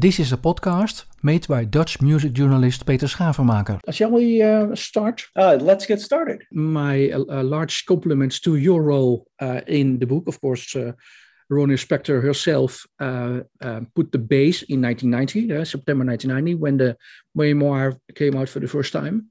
This 0.00 0.20
is 0.20 0.32
a 0.32 0.36
podcast 0.36 1.06
made 1.24 1.48
by 1.48 1.64
Dutch 1.64 2.00
music 2.00 2.32
journalist 2.32 2.86
Peter 2.86 3.08
Schavenmaker. 3.08 3.80
Shall 3.90 4.12
we 4.12 4.40
uh, 4.40 4.76
start? 4.76 5.26
Uh, 5.34 5.58
let's 5.60 5.86
get 5.86 6.00
started. 6.00 6.44
My 6.52 7.10
uh, 7.10 7.42
large 7.42 7.84
compliments 7.84 8.38
to 8.42 8.54
your 8.54 8.80
role 8.80 9.26
uh, 9.40 9.62
in 9.66 9.98
the 9.98 10.06
book. 10.06 10.28
Of 10.28 10.40
course, 10.40 10.76
uh, 10.76 10.92
Ronnie 11.50 11.74
Spector 11.74 12.22
herself 12.22 12.86
uh, 13.00 13.40
put 13.96 14.12
the 14.12 14.18
base 14.18 14.62
in 14.62 14.82
1990, 14.82 15.64
September 15.64 16.04
1990, 16.04 16.54
when 16.54 16.76
the 16.76 16.96
memoir 17.34 17.98
came 18.14 18.36
out 18.36 18.48
for 18.48 18.60
the 18.60 18.68
first 18.68 18.92
time. 18.92 19.26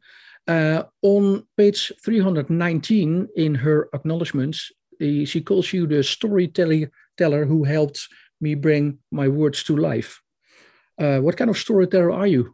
on 1.01 1.47
page 1.55 1.93
319 2.03 3.29
in 3.37 3.55
her 3.55 3.87
acknowledgements, 3.93 4.69
she 4.99 5.39
calls 5.39 5.71
you 5.71 5.87
the 5.87 6.03
storyteller 6.03 7.45
who 7.45 7.63
helped 7.63 8.09
me 8.41 8.53
bring 8.53 8.99
my 9.13 9.29
words 9.29 9.63
to 9.63 9.77
life. 9.77 10.21
Uh, 10.99 11.19
what 11.19 11.37
kind 11.37 11.49
of 11.49 11.57
storyteller 11.57 12.11
are 12.11 12.27
you? 12.27 12.53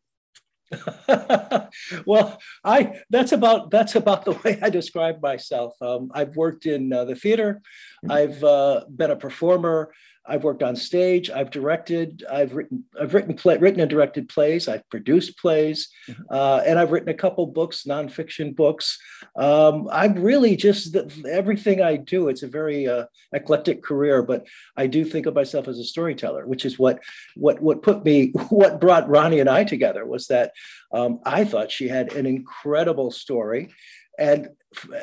well, 2.05 2.39
I 2.63 2.99
that's 3.09 3.31
about 3.31 3.71
that's 3.71 3.95
about 3.95 4.25
the 4.25 4.31
way 4.43 4.59
I 4.61 4.69
describe 4.69 5.21
myself. 5.21 5.73
Um, 5.81 6.11
I've 6.13 6.35
worked 6.35 6.65
in 6.65 6.91
uh, 6.91 7.05
the 7.05 7.15
theater. 7.15 7.61
Mm-hmm. 8.05 8.11
I've 8.11 8.43
uh, 8.43 8.85
been 8.93 9.11
a 9.11 9.15
performer. 9.15 9.93
I've 10.25 10.43
worked 10.43 10.63
on 10.63 10.75
stage. 10.75 11.29
I've 11.29 11.49
directed. 11.49 12.23
I've 12.31 12.53
written. 12.53 12.85
I've 12.99 13.13
written 13.13 13.35
play, 13.35 13.57
written 13.57 13.81
and 13.81 13.89
directed 13.89 14.29
plays. 14.29 14.69
I've 14.69 14.87
produced 14.89 15.37
plays, 15.37 15.89
mm-hmm. 16.07 16.21
uh, 16.29 16.61
and 16.65 16.79
I've 16.79 16.91
written 16.91 17.09
a 17.09 17.13
couple 17.13 17.45
books, 17.47 17.83
nonfiction 17.83 18.55
books. 18.55 18.97
Um, 19.35 19.89
I'm 19.91 20.13
really 20.13 20.55
just 20.55 20.95
everything 21.29 21.81
I 21.81 21.97
do. 21.97 22.29
It's 22.29 22.43
a 22.43 22.47
very 22.47 22.87
uh, 22.87 23.05
eclectic 23.33 23.83
career, 23.83 24.23
but 24.23 24.47
I 24.77 24.87
do 24.87 25.03
think 25.03 25.25
of 25.25 25.35
myself 25.35 25.67
as 25.67 25.77
a 25.77 25.83
storyteller, 25.83 26.47
which 26.47 26.63
is 26.63 26.79
what 26.79 26.99
what 27.35 27.61
what 27.61 27.81
put 27.81 28.05
me. 28.05 28.33
What 28.53 28.79
brought 28.79 29.09
Ronnie 29.09 29.39
and 29.39 29.49
I 29.49 29.63
together 29.63 30.05
was 30.05 30.27
that 30.27 30.51
um, 30.91 31.19
I 31.25 31.43
thought 31.43 31.71
she 31.71 31.87
had 31.87 32.13
an 32.13 32.25
incredible 32.27 33.09
story, 33.09 33.73
and 34.19 34.49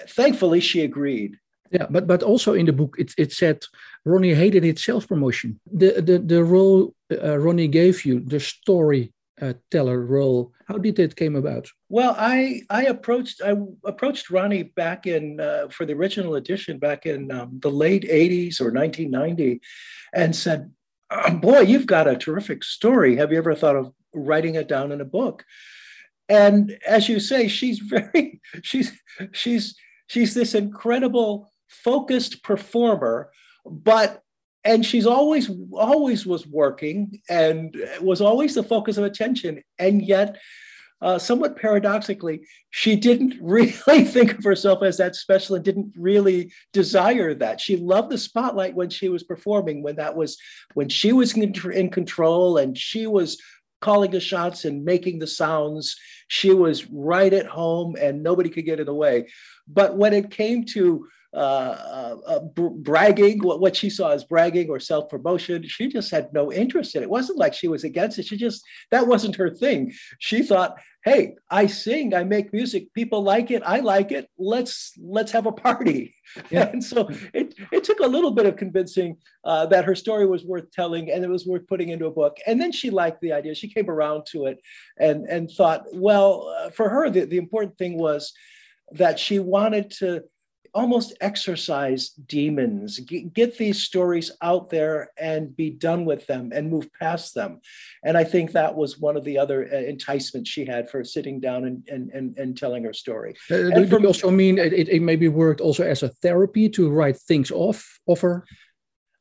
thankfully 0.08 0.60
she 0.60 0.82
agreed. 0.82 1.36
Yeah, 1.70 1.86
but 1.88 2.06
but 2.06 2.22
also 2.22 2.54
in 2.54 2.66
the 2.66 2.72
book 2.72 2.96
it, 2.98 3.14
it 3.16 3.32
said 3.32 3.64
Ronnie 4.04 4.34
hated 4.34 4.64
it 4.64 4.78
self 4.78 5.06
promotion. 5.06 5.60
The 5.72 6.00
the 6.00 6.18
the 6.18 6.42
role 6.42 6.94
uh, 7.12 7.38
Ronnie 7.38 7.68
gave 7.68 8.04
you, 8.04 8.20
the 8.20 8.40
story 8.40 9.12
uh, 9.40 9.54
role, 9.72 10.52
how 10.66 10.78
did 10.78 10.98
it 10.98 11.16
came 11.16 11.36
about? 11.36 11.68
Well, 11.88 12.14
I 12.18 12.62
I 12.70 12.84
approached 12.84 13.40
I 13.44 13.54
approached 13.84 14.30
Ronnie 14.30 14.64
back 14.64 15.06
in 15.06 15.40
uh, 15.40 15.68
for 15.68 15.86
the 15.86 15.94
original 15.94 16.34
edition 16.34 16.78
back 16.78 17.06
in 17.06 17.30
um, 17.30 17.58
the 17.60 17.70
late 17.70 18.04
'80s 18.04 18.60
or 18.60 18.70
1990, 18.72 19.60
and 20.12 20.34
said, 20.36 20.70
oh, 21.10 21.34
"Boy, 21.34 21.60
you've 21.60 21.86
got 21.86 22.08
a 22.08 22.16
terrific 22.16 22.64
story. 22.64 23.16
Have 23.16 23.32
you 23.32 23.38
ever 23.38 23.54
thought 23.54 23.76
of 23.76 23.92
writing 24.14 24.56
it 24.56 24.68
down 24.68 24.92
in 24.92 25.00
a 25.00 25.06
book?" 25.06 25.44
And 26.28 26.78
as 26.86 27.08
you 27.08 27.18
say, 27.18 27.48
she's 27.48 27.78
very 27.94 28.40
she's 28.62 28.92
she's 29.32 29.74
she's 30.06 30.34
this 30.34 30.54
incredible 30.54 31.50
focused 31.70 32.42
performer, 32.42 33.30
but 33.64 34.22
and 34.64 34.84
she's 34.84 35.06
always 35.06 35.50
always 35.72 36.26
was 36.26 36.46
working 36.46 37.20
and 37.28 37.74
was 38.00 38.20
always 38.20 38.54
the 38.54 38.62
focus 38.62 38.98
of 38.98 39.04
attention. 39.04 39.62
And 39.78 40.02
yet 40.02 40.38
uh, 41.02 41.18
somewhat 41.18 41.56
paradoxically 41.56 42.42
she 42.68 42.94
didn't 42.94 43.34
really 43.40 44.04
think 44.04 44.38
of 44.38 44.44
herself 44.44 44.82
as 44.82 44.98
that 44.98 45.16
special 45.16 45.56
and 45.56 45.64
didn't 45.64 45.94
really 45.96 46.52
desire 46.72 47.34
that. 47.34 47.60
She 47.60 47.76
loved 47.76 48.10
the 48.10 48.18
spotlight 48.18 48.74
when 48.74 48.90
she 48.90 49.08
was 49.08 49.22
performing 49.22 49.82
when 49.82 49.96
that 49.96 50.14
was 50.14 50.36
when 50.74 50.88
she 50.88 51.12
was 51.12 51.36
in, 51.36 51.54
in 51.72 51.90
control 51.90 52.58
and 52.58 52.76
she 52.76 53.06
was 53.06 53.40
calling 53.80 54.10
the 54.10 54.20
shots 54.20 54.66
and 54.66 54.84
making 54.84 55.18
the 55.18 55.26
sounds. 55.26 55.96
She 56.28 56.52
was 56.52 56.86
right 56.90 57.32
at 57.32 57.46
home 57.46 57.96
and 57.98 58.22
nobody 58.22 58.50
could 58.50 58.66
get 58.66 58.78
in 58.78 58.86
the 58.86 58.94
way. 58.94 59.28
But 59.66 59.96
when 59.96 60.12
it 60.12 60.30
came 60.30 60.64
to 60.66 61.06
uh, 61.32 61.36
uh, 61.36 62.16
uh 62.26 62.40
bragging, 62.40 63.38
what, 63.42 63.60
what 63.60 63.76
she 63.76 63.88
saw 63.88 64.10
as 64.10 64.24
bragging 64.24 64.68
or 64.68 64.80
self 64.80 65.08
promotion. 65.08 65.66
She 65.66 65.88
just 65.88 66.10
had 66.10 66.32
no 66.32 66.52
interest 66.52 66.94
in 66.94 67.02
it. 67.02 67.04
It 67.04 67.10
wasn't 67.10 67.38
like 67.38 67.54
she 67.54 67.68
was 67.68 67.84
against 67.84 68.18
it. 68.18 68.26
She 68.26 68.36
just, 68.36 68.62
that 68.90 69.06
wasn't 69.06 69.36
her 69.36 69.50
thing. 69.50 69.92
She 70.18 70.42
thought, 70.42 70.76
hey, 71.04 71.34
I 71.50 71.66
sing, 71.66 72.14
I 72.14 72.24
make 72.24 72.52
music, 72.52 72.92
people 72.92 73.22
like 73.22 73.50
it, 73.50 73.62
I 73.64 73.80
like 73.80 74.12
it. 74.12 74.28
Let's 74.38 74.92
let's 75.00 75.32
have 75.32 75.46
a 75.46 75.52
party. 75.52 76.14
Yeah. 76.50 76.68
And 76.72 76.84
so 76.84 77.08
it 77.32 77.54
it 77.72 77.84
took 77.84 78.00
a 78.00 78.06
little 78.06 78.30
bit 78.30 78.46
of 78.46 78.56
convincing 78.56 79.16
uh, 79.44 79.66
that 79.66 79.84
her 79.84 79.94
story 79.94 80.26
was 80.26 80.44
worth 80.44 80.70
telling 80.70 81.10
and 81.10 81.24
it 81.24 81.30
was 81.30 81.46
worth 81.46 81.66
putting 81.66 81.88
into 81.88 82.06
a 82.06 82.10
book. 82.10 82.36
And 82.46 82.60
then 82.60 82.70
she 82.70 82.90
liked 82.90 83.20
the 83.20 83.32
idea. 83.32 83.54
She 83.54 83.72
came 83.72 83.88
around 83.88 84.26
to 84.32 84.46
it 84.46 84.58
and 84.98 85.26
and 85.26 85.50
thought, 85.50 85.84
well, 85.92 86.54
uh, 86.58 86.70
for 86.70 86.88
her 86.88 87.10
the, 87.10 87.24
the 87.24 87.38
important 87.38 87.78
thing 87.78 87.98
was 87.98 88.32
that 88.92 89.18
she 89.18 89.38
wanted 89.38 89.90
to 89.98 90.22
almost 90.74 91.16
exorcise 91.20 92.10
demons, 92.10 92.98
get 93.00 93.58
these 93.58 93.82
stories 93.82 94.30
out 94.42 94.70
there 94.70 95.10
and 95.18 95.54
be 95.56 95.70
done 95.70 96.04
with 96.04 96.26
them 96.26 96.52
and 96.54 96.70
move 96.70 96.88
past 96.98 97.34
them. 97.34 97.60
And 98.04 98.16
I 98.16 98.24
think 98.24 98.52
that 98.52 98.74
was 98.74 98.98
one 98.98 99.16
of 99.16 99.24
the 99.24 99.38
other 99.38 99.68
uh, 99.72 99.76
enticements 99.76 100.50
she 100.50 100.64
had 100.64 100.88
for 100.90 101.04
sitting 101.04 101.40
down 101.40 101.64
and, 101.64 101.88
and, 101.88 102.10
and, 102.10 102.38
and 102.38 102.56
telling 102.56 102.84
her 102.84 102.92
story. 102.92 103.34
Uh, 103.50 103.70
do 103.70 103.86
you 103.86 104.06
also 104.06 104.30
mean 104.30 104.58
it, 104.58 104.72
it 104.72 105.02
maybe 105.02 105.28
worked 105.28 105.60
also 105.60 105.84
as 105.84 106.02
a 106.02 106.08
therapy 106.08 106.68
to 106.70 106.90
write 106.90 107.16
things 107.16 107.50
off, 107.50 108.00
offer? 108.06 108.44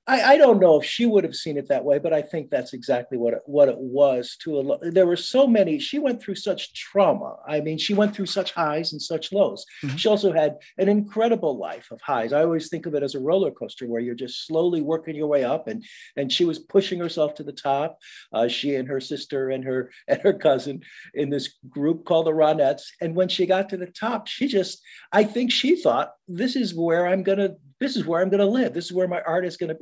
I, 0.10 0.34
I, 0.34 0.38
don't 0.38 0.60
know 0.60 0.80
if 0.80 0.86
she 0.86 1.06
would 1.06 1.24
have 1.24 1.36
seen 1.36 1.56
it 1.56 1.68
that 1.68 1.86
way, 1.86 2.00
but 2.00 2.14
I 2.14 2.24
think 2.24 2.50
that's 2.50 2.74
exactly 2.74 3.16
what 3.16 3.34
it, 3.36 3.42
what 3.46 3.70
it 3.70 3.78
was. 3.78 4.36
To 4.42 4.60
a, 4.60 4.92
there 4.92 5.06
were 5.06 5.16
so 5.16 5.46
many. 5.46 5.78
She 5.78 6.00
went 6.00 6.20
through 6.20 6.36
such 6.36 6.74
trauma. 6.74 7.36
I 7.48 7.62
mean, 7.62 7.78
she 7.78 7.94
went 7.94 8.16
through 8.16 8.26
such 8.26 8.52
highs 8.54 8.92
and 8.92 9.00
such 9.00 9.32
lows. 9.32 9.64
Mm-hmm. 9.84 9.98
She 9.98 10.10
also 10.10 10.34
had 10.34 10.58
an 10.80 10.90
incredible 10.90 11.60
life 11.60 11.90
of 11.92 12.02
highs. 12.02 12.34
I 12.34 12.42
always 12.42 12.70
think 12.70 12.88
of 12.88 12.96
it 12.96 13.04
as 13.04 13.14
a 13.14 13.20
roller 13.20 13.52
coaster 13.52 13.86
where 13.86 14.02
you're 14.02 14.16
just 14.16 14.48
slowly 14.48 14.82
working 14.82 15.16
your 15.16 15.28
way 15.28 15.44
up, 15.44 15.68
and 15.68 15.86
and 16.18 16.32
she 16.32 16.44
was 16.44 16.58
pushing 16.58 17.00
herself 17.00 17.36
to 17.36 17.44
the 17.44 17.54
top. 17.54 18.00
Uh, 18.34 18.48
she 18.48 18.76
and 18.76 18.88
her 18.88 19.00
sister 19.00 19.52
and 19.52 19.64
her 19.64 19.92
and 20.08 20.20
her 20.22 20.34
cousin 20.34 20.82
in 21.14 21.30
this 21.30 21.56
group 21.70 22.06
called 22.06 22.26
the 22.26 22.32
Ronettes. 22.32 22.84
And 23.00 23.16
when 23.16 23.30
she 23.30 23.46
got 23.46 23.70
to 23.70 23.78
the 23.78 23.86
top, 23.86 24.28
she 24.28 24.48
just, 24.48 24.82
I 25.12 25.24
think 25.24 25.52
she 25.52 25.76
thought, 25.76 26.14
this 26.28 26.56
is 26.56 26.74
where 26.74 27.06
I'm 27.06 27.22
gonna 27.22 27.52
this 27.80 27.96
is 27.96 28.06
where 28.06 28.22
I'm 28.22 28.30
going 28.30 28.40
to 28.40 28.46
live. 28.46 28.74
This 28.74 28.86
is 28.86 28.94
where 28.94 29.08
my 29.08 29.22
art 29.22 29.46
is 29.46 29.58
going 29.58 29.70
to 29.70 29.76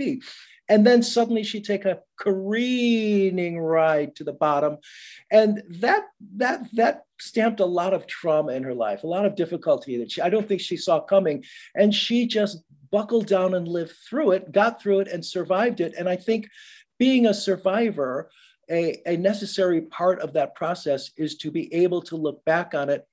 And 0.69 0.85
then 0.85 1.01
suddenly 1.01 1.43
she 1.43 1.61
take 1.61 1.85
a 1.85 1.99
careening 2.19 3.59
ride 3.59 4.15
to 4.17 4.23
the 4.23 4.33
bottom. 4.33 4.77
And 5.31 5.63
that 5.81 6.05
that 6.35 6.63
that 6.73 7.03
stamped 7.19 7.61
a 7.61 7.65
lot 7.65 7.93
of 7.93 8.05
trauma 8.05 8.51
in 8.51 8.63
her 8.63 8.73
life, 8.73 9.03
a 9.03 9.07
lot 9.07 9.25
of 9.25 9.35
difficulty 9.35 9.97
that 9.97 10.11
she 10.11 10.21
I 10.21 10.29
don't 10.29 10.47
think 10.47 10.61
she 10.61 10.77
saw 10.77 10.99
coming. 10.99 11.45
And 11.75 11.93
she 11.93 12.27
just 12.27 12.63
buckled 12.91 13.27
down 13.27 13.53
and 13.53 13.67
lived 13.67 13.95
through 14.09 14.31
it, 14.31 14.51
got 14.51 14.81
through 14.81 14.99
it 15.01 15.07
and 15.07 15.25
survived 15.25 15.79
it. 15.79 15.93
And 15.97 16.07
I 16.09 16.15
think 16.15 16.49
being 16.99 17.27
a 17.27 17.33
survivor, 17.33 18.29
a, 18.69 19.01
a 19.05 19.17
necessary 19.17 19.81
part 19.81 20.19
of 20.19 20.33
that 20.33 20.55
process 20.55 21.11
is 21.17 21.37
to 21.37 21.51
be 21.51 21.73
able 21.73 22.01
to 22.03 22.15
look 22.15 22.43
back 22.45 22.73
on 22.73 22.89
it 22.89 23.07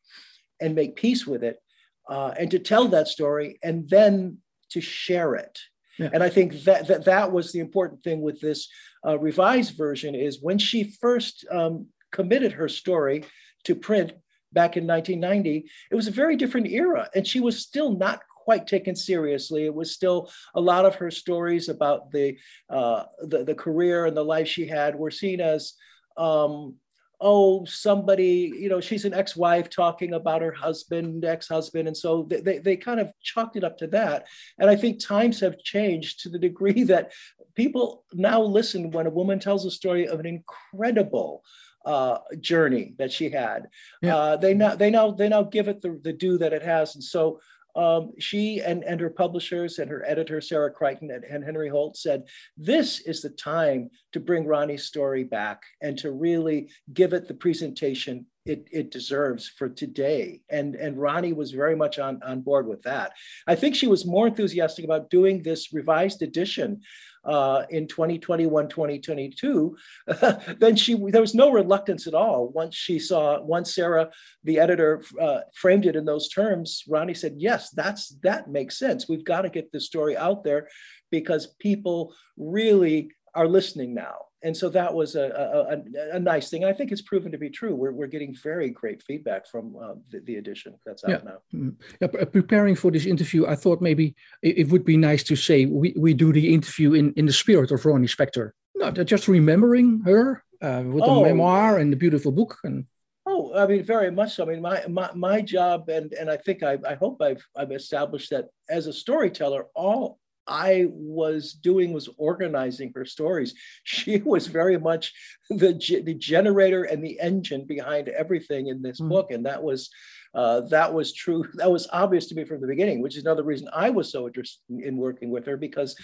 and 0.61 0.75
make 0.75 0.97
peace 0.97 1.27
with 1.27 1.45
it 1.45 1.61
uh, 2.09 2.33
and 2.39 2.51
to 2.51 2.59
tell 2.59 2.89
that 2.89 3.09
story 3.09 3.59
and 3.63 3.89
then 3.89 4.39
to 4.71 4.81
share 4.81 5.35
it. 5.35 5.59
Yeah. 5.99 6.11
And 6.13 6.23
I 6.23 6.29
think 6.29 6.65
that, 6.65 6.89
that 6.89 7.05
that 7.05 7.33
was 7.33 7.53
the 7.53 7.61
important 7.61 8.03
thing 8.03 8.21
with 8.21 8.41
this 8.41 8.69
uh, 9.07 9.19
revised 9.19 9.77
version 9.77 10.15
is 10.15 10.43
when 10.43 10.59
she 10.59 10.85
first 10.85 11.45
um, 11.51 11.87
committed 12.11 12.53
her 12.53 12.69
story 12.69 13.25
to 13.65 13.75
print 13.75 14.13
back 14.53 14.77
in 14.77 14.87
1990, 14.87 15.69
it 15.91 15.95
was 15.95 16.07
a 16.07 16.13
very 16.13 16.37
different 16.37 16.69
era, 16.69 17.09
and 17.15 17.27
she 17.27 17.41
was 17.41 17.61
still 17.61 17.97
not 17.97 18.21
quite 18.45 18.67
taken 18.67 18.95
seriously. 18.95 19.65
It 19.65 19.75
was 19.75 19.93
still 19.93 20.31
a 20.55 20.61
lot 20.61 20.85
of 20.85 20.95
her 20.97 21.11
stories 21.11 21.69
about 21.69 22.11
the 22.13 22.39
uh, 22.71 23.05
the, 23.23 23.45
the 23.45 23.55
career 23.55 24.07
and 24.07 24.17
the 24.17 24.25
life 24.25 24.49
she 24.49 24.67
had 24.67 24.95
were 24.95 25.11
seen 25.11 25.41
as 25.41 25.75
um, 26.17 26.77
oh 27.25 27.65
somebody 27.65 28.53
you 28.55 28.69
know 28.69 28.81
she's 28.81 29.07
an 29.07 29.15
ex-wife 29.15 29.71
talking 29.71 30.13
about 30.13 30.43
her 30.43 30.53
husband 30.53 31.25
ex-husband. 31.25 31.89
And 31.89 31.97
so 31.97 32.25
they, 32.29 32.41
they, 32.41 32.59
they, 32.59 32.77
kind 32.77 33.01
of 33.01 33.11
chalked 33.23 33.57
it 33.57 33.65
up 33.65 33.79
to 33.79 33.87
that. 33.89 34.27
And 34.59 34.69
i 34.71 34.77
think 34.77 35.01
times 35.01 35.41
have 35.41 35.59
changed 35.59 36.21
to 36.21 36.29
the 36.29 36.39
degree 36.39 36.83
that 36.93 37.13
people 37.55 38.05
now 38.13 38.41
listen 38.43 38.91
when 38.91 39.07
a 39.07 39.11
woman 39.11 39.39
tells 39.41 39.65
a 39.65 39.71
story 39.71 40.07
of 40.07 40.21
an 40.21 40.27
incredible 40.27 41.43
uh, 41.87 42.19
journey 42.41 42.95
that 42.99 43.13
she 43.13 43.31
had. 43.31 43.69
Yeah. 44.03 44.17
uh, 44.17 44.37
they 44.37 44.55
now 44.55 44.75
they 44.75 44.91
now 44.91 45.11
they 45.11 45.29
now 45.29 45.43
give 45.43 45.69
it 45.69 45.81
the, 45.81 45.99
the 46.03 46.13
due 46.13 46.39
that 46.39 46.53
it 46.53 46.63
has. 46.63 46.95
And 46.95 47.05
so 47.05 47.41
um, 47.77 48.13
she 48.19 48.61
and, 48.61 48.85
and 48.85 49.01
her 49.01 49.11
publishers 49.11 49.79
and 49.79 49.91
her 49.91 50.05
editor, 50.07 50.41
Sarah 50.41 50.71
Crichton 50.71 51.11
and, 51.11 51.25
and, 51.25 51.45
Henry 51.45 51.69
Holt, 51.69 51.97
said, 51.97 52.25
This 52.57 53.01
is 53.01 53.21
the 53.21 53.31
time 53.31 53.91
to 54.13 54.21
bring 54.21 54.47
Ronnie's 54.47 54.85
story 54.85 55.25
back 55.25 55.63
and 55.81 55.99
to 55.99 56.13
really 56.13 56.71
give 56.93 57.13
it 57.13 57.27
the 57.27 57.35
presentation 57.35 58.27
it, 58.47 58.69
it 58.71 58.91
deserves 58.91 59.49
for 59.49 59.69
today. 59.69 60.43
And, 60.51 60.75
and 60.75 60.99
Ronnie 60.99 61.33
was 61.33 61.51
very 61.53 61.75
much 61.75 61.99
on, 61.99 62.23
on 62.23 62.43
board 62.43 62.67
with 62.67 62.83
that. 62.83 63.13
I 63.47 63.55
think 63.55 63.75
she 63.75 63.87
was 63.87 64.07
more 64.07 64.27
enthusiastic 64.27 64.85
about 64.85 65.11
doing 65.11 65.43
this 65.43 65.73
revised 65.73 66.23
edition 66.23 66.83
uh, 67.25 67.65
in 67.71 67.87
2021, 67.87 68.69
2022, 68.69 69.77
then 70.59 70.77
she 70.77 70.95
there 71.11 71.21
was 71.21 71.35
no 71.35 71.51
reluctance 71.51 72.07
at 72.07 72.15
all. 72.15 72.49
Once 72.49 72.75
she 72.75 72.99
saw, 72.99 73.41
once 73.43 73.75
Sarah, 73.75 74.11
the 74.45 74.59
editor, 74.59 75.03
uh, 75.21 75.41
framed 75.55 75.87
it 75.87 75.97
in 75.97 76.05
those 76.05 76.29
terms, 76.29 76.83
Ronnie 76.89 77.15
said, 77.15 77.35
"Yes, 77.39 77.71
that's 77.71 78.11
that 78.23 78.51
makes 78.51 78.79
sense. 78.79 79.09
We've 79.09 79.25
got 79.25 79.43
to 79.43 79.51
get 79.51 79.73
this 79.73 79.87
story 79.87 80.17
out 80.17 80.45
there 80.45 80.69
because 81.11 81.55
people 81.59 82.15
really 82.37 83.11
are 83.35 83.49
listening 83.49 83.95
now." 83.95 84.17
And 84.45 84.55
so 84.55 84.69
that 84.69 84.93
was 84.93 85.17
a, 85.17 85.27
a, 85.73 86.17
a, 86.17 86.21
nice 86.21 86.51
thing. 86.51 86.67
I 86.67 86.73
think 86.75 86.93
it's 86.93 87.01
proven 87.01 87.33
to 87.33 87.39
be 87.39 87.49
true. 87.49 87.75
We're, 87.75 87.93
we're 87.93 88.07
getting 88.07 88.35
very 88.35 88.69
great 88.69 89.03
feedback 89.03 89.49
from 89.49 89.75
uh, 89.83 89.95
the, 90.11 90.21
the, 90.21 90.37
edition 90.37 90.75
that's 90.85 91.03
out 91.03 91.11
yeah. 91.11 91.21
now. 91.25 91.39
Mm-hmm. 91.55 91.71
Yeah, 92.01 92.25
preparing 92.27 92.77
for 92.77 92.91
this 92.91 93.07
interview, 93.07 93.47
I 93.47 93.57
thought 93.57 93.81
maybe 93.81 94.15
it, 94.43 94.59
it, 94.59 94.69
would 94.69 94.85
be 94.85 94.99
nice 94.99 95.25
to 95.25 95.37
say 95.37 95.65
we, 95.65 95.95
we 95.97 96.13
do 96.13 96.31
the 96.31 96.53
interview 96.53 96.93
in, 96.93 97.15
in 97.15 97.25
the 97.25 97.33
spirit 97.33 97.71
of 97.71 97.87
Ronnie 97.87 98.07
Spector. 98.07 98.51
No, 98.75 98.91
just 98.91 99.29
remembering 99.29 100.03
her 100.05 100.45
uh, 100.61 100.83
with 100.85 101.05
oh, 101.05 101.21
the 101.21 101.29
memoir 101.29 101.79
and 101.79 101.91
the 101.91 101.97
beautiful 101.97 102.31
book. 102.31 102.59
And 102.65 102.85
Oh, 103.27 103.55
I 103.57 103.67
mean, 103.67 103.83
very 103.83 104.11
much 104.11 104.35
so. 104.35 104.45
I 104.45 104.49
mean, 104.49 104.61
my 104.61 104.85
my, 104.89 105.11
my 105.15 105.41
job, 105.41 105.89
and 105.89 106.13
and 106.13 106.31
I 106.31 106.37
think 106.37 106.63
I, 106.63 106.77
I 106.87 106.95
hope 106.95 107.23
I've 107.23 107.43
I've 107.57 107.73
established 107.73 108.31
that 108.31 108.49
as 108.69 108.87
a 108.87 108.93
storyteller, 108.93 109.69
all 109.75 110.19
I 110.47 110.87
was 110.91 111.53
doing 111.53 111.93
was 111.93 112.09
organizing 112.19 112.93
her 112.95 113.05
stories. 113.05 113.55
She 113.85 114.19
was 114.19 114.47
very 114.47 114.79
much 114.79 115.13
the, 115.51 115.73
the 116.05 116.15
generator 116.15 116.85
and 116.85 117.05
the 117.05 117.19
engine 117.21 117.65
behind 117.65 118.09
everything 118.09 118.69
in 118.69 118.83
this 118.83 119.01
mm. 119.01 119.09
book. 119.09 119.31
And 119.31 119.47
that 119.47 119.63
was 119.63 119.91
uh, 120.35 120.63
that 120.63 120.93
was 120.93 121.13
true. 121.13 121.47
That 121.55 121.71
was 121.71 121.89
obvious 121.93 122.27
to 122.27 122.35
me 122.35 122.45
from 122.45 122.61
the 122.61 122.67
beginning, 122.67 123.03
which 123.03 123.17
is 123.17 123.25
another 123.25 123.45
reason 123.45 123.69
I 123.73 123.91
was 123.91 124.11
so 124.11 124.27
interested 124.27 124.61
in 124.71 124.97
working 124.97 125.31
with 125.31 125.47
her 125.47 125.57
because 125.57 125.97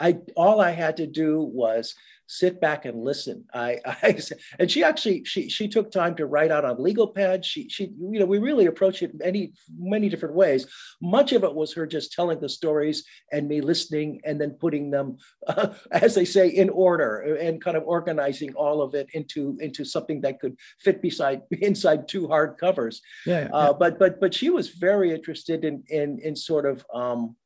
I 0.00 0.18
all 0.36 0.60
I 0.60 0.70
had 0.70 0.96
to 0.98 1.06
do 1.06 1.42
was 1.42 1.94
sit 2.32 2.60
back 2.62 2.86
and 2.86 3.04
listen. 3.04 3.44
I, 3.52 3.78
I 3.84 4.18
and 4.58 4.70
she 4.70 4.82
actually 4.82 5.24
she 5.24 5.48
she 5.48 5.68
took 5.68 5.90
time 5.90 6.14
to 6.16 6.26
write 6.26 6.50
out 6.50 6.64
on 6.64 6.82
legal 6.82 7.06
pads. 7.06 7.46
She 7.46 7.68
she 7.68 7.84
you 7.84 8.18
know 8.18 8.26
we 8.26 8.38
really 8.38 8.66
approached 8.66 9.02
it 9.02 9.12
many 9.14 9.52
many 9.78 10.08
different 10.08 10.34
ways. 10.34 10.66
Much 11.00 11.32
of 11.32 11.44
it 11.44 11.54
was 11.54 11.74
her 11.74 11.86
just 11.86 12.12
telling 12.12 12.40
the 12.40 12.48
stories 12.48 13.04
and 13.32 13.48
me 13.48 13.60
listening 13.60 14.20
and 14.24 14.40
then 14.40 14.52
putting 14.52 14.90
them, 14.90 15.18
uh, 15.46 15.68
as 15.92 16.14
they 16.14 16.24
say, 16.24 16.48
in 16.48 16.70
order 16.70 17.36
and 17.36 17.62
kind 17.62 17.76
of 17.76 17.84
organizing 17.84 18.54
all 18.54 18.80
of 18.80 18.94
it 18.94 19.08
into 19.12 19.56
into 19.60 19.84
something 19.84 20.22
that 20.22 20.40
could 20.40 20.56
fit 20.80 21.02
beside 21.02 21.42
inside 21.60 22.08
two 22.08 22.26
hard 22.28 22.56
covers. 22.58 23.02
Yeah. 23.26 23.42
yeah. 23.42 23.54
Uh, 23.54 23.72
but 23.74 23.98
but 23.98 24.20
but 24.20 24.32
she 24.32 24.48
was 24.48 24.70
very 24.70 25.12
interested 25.12 25.64
in 25.64 25.84
in 25.88 26.18
in 26.20 26.34
sort 26.34 26.66
of. 26.66 26.84
Um, 26.94 27.36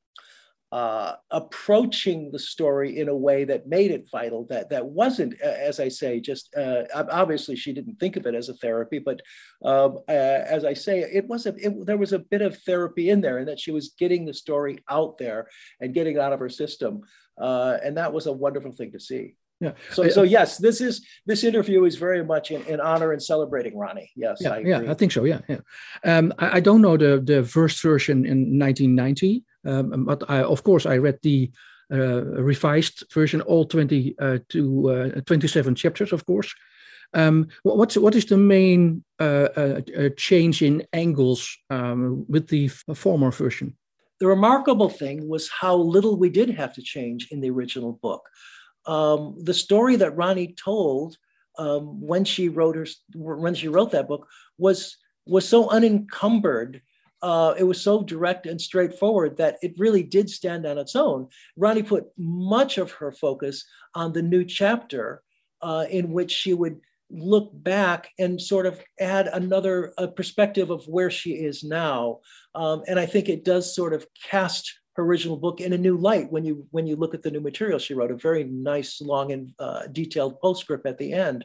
uh, 0.72 1.14
approaching 1.30 2.30
the 2.32 2.38
story 2.38 2.98
in 2.98 3.08
a 3.08 3.16
way 3.16 3.44
that 3.44 3.68
made 3.68 3.90
it 3.90 4.08
vital 4.10 4.44
that 4.50 4.68
that 4.68 4.84
wasn't 4.84 5.32
as 5.40 5.78
i 5.78 5.88
say 5.88 6.18
just 6.18 6.52
uh, 6.56 6.82
obviously 7.10 7.54
she 7.54 7.72
didn't 7.72 7.98
think 8.00 8.16
of 8.16 8.26
it 8.26 8.34
as 8.34 8.48
a 8.48 8.54
therapy 8.54 8.98
but 8.98 9.20
um, 9.64 9.98
uh, 10.08 10.12
as 10.12 10.64
i 10.64 10.74
say 10.74 11.00
it 11.00 11.26
was 11.28 11.46
a 11.46 11.54
it, 11.56 11.86
there 11.86 11.96
was 11.96 12.12
a 12.12 12.18
bit 12.18 12.42
of 12.42 12.60
therapy 12.62 13.10
in 13.10 13.20
there 13.20 13.38
and 13.38 13.48
that 13.48 13.60
she 13.60 13.70
was 13.70 13.94
getting 13.98 14.24
the 14.24 14.34
story 14.34 14.78
out 14.90 15.16
there 15.18 15.48
and 15.80 15.94
getting 15.94 16.16
it 16.16 16.20
out 16.20 16.32
of 16.32 16.40
her 16.40 16.48
system 16.48 17.00
uh, 17.40 17.76
and 17.84 17.96
that 17.96 18.12
was 18.12 18.26
a 18.26 18.32
wonderful 18.32 18.72
thing 18.72 18.90
to 18.90 19.00
see 19.00 19.36
yeah. 19.60 19.72
So, 19.90 20.08
so 20.10 20.22
yes, 20.22 20.58
this 20.58 20.82
is 20.82 21.06
this 21.24 21.42
interview 21.42 21.84
is 21.84 21.96
very 21.96 22.22
much 22.22 22.50
in, 22.50 22.62
in 22.66 22.78
honor 22.78 23.12
and 23.12 23.22
celebrating 23.22 23.76
Ronnie. 23.76 24.10
Yes. 24.14 24.38
Yeah, 24.40 24.50
I 24.50 24.58
yeah, 24.58 24.82
I 24.90 24.94
think 24.94 25.12
so. 25.12 25.24
Yeah, 25.24 25.40
yeah. 25.48 25.60
Um, 26.04 26.34
I, 26.38 26.56
I, 26.56 26.60
don't 26.60 26.82
know 26.82 26.98
the 26.98 27.22
the 27.24 27.42
first 27.42 27.82
version 27.82 28.26
in 28.26 28.58
1990. 28.58 29.44
Um, 29.66 30.04
but 30.04 30.22
I, 30.28 30.42
of 30.42 30.62
course, 30.62 30.86
I 30.86 30.96
read 30.98 31.18
the 31.22 31.50
uh, 31.92 32.24
revised 32.42 33.04
version, 33.12 33.40
all 33.42 33.64
20 33.64 34.14
uh, 34.18 34.38
to 34.48 35.12
uh, 35.16 35.20
27 35.20 35.74
chapters, 35.74 36.12
of 36.12 36.26
course. 36.26 36.54
Um, 37.14 37.48
what's 37.62 37.96
what 37.96 38.14
is 38.14 38.26
the 38.26 38.36
main 38.36 39.04
uh, 39.20 39.48
uh, 39.56 39.80
uh, 39.96 40.08
change 40.16 40.62
in 40.62 40.84
angles 40.92 41.56
um, 41.70 42.26
with 42.28 42.48
the 42.48 42.68
former 42.68 43.30
version? 43.30 43.76
The 44.18 44.26
remarkable 44.26 44.88
thing 44.88 45.28
was 45.28 45.48
how 45.48 45.76
little 45.76 46.16
we 46.16 46.30
did 46.30 46.50
have 46.50 46.74
to 46.74 46.82
change 46.82 47.28
in 47.30 47.40
the 47.40 47.50
original 47.50 47.92
book. 47.92 48.28
Um, 48.86 49.36
the 49.42 49.54
story 49.54 49.96
that 49.96 50.16
Ronnie 50.16 50.54
told 50.54 51.16
um, 51.58 52.00
when 52.00 52.24
she 52.24 52.48
wrote 52.48 52.76
her 52.76 52.86
when 53.14 53.54
she 53.54 53.68
wrote 53.68 53.92
that 53.92 54.08
book 54.08 54.26
was 54.58 54.96
was 55.26 55.48
so 55.48 55.68
unencumbered 55.70 56.82
uh, 57.26 57.54
it 57.58 57.64
was 57.64 57.82
so 57.82 58.04
direct 58.04 58.46
and 58.46 58.60
straightforward 58.60 59.36
that 59.36 59.56
it 59.60 59.74
really 59.78 60.04
did 60.04 60.30
stand 60.30 60.64
on 60.64 60.78
its 60.78 60.94
own. 60.94 61.26
Ronnie 61.56 61.82
put 61.82 62.04
much 62.16 62.78
of 62.78 62.92
her 62.92 63.10
focus 63.10 63.64
on 63.96 64.12
the 64.12 64.22
new 64.22 64.44
chapter 64.44 65.22
uh, 65.60 65.86
in 65.90 66.12
which 66.12 66.30
she 66.30 66.54
would 66.54 66.80
look 67.10 67.50
back 67.52 68.10
and 68.20 68.40
sort 68.40 68.64
of 68.64 68.80
add 69.00 69.26
another 69.26 69.92
perspective 70.14 70.70
of 70.70 70.86
where 70.86 71.10
she 71.10 71.30
is 71.30 71.64
now. 71.64 72.20
Um, 72.54 72.84
and 72.86 72.96
I 72.96 73.06
think 73.06 73.28
it 73.28 73.44
does 73.44 73.74
sort 73.74 73.92
of 73.92 74.06
cast 74.22 74.72
her 74.92 75.02
original 75.02 75.36
book 75.36 75.60
in 75.60 75.72
a 75.72 75.78
new 75.78 75.96
light 75.96 76.30
when 76.30 76.44
you 76.44 76.64
when 76.70 76.86
you 76.86 76.94
look 76.94 77.12
at 77.12 77.22
the 77.22 77.30
new 77.30 77.40
material 77.40 77.78
she 77.78 77.92
wrote 77.92 78.10
a 78.10 78.16
very 78.16 78.44
nice 78.44 78.98
long 79.02 79.30
and 79.30 79.52
uh, 79.58 79.86
detailed 79.88 80.40
postscript 80.40 80.86
at 80.86 80.96
the 80.96 81.12
end 81.12 81.44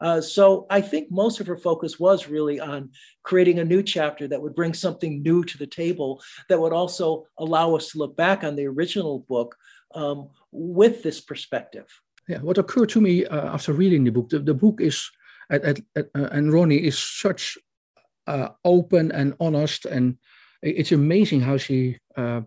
uh, 0.00 0.20
so 0.20 0.66
I 0.70 0.80
think 0.80 1.10
most 1.10 1.40
of 1.40 1.46
her 1.46 1.56
focus 1.56 1.98
was 1.98 2.28
really 2.28 2.60
on 2.60 2.90
creating 3.22 3.58
a 3.58 3.64
new 3.64 3.82
chapter 3.82 4.28
that 4.28 4.40
would 4.40 4.54
bring 4.54 4.74
something 4.74 5.22
new 5.22 5.44
to 5.44 5.58
the 5.58 5.66
table 5.66 6.22
that 6.48 6.60
would 6.60 6.72
also 6.72 7.24
allow 7.38 7.74
us 7.74 7.90
to 7.90 7.98
look 7.98 8.16
back 8.16 8.44
on 8.44 8.56
the 8.56 8.66
original 8.66 9.20
book 9.28 9.56
um, 9.94 10.28
with 10.52 11.02
this 11.02 11.20
perspective. 11.20 11.86
Yeah, 12.28 12.38
what 12.38 12.58
occurred 12.58 12.90
to 12.90 13.00
me 13.00 13.24
uh, 13.26 13.54
after 13.54 13.72
reading 13.72 14.04
the 14.04 14.12
book, 14.12 14.28
the, 14.28 14.38
the 14.38 14.54
book 14.54 14.80
is, 14.80 15.10
at, 15.50 15.64
at, 15.64 15.80
at, 15.96 16.06
uh, 16.14 16.28
and 16.30 16.52
Ronnie 16.52 16.84
is 16.84 16.98
such 16.98 17.56
uh, 18.26 18.50
open 18.64 19.10
and 19.12 19.34
honest, 19.40 19.86
and 19.86 20.18
it's 20.62 20.92
amazing 20.92 21.40
how 21.40 21.56
she 21.56 21.98
uh, 22.16 22.42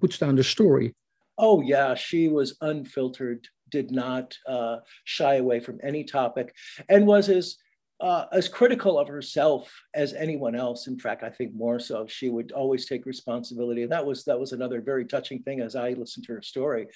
puts 0.00 0.18
down 0.18 0.36
the 0.36 0.44
story. 0.44 0.94
Oh 1.38 1.60
yeah, 1.60 1.94
she 1.94 2.28
was 2.28 2.56
unfiltered 2.62 3.46
did 3.70 3.90
not 3.90 4.36
uh, 4.46 4.78
shy 5.04 5.36
away 5.36 5.60
from 5.60 5.78
any 5.82 6.04
topic 6.04 6.54
and 6.88 7.06
was 7.06 7.28
as 7.28 7.56
uh, 7.98 8.26
as 8.30 8.46
critical 8.46 8.98
of 8.98 9.08
herself 9.08 9.72
as 9.94 10.12
anyone 10.12 10.54
else. 10.54 10.86
In 10.86 10.98
fact, 10.98 11.22
I 11.22 11.30
think 11.30 11.54
more 11.54 11.78
so. 11.78 12.06
She 12.06 12.28
would 12.28 12.52
always 12.52 12.84
take 12.84 13.06
responsibility, 13.06 13.82
and 13.82 13.92
that 13.92 14.04
was 14.04 14.24
that 14.24 14.38
was 14.38 14.52
another 14.52 14.82
very 14.82 15.06
touching 15.06 15.42
thing. 15.42 15.60
As 15.60 15.74
I 15.74 15.90
listened 15.90 16.26
to 16.26 16.34
her 16.34 16.42
story, 16.42 16.88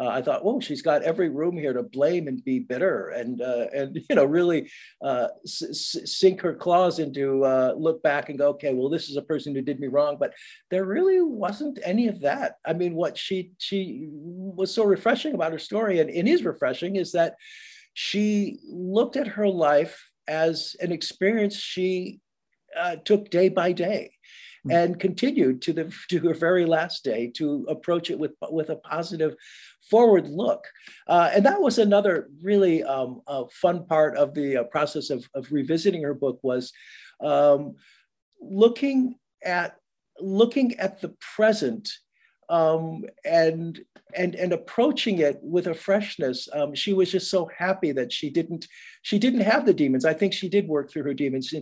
uh, 0.00 0.08
I 0.08 0.22
thought, 0.22 0.40
"Oh, 0.44 0.58
she's 0.58 0.80
got 0.80 1.02
every 1.02 1.28
room 1.28 1.58
here 1.58 1.74
to 1.74 1.82
blame 1.82 2.26
and 2.26 2.42
be 2.42 2.58
bitter, 2.58 3.10
and 3.10 3.42
uh, 3.42 3.66
and 3.74 3.98
you 4.08 4.16
know 4.16 4.24
really 4.24 4.70
uh, 5.02 5.28
s- 5.44 5.96
sink 6.06 6.40
her 6.40 6.54
claws 6.54 7.00
into 7.00 7.44
uh, 7.44 7.74
look 7.76 8.02
back 8.02 8.30
and 8.30 8.38
go, 8.38 8.48
okay, 8.50 8.72
well, 8.72 8.88
this 8.88 9.10
is 9.10 9.16
a 9.18 9.22
person 9.22 9.54
who 9.54 9.60
did 9.60 9.78
me 9.78 9.88
wrong." 9.88 10.16
But 10.18 10.32
there 10.70 10.86
really 10.86 11.20
wasn't 11.20 11.78
any 11.84 12.08
of 12.08 12.20
that. 12.20 12.54
I 12.64 12.72
mean, 12.72 12.94
what 12.94 13.18
she 13.18 13.52
she 13.58 14.08
was 14.10 14.72
so 14.72 14.84
refreshing 14.84 15.34
about 15.34 15.52
her 15.52 15.58
story, 15.58 16.00
and 16.00 16.08
it 16.08 16.26
is 16.26 16.44
refreshing, 16.44 16.96
is 16.96 17.12
that 17.12 17.34
she 17.92 18.58
looked 18.66 19.16
at 19.16 19.26
her 19.26 19.48
life 19.48 20.10
as 20.28 20.76
an 20.80 20.92
experience 20.92 21.56
she 21.56 22.20
uh, 22.76 22.96
took 23.04 23.30
day 23.30 23.48
by 23.48 23.72
day 23.72 24.10
hmm. 24.64 24.70
and 24.70 25.00
continued 25.00 25.62
to 25.62 25.72
the 25.72 25.92
to 26.10 26.18
her 26.20 26.34
very 26.34 26.66
last 26.66 27.04
day 27.04 27.30
to 27.34 27.66
approach 27.68 28.10
it 28.10 28.18
with 28.18 28.32
with 28.50 28.70
a 28.70 28.76
positive 28.76 29.34
forward 29.90 30.28
look 30.28 30.66
uh, 31.08 31.30
and 31.34 31.44
that 31.46 31.60
was 31.60 31.78
another 31.78 32.28
really 32.42 32.82
um, 32.84 33.20
fun 33.52 33.86
part 33.86 34.16
of 34.16 34.34
the 34.34 34.58
uh, 34.58 34.64
process 34.64 35.10
of, 35.10 35.28
of 35.34 35.50
revisiting 35.52 36.02
her 36.02 36.14
book 36.14 36.38
was 36.42 36.72
um, 37.20 37.74
looking 38.40 39.14
at 39.44 39.76
looking 40.20 40.74
at 40.78 41.00
the 41.00 41.14
present 41.36 41.88
um, 42.48 43.04
and 43.24 43.80
and 44.14 44.34
and 44.34 44.52
approaching 44.52 45.18
it 45.18 45.38
with 45.42 45.66
a 45.66 45.74
freshness. 45.74 46.48
Um, 46.52 46.74
she 46.74 46.92
was 46.92 47.10
just 47.10 47.30
so 47.30 47.50
happy 47.56 47.92
that 47.92 48.12
she 48.12 48.30
didn't 48.30 48.68
she 49.02 49.18
didn't 49.18 49.40
have 49.40 49.66
the 49.66 49.74
demons. 49.74 50.04
I 50.04 50.14
think 50.14 50.32
she 50.32 50.48
did 50.48 50.68
work 50.68 50.90
through 50.90 51.04
her 51.04 51.14
demons. 51.14 51.52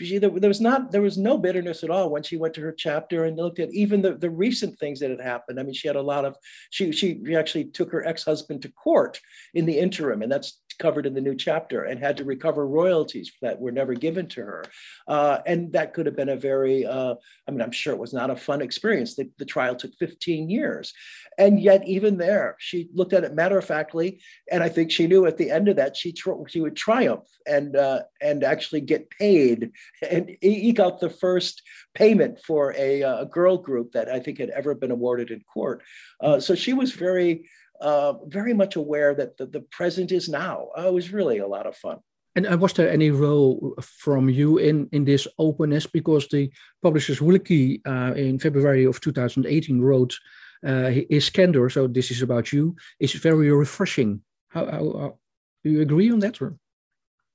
She, 0.00 0.18
there, 0.18 0.30
there, 0.30 0.48
was 0.48 0.60
not 0.60 0.92
there 0.92 1.02
was 1.02 1.18
no 1.18 1.36
bitterness 1.36 1.84
at 1.84 1.90
all 1.90 2.10
when 2.10 2.22
she 2.22 2.36
went 2.36 2.54
to 2.54 2.62
her 2.62 2.72
chapter 2.72 3.24
and 3.24 3.36
looked 3.36 3.58
at 3.58 3.72
even 3.72 4.02
the, 4.02 4.14
the 4.14 4.30
recent 4.30 4.78
things 4.78 5.00
that 5.00 5.10
had 5.10 5.20
happened. 5.20 5.60
I 5.60 5.62
mean, 5.62 5.74
she 5.74 5.88
had 5.88 5.96
a 5.96 6.02
lot 6.02 6.24
of 6.24 6.36
she 6.70 6.90
she 6.92 7.20
actually 7.36 7.64
took 7.66 7.92
her 7.92 8.06
ex 8.06 8.24
husband 8.24 8.62
to 8.62 8.72
court 8.72 9.20
in 9.54 9.66
the 9.66 9.78
interim, 9.78 10.22
and 10.22 10.32
that's 10.32 10.60
covered 10.80 11.06
in 11.06 11.14
the 11.14 11.20
new 11.20 11.36
chapter 11.36 11.84
and 11.84 12.00
had 12.00 12.16
to 12.16 12.24
recover 12.24 12.66
royalties 12.66 13.30
that 13.42 13.60
were 13.60 13.70
never 13.70 13.94
given 13.94 14.26
to 14.26 14.40
her. 14.40 14.64
Uh, 15.06 15.38
and 15.46 15.72
that 15.72 15.92
could 15.92 16.06
have 16.06 16.16
been 16.16 16.30
a 16.30 16.36
very, 16.36 16.84
uh, 16.84 17.14
I 17.46 17.50
mean, 17.52 17.60
I'm 17.60 17.70
sure 17.70 17.92
it 17.92 18.00
was 18.00 18.14
not 18.14 18.30
a 18.30 18.36
fun 18.36 18.62
experience. 18.62 19.14
The, 19.14 19.30
the 19.38 19.44
trial 19.44 19.76
took 19.76 19.94
15 19.98 20.50
years. 20.50 20.92
And 21.38 21.60
yet, 21.60 21.86
even 21.86 22.16
there, 22.16 22.56
she 22.58 22.88
looked 22.92 23.12
at 23.12 23.24
it 23.24 23.34
matter 23.34 23.58
of 23.58 23.64
factly. 23.64 24.20
And 24.50 24.62
I 24.62 24.68
think 24.68 24.90
she 24.90 25.06
knew 25.06 25.26
at 25.26 25.36
the 25.36 25.50
end 25.50 25.68
of 25.68 25.76
that, 25.76 25.96
she, 25.96 26.14
she 26.48 26.60
would 26.60 26.76
triumph 26.76 27.28
and, 27.46 27.76
uh, 27.76 28.02
and 28.20 28.42
actually 28.42 28.80
get 28.80 29.10
paid 29.10 29.70
and 30.10 30.36
eke 30.42 30.80
out 30.80 30.98
the 30.98 31.10
first 31.10 31.62
payment 31.94 32.40
for 32.44 32.74
a, 32.76 33.02
uh, 33.02 33.22
a 33.22 33.26
girl 33.26 33.58
group 33.58 33.92
that 33.92 34.08
I 34.08 34.18
think 34.18 34.38
had 34.38 34.50
ever 34.50 34.74
been 34.74 34.90
awarded 34.90 35.30
in 35.30 35.40
court. 35.42 35.82
Uh, 36.20 36.40
so 36.40 36.54
she 36.54 36.72
was 36.72 36.92
very, 36.92 37.44
uh, 37.80 38.14
very 38.26 38.54
much 38.54 38.76
aware 38.76 39.14
that 39.14 39.36
the, 39.36 39.46
the 39.46 39.60
present 39.60 40.12
is 40.12 40.28
now. 40.28 40.68
Uh, 40.76 40.88
it 40.88 40.92
was 40.92 41.12
really 41.12 41.38
a 41.38 41.46
lot 41.46 41.66
of 41.66 41.76
fun. 41.76 41.98
And 42.36 42.46
uh, 42.46 42.56
was 42.56 42.72
there 42.74 42.90
any 42.90 43.10
role 43.10 43.74
from 43.80 44.28
you 44.28 44.58
in, 44.58 44.88
in 44.92 45.04
this 45.04 45.26
openness? 45.38 45.86
Because 45.86 46.28
the 46.28 46.50
Publishers 46.82 47.20
Weekly 47.20 47.82
uh, 47.86 48.12
in 48.14 48.38
February 48.38 48.84
of 48.84 49.00
2018 49.00 49.80
wrote 49.80 50.16
uh, 50.64 50.90
his 51.08 51.30
candor, 51.30 51.68
so 51.70 51.86
this 51.86 52.10
is 52.10 52.22
about 52.22 52.52
you, 52.52 52.76
is 53.00 53.14
very 53.14 53.50
refreshing. 53.50 54.20
How, 54.48 54.66
how, 54.66 54.98
how 54.98 55.18
do 55.64 55.70
you 55.70 55.80
agree 55.80 56.10
on 56.12 56.20
that? 56.20 56.40
Or? 56.40 56.56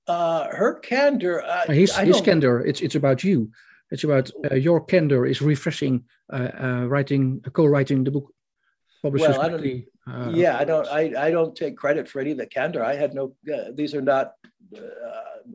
Uh, 0.08 0.48
her 0.52 0.76
candor. 0.76 1.44
Uh, 1.44 1.72
his 1.72 1.96
his 1.96 2.22
candor. 2.22 2.64
It's 2.64 2.82
it's 2.82 2.96
about 2.96 3.24
you. 3.24 3.50
It's 3.90 4.04
about 4.04 4.30
uh, 4.52 4.56
your 4.56 4.86
candor 4.86 5.26
is 5.26 5.42
refreshing. 5.42 6.04
Uh, 6.32 6.50
uh, 6.60 6.86
writing, 6.88 7.40
co-writing 7.54 8.04
the 8.04 8.10
book. 8.10 8.34
Well, 9.04 9.42
I 9.42 9.50
don't. 9.50 9.86
Uh, 10.10 10.30
yeah, 10.34 10.58
I 10.58 10.64
don't. 10.66 10.88
I, 10.88 11.14
I 11.18 11.32
don't 11.32 11.56
take 11.56 11.78
credit 11.78 12.08
for 12.08 12.20
any 12.20 12.32
of 12.32 12.38
the 12.38 12.46
candor. 12.46 12.84
I 12.84 12.96
had 12.96 13.14
no. 13.14 13.36
these 13.74 13.96
are 13.96 14.02
not. 14.02 14.34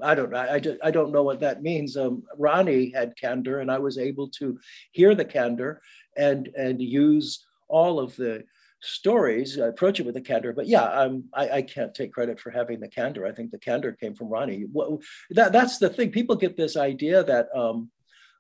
I 0.03 0.15
don't. 0.15 0.35
I, 0.35 0.55
I 0.55 0.59
just. 0.59 0.79
I 0.83 0.91
don't 0.91 1.13
know 1.13 1.23
what 1.23 1.41
that 1.41 1.63
means. 1.63 1.97
Um, 1.97 2.25
Ronnie 2.37 2.91
had 2.91 3.17
candor, 3.17 3.61
and 3.61 3.71
I 3.71 3.79
was 3.79 3.97
able 3.97 4.29
to 4.41 4.59
hear 4.93 5.15
the 5.15 5.25
candor 5.25 5.81
and 6.17 6.49
and 6.57 6.81
use 6.81 7.47
all 7.69 8.01
of 8.01 8.17
the 8.17 8.45
stories, 8.83 9.59
I 9.59 9.67
approach 9.67 10.01
it 10.01 10.07
with 10.07 10.17
a 10.17 10.21
candor. 10.21 10.53
But 10.53 10.67
yeah, 10.67 10.85
I'm, 10.85 11.25
I, 11.35 11.49
I, 11.51 11.63
can't 11.63 11.95
take 11.95 12.13
credit 12.13 12.41
for 12.41 12.51
having 12.51 12.81
the 12.81 12.89
candor. 12.89 13.27
I 13.27 13.33
think 13.33 13.51
the 13.51 13.59
candor 13.59 13.93
came 13.93 14.15
from 14.15 14.29
Ronnie. 14.29 14.67
What, 14.73 15.01
that, 15.31 15.53
that's 15.53 15.79
the 15.79 15.89
thing. 15.89 16.11
People 16.11 16.37
get 16.37 16.57
this 16.57 16.77
idea 16.77 17.23
that 17.25 17.49
um, 17.55 17.91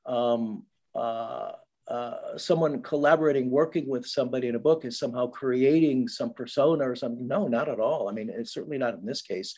um, 0.07 0.64
uh, 0.95 1.52
uh, 1.91 2.39
someone 2.39 2.81
collaborating, 2.83 3.51
working 3.51 3.89
with 3.89 4.07
somebody 4.07 4.47
in 4.47 4.55
a 4.55 4.61
book 4.61 4.85
is 4.85 4.97
somehow 4.97 5.27
creating 5.27 6.07
some 6.07 6.33
persona 6.33 6.89
or 6.89 6.95
something. 6.95 7.27
No, 7.27 7.49
not 7.49 7.69
at 7.69 7.81
all. 7.81 8.09
I 8.09 8.13
mean, 8.13 8.31
it's 8.31 8.55
certainly 8.55 8.79
not 8.79 8.95
in 8.95 9.05
this 9.05 9.23
case. 9.23 9.57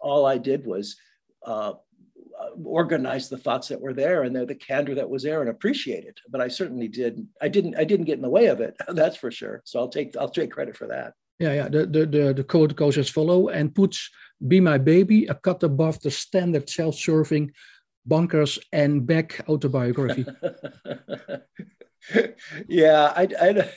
All 0.00 0.24
I 0.24 0.38
did 0.38 0.66
was 0.66 0.96
uh, 1.44 1.74
organize 2.64 3.28
the 3.28 3.36
thoughts 3.36 3.68
that 3.68 3.82
were 3.82 3.92
there 3.92 4.22
and 4.22 4.34
the, 4.34 4.46
the 4.46 4.54
candor 4.54 4.94
that 4.94 5.10
was 5.10 5.24
there 5.24 5.42
and 5.42 5.50
appreciate 5.50 6.04
it. 6.04 6.18
But 6.30 6.40
I 6.40 6.48
certainly 6.48 6.88
did. 6.88 7.26
I 7.42 7.48
didn't. 7.48 7.76
I 7.76 7.84
didn't 7.84 8.06
get 8.06 8.16
in 8.16 8.22
the 8.22 8.30
way 8.30 8.46
of 8.46 8.60
it. 8.60 8.74
That's 8.88 9.16
for 9.16 9.30
sure. 9.30 9.60
So 9.64 9.78
I'll 9.78 9.88
take. 9.88 10.16
I'll 10.16 10.30
take 10.30 10.52
credit 10.52 10.76
for 10.76 10.86
that. 10.88 11.12
Yeah, 11.38 11.52
yeah. 11.52 11.68
The 11.68 11.86
the 11.86 12.06
the, 12.06 12.34
the 12.34 12.44
quote 12.44 12.74
goes 12.76 12.96
as 12.96 13.10
follow 13.10 13.48
and 13.48 13.74
puts 13.74 14.10
"Be 14.48 14.58
My 14.58 14.78
Baby" 14.78 15.26
a 15.26 15.34
cut 15.34 15.62
above 15.62 16.00
the 16.00 16.10
standard 16.10 16.70
self-serving 16.70 17.52
Bonkers 18.08 18.58
and 18.72 19.06
Beck 19.06 19.40
autobiography. 19.48 20.26
yeah, 22.68 23.12
I, 23.16 23.28
I, 23.40 23.70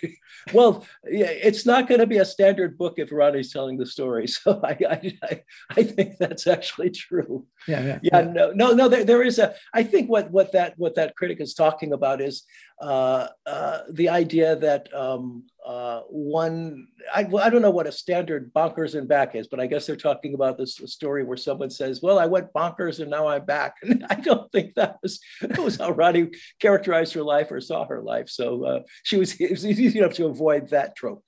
well, 0.53 0.86
yeah, 1.10 1.29
it's 1.29 1.65
not 1.65 1.88
going 1.88 2.00
to 2.00 2.07
be 2.07 2.17
a 2.17 2.25
standard 2.25 2.77
book 2.77 2.96
if 2.98 3.12
Ronnie's 3.12 3.51
telling 3.51 3.77
the 3.77 3.86
story. 3.86 4.27
So 4.38 4.60
I, 4.63 4.77
I, 4.89 5.43
I 5.72 5.84
think 5.84 6.17
that's 6.19 6.48
actually 6.48 6.91
true. 6.91 7.46
Yeah, 7.67 7.81
yeah, 7.81 8.00
yeah. 8.03 8.22
No, 8.22 8.51
no, 8.51 8.74
no. 8.74 8.88
There, 8.88 9.03
there 9.03 9.24
is 9.24 9.39
a. 9.39 9.55
I 9.74 9.84
think 9.84 10.10
what 10.10 10.29
what 10.31 10.51
that 10.51 10.74
what 10.77 10.96
that 10.96 11.15
critic 11.15 11.41
is 11.41 11.53
talking 11.53 11.93
about 11.93 12.22
is 12.22 12.43
uh, 12.81 13.27
uh, 13.46 13.79
the 13.89 14.10
idea 14.10 14.55
that 14.57 14.93
um, 14.93 15.43
uh, 15.67 16.00
one, 16.07 16.88
I, 17.13 17.27
I 17.41 17.50
don't 17.50 17.62
know 17.62 17.71
what 17.71 17.88
a 17.88 17.91
standard 17.91 18.53
bonkers 18.53 18.95
and 18.95 19.05
back 19.05 19.36
is, 19.36 19.50
but 19.50 19.59
I 19.59 19.67
guess 19.67 19.86
they're 19.86 19.97
talking 19.97 20.33
about 20.33 20.57
this 20.57 20.75
story 20.86 21.25
where 21.25 21.36
someone 21.36 21.69
says, 21.69 22.01
"Well, 22.01 22.19
I 22.19 22.25
went 22.25 22.53
bonkers 22.53 23.01
and 23.01 23.12
now 23.12 23.27
I'm 23.27 23.43
back." 23.43 23.75
And 23.83 24.05
I 24.09 24.15
don't 24.15 24.50
think 24.53 24.75
that 24.75 24.95
was 25.03 25.19
that 25.41 25.59
was 25.59 25.75
how 25.75 25.91
Ronnie 25.91 26.29
characterized 26.62 27.13
her 27.15 27.24
life 27.24 27.51
or 27.51 27.59
saw 27.59 27.86
her 27.86 28.01
life. 28.01 28.29
So 28.29 28.63
uh, 28.63 28.79
she 29.03 29.17
was 29.17 29.36
it 29.41 29.51
was 29.51 29.65
easy 29.65 30.00
enough 30.00 30.13
to 30.13 30.27
avoid 30.27 30.69
that 30.69 30.95
trope. 30.95 31.21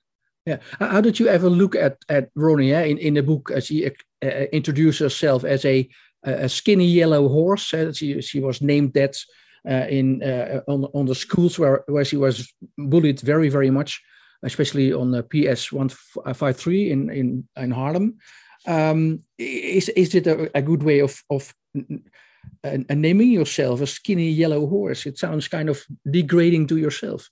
Yeah. 0.46 0.56
How 0.78 1.02
did 1.02 1.20
you 1.20 1.28
ever 1.28 1.50
look 1.50 1.74
at 1.74 1.98
at 2.08 2.30
Ronnie 2.34 2.72
in 2.72 2.96
in 2.96 3.14
the 3.14 3.22
book 3.22 3.50
as 3.50 3.66
she 3.66 3.86
uh, 3.86 4.26
introduced 4.52 5.00
herself 5.00 5.44
as 5.44 5.66
a 5.66 5.86
a 6.22 6.48
skinny 6.48 6.86
yellow 6.86 7.28
horse? 7.28 7.74
Uh, 7.74 7.92
she 7.92 8.22
she 8.22 8.40
was 8.40 8.62
named 8.62 8.94
that 8.94 9.16
uh, 9.68 9.86
in 9.90 10.22
uh, 10.22 10.62
on 10.66 10.84
on 10.94 11.04
the 11.04 11.14
schools 11.14 11.58
where 11.58 11.84
where 11.88 12.06
she 12.06 12.16
was 12.16 12.50
bullied 12.78 13.20
very 13.20 13.50
very 13.50 13.70
much, 13.70 14.00
especially 14.42 14.92
on 14.92 15.10
the 15.10 15.22
PS 15.22 15.72
one 15.72 15.88
five 15.88 16.56
three 16.56 16.90
in 16.90 17.10
in 17.10 17.48
in 17.56 17.70
Harlem. 17.70 18.18
Um, 18.66 19.20
is 19.38 19.88
is 19.90 20.14
it 20.14 20.26
a, 20.26 20.50
a, 20.54 20.62
good 20.62 20.82
way 20.82 21.00
of 21.00 21.22
of 21.30 21.54
naming 22.64 23.30
yourself 23.30 23.80
a 23.80 23.86
skinny 23.86 24.30
yellow 24.30 24.66
horse? 24.66 25.06
It 25.06 25.18
sounds 25.18 25.48
kind 25.48 25.68
of 25.68 25.82
degrading 26.10 26.66
to 26.68 26.76
yourself. 26.76 27.30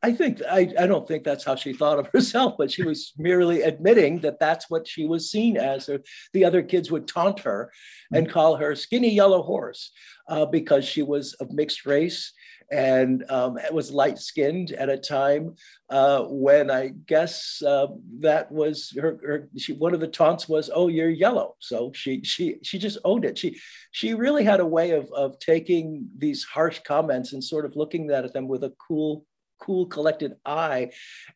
I 0.00 0.12
think 0.12 0.40
I, 0.48 0.72
I 0.78 0.86
don't 0.86 1.08
think 1.08 1.24
that's 1.24 1.44
how 1.44 1.56
she 1.56 1.72
thought 1.72 1.98
of 1.98 2.08
herself, 2.12 2.54
but 2.56 2.70
she 2.70 2.82
was 2.84 3.12
merely 3.18 3.62
admitting 3.62 4.20
that 4.20 4.38
that's 4.38 4.70
what 4.70 4.86
she 4.86 5.06
was 5.06 5.30
seen 5.30 5.56
as. 5.56 5.88
Or 5.88 6.00
the 6.32 6.44
other 6.44 6.62
kids 6.62 6.90
would 6.90 7.08
taunt 7.08 7.40
her 7.40 7.72
and 8.12 8.26
mm-hmm. 8.26 8.32
call 8.32 8.56
her 8.56 8.76
skinny 8.76 9.10
yellow 9.10 9.42
horse 9.42 9.90
uh, 10.28 10.46
because 10.46 10.84
she 10.84 11.02
was 11.02 11.34
of 11.34 11.52
mixed 11.52 11.84
race 11.86 12.32
and 12.70 13.24
um, 13.30 13.58
was 13.72 13.90
light 13.90 14.18
skinned 14.18 14.72
at 14.72 14.88
a 14.88 14.96
time 14.96 15.54
uh, 15.90 16.24
when 16.24 16.70
I 16.70 16.88
guess 17.06 17.62
uh, 17.66 17.86
that 18.20 18.50
was 18.52 18.92
her. 19.00 19.18
her 19.24 19.48
she, 19.56 19.72
one 19.72 19.94
of 19.94 20.00
the 20.00 20.08
taunts 20.08 20.48
was, 20.48 20.70
"Oh, 20.72 20.88
you're 20.88 21.08
yellow." 21.08 21.56
So 21.60 21.92
she 21.94 22.22
she 22.22 22.56
she 22.62 22.78
just 22.78 22.98
owned 23.04 23.24
it. 23.24 23.38
She 23.38 23.58
she 23.90 24.14
really 24.14 24.44
had 24.44 24.60
a 24.60 24.66
way 24.66 24.90
of 24.90 25.10
of 25.12 25.38
taking 25.38 26.08
these 26.16 26.44
harsh 26.44 26.80
comments 26.80 27.32
and 27.32 27.42
sort 27.42 27.64
of 27.64 27.76
looking 27.76 28.10
at 28.10 28.32
them 28.32 28.48
with 28.48 28.64
a 28.64 28.74
cool 28.86 29.24
cool 29.60 29.86
collected 29.86 30.36
eye 30.46 30.88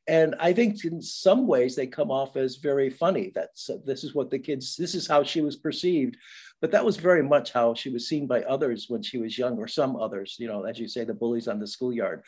and 0.06 0.34
i 0.38 0.52
think 0.52 0.84
in 0.84 1.02
some 1.02 1.46
ways 1.46 1.74
they 1.74 1.86
come 1.86 2.10
off 2.10 2.36
as 2.36 2.56
very 2.56 2.88
funny 2.88 3.32
that's 3.34 3.68
uh, 3.68 3.76
this 3.84 4.04
is 4.04 4.14
what 4.14 4.30
the 4.30 4.38
kids 4.38 4.76
this 4.76 4.94
is 4.94 5.08
how 5.08 5.22
she 5.22 5.40
was 5.40 5.56
perceived 5.56 6.16
but 6.62 6.70
that 6.70 6.84
was 6.84 6.96
very 6.96 7.22
much 7.22 7.52
how 7.52 7.74
she 7.74 7.90
was 7.90 8.08
seen 8.08 8.26
by 8.26 8.40
others 8.44 8.86
when 8.88 9.02
she 9.02 9.18
was 9.18 9.36
young 9.36 9.58
or 9.58 9.68
some 9.68 9.96
others 9.96 10.36
you 10.38 10.48
know 10.48 10.62
as 10.64 10.78
you 10.78 10.88
say 10.88 11.04
the 11.04 11.12
bullies 11.12 11.48
on 11.48 11.58
the 11.58 11.66
schoolyard 11.66 12.22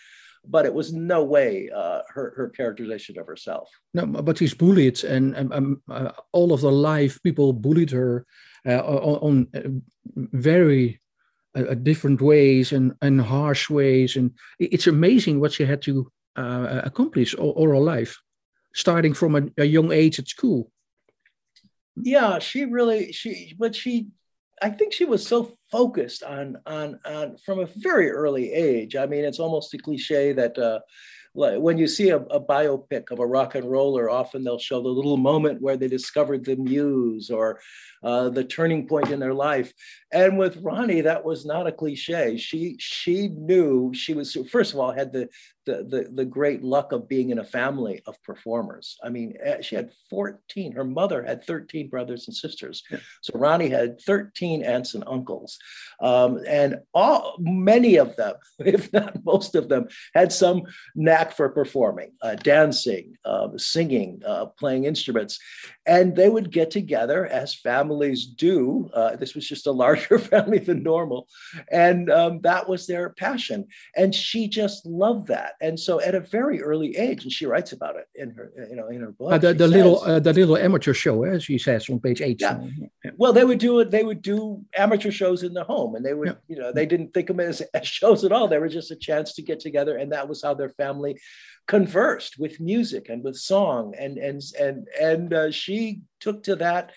but 0.46 0.66
it 0.66 0.74
was 0.74 0.92
no 0.92 1.24
way 1.24 1.70
uh, 1.74 2.00
her, 2.14 2.34
her 2.36 2.50
characterization 2.50 3.18
of 3.18 3.26
herself 3.26 3.70
no 3.94 4.04
but 4.04 4.36
she's 4.36 4.52
bullied 4.52 5.02
and 5.04 5.34
um, 5.52 5.80
uh, 5.90 6.10
all 6.32 6.52
of 6.52 6.60
the 6.60 6.70
life 6.70 7.22
people 7.22 7.54
bullied 7.54 7.90
her 7.90 8.26
uh, 8.66 8.80
on, 8.80 9.16
on 9.28 9.48
uh, 9.54 9.68
very 10.32 11.00
uh, 11.54 11.74
different 11.74 12.20
ways 12.20 12.72
and, 12.72 12.94
and 13.00 13.20
harsh 13.20 13.70
ways. 13.70 14.16
And 14.16 14.32
it's 14.58 14.86
amazing 14.86 15.38
what 15.38 15.52
she 15.52 15.64
had 15.64 15.82
to 15.82 16.10
uh, 16.36 16.80
accomplish 16.82 17.34
all, 17.34 17.50
all, 17.50 17.68
her 17.68 17.78
life, 17.78 18.20
starting 18.74 19.14
from 19.14 19.36
a, 19.36 19.42
a, 19.58 19.64
young 19.64 19.92
age 19.92 20.18
at 20.18 20.28
school. 20.28 20.72
Yeah, 21.94 22.40
she 22.40 22.64
really 22.64 23.12
she, 23.12 23.54
but 23.56 23.76
she, 23.76 24.08
I 24.64 24.70
think 24.70 24.94
she 24.94 25.04
was 25.04 25.26
so 25.26 25.52
focused 25.70 26.22
on 26.22 26.56
on 26.64 26.98
on 27.04 27.36
from 27.44 27.60
a 27.60 27.68
very 27.76 28.10
early 28.10 28.50
age. 28.50 28.96
I 28.96 29.04
mean, 29.04 29.22
it's 29.22 29.38
almost 29.38 29.74
a 29.74 29.78
cliche 29.78 30.32
that. 30.32 30.58
Uh, 30.58 30.80
when 31.36 31.76
you 31.78 31.88
see 31.88 32.10
a, 32.10 32.18
a, 32.18 32.40
biopic 32.40 33.10
of 33.10 33.18
a 33.18 33.26
rock 33.26 33.56
and 33.56 33.68
roller, 33.68 34.08
often 34.08 34.44
they'll 34.44 34.56
show 34.56 34.80
the 34.80 34.88
little 34.88 35.16
moment 35.16 35.60
where 35.60 35.76
they 35.76 35.88
discovered 35.88 36.44
the 36.44 36.54
muse 36.54 37.28
or 37.28 37.58
uh, 38.04 38.28
the 38.28 38.44
turning 38.44 38.86
point 38.86 39.10
in 39.10 39.18
their 39.18 39.34
life. 39.34 39.72
And 40.14 40.38
with 40.38 40.56
Ronnie, 40.62 41.00
that 41.00 41.24
was 41.24 41.44
not 41.44 41.66
a 41.66 41.72
cliche. 41.72 42.36
She 42.36 42.76
she 42.78 43.28
knew 43.28 43.92
she 43.92 44.14
was 44.14 44.36
first 44.48 44.72
of 44.72 44.78
all 44.78 44.92
had 44.92 45.12
the 45.12 45.28
the, 45.66 45.84
the, 45.84 46.10
the 46.12 46.24
great 46.24 46.62
luck 46.62 46.92
of 46.92 47.08
being 47.08 47.30
in 47.30 47.38
a 47.38 47.44
family 47.44 48.02
of 48.06 48.22
performers. 48.22 48.98
I 49.02 49.08
mean, 49.08 49.34
eh, 49.42 49.60
she 49.62 49.74
had 49.74 49.90
14. 50.10 50.72
Her 50.72 50.84
mother 50.84 51.22
had 51.22 51.44
13 51.44 51.88
brothers 51.88 52.26
and 52.28 52.36
sisters. 52.36 52.82
So 53.22 53.38
Ronnie 53.38 53.70
had 53.70 54.00
13 54.02 54.62
aunts 54.62 54.94
and 54.94 55.04
uncles. 55.06 55.58
Um, 56.00 56.40
and 56.46 56.80
all 56.92 57.36
many 57.38 57.96
of 57.96 58.16
them, 58.16 58.34
if 58.58 58.92
not 58.92 59.24
most 59.24 59.54
of 59.54 59.68
them, 59.68 59.88
had 60.14 60.32
some 60.32 60.62
knack 60.94 61.32
for 61.32 61.48
performing, 61.48 62.12
uh, 62.22 62.34
dancing, 62.36 63.16
uh, 63.24 63.48
singing, 63.56 64.22
uh, 64.26 64.46
playing 64.46 64.84
instruments. 64.84 65.38
And 65.86 66.14
they 66.14 66.28
would 66.28 66.50
get 66.50 66.70
together 66.70 67.26
as 67.26 67.54
families 67.54 68.26
do. 68.26 68.90
Uh, 68.92 69.16
this 69.16 69.34
was 69.34 69.48
just 69.48 69.66
a 69.66 69.72
larger 70.10 70.24
family 70.30 70.58
than 70.58 70.82
normal. 70.82 71.28
And 71.70 72.10
um, 72.10 72.40
that 72.42 72.68
was 72.68 72.86
their 72.86 73.10
passion. 73.10 73.66
And 73.96 74.14
she 74.14 74.48
just 74.48 74.86
loved 74.86 75.28
that 75.28 75.54
and 75.60 75.78
so 75.78 76.00
at 76.00 76.14
a 76.14 76.20
very 76.20 76.62
early 76.62 76.96
age, 76.96 77.24
and 77.24 77.32
she 77.32 77.46
writes 77.46 77.72
about 77.72 77.96
it 77.96 78.06
in 78.14 78.30
her, 78.30 78.52
you 78.68 78.76
know, 78.76 78.88
in 78.88 79.00
her 79.00 79.12
book. 79.12 79.32
Uh, 79.32 79.38
the, 79.38 79.54
the 79.54 79.64
says, 79.64 79.70
little, 79.70 80.02
uh, 80.02 80.20
the 80.20 80.32
little 80.32 80.56
amateur 80.56 80.92
show, 80.92 81.24
as 81.24 81.44
she 81.44 81.58
says 81.58 81.88
on 81.88 82.00
page 82.00 82.20
eight. 82.20 82.40
Yeah. 82.40 82.60
yeah. 83.02 83.10
Well, 83.16 83.32
they 83.32 83.44
would 83.44 83.58
do 83.58 83.80
it. 83.80 83.90
They 83.90 84.04
would 84.04 84.22
do 84.22 84.64
amateur 84.76 85.10
shows 85.10 85.42
in 85.42 85.54
the 85.54 85.64
home, 85.64 85.94
and 85.94 86.04
they 86.04 86.14
would, 86.14 86.28
yeah. 86.28 86.34
you 86.48 86.56
know, 86.56 86.72
they 86.72 86.86
didn't 86.86 87.14
think 87.14 87.30
of 87.30 87.40
it 87.40 87.48
as, 87.48 87.60
as 87.72 87.86
shows 87.86 88.24
at 88.24 88.32
all. 88.32 88.48
They 88.48 88.58
were 88.58 88.68
just 88.68 88.90
a 88.90 88.96
chance 88.96 89.34
to 89.34 89.42
get 89.42 89.60
together, 89.60 89.96
and 89.96 90.12
that 90.12 90.28
was 90.28 90.42
how 90.42 90.54
their 90.54 90.70
family 90.70 91.18
conversed 91.66 92.38
with 92.38 92.60
music 92.60 93.08
and 93.08 93.22
with 93.24 93.36
song. 93.36 93.94
And 93.98 94.18
and 94.18 94.42
and 94.60 94.88
and 95.00 95.32
uh, 95.32 95.50
she 95.50 96.02
took 96.20 96.42
to 96.44 96.56
that 96.56 96.92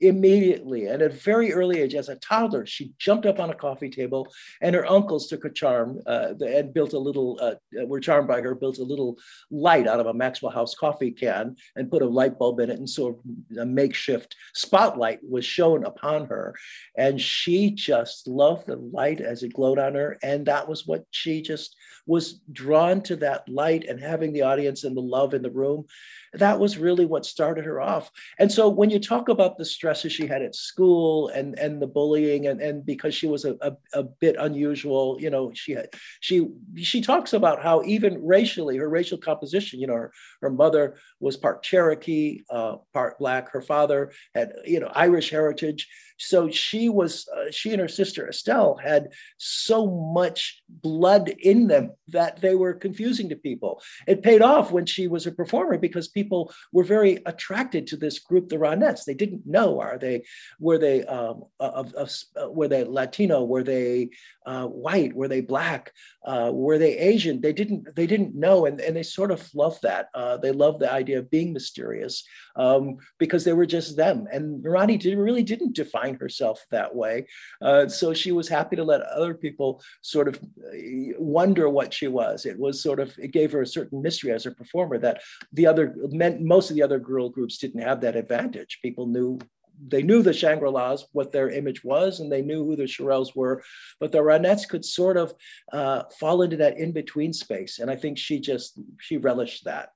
immediately. 0.00 0.86
And 0.86 1.02
at 1.02 1.10
a 1.10 1.14
very 1.14 1.52
early 1.52 1.80
age 1.80 1.94
as 1.94 2.08
a 2.08 2.16
toddler 2.16 2.66
she 2.66 2.92
jumped 2.98 3.26
up 3.26 3.40
on 3.40 3.50
a 3.50 3.54
coffee 3.54 3.90
table 3.90 4.28
and 4.60 4.74
her 4.74 4.86
uncles 4.86 5.28
took 5.28 5.44
a 5.44 5.50
charm 5.50 6.00
uh, 6.06 6.34
and 6.40 6.72
built 6.72 6.92
a 6.92 6.98
little 6.98 7.38
uh, 7.40 7.54
were 7.86 8.00
charmed 8.00 8.28
by 8.28 8.40
her 8.40 8.54
built 8.54 8.78
a 8.78 8.82
little 8.82 9.16
light 9.50 9.86
out 9.86 10.00
of 10.00 10.06
a 10.06 10.14
maxwell 10.14 10.52
house 10.52 10.74
coffee 10.74 11.10
can 11.10 11.56
and 11.76 11.90
put 11.90 12.02
a 12.02 12.08
light 12.08 12.38
bulb 12.38 12.60
in 12.60 12.70
it 12.70 12.78
and 12.78 12.88
so 12.88 13.20
a 13.58 13.64
makeshift 13.64 14.36
spotlight 14.54 15.20
was 15.22 15.44
shown 15.44 15.84
upon 15.84 16.26
her. 16.26 16.54
And 16.96 17.20
she 17.20 17.70
just 17.70 18.26
loved 18.26 18.66
the 18.66 18.76
light 18.76 19.20
as 19.20 19.42
it 19.42 19.54
glowed 19.54 19.78
on 19.78 19.94
her. 19.94 20.18
And 20.22 20.46
that 20.46 20.68
was 20.68 20.86
what 20.86 21.04
she 21.10 21.42
just 21.42 21.76
was 22.06 22.40
drawn 22.52 23.02
to 23.02 23.16
that 23.16 23.48
light 23.48 23.84
and 23.84 24.00
having 24.00 24.32
the 24.32 24.42
audience 24.42 24.84
and 24.84 24.96
the 24.96 25.00
love 25.00 25.34
in 25.34 25.42
the 25.42 25.50
room. 25.50 25.86
That 26.32 26.58
was 26.58 26.78
really 26.78 27.06
what 27.06 27.26
started 27.26 27.64
her 27.64 27.80
off. 27.80 28.10
And 28.38 28.50
so 28.50 28.68
when 28.68 28.90
you 28.90 28.98
talk 28.98 29.28
about 29.28 29.58
the 29.58 29.64
stresses 29.88 30.12
she 30.12 30.26
had 30.26 30.42
at 30.42 30.54
school 30.54 31.28
and 31.28 31.58
and 31.58 31.80
the 31.80 31.86
bullying 31.86 32.46
and, 32.46 32.60
and 32.60 32.84
because 32.84 33.14
she 33.14 33.26
was 33.26 33.46
a, 33.46 33.56
a, 33.62 33.72
a 33.94 34.02
bit 34.02 34.36
unusual, 34.38 35.16
you 35.18 35.30
know, 35.30 35.50
she 35.54 35.72
had 35.72 35.88
she 36.20 36.48
she 36.76 37.00
talks 37.00 37.32
about 37.32 37.62
how 37.62 37.82
even 37.84 38.22
racially, 38.22 38.76
her 38.76 38.88
racial 38.88 39.16
composition, 39.16 39.80
you 39.80 39.86
know, 39.86 39.94
her, 39.94 40.12
her 40.40 40.50
mother 40.50 40.96
was 41.20 41.36
part 41.36 41.62
Cherokee, 41.62 42.42
uh, 42.50 42.76
part 42.92 43.18
black, 43.18 43.50
her 43.50 43.62
father 43.62 44.12
had, 44.34 44.52
you 44.64 44.80
know, 44.80 44.90
Irish 44.94 45.30
heritage. 45.30 45.88
So 46.18 46.50
she 46.50 46.88
was, 46.88 47.28
uh, 47.28 47.50
she 47.50 47.70
and 47.72 47.80
her 47.80 47.88
sister 47.88 48.28
Estelle 48.28 48.76
had 48.76 49.10
so 49.36 49.86
much 49.86 50.62
blood 50.68 51.28
in 51.28 51.68
them 51.68 51.92
that 52.08 52.40
they 52.40 52.56
were 52.56 52.74
confusing 52.74 53.28
to 53.28 53.36
people. 53.36 53.80
It 54.06 54.22
paid 54.22 54.42
off 54.42 54.72
when 54.72 54.84
she 54.84 55.06
was 55.06 55.26
a 55.26 55.32
performer 55.32 55.78
because 55.78 56.08
people 56.08 56.52
were 56.72 56.82
very 56.82 57.22
attracted 57.26 57.86
to 57.88 57.96
this 57.96 58.18
group, 58.18 58.48
the 58.48 58.56
Ronettes. 58.56 59.04
They 59.04 59.14
didn't 59.14 59.46
know 59.46 59.80
are 59.80 59.98
they 59.98 60.24
were 60.58 60.78
they 60.78 61.04
um, 61.04 61.44
of, 61.60 61.94
of, 61.94 62.10
uh, 62.40 62.50
were 62.50 62.68
they 62.68 62.84
Latino, 62.84 63.44
were 63.44 63.62
they 63.62 64.10
uh, 64.44 64.66
white, 64.66 65.14
were 65.14 65.28
they 65.28 65.40
black, 65.40 65.92
uh, 66.24 66.50
were 66.52 66.78
they 66.78 66.98
Asian? 66.98 67.40
They 67.40 67.52
didn't 67.52 67.94
they 67.94 68.06
didn't 68.06 68.34
know, 68.34 68.66
and, 68.66 68.80
and 68.80 68.96
they 68.96 69.02
sort 69.02 69.30
of 69.30 69.48
loved 69.54 69.82
that. 69.82 70.08
Uh, 70.14 70.27
they 70.36 70.52
loved 70.52 70.80
the 70.80 70.92
idea 70.92 71.18
of 71.18 71.30
being 71.30 71.52
mysterious 71.52 72.24
um, 72.56 72.96
because 73.18 73.44
they 73.44 73.52
were 73.52 73.66
just 73.66 73.96
them. 73.96 74.26
And 74.30 74.64
Ronnie 74.64 74.98
did, 74.98 75.16
really 75.16 75.42
didn't 75.42 75.74
define 75.74 76.14
herself 76.16 76.64
that 76.70 76.94
way, 76.94 77.26
uh, 77.62 77.88
so 77.88 78.12
she 78.12 78.32
was 78.32 78.48
happy 78.48 78.76
to 78.76 78.84
let 78.84 79.02
other 79.02 79.34
people 79.34 79.82
sort 80.02 80.28
of 80.28 80.36
uh, 80.36 81.14
wonder 81.18 81.68
what 81.68 81.94
she 81.94 82.08
was. 82.08 82.46
It 82.46 82.58
was 82.58 82.82
sort 82.82 83.00
of 83.00 83.16
it 83.18 83.32
gave 83.32 83.52
her 83.52 83.62
a 83.62 83.66
certain 83.66 84.02
mystery 84.02 84.32
as 84.32 84.46
a 84.46 84.50
performer 84.50 84.98
that 84.98 85.22
the 85.52 85.66
other 85.66 85.94
meant 86.10 86.40
most 86.40 86.70
of 86.70 86.76
the 86.76 86.82
other 86.82 86.98
girl 86.98 87.28
groups 87.28 87.58
didn't 87.58 87.82
have 87.82 88.00
that 88.00 88.16
advantage. 88.16 88.80
People 88.82 89.06
knew 89.06 89.38
they 89.86 90.02
knew 90.02 90.22
the 90.22 90.32
Shangri-Las, 90.32 91.06
what 91.12 91.30
their 91.30 91.50
image 91.50 91.84
was, 91.84 92.18
and 92.18 92.32
they 92.32 92.42
knew 92.42 92.64
who 92.64 92.74
the 92.74 92.82
Shirelles 92.82 93.36
were, 93.36 93.62
but 94.00 94.10
the 94.10 94.18
Ronettes 94.18 94.68
could 94.68 94.84
sort 94.84 95.16
of 95.16 95.32
uh, 95.72 96.02
fall 96.18 96.42
into 96.42 96.56
that 96.56 96.78
in-between 96.78 97.32
space. 97.32 97.78
And 97.78 97.88
I 97.88 97.94
think 97.94 98.18
she 98.18 98.40
just, 98.40 98.80
she 98.98 99.18
relished 99.18 99.66
that. 99.66 99.90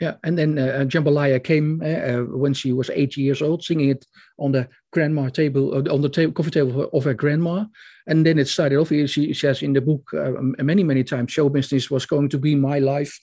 Yeah, 0.00 0.14
and 0.24 0.38
then 0.38 0.58
uh, 0.58 0.86
Jambalaya 0.88 1.44
came 1.44 1.82
uh, 1.84 1.86
uh, 1.86 2.22
when 2.22 2.54
she 2.54 2.72
was 2.72 2.88
eight 2.90 3.18
years 3.18 3.42
old, 3.42 3.62
singing 3.62 3.90
it 3.90 4.06
on 4.38 4.52
the 4.52 4.66
grandma 4.92 5.28
table, 5.28 5.74
uh, 5.74 5.92
on 5.92 6.00
the 6.00 6.08
table, 6.08 6.32
coffee 6.32 6.50
table 6.50 6.88
of 6.94 7.04
her 7.04 7.12
grandma. 7.12 7.66
And 8.06 8.24
then 8.24 8.38
it 8.38 8.48
started 8.48 8.78
off. 8.78 8.88
She 8.88 9.34
says 9.34 9.62
in 9.62 9.74
the 9.74 9.82
book 9.82 10.10
uh, 10.14 10.32
many, 10.62 10.84
many 10.84 11.04
times, 11.04 11.32
show 11.32 11.50
business 11.50 11.90
was 11.90 12.06
going 12.06 12.30
to 12.30 12.38
be 12.38 12.54
my 12.54 12.78
life 12.78 13.20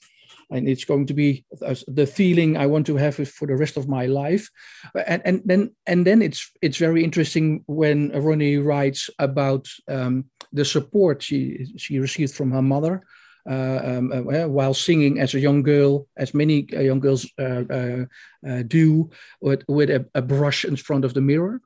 and 0.50 0.68
it's 0.68 0.84
going 0.84 1.06
to 1.06 1.14
be 1.14 1.44
the 1.88 2.06
feeling 2.06 2.56
I 2.56 2.66
want 2.66 2.86
to 2.86 2.96
have 2.96 3.16
for 3.16 3.46
the 3.46 3.56
rest 3.56 3.76
of 3.76 3.88
my 3.88 4.06
life. 4.06 4.48
And, 5.06 5.22
and 5.24 5.42
then 5.44 5.74
and 5.86 6.06
then 6.06 6.22
it's 6.22 6.50
it's 6.62 6.78
very 6.78 7.04
interesting 7.04 7.64
when 7.66 8.10
Ronnie 8.10 8.56
writes 8.56 9.10
about 9.18 9.68
um, 9.88 10.26
the 10.52 10.64
support 10.64 11.22
she 11.22 11.66
she 11.76 11.98
received 11.98 12.34
from 12.34 12.50
her 12.52 12.62
mother. 12.62 13.02
Uh, 13.48 13.80
um, 13.82 14.12
uh, 14.12 14.46
while 14.46 14.74
singing 14.74 15.18
as 15.18 15.34
a 15.34 15.40
young 15.40 15.62
girl, 15.62 16.06
as 16.18 16.34
many 16.34 16.66
uh, 16.76 16.80
young 16.80 17.00
girls 17.00 17.26
uh, 17.38 17.64
uh, 17.70 18.04
uh, 18.46 18.62
do, 18.66 19.08
with, 19.40 19.62
with 19.68 19.88
a, 19.88 20.04
a, 20.14 20.20
brush 20.20 20.66
in 20.66 20.76
front 20.76 21.02
of 21.02 21.14
the 21.14 21.20
mirror. 21.22 21.58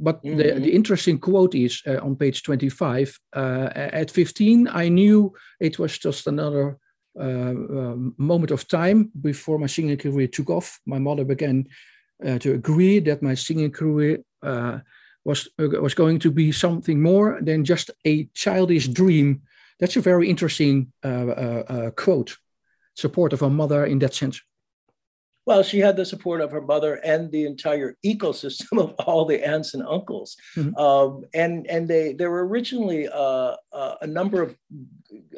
But 0.00 0.22
mm-hmm. 0.22 0.38
the, 0.38 0.60
the 0.60 0.74
interesting 0.74 1.18
quote 1.18 1.54
is 1.54 1.82
on 1.86 2.16
page 2.16 2.42
25 2.42 3.20
At 3.34 4.10
15, 4.10 4.68
I 4.68 4.88
knew 4.88 5.34
it 5.60 5.78
was 5.78 5.98
just 5.98 6.26
another 6.26 6.78
uh, 7.18 7.22
um, 7.22 8.14
moment 8.18 8.50
of 8.50 8.68
time 8.68 9.10
before 9.22 9.58
my 9.58 9.66
singing 9.66 9.96
career 9.96 10.26
took 10.26 10.50
off, 10.50 10.78
my 10.84 10.98
mother 10.98 11.24
began 11.24 11.66
uh, 12.26 12.38
to 12.38 12.52
agree 12.52 12.98
that 12.98 13.22
my 13.22 13.34
singing 13.34 13.70
career 13.70 14.18
uh, 14.42 14.78
was 15.24 15.48
was 15.58 15.94
going 15.94 16.18
to 16.18 16.30
be 16.30 16.52
something 16.52 17.00
more 17.00 17.38
than 17.40 17.64
just 17.64 17.90
a 18.06 18.24
childish 18.34 18.88
dream. 18.88 19.40
That's 19.78 19.96
a 19.96 20.00
very 20.00 20.30
interesting 20.30 20.92
quote. 21.02 22.36
Support 22.94 23.32
of 23.34 23.42
a 23.42 23.50
mother 23.50 23.84
in 23.84 23.98
that 23.98 24.14
sense. 24.14 24.40
Well, 25.46 25.62
she 25.62 25.78
had 25.78 25.96
the 25.96 26.04
support 26.04 26.40
of 26.40 26.50
her 26.50 26.60
mother 26.60 26.94
and 26.94 27.30
the 27.30 27.46
entire 27.46 27.96
ecosystem 28.04 28.82
of 28.82 28.94
all 29.06 29.24
the 29.24 29.46
aunts 29.46 29.74
and 29.74 29.86
uncles, 29.86 30.36
mm-hmm. 30.56 30.76
um, 30.76 31.24
and 31.32 31.66
and 31.68 31.86
they 31.86 32.14
there 32.14 32.32
were 32.32 32.46
originally 32.46 33.06
uh, 33.06 33.54
uh, 33.72 33.94
a 34.02 34.06
number 34.08 34.42
of 34.42 34.56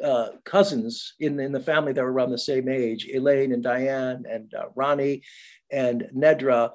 uh, 0.03 0.29
cousins 0.45 1.13
in 1.19 1.39
in 1.39 1.51
the 1.51 1.59
family 1.59 1.93
that 1.93 2.03
were 2.03 2.11
around 2.11 2.31
the 2.31 2.39
same 2.39 2.67
age: 2.67 3.07
Elaine 3.07 3.53
and 3.53 3.61
Diane 3.61 4.23
and 4.27 4.51
uh, 4.55 4.65
Ronnie 4.75 5.21
and 5.71 6.09
Nedra. 6.15 6.71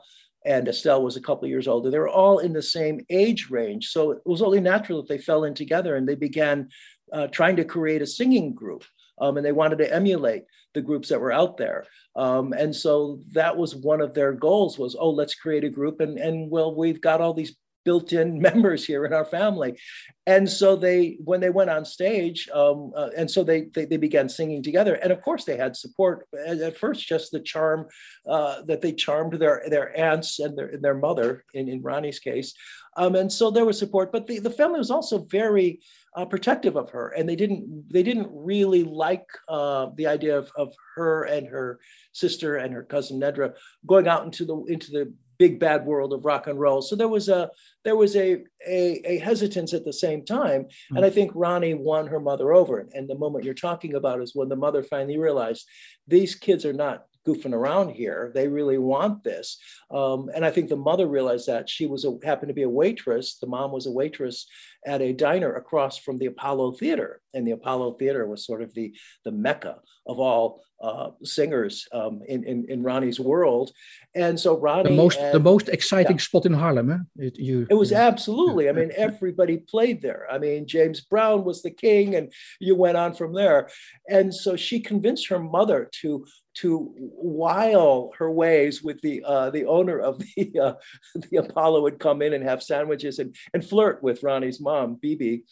And 0.46 0.68
Estelle 0.68 1.02
was 1.02 1.16
a 1.16 1.22
couple 1.22 1.44
of 1.44 1.50
years 1.50 1.66
older. 1.66 1.90
They 1.90 1.98
were 1.98 2.06
all 2.06 2.40
in 2.40 2.52
the 2.52 2.60
same 2.60 3.00
age 3.08 3.48
range. 3.48 3.88
So 3.88 4.10
it 4.10 4.18
was 4.26 4.42
only 4.42 4.60
natural 4.60 5.00
that 5.00 5.08
they 5.08 5.16
fell 5.16 5.44
in 5.44 5.54
together 5.54 5.96
and 5.96 6.06
they 6.06 6.16
began 6.16 6.68
uh, 7.12 7.26
trying 7.28 7.56
to 7.56 7.64
create 7.64 8.02
a 8.02 8.06
singing 8.06 8.54
group. 8.54 8.84
Um, 9.20 9.36
and 9.36 9.46
they 9.46 9.52
wanted 9.52 9.78
to 9.78 9.94
emulate 9.94 10.42
the 10.74 10.82
groups 10.82 11.08
that 11.08 11.20
were 11.20 11.32
out 11.32 11.56
there. 11.56 11.86
Um, 12.16 12.52
and 12.52 12.74
so 12.74 13.20
that 13.32 13.56
was 13.56 13.76
one 13.76 14.00
of 14.00 14.12
their 14.12 14.32
goals 14.32 14.76
was, 14.76 14.96
oh, 14.98 15.10
let's 15.10 15.36
create 15.36 15.62
a 15.62 15.68
group. 15.68 16.00
And, 16.00 16.18
and 16.18 16.50
well, 16.50 16.74
we've 16.74 17.00
got 17.00 17.20
all 17.20 17.32
these 17.32 17.54
built-in 17.84 18.40
members 18.40 18.84
here 18.84 19.04
in 19.04 19.12
our 19.12 19.24
family 19.24 19.78
and 20.26 20.48
so 20.48 20.74
they 20.74 21.18
when 21.22 21.40
they 21.40 21.50
went 21.50 21.70
on 21.70 21.84
stage 21.84 22.48
um, 22.54 22.92
uh, 22.96 23.10
and 23.16 23.30
so 23.30 23.44
they, 23.44 23.66
they, 23.74 23.84
they 23.84 23.96
began 23.96 24.28
singing 24.28 24.62
together 24.62 24.94
and 24.94 25.12
of 25.12 25.20
course 25.22 25.44
they 25.44 25.56
had 25.56 25.76
support 25.76 26.26
at, 26.46 26.76
first 26.76 27.06
just 27.06 27.30
the 27.30 27.40
charm 27.40 27.86
uh, 28.28 28.62
that 28.62 28.80
they 28.80 28.92
charmed 28.92 29.34
their 29.34 29.62
their 29.68 29.96
aunts 29.98 30.40
and 30.40 30.56
their, 30.56 30.76
their 30.78 30.94
mother 30.94 31.44
in, 31.54 31.68
in 31.68 31.82
ronnie's 31.82 32.18
case 32.18 32.54
um, 32.96 33.14
and 33.14 33.30
so 33.30 33.50
there 33.50 33.66
was 33.66 33.78
support 33.78 34.10
but 34.10 34.26
the, 34.26 34.38
the 34.38 34.50
family 34.50 34.78
was 34.78 34.90
also 34.90 35.18
very 35.24 35.80
uh, 36.14 36.24
protective 36.24 36.76
of 36.76 36.90
her 36.90 37.08
and 37.08 37.28
they 37.28 37.36
didn't 37.36 37.84
they 37.92 38.02
didn't 38.02 38.28
really 38.30 38.84
like 38.84 39.26
uh, 39.48 39.88
the 39.96 40.06
idea 40.06 40.36
of, 40.36 40.50
of 40.56 40.72
her 40.94 41.24
and 41.24 41.46
her 41.46 41.80
sister 42.12 42.56
and 42.56 42.72
her 42.72 42.84
cousin 42.84 43.20
nedra 43.20 43.52
going 43.86 44.06
out 44.06 44.24
into 44.24 44.44
the 44.44 44.56
into 44.68 44.90
the 44.90 45.12
big 45.38 45.58
bad 45.58 45.84
world 45.84 46.12
of 46.12 46.24
rock 46.24 46.46
and 46.46 46.58
roll. 46.58 46.82
So 46.82 46.96
there 46.96 47.08
was 47.08 47.28
a 47.28 47.50
there 47.84 47.96
was 47.96 48.16
a 48.16 48.44
a, 48.66 49.00
a 49.04 49.18
hesitance 49.18 49.72
at 49.74 49.84
the 49.84 49.92
same 49.92 50.24
time, 50.24 50.64
mm-hmm. 50.64 50.96
and 50.96 51.04
I 51.04 51.10
think 51.10 51.32
Ronnie 51.34 51.74
won 51.74 52.06
her 52.06 52.20
mother 52.20 52.52
over. 52.52 52.88
And 52.92 53.08
the 53.08 53.18
moment 53.18 53.44
you're 53.44 53.54
talking 53.54 53.94
about 53.94 54.20
is 54.20 54.34
when 54.34 54.48
the 54.48 54.56
mother 54.56 54.82
finally 54.82 55.18
realized 55.18 55.66
these 56.06 56.34
kids 56.34 56.64
are 56.64 56.72
not 56.72 57.06
goofing 57.26 57.54
around 57.54 57.90
here. 57.90 58.30
They 58.34 58.48
really 58.48 58.76
want 58.76 59.24
this. 59.24 59.58
Um, 59.90 60.30
and 60.34 60.44
I 60.44 60.50
think 60.50 60.68
the 60.68 60.76
mother 60.76 61.06
realized 61.06 61.46
that 61.46 61.70
she 61.70 61.86
was 61.86 62.04
a, 62.04 62.18
happened 62.22 62.48
to 62.48 62.54
be 62.54 62.64
a 62.64 62.68
waitress. 62.68 63.38
The 63.38 63.46
mom 63.46 63.72
was 63.72 63.86
a 63.86 63.92
waitress 63.92 64.46
at 64.86 65.02
a 65.02 65.12
diner 65.12 65.54
across 65.54 65.98
from 65.98 66.18
the 66.18 66.26
Apollo 66.26 66.72
Theater, 66.72 67.20
and 67.32 67.46
the 67.46 67.52
Apollo 67.52 67.94
Theater 67.94 68.26
was 68.26 68.44
sort 68.44 68.62
of 68.62 68.72
the 68.74 68.94
the 69.24 69.32
mecca 69.32 69.80
of 70.06 70.18
all 70.18 70.62
uh, 70.82 71.10
singers 71.22 71.88
um, 71.92 72.20
in, 72.28 72.44
in, 72.44 72.66
in 72.68 72.82
Ronnie's 72.82 73.18
world. 73.18 73.72
And 74.14 74.38
so 74.38 74.58
Ronnie, 74.58 74.90
the 74.90 74.96
most 74.96 75.18
and, 75.18 75.34
the 75.34 75.40
most 75.40 75.68
exciting 75.68 76.16
yeah. 76.16 76.22
spot 76.22 76.46
in 76.46 76.52
Harlem. 76.52 76.90
Eh? 76.90 77.26
It, 77.26 77.38
you, 77.38 77.66
it 77.70 77.74
was 77.74 77.90
yeah. 77.90 78.06
absolutely. 78.06 78.68
I 78.68 78.72
mean, 78.72 78.92
everybody 78.96 79.58
played 79.58 80.02
there. 80.02 80.26
I 80.30 80.38
mean, 80.38 80.66
James 80.66 81.00
Brown 81.00 81.44
was 81.44 81.62
the 81.62 81.70
king, 81.70 82.14
and 82.16 82.32
you 82.60 82.74
went 82.76 82.98
on 82.98 83.14
from 83.14 83.32
there. 83.32 83.70
And 84.08 84.34
so 84.34 84.56
she 84.56 84.78
convinced 84.80 85.28
her 85.28 85.38
mother 85.38 85.88
to 86.02 86.24
to 86.54 86.94
wile 86.96 88.12
her 88.16 88.30
ways 88.30 88.82
with 88.82 89.00
the 89.00 89.24
uh, 89.24 89.50
the 89.50 89.64
owner 89.64 89.98
of 89.98 90.18
the 90.18 90.60
uh, 90.60 90.74
the 91.30 91.38
Apollo 91.38 91.82
would 91.82 91.98
come 91.98 92.22
in 92.22 92.32
and 92.32 92.44
have 92.44 92.62
sandwiches 92.62 93.18
and, 93.18 93.34
and 93.52 93.64
flirt 93.64 94.02
with 94.02 94.22
Ronnie's 94.22 94.60
mom, 94.60 94.73
Bibi. 95.00 95.44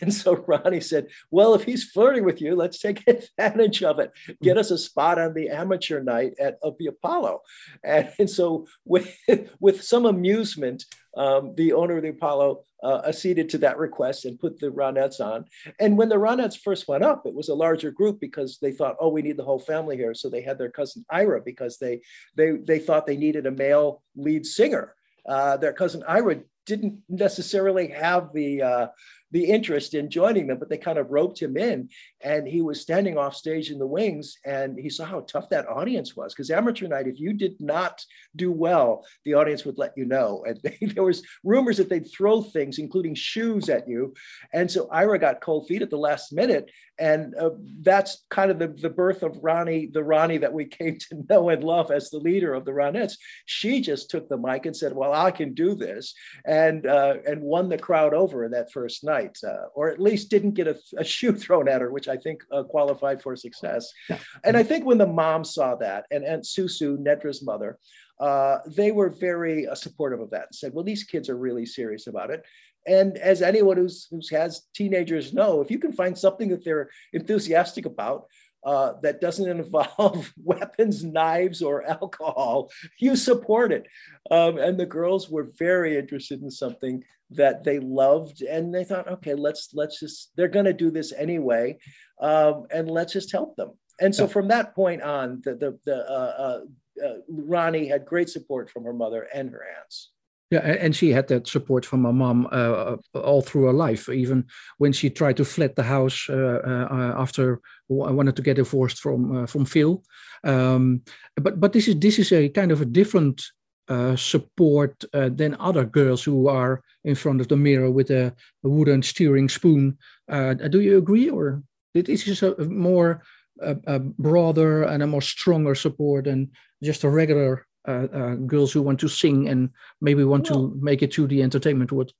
And 0.00 0.12
so 0.12 0.36
Ronnie 0.36 0.80
said, 0.80 1.08
"Well, 1.30 1.54
if 1.54 1.64
he's 1.64 1.84
flirting 1.84 2.24
with 2.24 2.40
you, 2.40 2.54
let's 2.54 2.78
take 2.78 3.02
advantage 3.38 3.82
of 3.82 3.98
it. 3.98 4.12
Get 4.42 4.58
us 4.58 4.70
a 4.70 4.78
spot 4.78 5.18
on 5.18 5.34
the 5.34 5.48
amateur 5.48 6.00
night 6.02 6.34
at 6.38 6.58
of 6.62 6.76
the 6.78 6.86
Apollo." 6.86 7.42
And, 7.84 8.12
and 8.18 8.30
so 8.30 8.66
with 8.84 9.16
with 9.60 9.82
some 9.82 10.06
amusement, 10.06 10.84
um, 11.16 11.54
the 11.56 11.72
owner 11.72 11.96
of 11.96 12.02
the 12.02 12.10
Apollo 12.10 12.64
uh, 12.82 13.02
acceded 13.06 13.48
to 13.50 13.58
that 13.58 13.78
request 13.78 14.26
and 14.26 14.38
put 14.38 14.60
the 14.60 14.68
Ronettes 14.68 15.20
on. 15.20 15.46
And 15.80 15.96
when 15.96 16.08
the 16.08 16.16
Ronettes 16.16 16.58
first 16.58 16.88
went 16.88 17.04
up, 17.04 17.26
it 17.26 17.34
was 17.34 17.48
a 17.48 17.54
larger 17.54 17.90
group 17.90 18.20
because 18.20 18.58
they 18.60 18.70
thought, 18.70 18.96
oh, 19.00 19.08
we 19.08 19.22
need 19.22 19.36
the 19.36 19.44
whole 19.44 19.58
family 19.58 19.96
here. 19.96 20.14
So 20.14 20.28
they 20.28 20.42
had 20.42 20.58
their 20.58 20.70
cousin 20.70 21.04
Ira 21.10 21.40
because 21.40 21.78
they 21.78 22.00
they 22.36 22.52
they 22.52 22.78
thought 22.78 23.06
they 23.06 23.16
needed 23.16 23.46
a 23.46 23.50
male 23.50 24.02
lead 24.14 24.44
singer. 24.44 24.94
Uh, 25.26 25.56
their 25.56 25.72
cousin 25.72 26.04
Ira 26.06 26.36
didn't 26.66 27.00
necessarily 27.08 27.88
have 27.88 28.32
the 28.34 28.62
uh, 28.62 28.86
the 29.32 29.44
interest 29.44 29.94
in 29.94 30.08
joining 30.08 30.46
them, 30.46 30.58
but 30.58 30.68
they 30.68 30.78
kind 30.78 30.98
of 30.98 31.10
roped 31.10 31.40
him 31.40 31.56
in. 31.56 31.88
And 32.22 32.46
he 32.46 32.62
was 32.62 32.80
standing 32.80 33.18
off 33.18 33.34
stage 33.34 33.70
in 33.70 33.78
the 33.78 33.86
wings 33.86 34.36
and 34.44 34.78
he 34.78 34.88
saw 34.88 35.04
how 35.04 35.20
tough 35.20 35.48
that 35.50 35.68
audience 35.68 36.14
was. 36.14 36.32
Because 36.32 36.50
amateur 36.50 36.86
night, 36.86 37.08
if 37.08 37.18
you 37.18 37.32
did 37.32 37.60
not 37.60 38.04
do 38.36 38.52
well, 38.52 39.04
the 39.24 39.34
audience 39.34 39.64
would 39.64 39.78
let 39.78 39.92
you 39.96 40.04
know. 40.04 40.44
And 40.56 40.60
they, 40.62 40.78
there 40.86 41.02
was 41.02 41.22
rumors 41.42 41.76
that 41.78 41.88
they'd 41.88 42.08
throw 42.08 42.40
things, 42.40 42.78
including 42.78 43.16
shoes 43.16 43.68
at 43.68 43.88
you. 43.88 44.14
And 44.52 44.70
so 44.70 44.88
Ira 44.92 45.18
got 45.18 45.40
cold 45.40 45.66
feet 45.66 45.82
at 45.82 45.90
the 45.90 45.98
last 45.98 46.32
minute. 46.32 46.70
And 46.98 47.34
uh, 47.34 47.50
that's 47.82 48.24
kind 48.30 48.50
of 48.50 48.60
the, 48.60 48.68
the 48.68 48.90
birth 48.90 49.24
of 49.24 49.38
Ronnie, 49.42 49.86
the 49.86 50.04
Ronnie 50.04 50.38
that 50.38 50.52
we 50.52 50.66
came 50.66 50.98
to 50.98 51.24
know 51.28 51.48
and 51.48 51.64
love 51.64 51.90
as 51.90 52.10
the 52.10 52.18
leader 52.18 52.54
of 52.54 52.64
the 52.64 52.70
Ronettes. 52.70 53.14
She 53.44 53.80
just 53.80 54.08
took 54.08 54.28
the 54.28 54.38
mic 54.38 54.66
and 54.66 54.76
said, 54.76 54.94
well, 54.94 55.12
I 55.12 55.32
can 55.32 55.52
do 55.52 55.74
this. 55.74 56.14
And, 56.44 56.86
uh, 56.86 57.16
and 57.26 57.42
won 57.42 57.68
the 57.68 57.76
crowd 57.76 58.14
over 58.14 58.44
in 58.44 58.52
that 58.52 58.70
first 58.70 59.02
night 59.02 59.15
night, 59.16 59.38
uh, 59.46 59.66
or 59.74 59.88
at 59.88 60.00
least 60.00 60.30
didn't 60.30 60.54
get 60.54 60.68
a, 60.68 60.76
a, 60.98 61.04
shoe 61.04 61.32
thrown 61.42 61.68
at 61.68 61.80
her, 61.80 61.90
which 61.90 62.08
I 62.08 62.16
think 62.16 62.42
uh, 62.52 62.62
qualified 62.62 63.22
for 63.22 63.36
success. 63.36 63.92
Yeah. 64.08 64.18
And 64.44 64.56
I 64.56 64.62
think 64.62 64.84
when 64.84 64.98
the 64.98 65.06
mom 65.06 65.44
saw 65.44 65.74
that, 65.76 66.06
and 66.10 66.24
Aunt 66.24 66.44
Susu, 66.44 66.98
Nedra's 66.98 67.42
mother, 67.42 67.78
uh, 68.20 68.58
they 68.66 68.92
were 68.92 69.10
very 69.10 69.66
uh, 69.66 69.74
supportive 69.74 70.20
of 70.20 70.30
that 70.30 70.46
and 70.48 70.54
said, 70.54 70.72
well, 70.72 70.84
these 70.84 71.04
kids 71.04 71.28
are 71.28 71.36
really 71.36 71.66
serious 71.66 72.06
about 72.06 72.30
it. 72.30 72.44
And 72.86 73.18
as 73.18 73.42
anyone 73.42 73.76
who's, 73.76 74.06
who 74.10 74.20
has 74.30 74.62
teenagers 74.74 75.34
know, 75.34 75.60
if 75.60 75.70
you 75.70 75.78
can 75.78 75.92
find 75.92 76.16
something 76.16 76.48
that 76.50 76.64
they're 76.64 76.88
enthusiastic 77.12 77.84
about, 77.84 78.26
uh, 78.66 78.94
that 79.00 79.20
doesn't 79.20 79.48
involve 79.58 80.34
weapons, 80.42 81.04
knives, 81.04 81.62
or 81.62 81.88
alcohol, 81.88 82.70
you 82.98 83.16
support 83.16 83.72
it. 83.72 83.86
Um, 84.30 84.58
and 84.58 84.78
the 84.78 84.84
girls 84.84 85.30
were 85.30 85.52
very 85.56 85.96
interested 85.96 86.42
in 86.42 86.50
something 86.50 87.04
that 87.30 87.64
they 87.64 87.78
loved, 87.78 88.42
and 88.42 88.74
they 88.74 88.84
thought, 88.84 89.08
okay, 89.08 89.34
let's 89.34 89.70
let's 89.72 89.98
just 90.00 90.32
they're 90.36 90.48
going 90.48 90.66
to 90.66 90.72
do 90.72 90.90
this 90.90 91.12
anyway, 91.12 91.78
um, 92.20 92.66
and 92.70 92.90
let's 92.90 93.12
just 93.12 93.32
help 93.32 93.56
them. 93.56 93.70
And 94.00 94.14
so 94.14 94.28
from 94.28 94.48
that 94.48 94.74
point 94.74 95.02
on, 95.02 95.40
the 95.44 95.54
the, 95.54 95.78
the 95.84 96.10
uh, 96.10 96.60
uh, 97.02 97.04
uh 97.04 97.14
Ronnie 97.28 97.88
had 97.88 98.04
great 98.04 98.28
support 98.28 98.68
from 98.70 98.84
her 98.84 98.92
mother 98.92 99.26
and 99.32 99.50
her 99.50 99.64
aunts. 99.80 100.10
Yeah, 100.50 100.60
and 100.60 100.94
she 100.94 101.10
had 101.10 101.26
that 101.28 101.48
support 101.48 101.84
from 101.84 102.04
her 102.04 102.12
mom 102.12 102.46
uh, 102.52 102.96
all 103.14 103.42
through 103.42 103.64
her 103.64 103.72
life. 103.72 104.08
Even 104.08 104.44
when 104.78 104.92
she 104.92 105.10
tried 105.10 105.36
to 105.38 105.44
fled 105.44 105.74
the 105.74 105.82
house 105.82 106.28
uh, 106.30 106.60
uh, 106.64 107.14
after 107.20 107.60
I 107.90 108.12
wanted 108.12 108.36
to 108.36 108.42
get 108.42 108.56
divorced 108.56 109.00
from 109.00 109.36
uh, 109.36 109.46
from 109.46 109.64
Phil. 109.64 110.04
Um, 110.44 111.02
but 111.34 111.58
but 111.58 111.72
this 111.72 111.88
is 111.88 111.98
this 111.98 112.18
is 112.20 112.30
a 112.32 112.48
kind 112.48 112.70
of 112.70 112.80
a 112.80 112.84
different 112.84 113.42
uh, 113.88 114.14
support 114.14 115.04
uh, 115.12 115.30
than 115.30 115.56
other 115.58 115.84
girls 115.84 116.22
who 116.22 116.46
are 116.46 116.80
in 117.04 117.16
front 117.16 117.40
of 117.40 117.48
the 117.48 117.56
mirror 117.56 117.90
with 117.90 118.10
a, 118.10 118.32
a 118.64 118.68
wooden 118.68 119.02
steering 119.02 119.48
spoon. 119.48 119.98
do 120.28 120.80
you 120.80 120.98
agree, 120.98 121.28
or 121.28 121.62
this 121.92 122.28
is 122.28 122.42
a 122.42 122.54
more 122.68 123.22
a 123.60 123.98
broader 123.98 124.82
and 124.82 125.02
a 125.02 125.06
more 125.06 125.22
stronger 125.22 125.74
support 125.74 126.26
than 126.26 126.50
just 126.82 127.04
a 127.04 127.08
regular 127.08 127.65
uh, 127.86 128.06
uh, 128.12 128.34
girls 128.34 128.72
who 128.72 128.82
want 128.82 129.00
to 129.00 129.08
sing 129.08 129.48
and 129.48 129.70
maybe 130.00 130.24
want 130.24 130.50
well, 130.50 130.68
to 130.70 130.78
make 130.80 131.02
it 131.02 131.12
to 131.12 131.26
the 131.26 131.42
entertainment 131.42 131.92
world? 131.92 132.12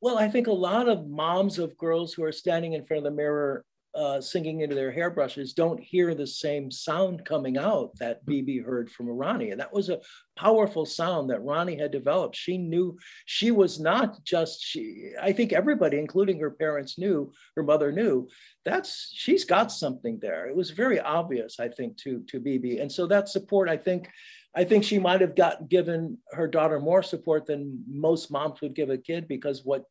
Well, 0.00 0.18
I 0.18 0.28
think 0.28 0.46
a 0.46 0.52
lot 0.52 0.88
of 0.88 1.08
moms 1.08 1.58
of 1.58 1.76
girls 1.76 2.12
who 2.12 2.22
are 2.22 2.32
standing 2.32 2.74
in 2.74 2.84
front 2.84 2.98
of 2.98 3.04
the 3.04 3.16
mirror 3.16 3.64
uh, 3.94 4.20
singing 4.20 4.60
into 4.60 4.76
their 4.76 4.92
hairbrushes 4.92 5.54
don't 5.54 5.80
hear 5.80 6.14
the 6.14 6.26
same 6.26 6.70
sound 6.70 7.24
coming 7.24 7.58
out 7.58 7.90
that 7.98 8.24
BB 8.26 8.64
heard 8.64 8.90
from 8.90 9.08
Ronnie. 9.08 9.50
And 9.50 9.60
that 9.60 9.72
was 9.72 9.88
a 9.88 10.00
powerful 10.36 10.86
sound 10.86 11.30
that 11.30 11.42
Ronnie 11.42 11.78
had 11.78 11.90
developed. 11.90 12.36
She 12.36 12.58
knew 12.58 12.96
she 13.24 13.50
was 13.50 13.80
not 13.80 14.22
just 14.24 14.62
she, 14.62 15.10
I 15.20 15.32
think 15.32 15.52
everybody, 15.52 15.98
including 15.98 16.38
her 16.38 16.50
parents, 16.50 16.96
knew, 16.96 17.32
her 17.56 17.62
mother 17.62 17.90
knew, 17.90 18.28
that's 18.64 19.10
she's 19.12 19.44
got 19.44 19.72
something 19.72 20.18
there. 20.20 20.46
It 20.46 20.54
was 20.54 20.70
very 20.70 21.00
obvious, 21.00 21.58
I 21.58 21.68
think, 21.68 21.96
to, 21.98 22.22
to 22.28 22.40
BB. 22.40 22.80
And 22.80 22.92
so 22.92 23.06
that 23.06 23.28
support, 23.28 23.68
I 23.68 23.78
think, 23.78 24.08
I 24.54 24.64
think 24.64 24.84
she 24.84 24.98
might 24.98 25.20
have 25.20 25.36
got 25.36 25.68
given 25.68 26.18
her 26.32 26.48
daughter 26.48 26.80
more 26.80 27.02
support 27.02 27.46
than 27.46 27.84
most 27.86 28.30
moms 28.30 28.60
would 28.60 28.74
give 28.74 28.90
a 28.90 28.98
kid 28.98 29.28
because 29.28 29.64
what 29.64 29.84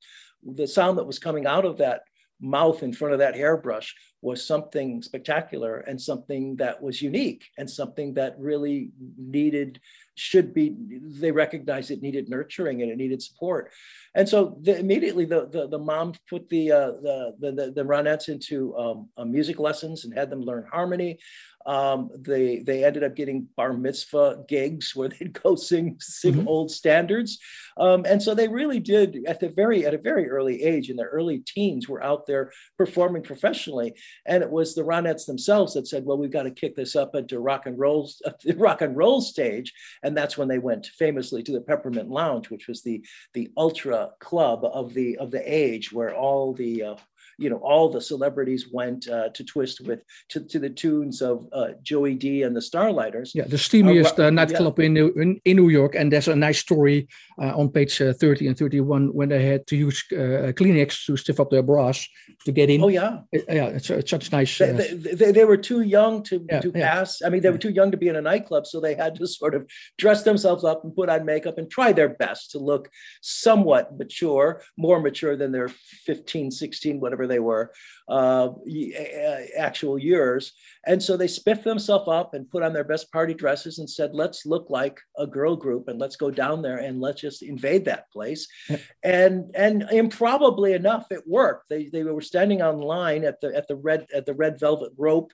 the 0.43 0.67
sound 0.67 0.97
that 0.97 1.05
was 1.05 1.19
coming 1.19 1.45
out 1.45 1.65
of 1.65 1.77
that 1.77 2.01
mouth 2.39 2.83
in 2.83 2.93
front 2.93 3.13
of 3.13 3.19
that 3.19 3.35
hairbrush 3.35 3.95
was 4.21 4.45
something 4.45 5.01
spectacular 5.01 5.77
and 5.79 5.99
something 5.99 6.55
that 6.57 6.81
was 6.81 7.01
unique 7.01 7.45
and 7.57 7.69
something 7.69 8.13
that 8.13 8.35
really 8.37 8.91
needed 9.17 9.79
should 10.15 10.53
be 10.53 10.75
they 11.01 11.31
recognized 11.31 11.91
it 11.91 12.01
needed 12.01 12.29
nurturing 12.29 12.81
and 12.81 12.91
it 12.91 12.97
needed 12.97 13.21
support. 13.21 13.71
And 14.15 14.27
so 14.27 14.57
the, 14.61 14.77
immediately 14.77 15.25
the, 15.25 15.47
the, 15.47 15.67
the 15.67 15.79
mom 15.79 16.13
put 16.29 16.49
the, 16.49 16.71
uh, 16.71 16.91
the, 17.01 17.35
the, 17.39 17.71
the 17.75 17.83
Ronettes 17.83 18.29
into 18.29 18.75
um, 18.77 19.09
uh, 19.17 19.25
music 19.25 19.59
lessons 19.59 20.05
and 20.05 20.13
had 20.13 20.29
them 20.29 20.41
learn 20.41 20.67
harmony 20.71 21.19
um, 21.67 22.09
they 22.17 22.59
they 22.59 22.85
ended 22.85 23.03
up 23.03 23.15
getting 23.15 23.47
bar 23.57 23.73
mitzvah 23.73 24.45
gigs 24.47 24.95
where 24.95 25.09
they'd 25.19 25.33
go 25.33 25.55
sing 25.55 25.97
sing 25.99 26.35
mm-hmm. 26.35 26.47
old 26.47 26.71
standards, 26.71 27.39
um, 27.77 28.05
and 28.07 28.23
so 28.23 28.33
they 28.33 28.47
really 28.47 28.79
did 28.79 29.25
at 29.27 29.39
the 29.41 29.49
very 29.49 29.85
at 29.85 29.93
a 29.93 29.97
very 29.97 30.29
early 30.29 30.63
age 30.63 30.89
in 30.89 30.95
their 30.95 31.09
early 31.09 31.39
teens 31.39 31.87
were 31.87 32.01
out 32.01 32.25
there 32.25 32.51
performing 32.77 33.21
professionally, 33.21 33.93
and 34.25 34.41
it 34.41 34.49
was 34.49 34.73
the 34.73 34.81
Ronettes 34.81 35.25
themselves 35.25 35.73
that 35.73 35.87
said, 35.87 36.05
"Well, 36.05 36.17
we've 36.17 36.31
got 36.31 36.43
to 36.43 36.51
kick 36.51 36.75
this 36.75 36.95
up 36.95 37.15
into 37.15 37.39
rock 37.39 37.65
and 37.65 37.77
roll 37.77 38.09
uh, 38.25 38.31
rock 38.55 38.81
and 38.81 38.95
roll 38.95 39.19
stage," 39.19 39.73
and 40.03 40.15
that's 40.15 40.37
when 40.37 40.47
they 40.47 40.59
went 40.59 40.87
famously 40.97 41.43
to 41.43 41.51
the 41.51 41.61
Peppermint 41.61 42.09
Lounge, 42.09 42.49
which 42.49 42.67
was 42.67 42.81
the 42.81 43.05
the 43.33 43.51
ultra 43.57 44.11
club 44.19 44.63
of 44.63 44.93
the 44.93 45.17
of 45.17 45.31
the 45.31 45.43
age 45.45 45.91
where 45.91 46.15
all 46.15 46.53
the 46.53 46.83
uh, 46.83 46.95
you 47.37 47.49
know, 47.49 47.57
all 47.57 47.89
the 47.89 48.01
celebrities 48.01 48.67
went 48.71 49.07
uh, 49.07 49.29
to 49.29 49.43
twist 49.43 49.81
with 49.81 50.03
to, 50.29 50.39
to 50.41 50.59
the 50.59 50.69
tunes 50.69 51.21
of 51.21 51.47
uh, 51.53 51.69
Joey 51.83 52.15
Dee 52.15 52.43
and 52.43 52.55
the 52.55 52.59
Starliters. 52.59 53.31
Yeah, 53.35 53.45
the 53.45 53.57
steamiest 53.57 54.19
uh, 54.19 54.29
nightclub 54.29 54.79
yeah. 54.79 54.85
in, 54.85 54.97
in, 54.97 55.41
in 55.45 55.57
New 55.57 55.69
York, 55.69 55.95
and 55.95 56.11
there's 56.11 56.27
a 56.27 56.35
nice 56.35 56.59
story 56.59 57.07
uh, 57.39 57.55
on 57.55 57.69
page 57.69 58.01
uh, 58.01 58.13
30 58.13 58.47
and 58.47 58.57
31 58.57 59.13
when 59.13 59.29
they 59.29 59.45
had 59.45 59.67
to 59.67 59.75
use 59.75 60.03
uh, 60.11 60.51
Kleenex 60.57 61.05
to 61.05 61.15
stiff 61.15 61.39
up 61.39 61.51
their 61.51 61.61
bras 61.61 62.07
to 62.45 62.51
get 62.51 62.69
in. 62.69 62.83
Oh 62.83 62.87
yeah, 62.87 63.19
it, 63.31 63.45
yeah, 63.47 63.67
it's, 63.67 63.89
it's, 63.89 64.09
such 64.09 64.31
nice. 64.31 64.57
They, 64.57 64.73
they, 64.73 65.31
they, 65.31 65.45
were 65.45 65.57
too 65.57 65.81
young 65.81 66.23
to 66.23 66.43
yeah, 66.49 66.59
to 66.61 66.71
yeah. 66.73 66.95
pass. 66.95 67.21
I 67.21 67.29
mean, 67.29 67.41
they 67.41 67.51
were 67.51 67.57
too 67.59 67.69
young 67.69 67.91
to 67.91 67.97
be 67.97 68.07
in 68.07 68.15
a 68.15 68.21
nightclub, 68.21 68.65
so 68.65 68.79
they 68.79 68.95
had 68.95 69.15
to 69.15 69.27
sort 69.27 69.53
of 69.53 69.69
dress 69.97 70.23
themselves 70.23 70.63
up 70.63 70.83
and 70.83 70.95
put 70.95 71.09
on 71.09 71.25
makeup 71.25 71.59
and 71.59 71.69
try 71.69 71.91
their 71.91 72.09
best 72.09 72.51
to 72.51 72.59
look 72.59 72.89
somewhat 73.21 73.95
mature, 73.95 74.63
more 74.75 74.99
mature 74.99 75.35
than 75.35 75.51
their 75.51 75.69
15, 75.69 76.49
16, 76.49 76.99
whatever 76.99 77.26
they 77.27 77.39
were, 77.39 77.71
uh, 78.07 78.49
actual 79.57 79.97
years. 79.97 80.53
And 80.85 81.01
so 81.01 81.17
they 81.17 81.27
spiffed 81.27 81.63
themselves 81.63 82.07
up 82.07 82.33
and 82.33 82.49
put 82.49 82.63
on 82.63 82.73
their 82.73 82.83
best 82.83 83.11
party 83.11 83.33
dresses 83.33 83.79
and 83.79 83.89
said, 83.89 84.11
let's 84.13 84.45
look 84.45 84.69
like 84.69 84.99
a 85.17 85.27
girl 85.27 85.55
group 85.55 85.87
and 85.87 85.99
let's 85.99 86.15
go 86.15 86.31
down 86.31 86.61
there 86.61 86.77
and 86.77 87.01
let's 87.01 87.21
just 87.21 87.43
invade 87.43 87.85
that 87.85 88.09
place. 88.11 88.47
and 89.03 89.51
and 89.55 89.83
improbably 89.91 90.73
enough, 90.73 91.11
it 91.11 91.23
worked. 91.27 91.69
They, 91.69 91.85
they 91.85 92.03
were 92.03 92.21
standing 92.21 92.61
on 92.61 92.79
line 92.79 93.23
at 93.23 93.41
the 93.41 93.55
at 93.55 93.67
the 93.67 93.75
red 93.75 94.07
at 94.13 94.25
the 94.25 94.33
red 94.33 94.59
velvet 94.59 94.93
rope 94.97 95.31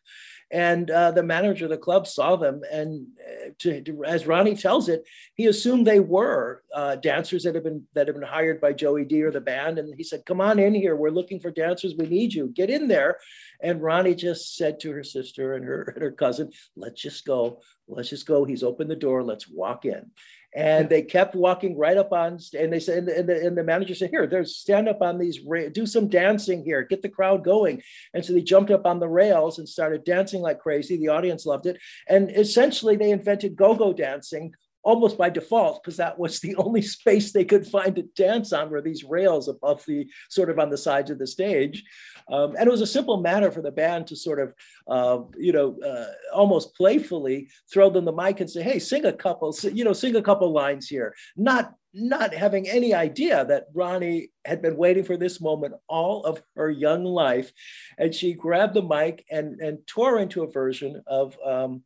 and 0.53 0.91
uh, 0.91 1.09
the 1.09 1.23
manager 1.23 1.65
of 1.65 1.71
the 1.71 1.77
club 1.77 2.05
saw 2.05 2.35
them, 2.35 2.61
and 2.71 3.07
uh, 3.19 3.49
to, 3.57 3.81
to, 3.81 4.05
as 4.05 4.27
Ronnie 4.27 4.55
tells 4.55 4.87
it, 4.87 5.03
he 5.33 5.47
assumed 5.47 5.87
they 5.87 5.99
were 5.99 6.61
uh, 6.75 6.95
dancers 6.97 7.41
that 7.43 7.55
had 7.55 7.63
been 7.63 7.83
that 7.95 8.07
have 8.07 8.15
been 8.15 8.25
hired 8.25 8.61
by 8.61 8.71
Joey 8.71 9.03
Dee 9.03 9.23
or 9.23 9.31
the 9.31 9.41
band, 9.41 9.79
and 9.79 9.91
he 9.97 10.03
said, 10.03 10.27
"Come 10.27 10.39
on 10.39 10.59
in 10.59 10.75
here. 10.75 10.95
We're 10.95 11.09
looking 11.09 11.39
for 11.39 11.49
dancers. 11.49 11.95
We 11.97 12.05
need 12.05 12.35
you. 12.35 12.53
Get 12.55 12.69
in 12.69 12.87
there." 12.87 13.17
And 13.61 13.81
Ronnie 13.81 14.13
just 14.13 14.55
said 14.55 14.79
to 14.81 14.91
her 14.91 15.03
sister 15.03 15.55
and 15.55 15.65
her 15.65 15.91
and 15.95 16.03
her 16.03 16.11
cousin, 16.11 16.51
"Let's 16.75 17.01
just 17.01 17.25
go. 17.25 17.61
Let's 17.87 18.09
just 18.09 18.27
go." 18.27 18.45
He's 18.45 18.63
opened 18.63 18.91
the 18.91 18.95
door. 18.95 19.23
Let's 19.23 19.49
walk 19.49 19.85
in 19.85 20.11
and 20.55 20.89
they 20.89 21.01
kept 21.01 21.35
walking 21.35 21.77
right 21.77 21.97
up 21.97 22.11
on 22.11 22.37
and 22.57 22.71
they 22.71 22.79
said 22.79 22.99
and 22.99 23.07
the, 23.07 23.17
and 23.17 23.29
the, 23.29 23.47
and 23.47 23.57
the 23.57 23.63
manager 23.63 23.95
said 23.95 24.09
here 24.09 24.27
there's 24.27 24.55
stand 24.55 24.87
up 24.87 25.01
on 25.01 25.17
these 25.17 25.39
ra- 25.45 25.69
do 25.73 25.85
some 25.85 26.07
dancing 26.07 26.63
here 26.63 26.83
get 26.83 27.01
the 27.01 27.09
crowd 27.09 27.43
going. 27.43 27.81
And 28.13 28.23
so 28.23 28.33
they 28.33 28.41
jumped 28.41 28.71
up 28.71 28.85
on 28.85 28.99
the 28.99 29.07
rails 29.07 29.59
and 29.59 29.67
started 29.67 30.03
dancing 30.03 30.41
like 30.41 30.59
crazy. 30.59 30.97
The 30.97 31.09
audience 31.09 31.45
loved 31.45 31.65
it. 31.65 31.77
And 32.07 32.29
essentially 32.29 32.95
they 32.95 33.11
invented 33.11 33.55
go-go 33.55 33.93
dancing 33.93 34.53
almost 34.83 35.17
by 35.17 35.29
default 35.29 35.81
because 35.81 35.97
that 35.97 36.17
was 36.17 36.39
the 36.39 36.55
only 36.57 36.81
space 36.81 37.31
they 37.31 37.45
could 37.45 37.65
find 37.65 37.95
to 37.95 38.03
dance 38.15 38.53
on 38.53 38.69
were 38.69 38.81
these 38.81 39.03
rails 39.03 39.47
above 39.47 39.83
the 39.85 40.07
sort 40.29 40.49
of 40.49 40.59
on 40.59 40.69
the 40.69 40.77
sides 40.77 41.09
of 41.09 41.19
the 41.19 41.27
stage 41.27 41.83
um, 42.31 42.55
and 42.57 42.67
it 42.67 42.71
was 42.71 42.81
a 42.81 42.87
simple 42.87 43.17
matter 43.17 43.51
for 43.51 43.61
the 43.61 43.71
band 43.71 44.07
to 44.07 44.15
sort 44.15 44.39
of 44.39 44.53
uh, 44.87 45.23
you 45.37 45.51
know 45.51 45.77
uh, 45.81 46.11
almost 46.33 46.75
playfully 46.75 47.49
throw 47.71 47.89
them 47.89 48.05
the 48.05 48.11
mic 48.11 48.39
and 48.39 48.49
say 48.49 48.61
hey 48.61 48.79
sing 48.79 49.05
a 49.05 49.13
couple 49.13 49.55
you 49.71 49.83
know 49.83 49.93
sing 49.93 50.15
a 50.15 50.21
couple 50.21 50.51
lines 50.51 50.87
here 50.87 51.15
not 51.35 51.73
not 51.93 52.33
having 52.33 52.67
any 52.67 52.93
idea 52.93 53.45
that 53.45 53.67
Ronnie 53.73 54.29
had 54.45 54.61
been 54.61 54.75
waiting 54.75 55.03
for 55.03 55.15
this 55.15 55.39
moment 55.39 55.75
all 55.87 56.23
of 56.23 56.41
her 56.55 56.71
young 56.71 57.03
life. 57.03 57.51
And 57.99 58.13
she 58.13 58.33
grabbed 58.33 58.73
the 58.73 58.81
mic 58.81 59.23
and, 59.29 59.59
and 59.61 59.85
tore 59.85 60.17
into 60.17 60.41
a 60.43 60.51
version 60.51 61.03
of 61.05 61.37
um, 61.45 61.83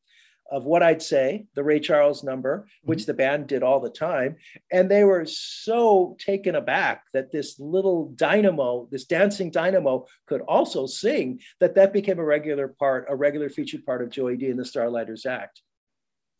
of 0.52 0.66
What'd 0.66 0.88
I 0.88 0.98
Say, 0.98 1.46
the 1.56 1.64
Ray 1.64 1.80
Charles 1.80 2.24
number, 2.24 2.60
mm-hmm. 2.60 2.90
which 2.90 3.06
the 3.06 3.14
band 3.14 3.48
did 3.48 3.64
all 3.64 3.80
the 3.80 3.90
time. 3.90 4.38
And 4.72 4.90
they 4.90 5.04
were 5.04 5.26
so 5.26 6.18
taken 6.20 6.56
aback 6.56 7.04
that 7.14 7.32
this 7.32 7.60
little 7.60 8.10
dynamo, 8.16 8.88
this 8.92 9.06
dancing 9.06 9.52
dynamo, 9.52 10.06
could 10.26 10.42
also 10.42 10.86
sing 10.86 11.40
that 11.60 11.76
that 11.76 11.94
became 11.94 12.20
a 12.20 12.26
regular 12.26 12.68
part, 12.68 13.06
a 13.10 13.16
regular 13.16 13.50
featured 13.50 13.86
part 13.86 14.02
of 14.02 14.10
Joey 14.10 14.38
Dee 14.38 14.50
and 14.50 14.60
the 14.60 14.64
Starliters 14.64 15.26
Act. 15.26 15.62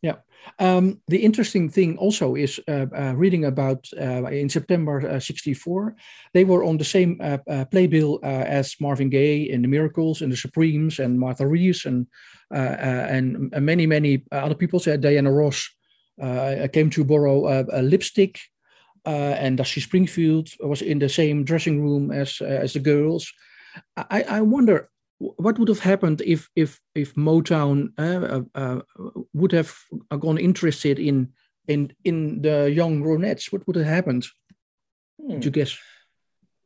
Yeah. 0.02 0.18
Um, 0.60 1.02
the 1.08 1.18
interesting 1.18 1.70
thing 1.70 1.98
also 1.98 2.36
is 2.36 2.60
uh, 2.68 2.86
uh, 2.96 3.14
reading 3.16 3.46
about 3.46 3.88
uh, 4.00 4.26
in 4.26 4.50
September 4.50 5.20
'64, 5.20 5.96
they 6.34 6.44
were 6.44 6.64
on 6.64 6.78
the 6.78 6.86
same 6.86 7.20
uh, 7.22 7.38
uh, 7.50 7.66
playbill 7.66 8.20
uh, 8.24 8.46
as 8.48 8.76
Marvin 8.80 9.10
Gaye 9.10 9.50
and 9.50 9.64
the 9.64 9.68
Miracles 9.68 10.22
and 10.22 10.32
the 10.32 10.38
Supremes 10.38 11.00
and 11.00 11.20
Martha 11.20 11.48
Reeves 11.48 11.86
and 11.86 12.08
and 12.52 13.52
many 13.60 13.88
many 13.88 14.24
other 14.32 14.56
people. 14.56 14.80
Said 14.80 15.02
Diana 15.02 15.32
Ross 15.32 15.70
came 16.72 16.90
to 16.92 17.04
borrow 17.04 17.48
a, 17.48 17.66
a 17.74 17.82
lipstick, 17.82 18.40
and 19.06 19.58
Dusty 19.58 19.82
Springfield 19.82 20.50
was 20.60 20.82
in 20.82 21.00
the 21.00 21.10
same 21.10 21.44
dressing 21.44 21.82
room 21.82 22.12
as 22.12 22.42
as 22.42 22.74
the 22.74 22.80
girls. 22.80 23.34
I, 23.96 24.24
I 24.24 24.42
wonder 24.42 24.90
what 25.20 25.58
would 25.58 25.70
have 25.70 25.80
happened 25.80 26.22
if 26.22 26.50
if 26.56 26.80
if 26.94 27.16
Motown 27.16 27.90
uh, 27.98 28.42
uh, 28.56 28.82
would 29.34 29.52
have 29.52 29.76
gone 30.20 30.38
interested 30.38 31.00
in 31.00 31.34
in 31.68 31.94
in 32.04 32.42
the 32.42 32.72
young 32.72 33.04
Ronettes? 33.04 33.52
What 33.52 33.66
would 33.68 33.76
have 33.76 33.86
happened? 33.86 34.28
Hmm. 35.20 35.42
You 35.42 35.50
guess? 35.50 35.78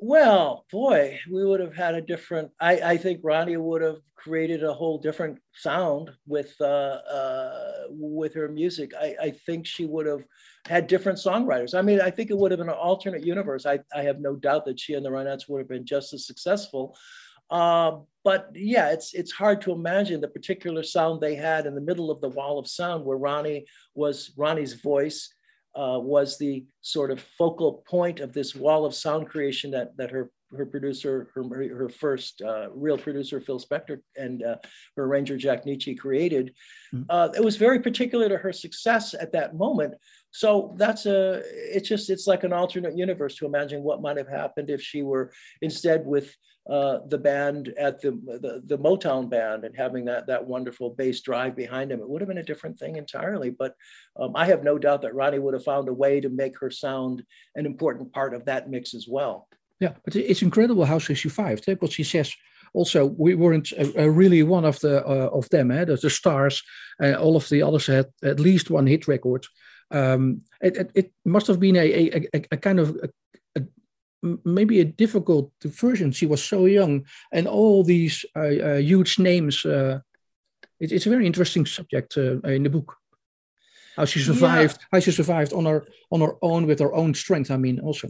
Well, 0.04 0.66
boy, 0.72 1.20
we 1.32 1.46
would 1.46 1.60
have 1.60 1.76
had 1.76 1.94
a 1.94 2.02
different. 2.02 2.50
I, 2.60 2.74
I 2.94 2.98
think 2.98 3.20
Ronnie 3.22 3.58
would 3.58 3.84
have 3.84 4.00
created 4.16 4.64
a 4.64 4.74
whole 4.74 4.98
different 4.98 5.38
sound 5.54 6.10
with 6.26 6.56
uh, 6.60 6.64
uh, 6.64 7.84
with 7.90 8.34
her 8.34 8.50
music. 8.50 8.94
I, 9.00 9.16
I 9.22 9.30
think 9.46 9.68
she 9.68 9.86
would 9.86 10.08
have 10.08 10.26
had 10.68 10.88
different 10.88 11.20
songwriters. 11.20 11.76
I 11.78 11.84
mean, 11.84 12.02
I 12.02 12.10
think 12.10 12.32
it 12.32 12.38
would 12.38 12.50
have 12.50 12.60
been 12.60 12.70
an 12.70 12.76
alternate 12.76 13.24
universe. 13.24 13.68
I, 13.68 13.80
I 13.96 14.02
have 14.02 14.20
no 14.20 14.36
doubt 14.36 14.66
that 14.66 14.80
she 14.80 14.96
and 14.96 15.06
the 15.06 15.10
Ronettes 15.10 15.48
would 15.48 15.60
have 15.60 15.70
been 15.70 15.86
just 15.86 16.14
as 16.14 16.26
successful. 16.26 16.98
Uh, 17.52 18.00
but 18.24 18.50
yeah, 18.54 18.92
it's 18.92 19.14
it's 19.14 19.32
hard 19.32 19.62
to 19.62 19.72
imagine 19.72 20.22
the 20.22 20.28
particular 20.28 20.84
sound 20.84 21.20
they 21.20 21.36
had 21.36 21.66
in 21.66 21.76
the 21.76 21.82
middle 21.82 22.10
of 22.10 22.22
the 22.22 22.30
wall 22.30 22.60
of 22.60 22.68
sound, 22.68 23.04
where 23.04 23.18
Ronnie 23.18 23.66
was 23.94 24.32
Ronnie's 24.38 24.74
voice 24.74 25.34
uh, 25.76 26.00
was 26.00 26.38
the 26.38 26.66
sort 26.82 27.12
of 27.12 27.20
focal 27.20 27.84
point 27.88 28.20
of 28.20 28.34
this 28.34 28.56
wall 28.56 28.86
of 28.86 28.94
sound 28.94 29.28
creation 29.28 29.72
that 29.72 29.98
that 29.98 30.12
her 30.12 30.32
her 30.56 30.66
producer, 30.66 31.30
her 31.34 31.44
her 31.44 31.90
first 31.90 32.42
uh, 32.42 32.70
real 32.74 32.98
producer 32.98 33.40
Phil 33.40 33.60
Spector 33.60 34.02
and 34.18 34.44
uh, 34.44 34.58
her 34.96 35.06
arranger 35.06 35.38
Jack 35.38 35.66
Nitzsche 35.66 35.98
created. 35.98 36.54
Mm-hmm. 36.94 37.36
it 37.36 37.44
was 37.44 37.58
very 37.58 37.80
particular 37.80 38.30
to 38.30 38.38
her 38.38 38.54
success 38.54 39.14
at 39.14 39.32
that 39.32 39.56
moment. 39.56 39.94
So 40.32 40.74
that's 40.78 41.06
a 41.06 41.44
it's 41.46 41.90
just 41.90 42.10
it's 42.10 42.28
like 42.28 42.44
an 42.44 42.54
alternate 42.54 42.98
universe 42.98 43.36
to 43.38 43.46
imagine 43.46 43.84
what 43.84 44.02
might 44.02 44.18
have 44.18 44.30
happened 44.30 44.70
if 44.70 44.82
she 44.82 45.04
were 45.04 45.32
instead 45.62 46.06
with 46.06 46.36
uh, 46.70 47.00
the 47.08 47.18
band 47.18 47.74
at 47.78 48.00
the, 48.02 48.12
the, 48.12 48.62
the 48.66 48.78
Motown 48.78 49.30
band 49.30 49.66
and 49.66 49.76
having 49.76 50.06
that 50.06 50.28
that 50.28 50.46
wonderful 50.46 50.92
bass 50.92 51.22
drive 51.22 51.56
behind 51.56 51.92
him. 51.92 52.00
It 52.00 52.08
would 52.08 52.22
have 52.22 52.30
been 52.30 52.38
a 52.38 52.44
different 52.44 52.80
thing 52.80 52.96
entirely. 52.96 53.50
But 53.50 53.76
um, 54.16 54.34
I 54.36 54.46
have 54.46 54.64
no 54.64 54.78
doubt 54.78 55.02
that 55.02 55.16
Ronnie 55.16 55.40
would 55.40 55.54
have 55.54 55.64
found 55.64 55.90
a 55.90 55.94
way 55.94 56.22
to 56.22 56.30
make 56.30 56.58
her 56.60 56.70
sound 56.70 57.24
an 57.56 57.66
important 57.66 58.14
part 58.14 58.34
of 58.34 58.46
that 58.46 58.70
mix 58.70 58.94
as 58.94 59.08
well. 59.10 59.48
Yeah, 59.80 59.94
but 60.06 60.16
it's 60.16 60.44
incredible 60.44 60.86
how 60.86 61.00
she 61.00 61.16
survived 61.16 61.68
eh? 61.68 61.74
because 61.74 61.94
she 61.94 62.04
says 62.04 62.32
also 62.74 63.08
we 63.18 63.34
weren't 63.34 63.74
uh, 63.78 64.10
really 64.10 64.44
one 64.44 64.64
of 64.64 64.80
the 64.80 65.04
uh, 65.06 65.30
of 65.34 65.50
them. 65.50 65.72
Eh? 65.72 65.86
The, 65.86 65.96
the 65.96 66.10
stars, 66.12 66.62
uh, 67.04 67.14
all 67.14 67.36
of 67.36 67.50
the 67.50 67.64
others 67.64 67.88
had 67.88 68.06
at 68.24 68.40
least 68.40 68.70
one 68.70 68.86
hit 68.86 69.08
record. 69.08 69.46
Um, 69.92 70.42
it, 70.62 70.78
it, 70.78 70.92
it, 70.96 71.12
must 71.26 71.48
have 71.48 71.60
been 71.60 71.76
a, 71.76 71.80
a, 71.80 72.28
a, 72.34 72.42
a 72.52 72.58
kind 72.58 72.80
of 72.80 72.98
maybe 74.22 74.80
a 74.80 74.86
difficult 74.86 75.52
version. 75.64 76.12
She 76.12 76.26
was 76.26 76.44
so 76.44 76.66
young, 76.66 77.06
and 77.32 77.48
all 77.48 77.84
these 77.84 78.26
uh, 78.36 78.40
uh, 78.40 78.76
huge 78.78 79.20
names. 79.20 79.66
Uh, 79.66 80.00
it, 80.80 80.92
it's 80.92 81.06
a 81.06 81.10
very 81.10 81.26
interesting 81.26 81.66
subject 81.66 82.18
uh, 82.18 82.40
in 82.42 82.64
the 82.64 82.70
book. 82.70 82.96
How 83.96 84.06
she 84.06 84.20
survived, 84.20 84.78
yeah. 84.80 84.88
how 84.92 85.00
she 85.00 85.12
survived 85.12 85.54
on 85.54 85.66
her 85.66 85.86
on 86.12 86.22
her 86.22 86.36
own 86.42 86.66
with 86.66 86.80
her 86.80 86.94
own 86.94 87.14
strength. 87.14 87.52
I 87.52 87.58
mean, 87.58 87.80
also. 87.80 88.10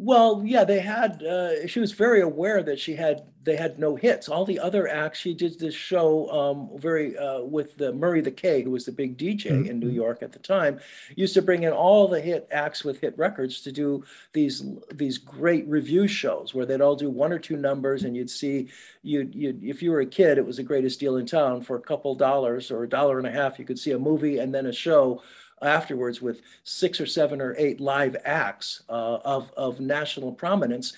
Well, 0.00 0.42
yeah, 0.44 0.62
they 0.62 0.78
had. 0.78 1.24
Uh, 1.24 1.66
she 1.66 1.80
was 1.80 1.90
very 1.90 2.20
aware 2.20 2.62
that 2.62 2.78
she 2.78 2.94
had. 2.94 3.24
They 3.42 3.56
had 3.56 3.80
no 3.80 3.96
hits. 3.96 4.28
All 4.28 4.44
the 4.44 4.60
other 4.60 4.86
acts, 4.86 5.18
she 5.18 5.34
did 5.34 5.58
this 5.58 5.74
show 5.74 6.30
um, 6.30 6.78
very 6.78 7.18
uh, 7.18 7.40
with 7.40 7.76
the 7.76 7.92
Murray 7.92 8.20
the 8.20 8.30
K, 8.30 8.62
who 8.62 8.70
was 8.70 8.84
the 8.84 8.92
big 8.92 9.18
DJ 9.18 9.46
mm-hmm. 9.46 9.66
in 9.68 9.80
New 9.80 9.90
York 9.90 10.22
at 10.22 10.30
the 10.30 10.38
time. 10.38 10.78
Used 11.16 11.34
to 11.34 11.42
bring 11.42 11.64
in 11.64 11.72
all 11.72 12.06
the 12.06 12.20
hit 12.20 12.46
acts 12.52 12.84
with 12.84 13.00
hit 13.00 13.18
records 13.18 13.60
to 13.62 13.72
do 13.72 14.04
these 14.34 14.62
these 14.94 15.18
great 15.18 15.66
revue 15.66 16.06
shows 16.06 16.54
where 16.54 16.64
they'd 16.64 16.80
all 16.80 16.94
do 16.94 17.10
one 17.10 17.32
or 17.32 17.40
two 17.40 17.56
numbers, 17.56 18.04
and 18.04 18.16
you'd 18.16 18.30
see 18.30 18.68
you 19.02 19.28
you 19.32 19.58
if 19.60 19.82
you 19.82 19.90
were 19.90 20.00
a 20.00 20.06
kid, 20.06 20.38
it 20.38 20.46
was 20.46 20.58
the 20.58 20.62
greatest 20.62 21.00
deal 21.00 21.16
in 21.16 21.26
town 21.26 21.60
for 21.60 21.74
a 21.74 21.82
couple 21.82 22.14
dollars 22.14 22.70
or 22.70 22.84
a 22.84 22.88
dollar 22.88 23.18
and 23.18 23.26
a 23.26 23.32
half. 23.32 23.58
You 23.58 23.64
could 23.64 23.80
see 23.80 23.90
a 23.90 23.98
movie 23.98 24.38
and 24.38 24.54
then 24.54 24.66
a 24.66 24.72
show 24.72 25.22
afterwards 25.62 26.20
with 26.20 26.40
six 26.64 27.00
or 27.00 27.06
seven 27.06 27.40
or 27.40 27.54
eight 27.58 27.80
live 27.80 28.16
acts 28.24 28.82
uh, 28.88 29.18
of, 29.24 29.52
of 29.56 29.80
national 29.80 30.32
prominence. 30.32 30.94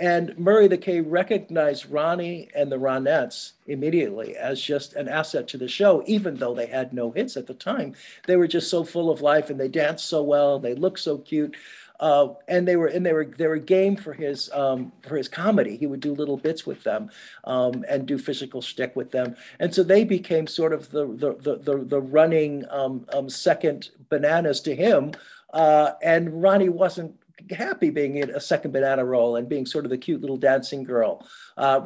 And 0.00 0.36
Murray 0.38 0.66
the 0.66 0.78
K 0.78 1.02
recognized 1.02 1.90
Ronnie 1.90 2.48
and 2.54 2.72
the 2.72 2.78
Ronettes 2.78 3.52
immediately 3.66 4.34
as 4.34 4.60
just 4.60 4.94
an 4.94 5.08
asset 5.08 5.46
to 5.48 5.58
the 5.58 5.68
show, 5.68 6.02
even 6.06 6.36
though 6.36 6.54
they 6.54 6.66
had 6.66 6.94
no 6.94 7.10
hits 7.10 7.36
at 7.36 7.46
the 7.46 7.54
time. 7.54 7.94
They 8.26 8.36
were 8.36 8.46
just 8.46 8.70
so 8.70 8.82
full 8.82 9.10
of 9.10 9.20
life 9.20 9.50
and 9.50 9.60
they 9.60 9.68
danced 9.68 10.06
so 10.06 10.22
well, 10.22 10.58
they 10.58 10.74
looked 10.74 11.00
so 11.00 11.18
cute. 11.18 11.54
Uh, 12.00 12.32
and 12.48 12.66
they 12.66 12.76
were 12.76 12.86
and 12.86 13.04
they 13.04 13.12
were 13.12 13.26
they 13.26 13.46
were 13.46 13.58
game 13.58 13.94
for 13.94 14.14
his 14.14 14.50
um, 14.52 14.90
for 15.06 15.16
his 15.18 15.28
comedy. 15.28 15.76
He 15.76 15.86
would 15.86 16.00
do 16.00 16.14
little 16.14 16.38
bits 16.38 16.64
with 16.64 16.82
them 16.82 17.10
um, 17.44 17.84
and 17.88 18.06
do 18.06 18.16
physical 18.16 18.62
shtick 18.62 18.96
with 18.96 19.10
them, 19.10 19.36
and 19.58 19.74
so 19.74 19.82
they 19.82 20.04
became 20.04 20.46
sort 20.46 20.72
of 20.72 20.90
the 20.90 21.06
the 21.06 21.58
the, 21.58 21.84
the, 21.84 22.00
running 22.00 22.64
um, 22.70 23.06
um 23.12 23.28
second 23.28 23.90
bananas 24.08 24.62
to 24.62 24.74
him. 24.74 25.12
Uh, 25.52 25.92
and 26.02 26.42
Ronnie 26.42 26.70
wasn't 26.70 27.20
happy 27.50 27.90
being 27.90 28.16
in 28.16 28.30
a 28.30 28.40
second 28.40 28.72
banana 28.72 29.04
role 29.04 29.36
and 29.36 29.48
being 29.48 29.66
sort 29.66 29.84
of 29.84 29.90
the 29.90 29.98
cute 29.98 30.20
little 30.20 30.36
dancing 30.36 30.84
girl. 30.84 31.26
Uh, 31.56 31.80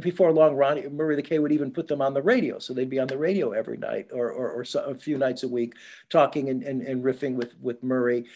before 0.00 0.32
long, 0.32 0.54
Ronnie 0.54 0.88
Murray 0.88 1.16
the 1.16 1.22
K 1.22 1.38
would 1.38 1.52
even 1.52 1.70
put 1.70 1.88
them 1.88 2.02
on 2.02 2.12
the 2.12 2.22
radio, 2.22 2.58
so 2.58 2.74
they'd 2.74 2.90
be 2.90 2.98
on 2.98 3.08
the 3.08 3.18
radio 3.18 3.52
every 3.52 3.78
night 3.78 4.08
or 4.12 4.30
or, 4.30 4.50
or 4.50 4.64
so, 4.64 4.84
a 4.84 4.94
few 4.94 5.16
nights 5.16 5.42
a 5.44 5.48
week, 5.48 5.74
talking 6.10 6.50
and, 6.50 6.62
and, 6.62 6.82
and 6.82 7.02
riffing 7.02 7.36
with 7.36 7.54
with 7.60 7.82
Murray. 7.82 8.26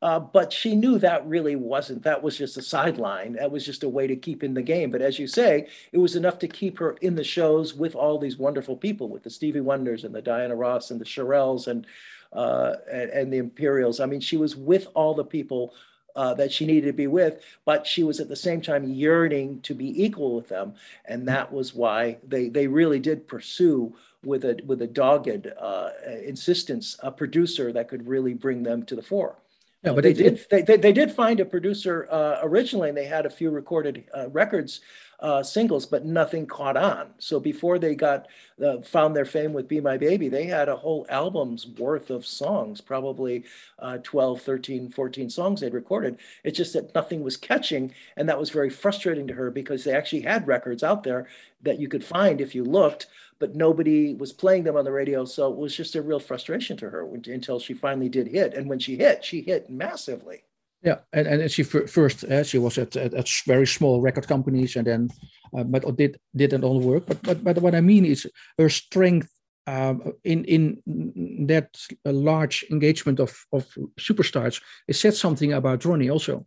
Uh, 0.00 0.20
but 0.20 0.52
she 0.52 0.76
knew 0.76 0.98
that 0.98 1.26
really 1.26 1.56
wasn't, 1.56 2.02
that 2.04 2.22
was 2.22 2.38
just 2.38 2.56
a 2.56 2.62
sideline. 2.62 3.32
That 3.32 3.50
was 3.50 3.66
just 3.66 3.82
a 3.82 3.88
way 3.88 4.06
to 4.06 4.14
keep 4.14 4.44
in 4.44 4.54
the 4.54 4.62
game. 4.62 4.90
But 4.90 5.02
as 5.02 5.18
you 5.18 5.26
say, 5.26 5.68
it 5.90 5.98
was 5.98 6.14
enough 6.14 6.38
to 6.40 6.48
keep 6.48 6.78
her 6.78 6.92
in 7.00 7.16
the 7.16 7.24
shows 7.24 7.74
with 7.74 7.96
all 7.96 8.18
these 8.18 8.38
wonderful 8.38 8.76
people, 8.76 9.08
with 9.08 9.24
the 9.24 9.30
Stevie 9.30 9.60
Wonders 9.60 10.04
and 10.04 10.14
the 10.14 10.22
Diana 10.22 10.54
Ross 10.54 10.92
and 10.92 11.00
the 11.00 11.04
Shirelles 11.04 11.66
and, 11.66 11.84
uh, 12.32 12.74
and, 12.90 13.10
and, 13.10 13.32
the 13.32 13.38
Imperials. 13.38 13.98
I 13.98 14.06
mean, 14.06 14.20
she 14.20 14.36
was 14.36 14.54
with 14.54 14.86
all 14.94 15.14
the 15.14 15.24
people 15.24 15.74
uh, 16.14 16.34
that 16.34 16.52
she 16.52 16.66
needed 16.66 16.86
to 16.86 16.92
be 16.92 17.06
with, 17.06 17.42
but 17.64 17.86
she 17.86 18.04
was 18.04 18.20
at 18.20 18.28
the 18.28 18.36
same 18.36 18.60
time 18.60 18.92
yearning 18.92 19.60
to 19.62 19.74
be 19.74 20.04
equal 20.04 20.36
with 20.36 20.48
them. 20.48 20.74
And 21.06 21.26
that 21.26 21.52
was 21.52 21.74
why 21.74 22.18
they, 22.26 22.48
they 22.48 22.66
really 22.66 23.00
did 23.00 23.26
pursue 23.26 23.94
with 24.24 24.44
a, 24.44 24.60
with 24.64 24.82
a 24.82 24.86
dogged 24.86 25.52
uh, 25.58 25.90
insistence 26.24 26.98
a 27.02 27.10
producer 27.10 27.72
that 27.72 27.88
could 27.88 28.06
really 28.06 28.34
bring 28.34 28.62
them 28.62 28.84
to 28.84 28.96
the 28.96 29.02
fore. 29.02 29.36
Yeah, 29.84 29.92
but 29.92 30.02
they, 30.02 30.12
did. 30.12 30.44
They, 30.50 30.62
they, 30.62 30.76
they, 30.76 30.92
did 30.92 31.12
find 31.12 31.38
a 31.38 31.44
producer 31.44 32.08
uh, 32.10 32.40
originally, 32.42 32.88
and 32.88 32.98
they 32.98 33.04
had 33.04 33.26
a 33.26 33.30
few 33.30 33.50
recorded 33.50 34.04
uh, 34.16 34.28
records, 34.30 34.80
uh, 35.20 35.42
singles, 35.42 35.86
but 35.86 36.04
nothing 36.04 36.46
caught 36.46 36.76
on. 36.76 37.10
So 37.18 37.40
before 37.40 37.78
they 37.78 37.94
got 37.94 38.28
uh, 38.64 38.80
found 38.82 39.16
their 39.16 39.24
fame 39.24 39.52
with 39.52 39.68
"Be 39.68 39.80
My 39.80 39.96
Baby," 39.96 40.28
they 40.28 40.44
had 40.44 40.68
a 40.68 40.76
whole 40.76 41.06
album's 41.08 41.66
worth 41.66 42.10
of 42.10 42.26
songs, 42.26 42.80
probably 42.80 43.44
uh, 43.78 43.98
12, 44.02 44.40
13, 44.42 44.90
14 44.90 45.30
songs 45.30 45.60
they'd 45.60 45.74
recorded. 45.74 46.18
It's 46.44 46.56
just 46.56 46.72
that 46.74 46.94
nothing 46.94 47.22
was 47.22 47.36
catching, 47.36 47.92
and 48.16 48.28
that 48.28 48.38
was 48.38 48.50
very 48.50 48.70
frustrating 48.70 49.26
to 49.28 49.34
her 49.34 49.50
because 49.50 49.84
they 49.84 49.94
actually 49.94 50.22
had 50.22 50.46
records 50.46 50.82
out 50.82 51.02
there 51.02 51.28
that 51.62 51.80
you 51.80 51.88
could 51.88 52.04
find 52.04 52.40
if 52.40 52.54
you 52.54 52.64
looked 52.64 53.06
but 53.38 53.54
nobody 53.54 54.14
was 54.14 54.32
playing 54.32 54.64
them 54.64 54.76
on 54.76 54.84
the 54.84 54.92
radio. 54.92 55.24
So 55.24 55.50
it 55.50 55.56
was 55.56 55.76
just 55.76 55.94
a 55.94 56.02
real 56.02 56.20
frustration 56.20 56.76
to 56.78 56.90
her 56.90 57.08
until 57.26 57.60
she 57.60 57.74
finally 57.74 58.08
did 58.08 58.28
hit. 58.28 58.54
And 58.54 58.68
when 58.68 58.78
she 58.78 58.96
hit, 58.96 59.24
she 59.24 59.42
hit 59.42 59.70
massively. 59.70 60.42
Yeah, 60.82 60.98
and, 61.12 61.26
and 61.26 61.50
she 61.50 61.64
first 61.64 62.22
uh, 62.24 62.44
she 62.44 62.58
was 62.58 62.78
at, 62.78 62.94
at, 62.96 63.12
at, 63.12 63.28
very 63.46 63.66
small 63.66 64.00
record 64.00 64.28
companies, 64.28 64.76
and 64.76 64.86
then 64.86 65.08
uh, 65.56 65.64
but 65.64 65.96
did 65.96 66.20
didn't 66.36 66.62
all 66.62 66.80
work. 66.80 67.04
But 67.06 67.20
but 67.22 67.42
but 67.42 67.58
what 67.58 67.74
I 67.74 67.80
mean 67.80 68.04
is 68.04 68.30
her 68.58 68.68
strength 68.68 69.28
um, 69.66 70.12
in 70.22 70.44
in 70.44 71.46
that 71.48 71.76
large 72.04 72.64
engagement 72.70 73.18
of 73.18 73.36
of 73.52 73.66
superstars. 73.98 74.62
It 74.86 74.94
said 74.94 75.14
something 75.14 75.52
about 75.52 75.84
Ronnie 75.84 76.10
also. 76.10 76.46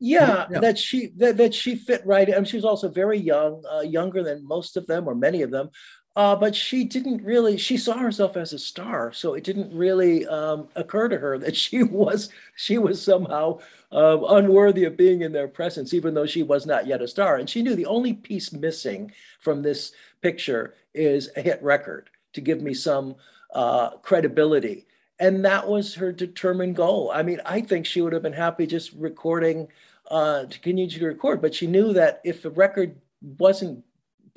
Yeah, 0.00 0.46
yeah, 0.50 0.60
that 0.60 0.78
she 0.78 1.12
that, 1.16 1.36
that 1.38 1.54
she 1.54 1.74
fit 1.74 2.02
right. 2.06 2.28
I 2.28 2.34
mean, 2.36 2.44
she 2.44 2.56
was 2.56 2.64
also 2.64 2.88
very 2.88 3.18
young, 3.18 3.64
uh, 3.68 3.80
younger 3.80 4.22
than 4.22 4.46
most 4.46 4.76
of 4.76 4.86
them 4.86 5.08
or 5.08 5.14
many 5.14 5.42
of 5.42 5.50
them. 5.50 5.70
Uh, 6.16 6.34
but 6.34 6.54
she 6.54 6.82
didn't 6.82 7.22
really, 7.22 7.56
she 7.56 7.76
saw 7.76 7.96
herself 7.96 8.36
as 8.36 8.52
a 8.52 8.58
star. 8.58 9.12
So 9.12 9.34
it 9.34 9.44
didn't 9.44 9.72
really 9.72 10.26
um, 10.26 10.68
occur 10.74 11.08
to 11.08 11.18
her 11.18 11.38
that 11.40 11.56
she 11.56 11.82
was, 11.82 12.30
she 12.56 12.76
was 12.78 13.00
somehow 13.00 13.60
uh, 13.92 14.18
unworthy 14.30 14.84
of 14.84 14.96
being 14.96 15.22
in 15.22 15.32
their 15.32 15.48
presence, 15.48 15.94
even 15.94 16.14
though 16.14 16.26
she 16.26 16.42
was 16.42 16.66
not 16.66 16.86
yet 16.86 17.02
a 17.02 17.08
star. 17.08 17.36
And 17.36 17.48
she 17.48 17.62
knew 17.62 17.76
the 17.76 17.86
only 17.86 18.14
piece 18.14 18.52
missing 18.52 19.12
from 19.38 19.62
this 19.62 19.92
picture 20.20 20.74
is 20.92 21.30
a 21.36 21.40
hit 21.40 21.62
record 21.62 22.10
to 22.32 22.40
give 22.40 22.62
me 22.62 22.74
some 22.74 23.14
uh, 23.54 23.90
credibility. 23.98 24.86
And 25.20 25.44
that 25.44 25.66
was 25.68 25.94
her 25.94 26.12
determined 26.12 26.76
goal. 26.76 27.10
I 27.12 27.22
mean, 27.22 27.40
I 27.44 27.60
think 27.60 27.86
she 27.86 28.00
would 28.00 28.12
have 28.12 28.22
been 28.22 28.32
happy 28.32 28.66
just 28.66 28.92
recording 28.92 29.68
uh, 30.10 30.44
to 30.46 30.60
continue 30.60 30.88
to 30.88 31.06
record, 31.06 31.40
but 31.42 31.54
she 31.54 31.66
knew 31.66 31.92
that 31.92 32.20
if 32.24 32.42
the 32.42 32.50
record 32.50 32.96
wasn't 33.38 33.84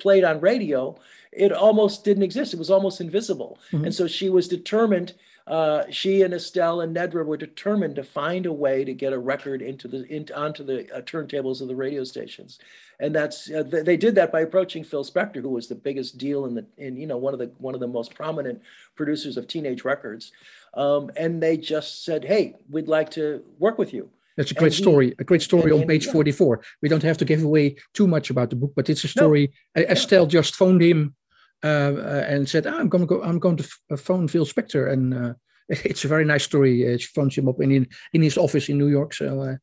played 0.02 0.24
on 0.24 0.40
radio, 0.40 0.98
it 1.30 1.52
almost 1.52 2.04
didn't 2.04 2.24
exist. 2.24 2.52
It 2.52 2.58
was 2.58 2.70
almost 2.70 3.00
invisible. 3.00 3.58
Mm-hmm. 3.72 3.86
And 3.86 3.94
so 3.94 4.06
she 4.06 4.28
was 4.28 4.48
determined. 4.48 5.14
Uh, 5.46 5.84
she 5.90 6.22
and 6.22 6.34
Estelle 6.34 6.82
and 6.82 6.94
Nedra 6.94 7.24
were 7.24 7.36
determined 7.36 7.96
to 7.96 8.04
find 8.04 8.46
a 8.46 8.52
way 8.52 8.84
to 8.84 8.92
get 8.92 9.12
a 9.12 9.18
record 9.18 9.60
into 9.60 9.88
the 9.88 10.06
into, 10.12 10.36
onto 10.38 10.62
the 10.62 10.92
uh, 10.94 11.00
turntables 11.00 11.60
of 11.60 11.66
the 11.66 11.74
radio 11.74 12.04
stations, 12.04 12.60
and 13.00 13.12
that's 13.12 13.50
uh, 13.50 13.64
they 13.64 13.96
did 13.96 14.14
that 14.14 14.30
by 14.30 14.42
approaching 14.42 14.84
Phil 14.84 15.04
Spector, 15.04 15.42
who 15.42 15.48
was 15.48 15.66
the 15.66 15.74
biggest 15.74 16.16
deal 16.16 16.46
in 16.46 16.54
the 16.54 16.64
in 16.76 16.96
you 16.96 17.08
know 17.08 17.16
one 17.16 17.32
of 17.32 17.40
the 17.40 17.50
one 17.58 17.74
of 17.74 17.80
the 17.80 17.88
most 17.88 18.14
prominent 18.14 18.62
producers 18.94 19.36
of 19.36 19.48
teenage 19.48 19.84
records, 19.84 20.30
um, 20.74 21.10
and 21.16 21.42
they 21.42 21.56
just 21.56 22.04
said, 22.04 22.24
"Hey, 22.24 22.54
we'd 22.70 22.86
like 22.86 23.10
to 23.10 23.42
work 23.58 23.78
with 23.78 23.92
you." 23.92 24.10
That's 24.36 24.50
a 24.50 24.54
great 24.54 24.72
story. 24.72 25.14
A 25.18 25.24
great 25.24 25.42
story 25.42 25.72
on 25.72 25.86
page 25.86 26.06
44. 26.06 26.62
We 26.80 26.88
don't 26.88 27.02
have 27.02 27.18
to 27.18 27.24
give 27.24 27.42
away 27.42 27.76
too 27.92 28.06
much 28.06 28.30
about 28.30 28.50
the 28.50 28.56
book, 28.56 28.72
but 28.74 28.88
it's 28.88 29.04
a 29.04 29.08
story. 29.08 29.52
No. 29.76 29.82
Estelle 29.82 30.26
just 30.26 30.54
phoned 30.54 30.82
him 30.82 31.14
uh, 31.62 31.66
uh, 31.66 32.24
and 32.28 32.48
said, 32.48 32.66
oh, 32.66 32.76
"I'm 32.76 32.88
going 32.88 33.02
to 33.02 33.06
go. 33.06 33.22
I'm 33.22 33.38
going 33.38 33.56
to 33.56 33.68
uh, 33.90 33.96
phone 33.96 34.28
Phil 34.28 34.46
Spector," 34.46 34.90
and 34.90 35.14
uh, 35.14 35.34
it's 35.68 36.04
a 36.04 36.08
very 36.08 36.24
nice 36.24 36.44
story. 36.44 36.98
she 36.98 37.06
phones 37.14 37.36
him 37.36 37.48
up 37.48 37.60
in, 37.60 37.70
in 37.70 37.88
in 38.12 38.22
his 38.22 38.38
office 38.38 38.68
in 38.68 38.78
New 38.78 38.88
York. 38.88 39.14
So 39.14 39.56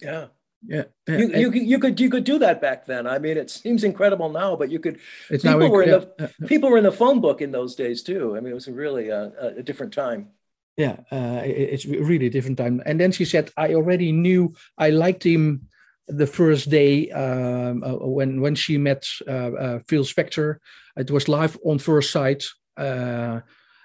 yeah. 0.00 0.26
Yeah, 0.68 0.84
you, 1.06 1.28
you, 1.28 1.50
you 1.52 1.78
could 1.78 2.00
you 2.00 2.10
could 2.10 2.24
do 2.24 2.40
that 2.40 2.60
back 2.60 2.86
then. 2.86 3.06
I 3.06 3.20
mean, 3.20 3.36
it 3.36 3.50
seems 3.50 3.84
incredible 3.84 4.30
now, 4.30 4.56
but 4.56 4.68
you 4.68 4.80
could. 4.80 4.98
people 5.28 5.70
were 5.70 5.82
in 5.82 5.90
yeah, 5.90 6.28
the 6.40 6.46
people 6.48 6.70
were 6.70 6.78
in 6.78 6.82
the 6.82 6.90
phone 6.90 7.20
book 7.20 7.40
in 7.40 7.52
those 7.52 7.76
days 7.76 8.02
too. 8.02 8.36
I 8.36 8.40
mean, 8.40 8.50
it 8.50 8.54
was 8.54 8.66
really 8.66 9.10
a, 9.10 9.54
a 9.58 9.62
different 9.62 9.92
time 9.92 10.30
yeah 10.76 10.96
uh, 11.10 11.40
it's 11.44 11.86
really 11.86 12.28
different 12.28 12.58
time. 12.58 12.82
And 12.86 13.00
then 13.00 13.12
she 13.12 13.24
said 13.24 13.50
i 13.56 13.74
already 13.74 14.12
knew 14.12 14.54
i 14.78 14.90
liked 14.90 15.24
him 15.24 15.68
the 16.08 16.26
first 16.26 16.70
day 16.70 17.10
um, 17.10 17.82
uh, 17.82 17.96
when 18.06 18.40
when 18.40 18.54
she 18.54 18.78
met 18.78 19.06
uh, 19.26 19.52
uh 19.52 19.78
phil 19.88 20.04
spector. 20.04 20.56
It 20.96 21.10
was 21.10 21.28
live 21.28 21.58
on 21.64 21.78
first 21.78 22.10
sight 22.10 22.44
uh, 22.76 23.40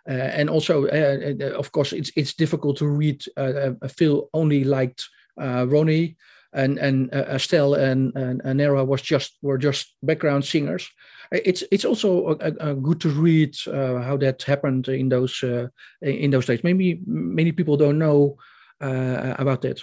uh, 0.08 0.12
and 0.12 0.50
also 0.50 0.86
of 0.86 1.72
course 1.72 1.94
it's 1.94 2.12
it's 2.16 2.34
difficult 2.34 2.78
to 2.78 2.88
read 2.88 3.24
phil 3.90 4.30
only 4.34 4.64
liked 4.64 5.08
ronnie 5.38 6.18
and 6.54 6.78
and 6.78 7.14
estelle 7.14 7.74
and, 7.74 8.16
and, 8.16 8.42
and 8.44 8.60
Nedra 8.60 8.86
was 8.86 9.02
just 9.02 9.38
were 9.42 9.58
just 9.58 9.96
background 10.04 10.46
singers 10.46 10.90
it's 11.32 11.64
it's 11.72 11.86
also 11.86 12.36
good 12.82 13.00
to 13.02 13.10
read 13.10 13.56
uh, 13.68 14.02
how 14.02 14.18
that 14.18 14.44
happened 14.44 14.88
in 14.90 15.08
those 15.10 15.42
uh, 15.44 15.68
in 16.02 16.30
those 16.30 16.46
days. 16.46 16.64
Maybe 16.64 17.02
many 17.06 17.54
people 17.54 17.78
don't 17.78 18.00
know 18.00 18.38
uh, 18.82 19.36
about 19.40 19.62
that. 19.62 19.82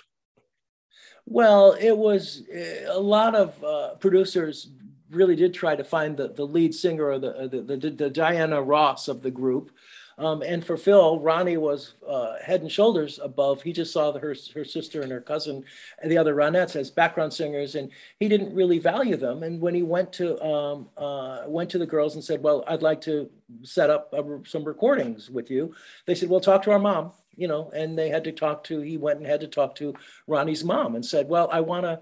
Well, 1.24 1.72
it 1.72 1.96
was 1.96 2.42
a 2.86 3.00
lot 3.00 3.34
of 3.34 4.00
producers 4.00 4.70
really 5.10 5.36
did 5.36 5.54
try 5.54 5.74
to 5.74 5.84
find 5.84 6.16
the, 6.16 6.28
the 6.28 6.46
lead 6.46 6.74
singer 6.74 7.06
or 7.06 7.18
the, 7.18 7.48
the, 7.50 7.76
the, 7.76 7.90
the 7.90 8.10
Diana 8.10 8.60
Ross 8.60 9.08
of 9.08 9.22
the 9.22 9.30
group. 9.30 9.70
Um, 10.18 10.42
and 10.42 10.64
for 10.64 10.76
Phil, 10.76 11.20
Ronnie 11.20 11.56
was 11.58 11.94
uh, 12.06 12.34
head 12.44 12.60
and 12.60 12.70
shoulders 12.70 13.20
above. 13.22 13.62
He 13.62 13.72
just 13.72 13.92
saw 13.92 14.10
the, 14.10 14.18
her, 14.18 14.34
her 14.52 14.64
sister 14.64 15.02
and 15.02 15.12
her 15.12 15.20
cousin 15.20 15.64
and 16.02 16.10
the 16.10 16.18
other 16.18 16.34
Ronettes 16.34 16.74
as 16.74 16.90
background 16.90 17.32
singers, 17.32 17.76
and 17.76 17.90
he 18.18 18.28
didn't 18.28 18.52
really 18.52 18.80
value 18.80 19.16
them. 19.16 19.44
And 19.44 19.60
when 19.60 19.74
he 19.74 19.82
went 19.82 20.12
to 20.14 20.42
um, 20.44 20.88
uh, 20.96 21.42
went 21.46 21.70
to 21.70 21.78
the 21.78 21.86
girls 21.86 22.16
and 22.16 22.24
said, 22.24 22.42
"Well, 22.42 22.64
I'd 22.66 22.82
like 22.82 23.00
to 23.02 23.30
set 23.62 23.90
up 23.90 24.12
some 24.44 24.64
recordings 24.64 25.30
with 25.30 25.50
you," 25.50 25.72
they 26.06 26.16
said, 26.16 26.28
"Well, 26.28 26.40
talk 26.40 26.62
to 26.64 26.72
our 26.72 26.80
mom." 26.80 27.12
You 27.36 27.46
know, 27.46 27.70
and 27.72 27.96
they 27.96 28.08
had 28.08 28.24
to 28.24 28.32
talk 28.32 28.64
to. 28.64 28.80
He 28.80 28.96
went 28.96 29.18
and 29.18 29.26
had 29.26 29.40
to 29.42 29.46
talk 29.46 29.76
to 29.76 29.94
Ronnie's 30.26 30.64
mom 30.64 30.96
and 30.96 31.06
said, 31.06 31.28
"Well, 31.28 31.48
I 31.52 31.60
want 31.60 31.84
to." 31.84 32.00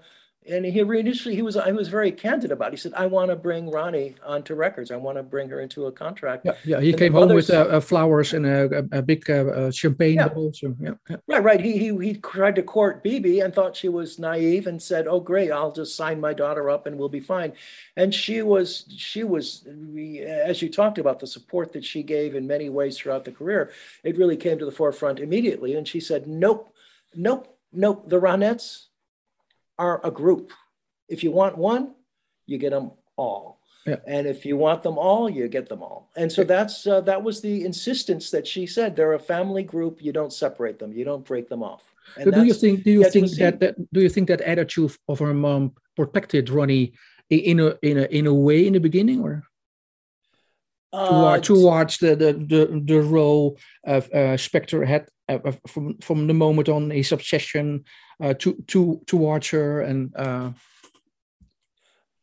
And 0.49 0.65
he 0.65 0.79
initially 0.79 1.35
he 1.35 1.41
was 1.41 1.57
he 1.65 1.71
was 1.71 1.87
very 1.87 2.11
candid 2.11 2.51
about. 2.51 2.69
It. 2.69 2.71
He 2.73 2.77
said, 2.77 2.93
"I 2.95 3.05
want 3.05 3.29
to 3.29 3.35
bring 3.35 3.69
Ronnie 3.69 4.15
onto 4.25 4.55
records. 4.55 4.91
I 4.91 4.95
want 4.95 5.17
to 5.17 5.23
bring 5.23 5.49
her 5.49 5.59
into 5.59 5.85
a 5.85 5.91
contract." 5.91 6.45
Yeah, 6.45 6.53
yeah. 6.65 6.79
He 6.79 6.89
and 6.89 6.99
came 6.99 7.13
home 7.13 7.33
with 7.33 7.49
uh, 7.49 7.67
uh, 7.69 7.79
flowers 7.79 8.33
and 8.33 8.45
a, 8.45 8.87
a, 8.91 8.99
a 8.99 9.01
big 9.01 9.29
uh, 9.29 9.33
uh 9.33 9.71
champagne 9.71 10.15
yeah. 10.15 10.27
bottle. 10.27 10.51
So, 10.53 10.75
yeah, 10.79 10.91
yeah, 11.09 11.17
right, 11.27 11.43
right. 11.43 11.61
He 11.61 11.77
he 11.77 11.97
he 11.97 12.13
tried 12.15 12.55
to 12.55 12.63
court 12.63 13.03
Bibi 13.03 13.39
and 13.41 13.53
thought 13.53 13.75
she 13.75 13.89
was 13.89 14.19
naive 14.19 14.67
and 14.67 14.81
said, 14.81 15.07
"Oh, 15.07 15.19
great, 15.19 15.51
I'll 15.51 15.71
just 15.71 15.95
sign 15.95 16.19
my 16.21 16.33
daughter 16.33 16.69
up 16.69 16.87
and 16.87 16.97
we'll 16.97 17.09
be 17.09 17.19
fine." 17.19 17.53
And 17.95 18.13
she 18.13 18.41
was 18.41 18.85
she 18.95 19.23
was 19.23 19.67
as 20.27 20.61
you 20.61 20.69
talked 20.69 20.97
about 20.97 21.19
the 21.19 21.27
support 21.27 21.73
that 21.73 21.85
she 21.85 22.03
gave 22.03 22.35
in 22.35 22.47
many 22.47 22.69
ways 22.69 22.97
throughout 22.97 23.25
the 23.25 23.31
career. 23.31 23.71
It 24.03 24.17
really 24.17 24.37
came 24.37 24.59
to 24.59 24.65
the 24.65 24.71
forefront 24.71 25.19
immediately, 25.19 25.75
and 25.75 25.87
she 25.87 25.99
said, 25.99 26.27
"Nope, 26.27 26.73
nope, 27.15 27.57
nope. 27.71 28.09
The 28.09 28.19
Ronettes." 28.19 28.87
Are 29.77 30.01
a 30.03 30.11
group. 30.11 30.51
If 31.07 31.23
you 31.23 31.31
want 31.31 31.57
one, 31.57 31.95
you 32.45 32.57
get 32.57 32.71
them 32.71 32.91
all. 33.15 33.59
Yeah. 33.85 33.95
And 34.05 34.27
if 34.27 34.45
you 34.45 34.57
want 34.57 34.83
them 34.83 34.97
all, 34.97 35.29
you 35.29 35.47
get 35.47 35.69
them 35.69 35.81
all. 35.81 36.09
And 36.17 36.29
so 36.29 36.43
that's 36.43 36.85
uh, 36.85 36.99
that 37.01 37.23
was 37.23 37.39
the 37.39 37.63
insistence 37.63 38.31
that 38.31 38.45
she 38.45 38.67
said. 38.67 38.95
They're 38.95 39.13
a 39.13 39.19
family 39.19 39.63
group. 39.63 40.01
You 40.01 40.11
don't 40.11 40.33
separate 40.33 40.77
them. 40.77 40.91
You 40.91 41.05
don't 41.05 41.23
break 41.23 41.47
them 41.47 41.63
off. 41.63 41.93
And 42.17 42.33
do 42.33 42.43
you 42.43 42.53
think? 42.53 42.83
Do 42.83 42.91
you 42.91 43.09
think 43.09 43.31
that, 43.31 43.59
that? 43.61 43.93
Do 43.93 44.01
you 44.01 44.09
think 44.09 44.27
that 44.27 44.41
attitude 44.41 44.91
of 45.07 45.19
her 45.19 45.33
mom 45.33 45.73
protected 45.95 46.49
Ronnie 46.49 46.93
in 47.29 47.61
a 47.61 47.75
in 47.81 47.97
a 47.97 48.05
in 48.11 48.27
a 48.27 48.33
way 48.33 48.67
in 48.67 48.73
the 48.73 48.79
beginning, 48.79 49.21
or? 49.21 49.43
Uh, 50.93 51.37
towards 51.39 51.97
the, 51.97 52.15
the 52.15 52.33
the 52.33 52.81
the 52.85 53.01
role 53.01 53.57
of 53.85 54.05
uh, 54.13 54.35
Spector 54.35 54.85
had 54.87 55.07
uh, 55.29 55.51
from 55.67 55.97
from 55.99 56.27
the 56.27 56.33
moment 56.33 56.69
on 56.69 56.89
his 56.89 57.11
obsession 57.11 57.83
uh, 58.21 58.33
to 58.35 58.55
to 58.67 59.01
towards 59.05 59.49
her 59.49 59.81
and 59.81 60.15
uh, 60.15 60.51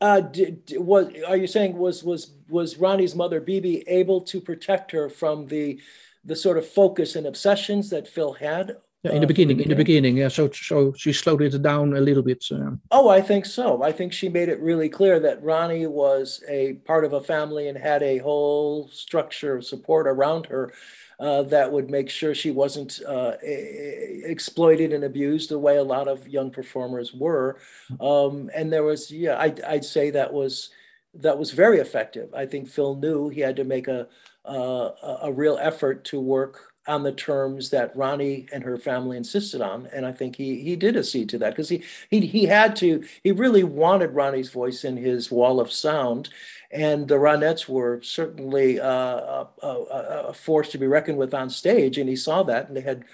uh, 0.00 0.20
did, 0.20 0.72
was 0.76 1.12
are 1.26 1.36
you 1.36 1.46
saying 1.46 1.76
was 1.78 2.04
was 2.04 2.32
was 2.48 2.76
Ronnie's 2.76 3.14
mother 3.14 3.40
Bibi 3.40 3.84
able 3.88 4.20
to 4.22 4.40
protect 4.40 4.90
her 4.90 5.08
from 5.08 5.46
the 5.46 5.80
the 6.24 6.36
sort 6.36 6.58
of 6.58 6.66
focus 6.66 7.16
and 7.16 7.26
obsessions 7.26 7.90
that 7.90 8.08
Phil 8.08 8.34
had? 8.34 8.76
Yeah, 9.02 9.12
in 9.12 9.20
the 9.20 9.26
uh, 9.26 9.28
beginning, 9.28 9.60
in 9.60 9.68
the 9.68 9.76
beginning, 9.76 10.16
yeah. 10.16 10.28
So 10.28 10.50
so 10.50 10.92
she 10.94 11.12
slowed 11.12 11.42
it 11.42 11.62
down 11.62 11.96
a 11.96 12.00
little 12.00 12.22
bit. 12.22 12.42
So. 12.42 12.78
Oh, 12.90 13.08
I 13.08 13.20
think 13.20 13.46
so. 13.46 13.82
I 13.82 13.92
think 13.92 14.12
she 14.12 14.28
made 14.28 14.48
it 14.48 14.60
really 14.60 14.88
clear 14.88 15.20
that 15.20 15.42
Ronnie 15.42 15.86
was 15.86 16.42
a 16.48 16.74
part 16.86 17.04
of 17.04 17.12
a 17.12 17.20
family 17.20 17.68
and 17.68 17.78
had 17.78 18.02
a 18.02 18.18
whole 18.18 18.88
structure 18.88 19.56
of 19.56 19.64
support 19.64 20.06
around 20.06 20.46
her 20.46 20.72
uh, 21.20 21.42
that 21.42 21.70
would 21.70 21.90
make 21.90 22.10
sure 22.10 22.34
she 22.34 22.50
wasn't 22.50 23.00
uh, 23.06 23.32
exploited 23.42 24.92
and 24.92 25.04
abused 25.04 25.50
the 25.50 25.58
way 25.58 25.76
a 25.76 25.82
lot 25.82 26.08
of 26.08 26.28
young 26.28 26.50
performers 26.50 27.12
were. 27.14 27.58
Um, 28.00 28.50
and 28.54 28.72
there 28.72 28.82
was, 28.82 29.10
yeah, 29.10 29.38
I'd, 29.38 29.60
I'd, 29.62 29.84
say 29.84 30.10
that 30.10 30.32
was 30.32 30.70
that 31.14 31.38
was 31.38 31.52
very 31.52 31.78
effective. 31.78 32.32
I 32.34 32.46
think 32.46 32.68
Phil 32.68 32.96
knew 32.96 33.28
he 33.28 33.40
had 33.40 33.56
to 33.56 33.64
make 33.64 33.86
a 33.86 34.08
uh, 34.44 35.16
a 35.22 35.32
real 35.32 35.58
effort 35.60 36.04
to 36.04 36.20
work 36.20 36.73
on 36.86 37.02
the 37.02 37.12
terms 37.12 37.70
that 37.70 37.96
Ronnie 37.96 38.46
and 38.52 38.62
her 38.62 38.76
family 38.76 39.16
insisted 39.16 39.60
on, 39.60 39.88
and 39.92 40.04
I 40.04 40.12
think 40.12 40.36
he 40.36 40.60
he 40.60 40.76
did 40.76 40.96
accede 40.96 41.28
to 41.30 41.38
that 41.38 41.50
because 41.50 41.68
he 41.68 41.82
he 42.10 42.26
he 42.26 42.44
had 42.44 42.76
to. 42.76 43.04
He 43.22 43.32
really 43.32 43.64
wanted 43.64 44.10
Ronnie's 44.14 44.50
voice 44.50 44.84
in 44.84 44.96
his 44.96 45.30
wall 45.30 45.60
of 45.60 45.72
sound, 45.72 46.28
and 46.70 47.08
the 47.08 47.14
Ronettes 47.14 47.68
were 47.68 48.02
certainly 48.02 48.80
uh, 48.80 48.86
a, 48.86 49.48
a, 49.62 50.24
a, 50.28 50.34
force 50.34 50.70
to 50.70 50.78
be 50.78 50.86
reckoned 50.86 51.18
with 51.18 51.32
on 51.32 51.48
stage, 51.48 51.98
and 51.98 52.08
he 52.08 52.16
saw 52.16 52.42
that, 52.42 52.68
and 52.68 52.76
they 52.76 52.82
had. 52.82 53.04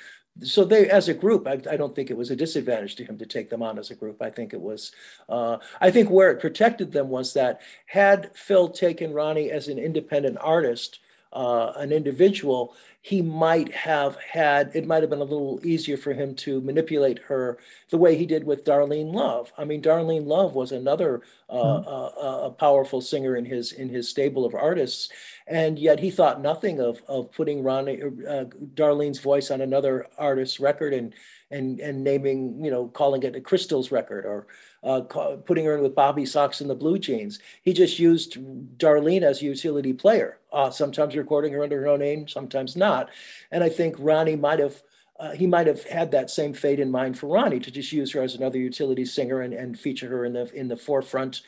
So 0.43 0.65
they, 0.65 0.89
as 0.89 1.09
a 1.09 1.15
group, 1.15 1.47
I, 1.47 1.61
I, 1.71 1.77
don't 1.77 1.95
think 1.95 2.09
it 2.09 2.17
was 2.17 2.31
a 2.31 2.37
disadvantage 2.37 2.95
to 2.97 3.05
him 3.05 3.19
to 3.19 3.27
take 3.27 3.51
them 3.51 3.63
on 3.63 3.79
as 3.79 3.91
a 3.91 3.97
group. 3.97 4.23
I 4.23 4.31
think 4.31 4.55
it 4.55 4.61
was. 4.61 4.93
Uh, 5.29 5.59
I 5.81 5.91
think 5.91 6.09
where 6.09 6.31
it 6.31 6.41
protected 6.41 6.93
them 6.93 7.09
was 7.09 7.35
that 7.35 7.61
had 7.87 8.31
Phil 8.35 8.69
taken 8.69 9.13
Ronnie 9.13 9.51
as 9.51 9.69
an 9.69 9.79
independent 9.79 10.39
artist, 10.41 11.01
uh, 11.33 11.73
an 11.77 11.93
individual, 11.93 12.75
he 13.03 13.23
might 13.23 13.73
have 13.73 14.17
had, 14.17 14.71
it 14.75 14.87
might 14.87 15.03
have 15.03 15.09
been 15.09 15.21
a 15.21 15.25
little 15.25 15.59
easier 15.65 15.97
for 15.97 16.13
him 16.13 16.35
to 16.35 16.61
manipulate 16.61 17.19
her 17.21 17.59
the 17.89 17.97
way 17.97 18.15
he 18.15 18.27
did 18.27 18.45
with 18.45 18.65
Darlene 18.65 19.15
Love. 19.15 19.53
I 19.57 19.65
mean, 19.65 19.81
Darlene 19.81 20.27
Love 20.27 20.55
was 20.55 20.73
another 20.73 21.23
uh, 21.49 21.57
mm-hmm. 21.57 21.89
uh, 21.89 22.47
uh, 22.47 22.51
powerful 22.51 23.01
singer 23.01 23.37
in 23.37 23.45
his 23.45 23.73
in 23.73 23.89
his 23.89 24.09
stable 24.09 24.45
of 24.45 24.55
artists, 24.55 25.09
and 25.47 25.79
yet 25.79 25.99
he 25.99 26.11
thought 26.11 26.43
nothing 26.43 26.81
of 26.81 27.01
of 27.09 27.33
putting 27.33 27.63
Ronnie, 27.63 28.03
uh, 28.03 28.45
Darlene's 28.75 29.21
voice 29.21 29.51
on 29.51 29.61
another 29.61 30.07
artist's 30.19 30.61
record 30.61 30.93
and 30.93 31.15
and 31.51 31.81
and 31.81 32.05
naming 32.05 32.63
you 32.63 32.71
know 32.71 32.89
calling 32.89 33.23
it 33.23 33.37
a 33.37 33.41
Crystals 33.41 33.91
record 33.91 34.27
or 34.27 34.47
uh, 34.83 35.01
putting 35.01 35.65
her 35.65 35.77
in 35.77 35.83
with 35.83 35.95
Bob 35.95 36.17
B. 36.17 36.23
Soxx 36.23 36.61
and 36.61 36.71
the 36.71 36.75
Blue 36.75 36.99
Jeans. 36.99 37.39
He 37.63 37.73
just 37.73 37.99
used 37.99 38.39
Darlene 38.79 39.23
as 39.23 39.43
a 39.43 39.47
utility 39.47 39.93
player, 39.93 40.39
uh, 40.53 40.71
sometimes 40.71 41.17
recording 41.17 41.53
her 41.53 41.63
under 41.63 41.81
her 41.81 41.89
own 41.89 42.01
name, 42.01 42.29
sometimes 42.29 42.77
not. 42.77 43.11
And 43.51 43.63
I 43.63 43.69
think 43.69 43.97
Ronnie 43.99 44.37
might 44.37 44.59
have. 44.59 44.83
Uh, 45.19 45.33
he 45.33 45.47
might 45.47 45.67
have 45.67 45.85
had 45.85 46.11
that 46.11 46.31
same 46.31 46.55
fate 46.55 46.81
in 46.81 46.91
mind 46.91 47.19
for 47.19 47.27
Ronnie 47.27 47.61
to 47.61 47.71
just 47.71 47.93
use 47.93 48.11
her 48.13 48.23
as 48.23 48.35
another 48.35 48.57
utility 48.57 49.05
singer 49.05 49.43
and, 49.43 49.53
and 49.53 49.79
feature 49.79 50.09
her 50.09 50.25
in 50.25 50.33
the 50.33 50.51
in 50.55 50.67
the 50.67 50.79
forefront 50.79 51.43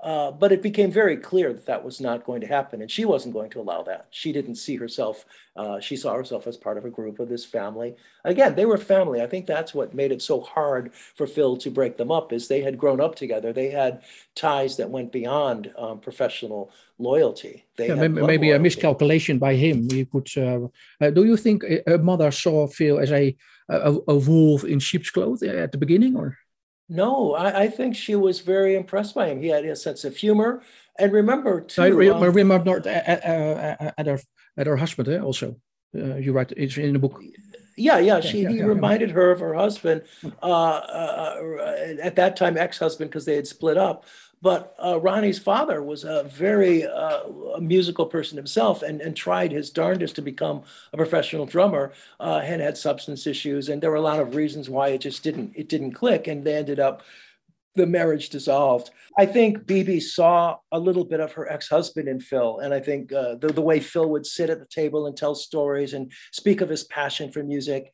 uh, 0.00 0.30
but 0.30 0.52
it 0.52 0.62
became 0.62 0.92
very 0.92 1.16
clear 1.16 1.52
that 1.52 1.66
that 1.66 1.84
was 1.84 2.00
not 2.00 2.24
going 2.24 2.40
to 2.40 2.46
happen, 2.46 2.80
and 2.80 2.90
she 2.90 3.04
wasn't 3.04 3.34
going 3.34 3.50
to 3.50 3.60
allow 3.60 3.82
that. 3.82 4.06
She 4.10 4.32
didn't 4.32 4.54
see 4.54 4.76
herself, 4.76 5.24
uh, 5.56 5.80
she 5.80 5.96
saw 5.96 6.14
herself 6.14 6.46
as 6.46 6.56
part 6.56 6.78
of 6.78 6.84
a 6.84 6.90
group 6.90 7.18
of 7.18 7.28
this 7.28 7.44
family. 7.44 7.96
Again, 8.24 8.54
they 8.54 8.64
were 8.64 8.78
family. 8.78 9.20
I 9.20 9.26
think 9.26 9.46
that's 9.46 9.74
what 9.74 9.94
made 9.94 10.12
it 10.12 10.22
so 10.22 10.40
hard 10.40 10.92
for 10.94 11.26
Phil 11.26 11.56
to 11.56 11.70
break 11.70 11.96
them 11.96 12.12
up, 12.12 12.32
is 12.32 12.46
they 12.46 12.60
had 12.60 12.78
grown 12.78 13.00
up 13.00 13.16
together. 13.16 13.52
They 13.52 13.70
had 13.70 14.02
ties 14.36 14.76
that 14.76 14.88
went 14.88 15.10
beyond 15.10 15.72
um, 15.76 15.98
professional 15.98 16.70
loyalty. 16.98 17.64
They 17.76 17.88
yeah, 17.88 17.94
maybe, 17.94 18.22
maybe 18.22 18.50
a 18.52 18.58
miscalculation 18.58 19.38
by 19.38 19.54
him. 19.54 19.88
You 19.90 20.06
could. 20.06 20.28
Uh, 20.36 20.68
uh, 21.00 21.10
do 21.10 21.24
you 21.24 21.36
think 21.36 21.64
a 21.88 21.98
mother 21.98 22.30
saw 22.30 22.68
Phil 22.68 23.00
as 23.00 23.10
a, 23.10 23.36
a, 23.68 23.96
a 24.06 24.14
wolf 24.14 24.62
in 24.62 24.78
sheep's 24.78 25.10
clothing 25.10 25.50
at 25.50 25.72
the 25.72 25.78
beginning, 25.78 26.16
or? 26.16 26.38
No, 26.88 27.34
I, 27.34 27.64
I, 27.64 27.68
think 27.68 27.94
she 27.94 28.14
was 28.14 28.40
very 28.40 28.74
impressed 28.74 29.14
by 29.14 29.28
him. 29.28 29.42
He 29.42 29.48
had 29.48 29.64
a 29.64 29.76
sense 29.76 30.04
of 30.04 30.16
humor, 30.16 30.62
and 30.98 31.12
remember 31.12 31.60
too. 31.60 31.82
I 31.82 31.88
re- 31.88 32.08
um, 32.08 32.22
remember 32.22 32.78
at, 32.78 32.86
at, 32.86 33.94
at, 33.98 34.06
her 34.06 34.18
at 34.56 34.66
her 34.66 34.76
husband 34.76 35.08
eh, 35.08 35.18
also. 35.18 35.56
Uh, 35.94 36.16
you 36.16 36.32
write 36.32 36.52
it's 36.56 36.78
in 36.78 36.94
the 36.94 36.98
book. 36.98 37.22
Yeah, 37.76 37.98
yeah. 37.98 38.20
She 38.20 38.38
yeah, 38.38 38.48
yeah, 38.48 38.54
he 38.54 38.58
yeah, 38.58 38.64
reminded 38.64 39.10
her 39.10 39.30
of 39.30 39.40
her 39.40 39.54
husband, 39.54 40.02
uh, 40.42 40.46
uh, 40.46 41.96
at 42.02 42.16
that 42.16 42.36
time 42.36 42.56
ex-husband 42.56 43.10
because 43.10 43.24
they 43.24 43.36
had 43.36 43.46
split 43.46 43.76
up. 43.76 44.04
But 44.40 44.74
uh, 44.82 45.00
Ronnie's 45.00 45.38
father 45.38 45.82
was 45.82 46.04
a 46.04 46.22
very 46.24 46.86
uh, 46.86 47.22
a 47.56 47.60
musical 47.60 48.06
person 48.06 48.36
himself 48.36 48.82
and, 48.82 49.00
and 49.00 49.16
tried 49.16 49.50
his 49.50 49.70
darndest 49.70 50.14
to 50.16 50.22
become 50.22 50.62
a 50.92 50.96
professional 50.96 51.46
drummer 51.46 51.92
uh, 52.20 52.40
and 52.44 52.62
had 52.62 52.76
substance 52.76 53.26
issues. 53.26 53.68
And 53.68 53.82
there 53.82 53.90
were 53.90 53.96
a 53.96 54.00
lot 54.00 54.20
of 54.20 54.36
reasons 54.36 54.70
why 54.70 54.88
it 54.88 55.00
just 55.00 55.22
didn't 55.22 55.52
it 55.56 55.68
didn't 55.68 55.92
click. 55.92 56.28
And 56.28 56.44
they 56.44 56.56
ended 56.56 56.78
up 56.78 57.02
the 57.74 57.86
marriage 57.86 58.28
dissolved. 58.28 58.90
I 59.18 59.26
think 59.26 59.66
Bibi 59.66 60.00
saw 60.00 60.58
a 60.72 60.78
little 60.78 61.04
bit 61.04 61.20
of 61.20 61.32
her 61.32 61.50
ex-husband 61.50 62.08
in 62.08 62.20
Phil, 62.20 62.58
and 62.58 62.74
I 62.74 62.80
think 62.80 63.12
uh, 63.12 63.36
the, 63.36 63.52
the 63.52 63.62
way 63.62 63.78
Phil 63.80 64.08
would 64.10 64.26
sit 64.26 64.50
at 64.50 64.58
the 64.58 64.66
table 64.66 65.06
and 65.06 65.16
tell 65.16 65.34
stories 65.34 65.94
and 65.94 66.12
speak 66.32 66.60
of 66.60 66.68
his 66.68 66.84
passion 66.84 67.30
for 67.30 67.42
music 67.42 67.92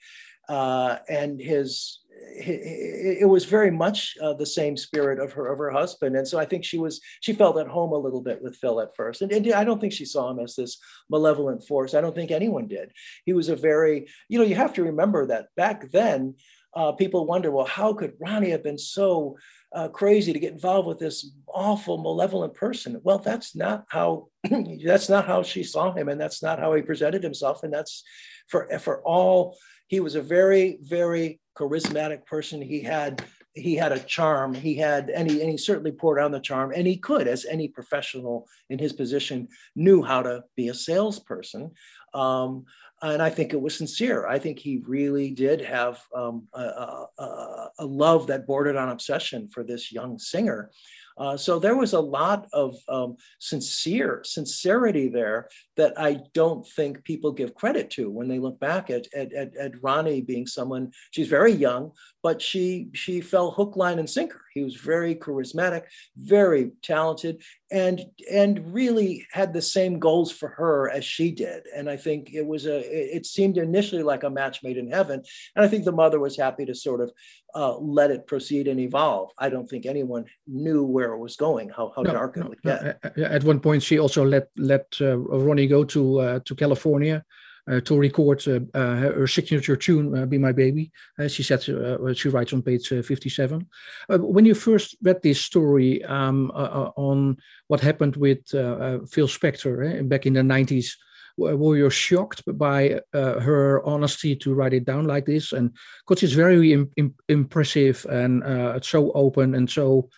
uh, 0.49 0.99
and 1.09 1.41
his 1.41 2.01
it 2.27 3.29
was 3.29 3.45
very 3.45 3.71
much 3.71 4.17
uh, 4.23 4.35
the 4.35 4.47
same 4.47 4.77
spirit 4.77 5.19
of 5.19 5.33
her 5.33 5.47
of 5.47 5.59
her 5.59 5.71
husband, 5.71 6.17
and 6.17 6.27
so 6.27 6.39
I 6.39 6.45
think 6.45 6.65
she 6.65 6.79
was 6.79 7.01
she 7.21 7.33
felt 7.33 7.59
at 7.59 7.69
home 7.69 7.93
a 7.93 7.99
little 7.99 8.21
bit 8.21 8.43
with 8.43 8.57
Phil 8.57 8.81
at 8.81 8.95
first, 8.97 9.23
and, 9.23 9.33
and 9.33 9.53
I 9.53 9.65
don't 9.65 9.81
think 9.81 9.93
she 9.93 10.05
saw 10.05 10.31
him 10.31 10.39
as 10.39 10.57
this 10.57 10.79
malevolent 11.11 11.67
force. 11.67 11.95
I 11.95 12.01
don't 12.01 12.15
think 12.15 12.31
anyone 12.31 12.67
did. 12.67 12.91
He 13.25 13.33
was 13.33 13.49
a 13.49 13.57
very 13.57 14.09
you 14.29 14.39
know 14.39 14.45
you 14.45 14.57
have 14.57 14.75
to 14.75 14.85
remember 14.85 15.27
that 15.27 15.47
back 15.57 15.91
then 15.91 16.35
uh, 16.75 16.93
people 16.93 17.27
wonder 17.27 17.51
well 17.51 17.67
how 17.67 17.93
could 17.93 18.15
Ronnie 18.21 18.51
have 18.51 18.65
been 18.65 18.79
so 18.79 19.37
uh, 19.75 19.89
crazy 19.89 20.33
to 20.33 20.39
get 20.39 20.53
involved 20.53 20.87
with 20.87 20.99
this 20.99 21.33
awful 21.49 21.99
malevolent 21.99 22.55
person? 22.55 23.01
Well, 23.03 23.19
that's 23.19 23.57
not 23.57 23.85
how 23.89 24.29
that's 24.85 25.09
not 25.09 25.27
how 25.27 25.43
she 25.43 25.65
saw 25.65 25.93
him, 25.93 26.09
and 26.09 26.21
that's 26.21 26.43
not 26.43 26.59
how 26.59 26.75
he 26.75 26.83
presented 26.83 27.23
himself, 27.23 27.63
and 27.63 27.73
that's 27.73 28.03
for 28.49 28.69
for 28.79 29.03
all 29.03 29.57
he 29.89 30.01
was 30.01 30.15
a 30.15 30.23
very 30.23 30.79
very 30.83 31.41
charismatic 31.57 32.27
person. 32.27 32.61
He 32.61 32.81
had 32.81 33.25
he 33.55 33.77
had 33.77 33.93
a 33.93 34.01
charm. 34.01 34.53
He 34.53 34.75
had 34.75 35.11
he, 35.11 35.41
and 35.41 35.51
he 35.51 35.57
certainly 35.57 35.93
poured 35.93 36.19
on 36.19 36.33
the 36.33 36.41
charm, 36.41 36.73
and 36.75 36.87
he 36.87 36.97
could, 36.97 37.29
as 37.29 37.45
any 37.45 37.69
professional 37.69 38.49
in 38.69 38.79
his 38.79 38.93
position, 38.93 39.49
knew 39.77 40.03
how 40.03 40.23
to 40.23 40.45
be 40.57 40.69
a 40.69 40.75
salesperson. 40.75 41.71
Um, 42.13 42.65
and 43.03 43.23
I 43.23 43.29
think 43.29 43.53
it 43.53 43.61
was 43.61 43.77
sincere. 43.77 44.27
I 44.27 44.39
think 44.39 44.59
he 44.59 44.83
really 44.87 45.31
did 45.31 45.61
have 45.61 46.03
um, 46.15 46.49
a, 46.55 47.07
a, 47.19 47.71
a, 47.81 47.85
love 47.85 48.29
that 48.29 48.47
bordered 48.47 48.77
on 48.77 48.89
obsession 48.89 49.49
for 49.49 49.63
this 49.63 49.93
young 49.93 50.19
singer. 50.19 50.71
Uh, 51.17 51.37
so 51.37 51.59
there 51.59 51.77
was 51.77 51.93
a 51.93 52.01
lot 52.01 52.49
of 52.53 52.77
um, 52.89 53.17
sincere 53.39 54.23
sincerity 54.25 55.09
there 55.09 55.49
that 55.77 55.93
I 55.99 56.21
don't 56.33 56.67
think 56.67 57.05
people 57.05 57.33
give 57.33 57.55
credit 57.55 57.91
to 57.91 58.11
when 58.11 58.29
they 58.29 58.39
look 58.39 58.59
back 58.59 58.91
at, 58.91 59.07
at, 59.15 59.33
at, 59.33 59.57
at 59.57 59.83
Ronnie 59.83 60.21
being 60.21 60.47
someone, 60.47 60.93
she's 61.11 61.29
very 61.29 61.53
young, 61.53 61.93
but 62.23 62.43
she, 62.43 62.89
she 62.95 63.21
fell 63.21 63.51
hook, 63.51 63.77
line, 63.77 63.99
and 63.99 64.11
sinker. 64.11 64.43
He 64.55 64.63
was 64.63 64.77
very 64.77 65.15
charismatic, 65.15 65.85
very 66.17 66.73
talented, 66.83 67.43
and, 67.71 68.01
and 68.31 68.73
really 68.73 69.27
had 69.33 69.53
the 69.53 69.63
same 69.63 69.99
goals 69.99 70.31
for 70.31 70.49
her 70.51 70.91
as 70.91 71.05
she 71.05 71.33
did. 71.33 71.65
And 71.75 71.89
I 71.89 71.97
think 71.97 72.33
it 72.33 72.47
was 72.47 72.67
a, 72.67 72.79
it 73.17 73.27
seemed 73.27 73.59
initially 73.59 74.03
like 74.03 74.23
a 74.23 74.31
match 74.31 74.63
made 74.63 74.77
in 74.77 74.91
heaven. 74.91 75.23
And 75.57 75.65
I 75.65 75.69
think 75.69 75.85
the 75.85 75.93
mother 75.93 76.21
was 76.21 76.37
happy 76.37 76.65
to 76.67 76.75
sort 76.75 77.01
of 77.01 77.13
uh, 77.55 77.77
let 77.79 78.11
it 78.11 78.27
proceed 78.27 78.69
and 78.69 78.81
evolve. 78.81 79.31
I 79.39 79.49
don't 79.49 79.69
think 79.69 79.87
anyone 79.87 80.27
knew 80.47 80.85
where 80.85 81.13
it 81.13 81.19
was 81.19 81.37
going, 81.37 81.71
how, 81.71 81.93
how 81.97 82.03
no, 82.03 82.13
dark 82.13 82.37
no, 82.37 82.45
it 82.45 82.49
would 82.51 82.63
get. 82.63 83.19
At 83.19 83.45
one 83.45 83.61
point, 83.61 83.83
she 83.83 83.99
also 83.99 84.25
let, 84.25 84.49
let 84.57 84.87
uh, 85.01 85.17
Ronnie 85.17 85.67
go 85.67 85.85
to, 85.85 86.21
uh, 86.21 86.41
to 86.45 86.55
California 86.55 87.25
to 87.67 87.99
record 87.99 88.47
uh, 88.47 88.61
uh, 88.75 88.97
her 88.97 89.27
signature 89.27 89.77
tune, 89.77 90.29
"Be 90.29 90.39
My 90.39 90.53
Baby." 90.53 90.91
she 91.29 91.43
said 91.43 91.63
she 91.63 92.29
writes 92.29 92.53
on 92.53 92.63
page 92.63 92.89
57. 92.89 93.67
when 94.09 94.45
you 94.45 94.55
first 94.55 94.97
read 95.03 95.23
this 95.23 95.41
story 95.41 96.05
um, 96.05 96.51
on 96.51 97.37
what 97.69 97.81
happened 97.81 98.17
with 98.17 98.47
Phil 98.49 99.29
Spector 99.29 99.99
eh, 99.99 100.03
back 100.03 100.27
in 100.27 100.35
the 100.35 100.41
90s, 100.41 100.93
were 101.37 101.77
you 101.77 101.91
shocked 101.91 102.43
by 102.59 103.01
uh, 103.13 103.41
her 103.41 103.85
honesty 103.85 104.37
to 104.37 104.55
write 104.55 104.73
it 104.73 104.85
down 104.85 105.05
like 105.05 105.27
this 105.27 105.53
and 105.53 105.71
because 106.07 106.23
it's 106.23 106.33
very 106.33 106.73
Im 106.73 106.91
Im 106.97 107.15
impressive 107.29 108.07
and 108.09 108.43
uh, 108.45 108.75
it's 108.77 108.89
so 108.89 109.11
open 109.13 109.55
and 109.55 109.69
so 109.69 110.09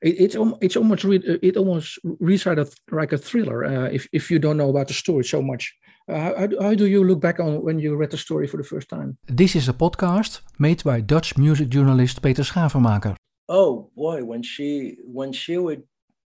it, 0.00 0.16
it's 0.18 0.36
it's 0.60 0.76
almost 0.76 1.04
it 1.04 1.56
almost 1.56 1.98
reads 2.20 2.46
like 2.46 3.12
a 3.12 3.18
thriller 3.18 3.64
uh, 3.64 3.88
if 3.92 4.08
if 4.12 4.30
you 4.30 4.38
don't 4.38 4.56
know 4.56 4.70
about 4.70 4.88
the 4.88 4.94
story 4.94 5.24
so 5.24 5.42
much 5.42 5.74
uh, 5.74 5.81
Uh, 6.08 6.32
how, 6.36 6.48
how, 6.60 6.74
do 6.74 6.86
you 6.86 7.04
look 7.04 7.20
back 7.20 7.38
on 7.38 7.62
when 7.62 7.78
you 7.78 7.94
read 7.96 8.10
the 8.10 8.16
story 8.16 8.46
for 8.46 8.56
the 8.56 8.64
first 8.64 8.88
time? 8.88 9.16
This 9.26 9.54
is 9.54 9.68
a 9.68 9.72
podcast 9.72 10.40
made 10.58 10.82
by 10.82 11.00
Dutch 11.00 11.38
music 11.38 11.68
journalist 11.68 12.22
Peter 12.22 12.42
Schavenmaker. 12.42 13.14
Oh 13.48 13.90
boy, 13.94 14.24
when 14.24 14.42
she 14.42 14.96
when 15.04 15.32
she 15.32 15.58
would 15.58 15.82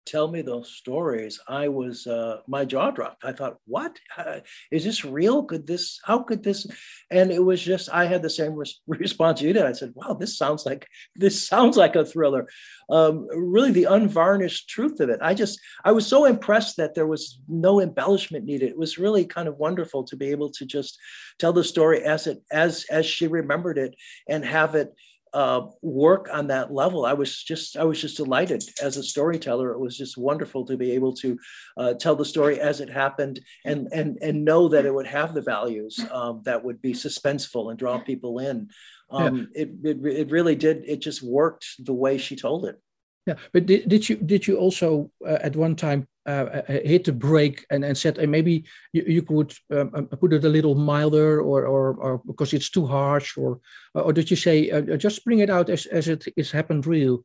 tell 0.05 0.27
me 0.27 0.41
those 0.41 0.71
stories, 0.71 1.39
I 1.47 1.67
was 1.67 2.07
uh, 2.07 2.37
my 2.47 2.65
jaw 2.65 2.91
dropped. 2.91 3.23
I 3.23 3.31
thought, 3.31 3.57
"What 3.65 3.99
uh, 4.17 4.39
is 4.71 4.83
this 4.83 5.05
real? 5.05 5.43
Could 5.43 5.67
this? 5.67 5.99
How 6.03 6.19
could 6.19 6.43
this?" 6.43 6.67
And 7.09 7.31
it 7.31 7.43
was 7.43 7.61
just 7.61 7.89
I 7.93 8.05
had 8.05 8.21
the 8.21 8.29
same 8.29 8.53
res- 8.53 8.81
response 8.87 9.41
you 9.41 9.53
did. 9.53 9.63
I 9.63 9.73
said, 9.73 9.93
"Wow, 9.95 10.13
this 10.13 10.37
sounds 10.37 10.65
like 10.65 10.87
this 11.15 11.47
sounds 11.47 11.77
like 11.77 11.95
a 11.95 12.05
thriller." 12.05 12.47
Um, 12.89 13.27
really, 13.33 13.71
the 13.71 13.85
unvarnished 13.85 14.69
truth 14.69 14.99
of 14.99 15.09
it. 15.09 15.19
I 15.21 15.33
just 15.33 15.59
I 15.85 15.91
was 15.91 16.07
so 16.07 16.25
impressed 16.25 16.77
that 16.77 16.95
there 16.95 17.07
was 17.07 17.39
no 17.47 17.79
embellishment 17.79 18.45
needed. 18.45 18.69
It 18.69 18.77
was 18.77 18.97
really 18.97 19.25
kind 19.25 19.47
of 19.47 19.57
wonderful 19.57 20.03
to 20.05 20.15
be 20.15 20.31
able 20.31 20.49
to 20.51 20.65
just 20.65 20.97
tell 21.39 21.53
the 21.53 21.63
story 21.63 22.03
as 22.03 22.27
it 22.27 22.41
as 22.51 22.85
as 22.89 23.05
she 23.05 23.27
remembered 23.27 23.77
it 23.77 23.95
and 24.27 24.43
have 24.45 24.75
it 24.75 24.93
uh, 25.33 25.67
work 25.81 26.27
on 26.31 26.47
that 26.47 26.73
level. 26.73 27.05
I 27.05 27.13
was 27.13 27.41
just 27.41 27.77
I 27.77 27.83
was 27.83 28.01
just 28.01 28.17
delighted 28.17 28.63
as 28.81 28.97
a 28.97 29.03
storyteller. 29.03 29.71
It 29.71 29.79
was 29.79 29.97
just 29.97 30.17
wonderful 30.17 30.65
to 30.65 30.77
be 30.77 30.91
able 30.91 31.13
to 31.15 31.39
uh, 31.77 31.93
tell 31.93 32.15
the 32.15 32.25
story 32.25 32.59
as 32.59 32.81
it 32.81 32.89
happened 32.89 33.39
and 33.65 33.87
and 33.91 34.17
and 34.21 34.45
know 34.45 34.67
that 34.69 34.85
it 34.85 34.93
would 34.93 35.07
have 35.07 35.33
the 35.33 35.41
values 35.41 35.99
um, 36.11 36.41
that 36.45 36.63
would 36.63 36.81
be 36.81 36.93
suspenseful 36.93 37.69
and 37.69 37.79
draw 37.79 37.99
people 37.99 38.39
in. 38.39 38.69
Um, 39.09 39.49
yeah. 39.53 39.63
it, 39.63 39.69
it 39.83 40.05
it 40.05 40.31
really 40.31 40.55
did. 40.55 40.83
It 40.85 41.01
just 41.01 41.23
worked 41.23 41.65
the 41.79 41.93
way 41.93 42.17
she 42.17 42.35
told 42.35 42.65
it. 42.65 42.81
Yeah, 43.27 43.35
but 43.53 43.67
did, 43.67 43.87
did 43.87 44.09
you 44.09 44.15
did 44.15 44.47
you 44.47 44.57
also 44.57 45.11
uh, 45.25 45.37
at 45.43 45.55
one 45.55 45.75
time 45.75 46.07
uh, 46.25 46.47
uh 46.53 46.63
hit 46.67 47.03
the 47.03 47.13
brake 47.13 47.65
and, 47.69 47.85
and 47.85 47.95
said 47.95 48.17
maybe 48.27 48.65
you, 48.93 49.03
you 49.05 49.21
could 49.21 49.53
um, 49.71 49.91
um, 49.93 50.07
put 50.07 50.33
it 50.33 50.43
a 50.43 50.49
little 50.49 50.73
milder 50.73 51.39
or, 51.39 51.67
or, 51.67 51.93
or 51.95 52.21
because 52.25 52.51
it's 52.53 52.71
too 52.71 52.87
harsh 52.87 53.37
or 53.37 53.59
or 53.93 54.11
did 54.11 54.31
you 54.31 54.37
say 54.37 54.71
uh, 54.71 54.97
just 54.97 55.23
bring 55.23 55.39
it 55.39 55.51
out 55.51 55.69
as, 55.69 55.85
as 55.85 56.07
it 56.07 56.25
is 56.35 56.49
happened 56.49 56.87
real? 56.87 57.23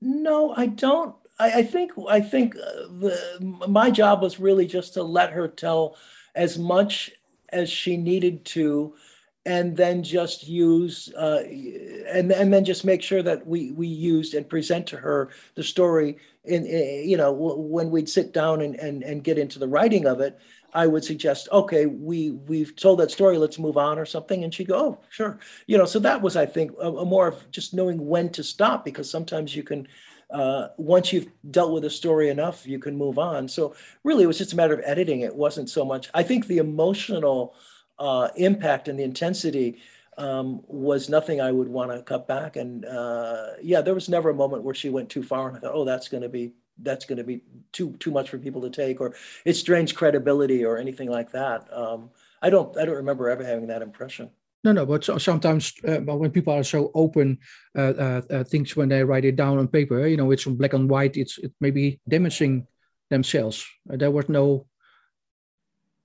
No, 0.00 0.54
I 0.54 0.66
don't. 0.66 1.14
I, 1.38 1.60
I 1.60 1.62
think 1.62 1.92
I 2.08 2.20
think 2.20 2.54
uh, 2.54 2.86
the, 3.00 3.66
my 3.66 3.90
job 3.90 4.22
was 4.22 4.38
really 4.38 4.66
just 4.66 4.94
to 4.94 5.02
let 5.02 5.32
her 5.32 5.48
tell 5.48 5.96
as 6.34 6.58
much 6.58 7.10
as 7.48 7.70
she 7.70 7.96
needed 7.96 8.44
to 8.44 8.94
and 9.48 9.74
then 9.74 10.02
just 10.02 10.46
use 10.46 11.10
uh, 11.14 11.42
and 12.12 12.30
and 12.30 12.52
then 12.52 12.64
just 12.66 12.84
make 12.84 13.02
sure 13.02 13.22
that 13.22 13.46
we 13.46 13.72
we 13.72 13.86
used 13.86 14.34
and 14.34 14.46
present 14.48 14.86
to 14.86 14.96
her 14.98 15.30
the 15.54 15.62
story 15.62 16.18
in, 16.44 16.66
in 16.66 17.08
you 17.08 17.16
know 17.16 17.32
when 17.32 17.90
we'd 17.90 18.08
sit 18.08 18.34
down 18.34 18.60
and, 18.60 18.74
and 18.76 19.02
and 19.02 19.24
get 19.24 19.38
into 19.38 19.58
the 19.58 19.66
writing 19.66 20.06
of 20.06 20.20
it 20.20 20.38
I 20.74 20.86
would 20.86 21.02
suggest, 21.02 21.48
okay, 21.50 21.86
we 21.86 22.32
we've 22.32 22.76
told 22.76 23.00
that 23.00 23.10
story, 23.10 23.38
let's 23.38 23.58
move 23.58 23.78
on 23.78 23.98
or 23.98 24.04
something, 24.04 24.44
and 24.44 24.52
she'd 24.52 24.68
go, 24.68 24.78
oh, 24.78 24.98
sure, 25.08 25.38
you 25.66 25.78
know. 25.78 25.86
So 25.86 25.98
that 26.00 26.20
was, 26.20 26.36
I 26.36 26.44
think, 26.44 26.72
a, 26.78 26.92
a 26.92 27.06
more 27.06 27.26
of 27.26 27.50
just 27.50 27.72
knowing 27.72 28.06
when 28.06 28.28
to 28.32 28.44
stop 28.44 28.84
because 28.84 29.10
sometimes 29.10 29.56
you 29.56 29.62
can, 29.62 29.88
uh, 30.30 30.68
once 30.76 31.10
you've 31.10 31.28
dealt 31.50 31.72
with 31.72 31.86
a 31.86 31.90
story 31.90 32.28
enough, 32.28 32.66
you 32.66 32.78
can 32.78 32.98
move 32.98 33.18
on. 33.18 33.48
So 33.48 33.74
really, 34.04 34.24
it 34.24 34.26
was 34.26 34.36
just 34.36 34.52
a 34.52 34.56
matter 34.56 34.74
of 34.74 34.82
editing. 34.84 35.22
It 35.22 35.34
wasn't 35.34 35.70
so 35.70 35.86
much. 35.86 36.10
I 36.12 36.22
think 36.22 36.46
the 36.46 36.58
emotional 36.58 37.54
uh, 37.98 38.28
impact 38.36 38.88
and 38.88 38.98
the 38.98 39.04
intensity 39.04 39.80
um, 40.16 40.62
was 40.66 41.08
nothing 41.08 41.40
I 41.40 41.52
would 41.52 41.68
want 41.68 41.92
to 41.92 42.02
cut 42.02 42.26
back. 42.26 42.56
And 42.56 42.84
uh, 42.84 43.52
yeah, 43.62 43.80
there 43.80 43.94
was 43.94 44.08
never 44.08 44.30
a 44.30 44.34
moment 44.34 44.64
where 44.64 44.74
she 44.74 44.90
went 44.90 45.08
too 45.08 45.22
far 45.22 45.48
and 45.48 45.56
I 45.56 45.60
thought, 45.60 45.74
oh, 45.74 45.84
that's 45.84 46.08
going 46.08 46.22
to 46.22 46.28
be 46.28 46.52
that's 46.80 47.04
going 47.04 47.18
to 47.18 47.24
be 47.24 47.42
too 47.72 47.96
too 47.98 48.10
much 48.10 48.30
for 48.30 48.38
people 48.38 48.60
to 48.62 48.70
take, 48.70 49.00
or 49.00 49.14
it 49.44 49.54
strains 49.54 49.92
credibility, 49.92 50.64
or 50.64 50.78
anything 50.78 51.10
like 51.10 51.32
that. 51.32 51.66
Um, 51.72 52.10
I 52.42 52.50
don't 52.50 52.76
I 52.78 52.84
don't 52.84 52.96
remember 52.96 53.28
ever 53.28 53.44
having 53.44 53.66
that 53.68 53.82
impression. 53.82 54.30
No, 54.64 54.72
no, 54.72 54.84
but 54.84 55.04
sometimes 55.04 55.72
uh, 55.86 55.98
when 55.98 56.30
people 56.32 56.52
are 56.52 56.64
so 56.64 56.90
open, 56.94 57.38
uh, 57.76 57.94
uh, 57.98 58.22
uh, 58.30 58.44
things 58.44 58.74
when 58.74 58.88
they 58.88 59.04
write 59.04 59.24
it 59.24 59.36
down 59.36 59.56
on 59.56 59.68
paper, 59.68 60.06
you 60.06 60.16
know, 60.16 60.32
it's 60.32 60.44
black 60.44 60.72
and 60.72 60.90
white. 60.90 61.16
It's 61.16 61.38
it 61.38 61.52
may 61.60 61.70
be 61.70 62.00
damaging 62.08 62.66
themselves. 63.08 63.64
Uh, 63.92 63.96
there 63.96 64.10
was 64.10 64.28
no 64.28 64.66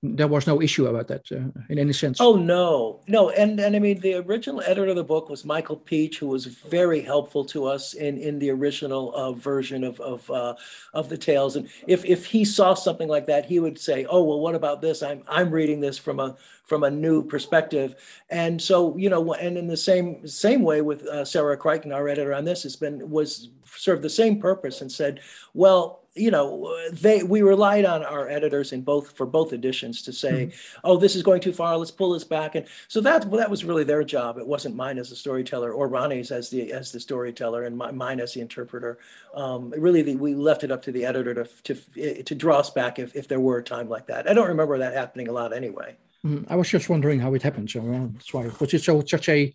there 0.06 0.28
was 0.28 0.46
no 0.46 0.62
issue 0.62 0.88
about 0.88 1.08
that 1.08 1.32
uh, 1.32 1.48
in 1.70 1.80
any 1.80 1.94
sense. 1.94 2.20
Oh 2.20 2.36
no, 2.36 3.00
no, 3.08 3.30
and 3.30 3.58
and 3.58 3.74
I 3.74 3.80
mean 3.80 4.02
the 4.02 4.16
original 4.16 4.62
editor 4.62 4.88
of 4.88 4.98
the 4.98 5.04
book 5.04 5.30
was 5.30 5.46
Michael 5.46 5.78
Pietsch, 5.78 6.18
who 6.18 6.28
was 6.28 6.46
very 6.46 7.00
helpful 7.00 7.46
to 7.46 7.66
us 7.66 7.94
in 7.94 8.18
in 8.18 8.38
the 8.38 8.50
original 8.50 9.16
uh, 9.16 9.32
version 9.32 9.82
of 9.86 10.00
of 10.02 10.30
uh, 10.30 10.56
of 10.94 11.08
the 11.08 11.18
tales. 11.18 11.56
And 11.56 11.70
if 11.88 12.04
if 12.04 12.26
he 12.26 12.44
saw 12.44 12.74
something 12.74 13.08
like 13.08 13.26
that, 13.28 13.46
he 13.46 13.62
would 13.62 13.80
say, 13.80 14.06
"Oh 14.10 14.24
well, 14.24 14.42
what 14.42 14.56
about 14.56 14.82
this? 14.82 15.02
I'm 15.02 15.24
I'm 15.30 15.50
reading 15.50 15.80
this 15.80 15.98
from 15.98 16.20
a 16.20 16.36
from 16.66 16.84
a 16.84 16.92
new 16.92 17.24
perspective." 17.24 17.96
And 18.30 18.62
so 18.62 18.98
you 18.98 19.10
know, 19.10 19.34
and 19.36 19.58
in 19.58 19.68
the 19.68 19.78
same 19.78 20.28
same 20.28 20.64
way 20.64 20.82
with 20.82 21.04
uh, 21.04 21.24
Sarah 21.24 21.56
Crichton, 21.56 21.94
our 21.94 22.10
editor 22.10 22.34
on 22.34 22.44
this, 22.44 22.64
has 22.64 22.76
been 22.76 23.10
was 23.10 23.52
served 23.66 24.02
the 24.02 24.10
same 24.10 24.42
purpose 24.42 24.82
and 24.82 24.92
said, 24.92 25.22
"Well." 25.54 26.03
You 26.16 26.32
know 26.32 26.76
they 26.92 27.24
we 27.24 27.42
relied 27.42 27.86
on 27.86 28.04
our 28.04 28.30
editors 28.30 28.72
in 28.72 28.82
both 28.82 29.12
for 29.18 29.26
both 29.26 29.54
editions 29.54 30.02
to 30.04 30.14
say 30.14 30.48
mm-hmm. 30.48 30.80
oh 30.84 30.98
this 30.98 31.16
is 31.16 31.24
going 31.24 31.42
too 31.42 31.54
far 31.54 31.78
let's 31.78 31.92
pull 31.92 32.14
this 32.14 32.24
back. 32.24 32.56
And 32.56 32.66
so 32.88 33.02
that 33.02 33.30
that 33.32 33.50
was 33.50 33.66
really 33.66 33.84
their 33.84 34.04
job. 34.04 34.38
It 34.38 34.48
wasn't 34.48 34.76
mine 34.76 34.98
as 34.98 35.12
a 35.12 35.16
storyteller 35.16 35.72
or 35.72 35.88
ronnie's 35.88 36.32
as 36.32 36.50
the 36.50 36.72
as 36.72 36.92
the 36.92 37.00
storyteller 37.00 37.64
and 37.64 37.78
my, 37.78 37.92
mine 37.92 38.20
as 38.20 38.34
the 38.34 38.42
interpreter. 38.42 38.98
Um, 39.34 39.74
really 39.78 40.02
the, 40.02 40.16
we 40.16 40.34
left 40.36 40.64
it 40.64 40.72
up 40.72 40.82
to 40.84 40.92
the 40.92 41.06
editor 41.06 41.34
to, 41.34 41.46
to 41.64 42.24
to 42.24 42.36
draw 42.36 42.60
us 42.60 42.70
back 42.70 43.00
if, 43.00 43.16
if 43.16 43.28
there 43.28 43.40
were 43.40 43.58
a 43.58 43.64
time 43.64 43.90
like 43.90 44.08
that. 44.08 44.30
I 44.30 44.34
don't 44.34 44.48
remember 44.48 44.78
that 44.78 44.94
happening 44.94 45.28
a 45.28 45.32
lot 45.32 45.54
anyway. 45.54 45.96
Mm, 46.26 46.46
i 46.50 46.56
was 46.56 46.70
just 46.70 46.88
wondering 46.88 47.20
how 47.20 47.34
it 47.34 47.42
happened 47.42 47.70
so 47.70 47.82
uh, 47.82 48.08
that's 48.14 48.34
why 48.34 48.44
because 48.44 48.74
it's 48.74 48.86
so 48.86 49.04
such 49.06 49.28
a 49.28 49.54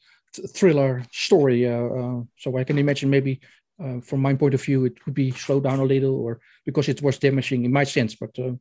thriller 0.54 1.02
story 1.10 1.66
uh, 1.66 1.86
uh, 1.98 2.22
so 2.36 2.58
i 2.58 2.62
can 2.62 2.76
imagine 2.76 3.08
maybe 3.08 3.40
uh, 3.82 4.00
from 4.00 4.20
my 4.20 4.34
point 4.34 4.54
of 4.54 4.62
view, 4.62 4.84
it 4.84 5.02
could 5.02 5.14
be 5.14 5.30
slowed 5.30 5.64
down 5.64 5.80
a 5.80 5.84
little, 5.84 6.14
or 6.14 6.40
because 6.64 6.88
it 6.88 7.02
was 7.02 7.18
damaging 7.18 7.64
in 7.64 7.72
my 7.72 7.84
sense, 7.84 8.14
but 8.14 8.38
uh, 8.38 8.52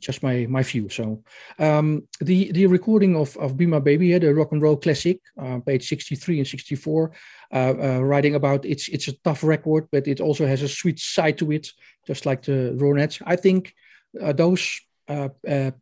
just 0.00 0.22
my 0.22 0.46
my 0.48 0.62
view. 0.62 0.88
So 0.88 1.22
um, 1.58 2.08
the 2.20 2.52
the 2.52 2.66
recording 2.66 3.16
of 3.16 3.36
of 3.36 3.56
Be 3.56 3.66
My 3.66 3.80
Baby, 3.80 4.08
yeah, 4.08 4.18
the 4.18 4.34
rock 4.34 4.52
and 4.52 4.62
roll 4.62 4.76
classic, 4.76 5.20
uh, 5.38 5.60
page 5.60 5.88
sixty 5.88 6.16
three 6.16 6.38
and 6.38 6.48
sixty 6.48 6.76
four, 6.76 7.12
uh, 7.52 7.74
uh, 7.80 8.00
writing 8.00 8.34
about 8.34 8.64
it's 8.64 8.88
it's 8.88 9.08
a 9.08 9.18
tough 9.24 9.44
record, 9.44 9.88
but 9.90 10.06
it 10.06 10.20
also 10.20 10.46
has 10.46 10.62
a 10.62 10.68
sweet 10.68 10.98
side 10.98 11.38
to 11.38 11.52
it, 11.52 11.72
just 12.06 12.26
like 12.26 12.42
the 12.42 12.76
Ronettes. 12.80 13.22
I 13.26 13.36
think 13.36 13.74
uh, 14.20 14.32
those. 14.32 14.80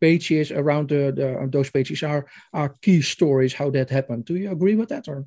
pages 0.01 0.51
around 0.51 0.89
the, 0.89 1.13
the 1.13 1.49
those 1.53 1.71
pages 1.71 2.03
are 2.03 2.25
are 2.53 2.75
key 2.83 3.03
stories 3.03 3.55
how 3.55 3.71
that 3.71 3.91
happened. 3.91 4.25
Do 4.25 4.35
you 4.35 4.51
agree 4.51 4.75
with 4.77 4.89
that 4.89 5.09
or? 5.09 5.25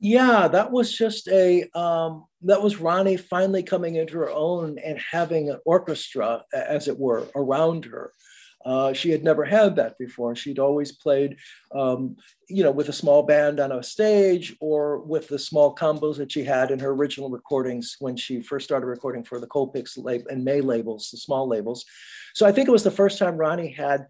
Yeah 0.00 0.48
that 0.48 0.70
was 0.70 0.92
just 0.92 1.28
a 1.28 1.68
um, 1.78 2.24
that 2.42 2.62
was 2.62 2.80
ronnie 2.80 3.16
finally 3.16 3.62
coming 3.62 3.96
into 3.96 4.18
her 4.18 4.30
own 4.30 4.78
and 4.84 4.98
having 4.98 5.50
an 5.50 5.58
orchestra 5.64 6.44
as 6.52 6.88
it 6.88 6.98
were 6.98 7.26
around 7.34 7.84
her 7.84 8.12
uh, 8.64 8.94
she 8.94 9.10
had 9.10 9.22
never 9.22 9.44
had 9.44 9.76
that 9.76 9.98
before. 9.98 10.34
She'd 10.34 10.58
always 10.58 10.92
played, 10.92 11.36
um, 11.74 12.16
you 12.48 12.62
know, 12.62 12.70
with 12.70 12.88
a 12.88 12.94
small 12.94 13.22
band 13.22 13.60
on 13.60 13.72
a 13.72 13.82
stage 13.82 14.56
or 14.60 14.98
with 15.00 15.28
the 15.28 15.38
small 15.38 15.74
combos 15.74 16.16
that 16.16 16.32
she 16.32 16.44
had 16.44 16.70
in 16.70 16.78
her 16.78 16.90
original 16.90 17.28
recordings 17.28 17.96
when 17.98 18.16
she 18.16 18.40
first 18.40 18.64
started 18.64 18.86
recording 18.86 19.22
for 19.22 19.38
the 19.38 19.46
Colpix 19.46 19.98
and 20.30 20.44
May 20.44 20.62
labels, 20.62 21.10
the 21.10 21.18
small 21.18 21.46
labels. 21.46 21.84
So 22.34 22.46
I 22.46 22.52
think 22.52 22.68
it 22.68 22.72
was 22.72 22.84
the 22.84 22.90
first 22.90 23.18
time 23.18 23.36
Ronnie 23.36 23.72
had 23.72 24.06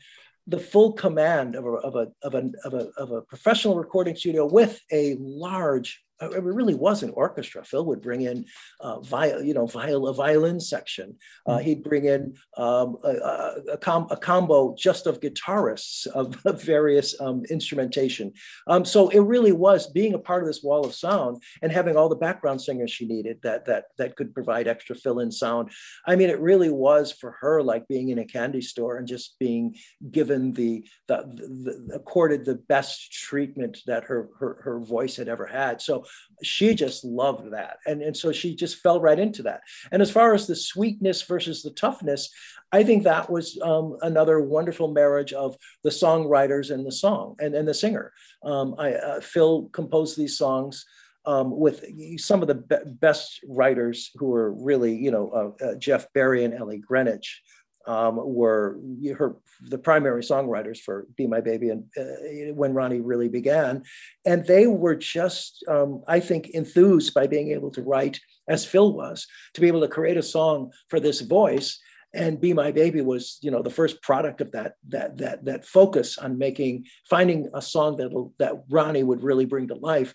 the 0.47 0.59
full 0.59 0.93
command 0.93 1.55
of 1.55 1.65
a, 1.65 1.69
of 1.69 1.95
a, 1.95 2.09
of 2.23 2.35
a, 2.35 2.51
of 2.65 2.75
a, 2.75 2.91
of 2.97 3.11
a 3.11 3.23
professional 3.23 3.77
recording 3.77 4.15
studio 4.15 4.47
with 4.47 4.81
a 4.93 5.17
large 5.19 6.03
it 6.21 6.43
really 6.43 6.75
was 6.75 7.03
an 7.03 7.11
orchestra. 7.11 7.65
Phil 7.65 7.85
would 7.87 8.01
bring 8.01 8.23
in, 8.23 8.47
uh, 8.81 9.01
viol, 9.01 9.43
you 9.43 9.55
know, 9.55 9.67
viol, 9.67 10.09
a 10.09 10.15
violin 10.15 10.61
section. 10.61 11.17
Uh, 11.47 11.57
mm-hmm. 11.57 11.65
he'd 11.65 11.83
bring 11.83 12.05
in 12.05 12.35
um, 12.57 12.97
a, 13.05 13.09
a, 13.09 13.55
a, 13.73 13.79
com- 13.79 14.07
a, 14.11 14.17
combo 14.17 14.75
just 14.79 15.07
of 15.07 15.21
guitarists 15.21 16.07
of, 16.07 16.37
of 16.47 16.63
various 16.63 17.21
um, 17.21 17.45
instrumentation. 17.51 18.33
Um, 18.69 18.85
so 18.85 19.09
it 19.09 19.21
really 19.21 19.53
was 19.53 19.89
being 19.89 20.15
a 20.15 20.19
part 20.19 20.43
of 20.43 20.47
this 20.47 20.63
wall 20.63 20.87
of 20.87 20.95
sound 20.95 21.43
and 21.63 21.73
having 21.73 21.97
all 21.97 22.09
the 22.09 22.17
background 22.17 22.63
singers 22.63 22.91
she 22.91 23.07
needed 23.07 23.41
that 23.43 23.65
that 23.67 23.87
that 23.99 24.17
could 24.17 24.35
provide 24.35 24.69
extra 24.69 24.95
fill-in 24.95 25.33
sound. 25.33 25.71
I 26.07 26.17
mean, 26.17 26.31
it 26.31 26.41
really 26.41 26.71
was 26.71 27.13
for 27.13 27.33
her 27.41 27.63
like 27.63 27.89
being 27.89 28.11
in 28.11 28.19
a 28.19 28.25
candy 28.25 28.61
store 28.61 28.97
and 28.99 29.09
just 29.09 29.37
being 29.39 29.75
given 30.11 30.53
the 30.53 30.87
the, 31.09 31.17
the, 31.27 31.85
the 31.87 31.95
accorded 31.95 32.45
the 32.45 32.55
best 32.55 33.13
treatment 33.13 33.79
that 33.87 34.05
her 34.05 34.29
her 34.39 34.61
her 34.63 34.81
voice 34.81 35.17
had 35.17 35.29
ever 35.29 35.47
had. 35.47 35.83
So 35.83 36.05
she 36.43 36.75
just 36.75 37.05
loved 37.05 37.53
that. 37.53 37.79
And, 37.87 38.03
and 38.03 38.17
so 38.17 38.33
she 38.33 38.55
just 38.55 38.79
fell 38.79 39.01
right 39.01 39.19
into 39.19 39.43
that. 39.45 39.61
And 39.93 40.03
as 40.03 40.11
far 40.11 40.35
as 40.35 40.47
the 40.47 40.57
sweetness 40.57 41.23
versus 41.23 41.63
the 41.63 41.71
toughness, 41.71 42.31
I 42.73 42.83
think 42.83 43.05
that 43.05 43.31
was 43.31 43.59
um, 43.63 43.97
another 44.03 44.41
wonderful 44.41 44.89
marriage 44.89 45.33
of 45.33 45.57
the 45.85 45.91
songwriters 45.91 46.71
and 46.71 46.85
the 46.85 46.93
song 46.93 47.37
and, 47.39 47.55
and 47.55 47.69
the 47.69 47.75
singer. 47.75 48.13
Um, 48.43 48.75
I, 48.79 48.95
uh, 48.95 49.21
Phil 49.21 49.69
composed 49.73 50.19
these 50.19 50.37
songs. 50.39 50.85
Um, 51.27 51.59
with 51.59 51.83
some 52.19 52.43
of 52.43 52.49
the 52.49 52.57
be- 52.57 52.91
best 53.01 53.41
writers 53.49 54.11
who 54.17 54.27
were 54.27 54.53
really, 54.53 54.95
you 54.95 55.11
know, 55.11 55.31
uh, 55.31 55.65
uh, 55.65 55.75
Jeff 55.77 56.13
Barry 56.13 56.45
and 56.45 56.53
Ellie 56.53 56.77
Greenwich, 56.77 57.41
um, 57.87 58.17
were 58.17 58.79
her 59.17 59.37
the 59.63 59.79
primary 59.79 60.23
songwriters 60.23 60.79
for 60.79 61.07
"Be 61.17 61.27
My 61.27 61.41
Baby" 61.41 61.71
and 61.71 61.85
uh, 61.97 62.53
when 62.55 62.75
Ronnie 62.75 63.01
really 63.01 63.29
began, 63.29 63.83
and 64.25 64.45
they 64.47 64.67
were 64.67 64.95
just, 64.95 65.65
um, 65.69 66.03
I 66.09 66.21
think, 66.21 66.51
enthused 66.51 67.15
by 67.15 67.27
being 67.27 67.51
able 67.51 67.71
to 67.73 67.83
write 67.83 68.21
as 68.49 68.65
Phil 68.65 68.93
was 68.93 69.27
to 69.55 69.61
be 69.61 69.69
able 69.69 69.81
to 69.81 69.89
create 69.89 70.17
a 70.17 70.23
song 70.23 70.73
for 70.89 71.01
this 71.01 71.21
voice. 71.21 71.79
And 72.15 72.41
"Be 72.41 72.53
My 72.53 72.71
Baby" 72.71 73.01
was, 73.01 73.39
you 73.43 73.51
know, 73.51 73.63
the 73.63 73.71
first 73.71 74.01
product 74.03 74.41
of 74.41 74.53
that 74.53 74.75
that 74.89 75.19
that 75.19 75.45
that 75.45 75.67
focus 75.67 76.19
on 76.19 76.39
making 76.39 76.87
finding 77.09 77.49
a 77.55 77.63
song 77.63 77.97
that 77.97 78.11
that 78.39 78.65
Ronnie 78.71 79.03
would 79.03 79.23
really 79.23 79.45
bring 79.45 79.69
to 79.69 79.75
life 79.75 80.15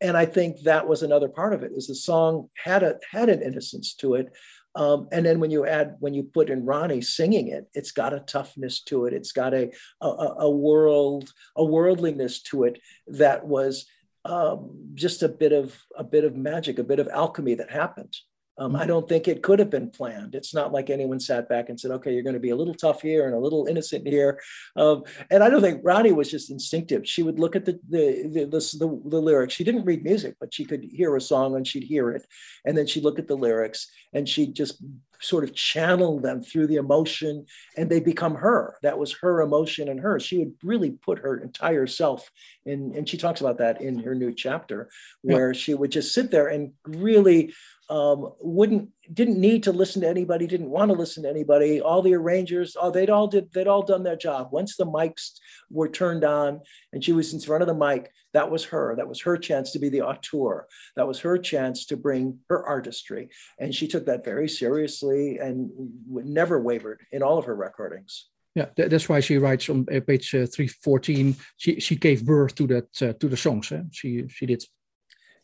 and 0.00 0.16
I 0.16 0.26
think 0.26 0.60
that 0.60 0.86
was 0.86 1.02
another 1.02 1.28
part 1.28 1.52
of 1.52 1.62
it. 1.62 1.72
Is 1.74 1.88
the 1.88 1.94
song 1.94 2.48
had 2.64 2.82
a 2.82 2.98
had 3.10 3.28
an 3.28 3.42
innocence 3.42 3.94
to 3.94 4.14
it, 4.14 4.32
um, 4.74 5.08
and 5.10 5.24
then 5.24 5.40
when 5.40 5.50
you 5.50 5.66
add, 5.66 5.96
when 5.98 6.14
you 6.14 6.22
put 6.22 6.50
in 6.50 6.64
Ronnie 6.64 7.00
singing 7.00 7.48
it, 7.48 7.68
it's 7.74 7.90
got 7.90 8.12
a 8.12 8.20
toughness 8.20 8.82
to 8.84 9.06
it. 9.06 9.14
It's 9.14 9.32
got 9.32 9.54
a, 9.54 9.70
a, 10.00 10.06
a 10.06 10.50
world, 10.50 11.32
a 11.56 11.64
worldliness 11.64 12.42
to 12.44 12.64
it 12.64 12.80
that 13.08 13.46
was 13.46 13.86
um, 14.24 14.90
just 14.94 15.22
a 15.22 15.28
bit 15.28 15.52
of 15.52 15.76
a 15.96 16.04
bit 16.04 16.24
of 16.24 16.36
magic, 16.36 16.78
a 16.78 16.84
bit 16.84 16.98
of 16.98 17.08
alchemy 17.08 17.54
that 17.54 17.70
happened. 17.70 18.14
Um, 18.58 18.74
I 18.74 18.86
don't 18.86 19.08
think 19.08 19.28
it 19.28 19.42
could 19.42 19.58
have 19.58 19.70
been 19.70 19.90
planned. 19.90 20.34
It's 20.34 20.52
not 20.52 20.72
like 20.72 20.90
anyone 20.90 21.20
sat 21.20 21.48
back 21.48 21.68
and 21.68 21.78
said, 21.78 21.92
okay, 21.92 22.12
you're 22.12 22.22
going 22.22 22.34
to 22.34 22.40
be 22.40 22.50
a 22.50 22.56
little 22.56 22.74
tough 22.74 23.02
here 23.02 23.26
and 23.26 23.34
a 23.34 23.38
little 23.38 23.66
innocent 23.66 24.06
here. 24.06 24.40
Um, 24.76 25.04
and 25.30 25.42
I 25.42 25.50
don't 25.50 25.60
think 25.60 25.80
Ronnie 25.84 26.12
was 26.12 26.30
just 26.30 26.50
instinctive. 26.50 27.08
She 27.08 27.22
would 27.22 27.38
look 27.38 27.56
at 27.56 27.64
the 27.64 27.78
the, 27.88 28.46
the, 28.50 28.58
the, 28.78 29.02
the, 29.06 29.20
lyrics. 29.20 29.54
She 29.54 29.64
didn't 29.64 29.84
read 29.84 30.02
music, 30.02 30.36
but 30.40 30.52
she 30.52 30.64
could 30.64 30.84
hear 30.84 31.14
a 31.16 31.20
song 31.20 31.56
and 31.56 31.66
she'd 31.66 31.84
hear 31.84 32.10
it. 32.10 32.26
And 32.64 32.76
then 32.76 32.86
she'd 32.86 33.04
look 33.04 33.18
at 33.18 33.28
the 33.28 33.36
lyrics 33.36 33.88
and 34.12 34.28
she'd 34.28 34.54
just 34.54 34.82
sort 35.20 35.44
of 35.44 35.54
channel 35.54 36.20
them 36.20 36.42
through 36.42 36.66
the 36.66 36.76
emotion 36.76 37.44
and 37.76 37.90
they 37.90 38.00
become 38.00 38.36
her. 38.36 38.76
That 38.82 38.98
was 38.98 39.12
her 39.20 39.40
emotion 39.40 39.88
and 39.88 40.00
her. 40.00 40.20
She 40.20 40.38
would 40.38 40.54
really 40.62 40.92
put 40.92 41.18
her 41.18 41.38
entire 41.38 41.86
self 41.86 42.30
in, 42.64 42.92
and 42.96 43.08
she 43.08 43.16
talks 43.16 43.40
about 43.40 43.58
that 43.58 43.80
in 43.80 43.98
her 44.00 44.14
new 44.14 44.32
chapter, 44.32 44.90
where 45.22 45.52
yeah. 45.52 45.58
she 45.58 45.74
would 45.74 45.90
just 45.90 46.14
sit 46.14 46.30
there 46.30 46.48
and 46.48 46.72
really 46.86 47.52
um, 47.90 48.32
wouldn't 48.40 48.90
didn't 49.12 49.40
need 49.40 49.62
to 49.62 49.72
listen 49.72 50.02
to 50.02 50.08
anybody, 50.08 50.46
didn't 50.46 50.70
want 50.70 50.90
to 50.90 50.96
listen 50.96 51.22
to 51.22 51.30
anybody. 51.30 51.80
All 51.80 52.02
the 52.02 52.14
arrangers, 52.14 52.76
oh, 52.80 52.90
they'd 52.90 53.10
all 53.10 53.26
did 53.26 53.52
they'd 53.52 53.66
all 53.66 53.82
done 53.82 54.02
their 54.02 54.16
job. 54.16 54.48
Once 54.52 54.76
the 54.76 54.86
mics 54.86 55.38
were 55.70 55.88
turned 55.88 56.24
on 56.24 56.60
and 56.92 57.02
she 57.02 57.12
was 57.12 57.32
in 57.32 57.40
front 57.40 57.62
of 57.62 57.68
the 57.68 57.74
mic, 57.74 58.12
that 58.34 58.50
was 58.50 58.64
her. 58.66 58.94
That 58.96 59.08
was 59.08 59.20
her 59.22 59.38
chance 59.38 59.72
to 59.72 59.78
be 59.78 59.88
the 59.88 60.02
auteur. 60.02 60.66
That 60.96 61.08
was 61.08 61.20
her 61.20 61.38
chance 61.38 61.86
to 61.86 61.96
bring 61.96 62.40
her 62.48 62.64
artistry, 62.66 63.30
and 63.58 63.74
she 63.74 63.88
took 63.88 64.06
that 64.06 64.24
very 64.24 64.48
seriously 64.48 65.38
and 65.38 65.70
never 66.10 66.60
wavered 66.60 67.00
in 67.10 67.22
all 67.22 67.38
of 67.38 67.46
her 67.46 67.56
recordings. 67.56 68.26
Yeah, 68.54 68.66
that's 68.76 69.08
why 69.08 69.20
she 69.20 69.38
writes 69.38 69.68
on 69.68 69.86
uh, 69.94 70.00
page 70.00 70.34
uh, 70.34 70.46
three 70.46 70.66
fourteen. 70.66 71.36
She 71.56 71.80
she 71.80 71.96
gave 71.96 72.26
birth 72.26 72.54
to 72.56 72.66
that 72.66 73.02
uh, 73.02 73.12
to 73.14 73.28
the 73.28 73.36
songs. 73.36 73.72
Eh? 73.72 73.82
She 73.92 74.26
she 74.28 74.46
did 74.46 74.64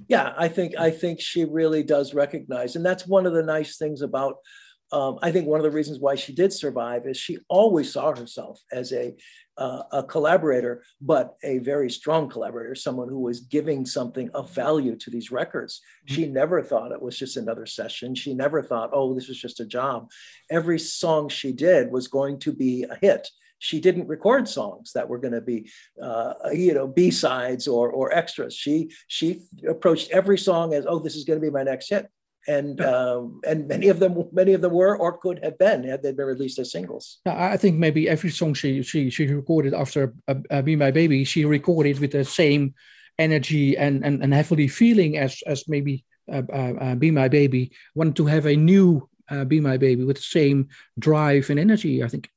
yeah 0.09 0.33
i 0.37 0.49
think 0.49 0.75
i 0.79 0.91
think 0.91 1.21
she 1.21 1.45
really 1.45 1.83
does 1.83 2.15
recognize 2.15 2.77
and 2.77 2.85
that's 2.85 3.07
one 3.07 3.27
of 3.27 3.33
the 3.33 3.43
nice 3.43 3.77
things 3.77 4.03
about 4.03 4.37
um, 4.93 5.19
i 5.23 5.31
think 5.31 5.47
one 5.47 5.61
of 5.61 5.65
the 5.65 5.71
reasons 5.71 5.99
why 5.99 6.15
she 6.15 6.33
did 6.33 6.53
survive 6.53 7.07
is 7.07 7.17
she 7.17 7.39
always 7.49 7.93
saw 7.93 8.15
herself 8.15 8.61
as 8.73 8.93
a 8.93 9.15
uh, 9.57 9.83
a 9.93 10.03
collaborator 10.03 10.83
but 11.01 11.37
a 11.45 11.59
very 11.59 11.89
strong 11.89 12.29
collaborator 12.29 12.75
someone 12.75 13.09
who 13.09 13.21
was 13.21 13.41
giving 13.41 13.87
something 13.87 14.29
of 14.35 14.51
value 14.51 14.97
to 14.97 15.11
these 15.11 15.31
records. 15.31 15.81
Mm-hmm. 16.09 16.15
she 16.15 16.27
never 16.27 16.63
thought 16.63 16.93
it 16.93 17.01
was 17.01 17.17
just 17.17 17.37
another 17.37 17.67
session. 17.67 18.15
She 18.15 18.35
never 18.35 18.63
thought 18.63 18.91
oh 18.93 19.15
this 19.15 19.29
was 19.29 19.41
just 19.41 19.61
a 19.61 19.67
job. 19.67 20.11
Every 20.51 20.79
song 20.79 21.29
she 21.29 21.53
did 21.53 21.93
was 21.93 22.09
going 22.09 22.41
to 22.41 22.53
be 22.53 22.85
a 22.91 22.97
hit 23.01 23.29
she 23.59 23.81
didn't 23.81 24.09
record 24.09 24.49
songs 24.49 24.93
that 24.93 25.09
were 25.09 25.19
going 25.19 25.33
to 25.35 25.41
be 25.41 25.71
uh, 26.03 26.35
you 26.53 26.75
know 26.75 26.87
b-sides 26.87 27.67
or 27.67 27.91
or 27.91 28.13
extras 28.13 28.55
she 28.55 28.91
she 29.09 29.43
approached 29.69 30.11
every 30.11 30.39
song 30.39 30.75
as 30.75 30.85
oh 30.87 30.99
this 30.99 31.17
is 31.17 31.25
going 31.25 31.41
to 31.41 31.47
be 31.47 31.51
my 31.51 31.63
next 31.63 31.89
hit 31.89 32.09
and 32.47 32.81
um, 32.81 33.41
and 33.47 33.67
many 33.69 33.89
of 33.89 33.99
them 33.99 34.29
many 34.33 34.53
of 34.53 34.61
them 34.61 34.73
were 34.73 34.97
or 34.97 35.19
could 35.19 35.43
have 35.43 35.59
been 35.59 35.85
had 35.85 36.03
they 36.03 36.13
been 36.13 36.27
released 36.27 36.59
as 36.59 36.73
singles. 36.73 37.21
I 37.27 37.57
think 37.57 37.79
maybe 37.79 38.09
every 38.09 38.31
song 38.31 38.55
she 38.55 38.83
she 38.83 39.11
she 39.11 39.27
recorded 39.27 39.75
after 39.75 40.15
uh, 40.29 40.35
uh, 40.51 40.63
"Be 40.63 40.77
My 40.77 40.91
Baby" 40.91 41.25
she 41.25 41.45
recorded 41.45 41.99
with 42.01 42.13
the 42.13 42.25
same 42.25 42.75
energy 43.19 43.77
and 43.77 44.05
and, 44.05 44.23
and 44.23 44.35
heavily 44.35 44.69
feeling 44.69 45.17
as 45.17 45.43
as 45.47 45.69
maybe 45.69 46.05
uh, 46.31 46.43
uh, 46.53 46.73
uh 46.81 46.95
"Be 46.97 47.11
My 47.11 47.29
Baby" 47.29 47.73
wanted 47.95 48.17
to 48.17 48.27
have 48.27 48.47
a 48.47 48.57
new 48.57 49.09
uh, 49.31 49.45
"Be 49.45 49.61
My 49.61 49.77
Baby" 49.77 50.05
with 50.05 50.17
the 50.17 50.23
same 50.23 50.69
drive 50.99 51.51
and 51.51 51.59
energy. 51.59 52.03
I 52.03 52.09
think. 52.09 52.29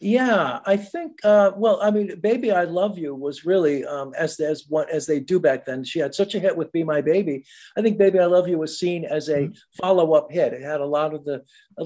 Yeah, 0.00 0.60
I 0.64 0.76
think. 0.76 1.18
Uh, 1.24 1.50
well, 1.56 1.80
I 1.82 1.90
mean, 1.90 2.20
"Baby 2.20 2.52
I 2.52 2.64
Love 2.64 2.98
You" 2.98 3.16
was 3.16 3.44
really 3.44 3.84
um, 3.84 4.14
as 4.16 4.38
as 4.38 4.64
what 4.68 4.88
as 4.90 5.06
they 5.06 5.18
do 5.18 5.40
back 5.40 5.66
then. 5.66 5.82
She 5.82 5.98
had 5.98 6.14
such 6.14 6.36
a 6.36 6.38
hit 6.38 6.56
with 6.56 6.70
"Be 6.70 6.84
My 6.84 7.00
Baby." 7.00 7.44
I 7.76 7.82
think 7.82 7.98
"Baby 7.98 8.20
I 8.20 8.26
Love 8.26 8.46
You" 8.46 8.58
was 8.58 8.78
seen 8.78 9.04
as 9.04 9.28
a 9.28 9.38
mm-hmm. 9.38 9.52
follow 9.80 10.14
up 10.14 10.30
hit. 10.30 10.52
It 10.52 10.62
had 10.62 10.80
a 10.80 10.86
lot 10.86 11.14
of 11.14 11.24
the 11.24 11.42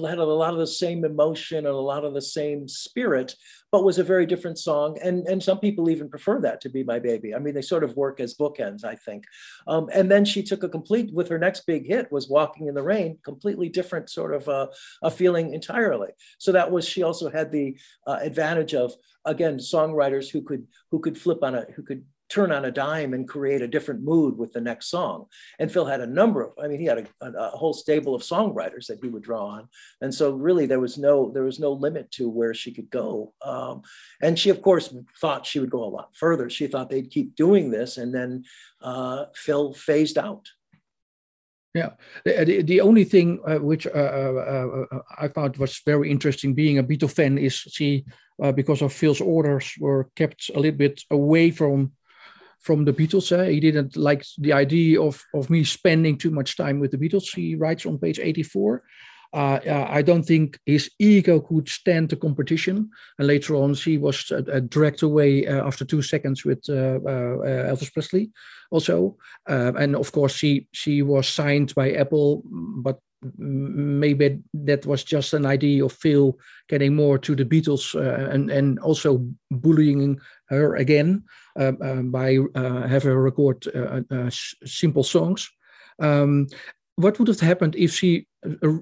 had 0.07 0.19
a 0.19 0.23
lot 0.23 0.53
of 0.53 0.59
the 0.59 0.67
same 0.67 1.05
emotion 1.05 1.65
and 1.65 1.75
a 1.75 1.75
lot 1.75 2.05
of 2.05 2.13
the 2.13 2.21
same 2.21 2.67
spirit, 2.67 3.35
but 3.73 3.83
was 3.83 3.97
a 3.97 4.03
very 4.03 4.27
different 4.27 4.59
song. 4.59 4.99
And, 5.01 5.27
and 5.27 5.41
some 5.41 5.59
people 5.59 5.89
even 5.89 6.07
prefer 6.07 6.39
that 6.41 6.61
to 6.61 6.69
be 6.69 6.83
my 6.83 6.99
baby. 6.99 7.33
I 7.33 7.39
mean, 7.39 7.55
they 7.55 7.63
sort 7.63 7.83
of 7.83 7.97
work 7.97 8.19
as 8.19 8.35
bookends, 8.35 8.85
I 8.85 8.95
think. 8.95 9.23
Um, 9.65 9.89
and 9.91 10.11
then 10.11 10.25
she 10.25 10.43
took 10.43 10.61
a 10.61 10.69
complete, 10.69 11.11
with 11.11 11.27
her 11.29 11.39
next 11.39 11.65
big 11.65 11.87
hit 11.87 12.11
was 12.11 12.29
Walking 12.29 12.67
in 12.67 12.75
the 12.75 12.83
Rain, 12.83 13.17
completely 13.23 13.69
different 13.69 14.11
sort 14.11 14.35
of 14.35 14.47
uh, 14.47 14.67
a 15.01 15.09
feeling 15.09 15.55
entirely. 15.55 16.09
So 16.37 16.51
that 16.51 16.69
was, 16.69 16.87
she 16.87 17.01
also 17.01 17.31
had 17.31 17.51
the 17.51 17.75
uh, 18.05 18.19
advantage 18.21 18.75
of, 18.75 18.93
again, 19.25 19.57
songwriters 19.57 20.29
who 20.29 20.43
could, 20.43 20.67
who 20.91 20.99
could 20.99 21.17
flip 21.17 21.41
on 21.41 21.55
a, 21.55 21.65
who 21.75 21.81
could 21.81 22.05
turn 22.29 22.51
on 22.51 22.65
a 22.65 22.71
dime 22.71 23.13
and 23.13 23.27
create 23.27 23.61
a 23.61 23.67
different 23.67 24.03
mood 24.03 24.37
with 24.37 24.51
the 24.53 24.61
next 24.61 24.87
song. 24.87 25.25
And 25.59 25.71
Phil 25.71 25.85
had 25.85 26.01
a 26.01 26.07
number 26.07 26.41
of, 26.41 26.53
I 26.61 26.67
mean, 26.67 26.79
he 26.79 26.85
had 26.85 27.07
a, 27.21 27.25
a, 27.25 27.49
whole 27.49 27.73
stable 27.73 28.15
of 28.15 28.21
songwriters 28.21 28.87
that 28.87 28.99
he 29.01 29.09
would 29.09 29.23
draw 29.23 29.45
on. 29.45 29.67
And 30.01 30.13
so 30.13 30.31
really 30.31 30.65
there 30.65 30.79
was 30.79 30.97
no, 30.97 31.31
there 31.31 31.43
was 31.43 31.59
no 31.59 31.71
limit 31.71 32.09
to 32.11 32.29
where 32.29 32.53
she 32.53 32.71
could 32.71 32.89
go. 32.89 33.33
Um, 33.43 33.81
and 34.21 34.37
she 34.37 34.49
of 34.49 34.61
course 34.61 34.93
thought 35.19 35.45
she 35.45 35.59
would 35.59 35.69
go 35.69 35.83
a 35.83 35.85
lot 35.85 36.15
further. 36.15 36.49
She 36.49 36.67
thought 36.67 36.89
they'd 36.89 37.11
keep 37.11 37.35
doing 37.35 37.69
this. 37.69 37.97
And 37.97 38.13
then 38.13 38.43
uh, 38.81 39.25
Phil 39.35 39.73
phased 39.73 40.17
out. 40.17 40.47
Yeah, 41.75 41.89
the, 42.23 42.61
the 42.61 42.81
only 42.81 43.03
thing 43.03 43.39
uh, 43.47 43.57
which 43.57 43.87
uh, 43.87 43.89
uh, 43.89 44.85
uh, 44.91 44.99
I 45.17 45.27
found 45.27 45.57
was 45.57 45.81
very 45.83 46.11
interesting 46.11 46.53
being 46.53 46.77
a 46.77 46.83
Beatle 46.83 47.09
fan 47.09 47.39
is 47.39 47.55
she, 47.55 48.05
uh, 48.41 48.51
because 48.51 48.83
of 48.83 48.93
Phil's 48.93 49.21
orders, 49.21 49.73
were 49.79 50.07
kept 50.15 50.51
a 50.53 50.59
little 50.59 50.77
bit 50.77 51.01
away 51.09 51.49
from 51.49 51.93
from 52.63 52.85
the 52.85 52.93
Beatles. 52.93 53.31
Uh, 53.31 53.43
he 53.43 53.59
didn't 53.59 53.95
like 53.95 54.25
the 54.37 54.53
idea 54.53 55.01
of, 55.01 55.23
of 55.33 55.49
me 55.49 55.63
spending 55.63 56.17
too 56.17 56.31
much 56.31 56.57
time 56.57 56.79
with 56.79 56.91
the 56.91 56.97
Beatles. 56.97 57.35
He 57.35 57.55
writes 57.55 57.85
on 57.85 57.99
page 57.99 58.19
84. 58.19 58.83
Uh, 59.33 59.59
uh, 59.65 59.87
I 59.89 60.03
don't 60.03 60.23
think 60.23 60.59
his 60.65 60.91
ego 60.99 61.39
could 61.39 61.67
stand 61.67 62.09
the 62.09 62.15
competition. 62.15 62.91
And 63.17 63.27
later 63.27 63.55
on, 63.55 63.73
he 63.73 63.97
was 63.97 64.31
uh, 64.31 64.43
uh 64.51 64.59
dragged 64.59 65.01
away 65.01 65.47
uh, 65.47 65.65
after 65.65 65.85
two 65.85 66.03
seconds 66.03 66.45
with 66.45 66.61
Elvis 66.67 67.91
Presley, 67.91 68.31
also. 68.69 69.17
and 69.47 69.95
of 69.95 70.11
course, 70.11 70.35
she 70.35 70.67
she 70.71 71.01
was 71.01 71.27
signed 71.27 71.73
by 71.73 71.93
Apple, 71.93 72.43
but 72.83 72.99
maybe 73.37 74.39
that 74.53 74.85
was 74.85 75.03
just 75.03 75.33
an 75.33 75.45
idea 75.45 75.83
of 75.83 75.93
Phil 75.93 76.37
getting 76.69 76.95
more 76.95 77.17
to 77.17 77.35
the 77.35 77.45
Beatles 77.45 77.95
and 78.33 78.51
and 78.51 78.77
also 78.79 79.25
bullying 79.49 80.19
her 80.53 80.75
again 80.75 81.23
uh, 81.59 81.73
uh, 81.81 82.01
by 82.01 82.37
uh, 82.55 82.87
having 82.87 83.11
her 83.11 83.21
record 83.21 83.65
simple 84.65 85.03
songs. 85.03 85.49
Um, 85.99 86.47
what 86.95 87.17
would 87.17 87.27
have 87.27 87.39
happened 87.39 87.75
if 87.75 87.91
she 87.91 88.27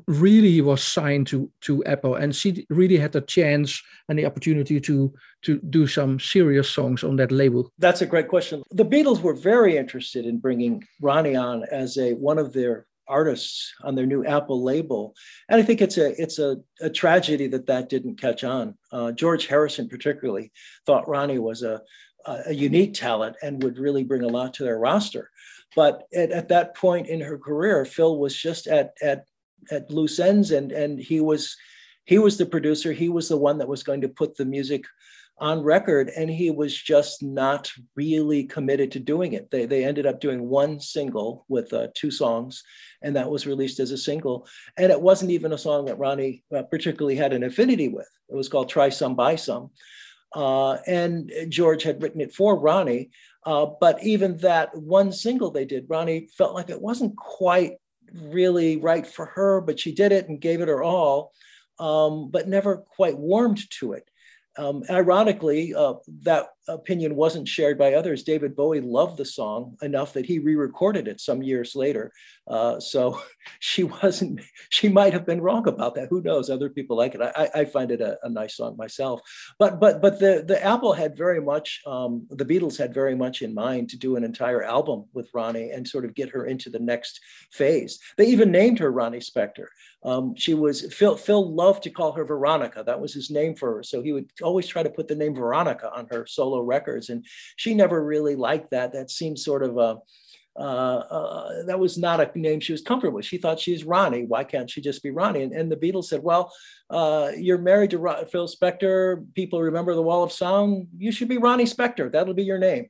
really 0.08 0.60
was 0.62 0.84
signed 0.84 1.28
to 1.28 1.50
to 1.62 1.84
Apple 1.86 2.16
and 2.16 2.36
she 2.36 2.66
really 2.70 2.98
had 2.98 3.12
the 3.12 3.22
chance 3.22 3.82
and 4.10 4.18
the 4.18 4.26
opportunity 4.26 4.80
to 4.82 5.14
to 5.44 5.60
do 5.70 5.88
some 5.88 6.20
serious 6.20 6.70
songs 6.70 7.04
on 7.04 7.16
that 7.18 7.32
label? 7.32 7.72
That's 7.78 8.02
a 8.02 8.06
great 8.06 8.28
question. 8.28 8.64
The 8.72 8.86
Beatles 8.86 9.22
were 9.22 9.34
very 9.34 9.78
interested 9.78 10.26
in 10.26 10.40
bringing 10.40 10.84
Ronnie 11.02 11.36
on 11.36 11.64
as 11.72 11.98
a 11.98 12.14
one 12.14 12.38
of 12.38 12.54
their 12.54 12.86
artists 13.12 13.74
on 13.84 13.96
their 13.96 14.06
new 14.06 14.26
Apple 14.26 14.64
label, 14.64 15.14
and 15.50 15.60
I 15.60 15.64
think 15.64 15.82
it's 15.82 15.98
a 15.98 16.20
it's 16.22 16.40
a, 16.40 16.58
a 16.80 16.90
tragedy 16.90 17.48
that 17.48 17.68
that 17.68 17.90
didn't 17.90 18.22
catch 18.22 18.44
on. 18.44 18.78
Uh, 18.92 19.12
George 19.12 19.48
Harrison 19.48 19.90
particularly 19.90 20.52
thought 20.86 21.08
Ronnie 21.08 21.40
was 21.40 21.62
a 21.64 21.82
a 22.26 22.54
unique 22.54 22.94
talent 22.94 23.36
and 23.42 23.64
would 23.64 23.78
really 23.80 24.04
bring 24.04 24.24
a 24.24 24.28
lot 24.28 24.54
to 24.54 24.64
their 24.64 24.78
roster. 24.78 25.32
But 25.76 26.04
at, 26.14 26.32
at 26.32 26.50
that 26.50 26.76
point 26.76 27.08
in 27.08 27.22
her 27.22 27.38
career, 27.38 27.86
Phil 27.86 28.20
was 28.20 28.36
just 28.36 28.68
at 28.68 28.94
at 29.02 29.26
at 29.70 29.92
loose 29.92 30.20
ends, 30.20 30.52
and 30.52 30.72
and 30.72 31.00
he 31.00 31.20
was 31.22 31.56
he 32.06 32.18
was 32.18 32.38
the 32.38 32.46
producer. 32.46 32.92
He 32.92 33.10
was 33.10 33.30
the 33.30 33.38
one 33.38 33.58
that 33.60 33.68
was 33.68 33.84
going 33.84 34.02
to 34.02 34.10
put 34.10 34.36
the 34.36 34.46
music 34.46 34.86
on 35.42 35.64
record, 35.64 36.12
and 36.16 36.30
he 36.30 36.52
was 36.52 36.80
just 36.80 37.24
not 37.24 37.72
really 37.96 38.44
committed 38.44 38.92
to 38.92 39.00
doing 39.00 39.34
it. 39.34 39.50
They 39.50 39.66
they 39.66 39.84
ended 39.84 40.06
up 40.06 40.22
doing 40.22 40.48
one 40.48 40.80
single 40.80 41.46
with 41.50 41.74
uh, 41.74 41.88
two 41.96 42.12
songs, 42.12 42.64
and 43.02 43.16
that 43.16 43.30
was 43.30 43.48
released 43.48 43.80
as 43.80 43.92
a 43.92 43.98
single. 43.98 44.48
And 44.78 44.92
it 44.92 45.02
wasn't 45.02 45.32
even 45.32 45.52
a 45.52 45.58
song 45.58 45.86
that 45.86 45.98
Ronnie 45.98 46.44
uh, 46.56 46.62
particularly 46.64 47.16
had 47.16 47.34
an 47.34 47.44
affinity 47.44 47.90
with. 47.90 48.08
It 48.30 48.36
was 48.36 48.48
called 48.48 48.70
"Try 48.70 48.90
Some 48.90 49.16
Buy 49.16 49.36
Some." 49.36 49.72
Uh, 50.34 50.78
and 50.88 51.32
George 51.50 51.84
had 51.84 52.02
written 52.02 52.22
it 52.22 52.34
for 52.34 52.58
Ronnie. 52.58 53.10
Uh, 53.44 53.66
but 53.82 54.02
even 54.04 54.38
that 54.38 54.74
one 54.78 55.12
single 55.12 55.50
they 55.50 55.66
did, 55.66 55.88
Ronnie 55.90 56.30
felt 56.38 56.54
like 56.54 56.70
it 56.70 56.80
wasn't 56.80 57.18
quite 57.18 57.74
really 58.14 58.78
right 58.78 59.06
for 59.06 59.26
her, 59.26 59.60
but 59.60 59.80
she 59.80 59.92
did 59.92 60.12
it 60.12 60.30
and 60.30 60.40
gave 60.40 60.62
it 60.62 60.68
her 60.68 60.84
all, 60.84 61.34
um, 61.80 62.30
but 62.30 62.48
never 62.48 62.78
quite 62.78 63.18
warmed 63.18 63.68
to 63.80 63.94
it. 63.94 64.11
Um, 64.58 64.84
ironically, 64.90 65.74
uh, 65.74 65.96
that 66.24 66.50
opinion 66.68 67.16
wasn't 67.16 67.48
shared 67.48 67.78
by 67.78 67.94
others. 67.94 68.24
David 68.24 68.56
Bowie 68.56 68.82
loved 68.82 69.18
the 69.18 69.26
song 69.26 69.78
enough 69.82 70.14
that 70.14 70.26
he 70.26 70.40
re-recorded 70.40 71.08
it 71.08 71.20
some 71.20 71.42
years 71.42 71.76
later. 71.76 72.12
Uh, 72.48 72.80
so 72.80 73.22
she 73.60 73.84
wasn't. 73.84 74.42
She 74.70 74.88
might 74.88 75.12
have 75.14 75.26
been 75.26 75.42
wrong 75.42 75.68
about 75.68 75.96
that. 75.96 76.08
Who 76.10 76.22
knows? 76.22 76.50
Other 76.50 76.70
people 76.70 76.96
like 76.96 77.14
it. 77.14 77.22
I, 77.22 77.50
I 77.54 77.66
find 77.66 77.92
it 77.92 78.00
a, 78.00 78.18
a, 78.24 78.30
nice 78.30 78.56
song 78.56 78.78
myself. 78.78 79.22
But 79.60 79.80
but 79.80 80.02
but 80.02 80.20
the 80.20 80.44
the 80.48 80.64
Apple 80.64 80.94
had 80.94 81.18
very 81.18 81.42
much. 81.42 81.82
Um, 81.86 82.26
the 82.30 82.46
Beatles 82.46 82.78
had 82.78 82.94
very 82.94 83.16
much 83.16 83.42
in 83.42 83.54
mind 83.54 83.90
to 83.90 83.98
do 83.98 84.16
an 84.16 84.24
entire 84.24 84.64
album 84.64 85.06
with 85.14 85.30
Ronnie 85.34 85.72
and 85.72 85.86
sort 85.86 86.06
of 86.06 86.16
get 86.16 86.30
her 86.30 86.46
into 86.46 86.70
the 86.70 86.80
next 86.80 87.20
phase. 87.52 88.00
They 88.18 88.28
even 88.28 88.52
named 88.52 88.80
her 88.80 88.92
Ronnie 88.92 89.20
Spector. 89.20 89.68
Um, 90.04 90.36
she 90.36 90.54
was 90.54 90.94
Phil. 90.94 91.18
Phil 91.18 91.54
loved 91.54 91.84
to 91.84 91.90
call 91.90 92.14
her 92.14 92.26
Veronica. 92.26 92.84
That 92.86 93.02
was 93.02 93.14
his 93.14 93.30
name 93.30 93.56
for 93.56 93.76
her. 93.76 93.84
So 93.84 94.02
he 94.02 94.14
would 94.14 94.30
always 94.42 94.68
try 94.68 94.84
to 94.84 94.90
put 94.90 95.08
the 95.08 95.16
name 95.16 95.36
Veronica 95.36 95.92
on 95.94 96.08
her 96.12 96.26
solo 96.26 96.51
records, 96.60 97.10
and 97.10 97.26
she 97.56 97.74
never 97.74 98.04
really 98.04 98.36
liked 98.36 98.72
that. 98.72 98.94
That 98.94 99.12
seemed 99.12 99.40
sort 99.40 99.64
of 99.64 99.78
a 99.78 99.98
uh, 100.60 100.60
uh, 100.60 101.64
that 101.66 101.80
was 101.80 101.98
not 101.98 102.20
a 102.20 102.30
name 102.38 102.60
she 102.60 102.74
was 102.74 102.82
comfortable 102.82 103.16
with. 103.16 103.26
She 103.26 103.38
thought 103.38 103.60
she's 103.60 103.86
Ronnie. 103.86 104.26
Why 104.26 104.44
can't 104.44 104.70
she 104.70 104.82
just 104.82 105.02
be 105.02 105.10
Ronnie? 105.10 105.44
And, 105.44 105.54
and 105.54 105.72
the 105.72 105.78
Beatles 105.78 106.06
said, 106.06 106.24
"Well, 106.24 106.52
uh, 106.90 107.32
you're 107.38 107.58
married 107.58 107.92
to 107.92 108.28
Phil 108.30 108.48
Spector. 108.48 109.26
People 109.34 109.62
remember 109.62 109.96
the 109.96 110.02
Wall 110.02 110.24
of 110.24 110.32
Sound. 110.32 110.88
You 110.98 111.12
should 111.12 111.30
be 111.30 111.38
Ronnie 111.38 111.64
Spector. 111.64 112.12
That'll 112.12 112.34
be 112.34 112.44
your 112.44 112.60
name." 112.60 112.88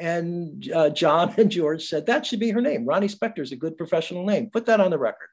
And 0.00 0.68
uh, 0.74 0.90
John 0.90 1.32
and 1.38 1.50
George 1.50 1.84
said 1.84 2.06
that 2.06 2.26
should 2.26 2.40
be 2.40 2.50
her 2.50 2.60
name. 2.60 2.84
Ronnie 2.84 3.08
Spector 3.08 3.40
is 3.40 3.52
a 3.52 3.56
good 3.56 3.78
professional 3.78 4.26
name. 4.26 4.50
Put 4.50 4.66
that 4.66 4.80
on 4.80 4.90
the 4.90 4.98
record. 4.98 5.28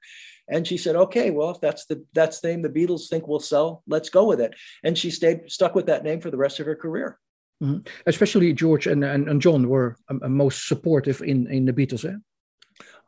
And 0.47 0.67
she 0.67 0.77
said, 0.77 0.95
"Okay, 0.95 1.31
well, 1.31 1.49
if 1.49 1.59
that's 1.59 1.85
the 1.87 2.05
that's 2.13 2.39
the 2.39 2.49
name 2.49 2.61
the 2.61 2.69
Beatles 2.69 3.09
think 3.09 3.27
will 3.27 3.39
sell, 3.39 3.81
let's 3.87 4.09
go 4.09 4.25
with 4.25 4.41
it." 4.41 4.53
And 4.83 4.95
she 4.95 5.09
stayed 5.09 5.51
stuck 5.51 5.73
with 5.73 5.87
that 5.87 6.03
name 6.03 6.21
for 6.21 6.29
the 6.29 6.37
rest 6.37 6.59
of 6.59 6.67
her 6.67 6.75
career. 6.75 7.17
Mm-hmm. 7.61 7.87
Especially 8.07 8.51
George 8.53 8.87
and, 8.87 9.03
and, 9.03 9.29
and 9.29 9.41
John 9.41 9.69
were 9.69 9.95
um, 10.09 10.19
uh, 10.23 10.27
most 10.27 10.67
supportive 10.67 11.21
in 11.21 11.47
in 11.47 11.65
the 11.65 11.73
Beatles. 11.73 12.03
Eh? 12.05 12.17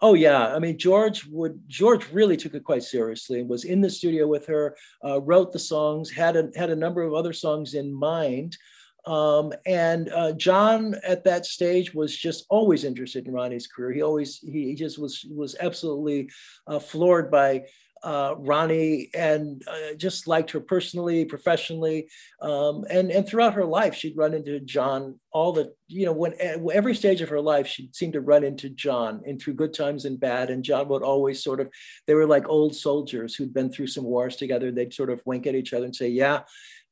Oh 0.02 0.14
yeah, 0.14 0.54
I 0.56 0.60
mean 0.60 0.78
George 0.78 1.26
would 1.28 1.60
George 1.68 2.12
really 2.12 2.38
took 2.38 2.54
it 2.54 2.64
quite 2.64 2.84
seriously 2.84 3.40
and 3.40 3.50
was 3.50 3.66
in 3.66 3.82
the 3.82 3.90
studio 3.90 4.28
with 4.28 4.46
her, 4.48 4.76
uh, 5.04 5.22
wrote 5.22 5.52
the 5.52 5.60
songs, 5.60 6.12
had 6.12 6.36
a 6.36 6.50
had 6.56 6.70
a 6.70 6.76
number 6.76 7.02
of 7.02 7.14
other 7.14 7.34
songs 7.34 7.74
in 7.74 7.94
mind. 7.94 8.58
Um, 9.06 9.54
and 9.68 10.10
uh, 10.10 10.32
John 10.34 10.96
at 11.08 11.24
that 11.26 11.46
stage 11.46 11.94
was 11.94 12.18
just 12.18 12.46
always 12.50 12.84
interested 12.84 13.28
in 13.28 13.34
Ronnie's 13.34 13.68
career. 13.68 13.94
He 13.94 14.02
always 14.02 14.40
he, 14.40 14.74
just 14.74 14.98
was 14.98 15.26
was 15.30 15.56
absolutely 15.60 16.30
uh, 16.68 16.80
floored 16.80 17.30
by 17.30 17.66
uh, 18.06 18.36
Ronnie 18.38 19.10
and 19.16 19.64
uh, 19.68 19.96
just 19.98 20.28
liked 20.28 20.52
her 20.52 20.60
personally, 20.60 21.26
professionally, 21.26 22.08
um, 22.40 22.86
and 22.92 23.10
and 23.10 23.28
throughout 23.28 23.56
her 23.56 23.66
life, 23.66 23.96
she'd 23.96 24.16
run 24.16 24.36
into 24.36 24.60
John 24.60 25.20
all 25.34 25.52
the 25.52 25.74
you 25.88 26.06
know 26.06 26.14
when 26.14 26.36
every 26.40 26.94
stage 26.94 27.22
of 27.22 27.30
her 27.30 27.42
life 27.42 27.66
she 27.66 27.90
seemed 27.94 28.14
to 28.14 28.22
run 28.22 28.44
into 28.44 28.70
John 28.70 29.24
and 29.26 29.42
through 29.42 29.56
good 29.56 29.74
times 29.74 30.06
and 30.06 30.20
bad, 30.20 30.52
and 30.52 30.64
John 30.64 30.88
would 30.88 31.02
always 31.02 31.44
sort 31.44 31.60
of 31.60 31.70
they 32.06 32.14
were 32.14 32.28
like 32.28 32.48
old 32.48 32.76
soldiers 32.76 33.34
who'd 33.34 33.56
been 33.56 33.72
through 33.72 33.88
some 33.88 34.04
wars 34.04 34.36
together. 34.36 34.72
They'd 34.72 34.94
sort 34.94 35.10
of 35.10 35.24
wink 35.26 35.48
at 35.48 35.56
each 35.56 35.74
other 35.74 35.86
and 35.86 35.96
say, 35.96 36.10
"Yeah, 36.10 36.42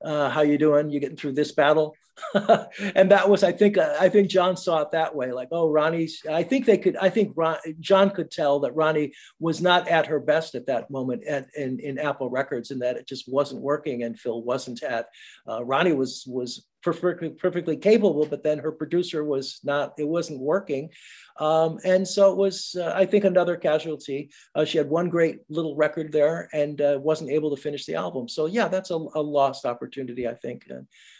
uh, 0.04 0.32
how 0.32 0.42
you 0.42 0.58
doing? 0.58 0.90
You 0.90 1.00
getting 1.00 1.18
through 1.18 1.34
this 1.34 1.52
battle?" 1.52 1.96
and 2.96 3.12
that 3.12 3.30
was, 3.30 3.44
I 3.44 3.52
think, 3.52 3.78
uh, 3.78 3.96
I 4.00 4.10
think 4.10 4.30
John 4.30 4.56
saw 4.56 4.82
it 4.82 4.92
that 4.92 5.16
way. 5.16 5.32
Like, 5.32 5.50
oh, 5.52 5.70
Ronnie's. 5.70 6.22
I 6.30 6.44
think 6.44 6.66
they 6.66 6.78
could. 6.78 6.96
I 6.98 7.10
think 7.10 7.34
Ron, 7.36 7.58
John 7.80 8.10
could 8.12 8.30
tell 8.30 8.60
that 8.62 8.76
Ronnie 8.76 9.14
was 9.40 9.62
not 9.62 9.88
at 9.88 10.08
her 10.08 10.20
best 10.20 10.56
at 10.56 10.68
that 10.68 10.90
moment 10.92 11.26
at, 11.26 11.48
in 11.56 11.80
in 11.80 11.98
Apple 11.98 12.30
Records, 12.30 12.72
and 12.72 12.82
that 12.82 12.98
it 12.98 13.08
just 13.08 13.32
wasn't 13.32 13.62
working, 13.62 14.04
and 14.04 14.20
Phil 14.20 14.44
wasn't 14.44 14.84
at. 14.84 15.08
Uh, 15.48 15.64
Ronnie 15.64 15.94
was 15.94 16.24
was 16.28 16.66
perfectly 16.84 17.30
perfectly 17.30 17.78
capable, 17.78 18.26
but 18.26 18.44
then 18.44 18.60
her 18.60 18.72
producer 18.72 19.24
was 19.24 19.60
not. 19.64 19.94
It 19.98 20.08
wasn't 20.08 20.40
working, 20.40 20.90
um, 21.40 21.80
and 21.84 22.08
so 22.08 22.32
it 22.32 22.38
was. 22.38 22.76
Uh, 22.80 22.94
I 22.96 23.06
think 23.06 23.26
another 23.26 23.58
casualty. 23.58 24.30
Uh, 24.54 24.66
she 24.66 24.78
had 24.78 24.90
one 24.90 25.10
great 25.10 25.40
little 25.50 25.76
record 25.76 26.12
there, 26.12 26.50
and 26.54 26.80
uh, 26.80 27.00
wasn't 27.02 27.32
able 27.32 27.56
to 27.56 27.62
finish 27.62 27.86
the 27.86 27.96
album. 27.96 28.30
So 28.30 28.46
yeah, 28.46 28.68
that's 28.68 28.92
a, 28.92 28.96
a 28.96 29.22
lost 29.22 29.66
opportunity. 29.66 30.28
I 30.28 30.36
think. 30.36 30.66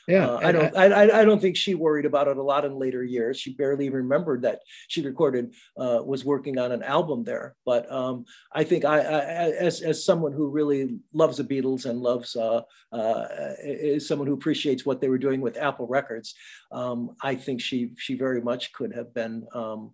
Yeah, 0.08 0.28
uh, 0.28 0.40
I 0.44 0.52
don't. 0.52 0.76
I, 0.76 0.86
I, 0.86 1.22
I, 1.22 1.26
don't 1.26 1.42
think 1.42 1.56
she 1.56 1.76
worried 1.76 2.06
about 2.06 2.28
it 2.28 2.36
a 2.36 2.44
lot 2.44 2.66
in 2.66 2.78
later 2.78 3.04
years. 3.04 3.40
She 3.40 3.54
barely 3.54 3.90
remembered 3.90 4.42
that 4.42 4.60
she 4.90 5.02
recorded, 5.02 5.54
uh, 5.78 6.00
was 6.04 6.26
working 6.26 6.60
on 6.60 6.74
an 6.74 6.84
album 6.84 7.24
there. 7.24 7.56
But 7.66 7.90
um, 7.90 8.26
I 8.52 8.66
think 8.66 8.84
I, 8.84 9.00
I, 9.00 9.20
as 9.52 9.82
as 9.82 10.04
someone 10.04 10.34
who 10.34 10.50
really 10.50 11.00
loves 11.14 11.38
the 11.38 11.46
Beatles 11.46 11.86
and 11.86 12.02
loves 12.02 12.36
uh, 12.36 12.62
uh, 12.92 13.28
is 13.64 14.06
someone 14.06 14.28
who 14.28 14.34
appreciates 14.34 14.86
what 14.86 15.00
they 15.00 15.08
were 15.08 15.18
doing 15.18 15.40
with 15.40 15.58
Apple 15.58 15.88
Records, 15.88 16.36
um, 16.74 17.16
I 17.22 17.36
think 17.36 17.62
she 17.62 17.92
she 17.98 18.16
very 18.16 18.42
much 18.42 18.74
could 18.74 18.94
have 18.94 19.14
been 19.14 19.48
um, 19.54 19.92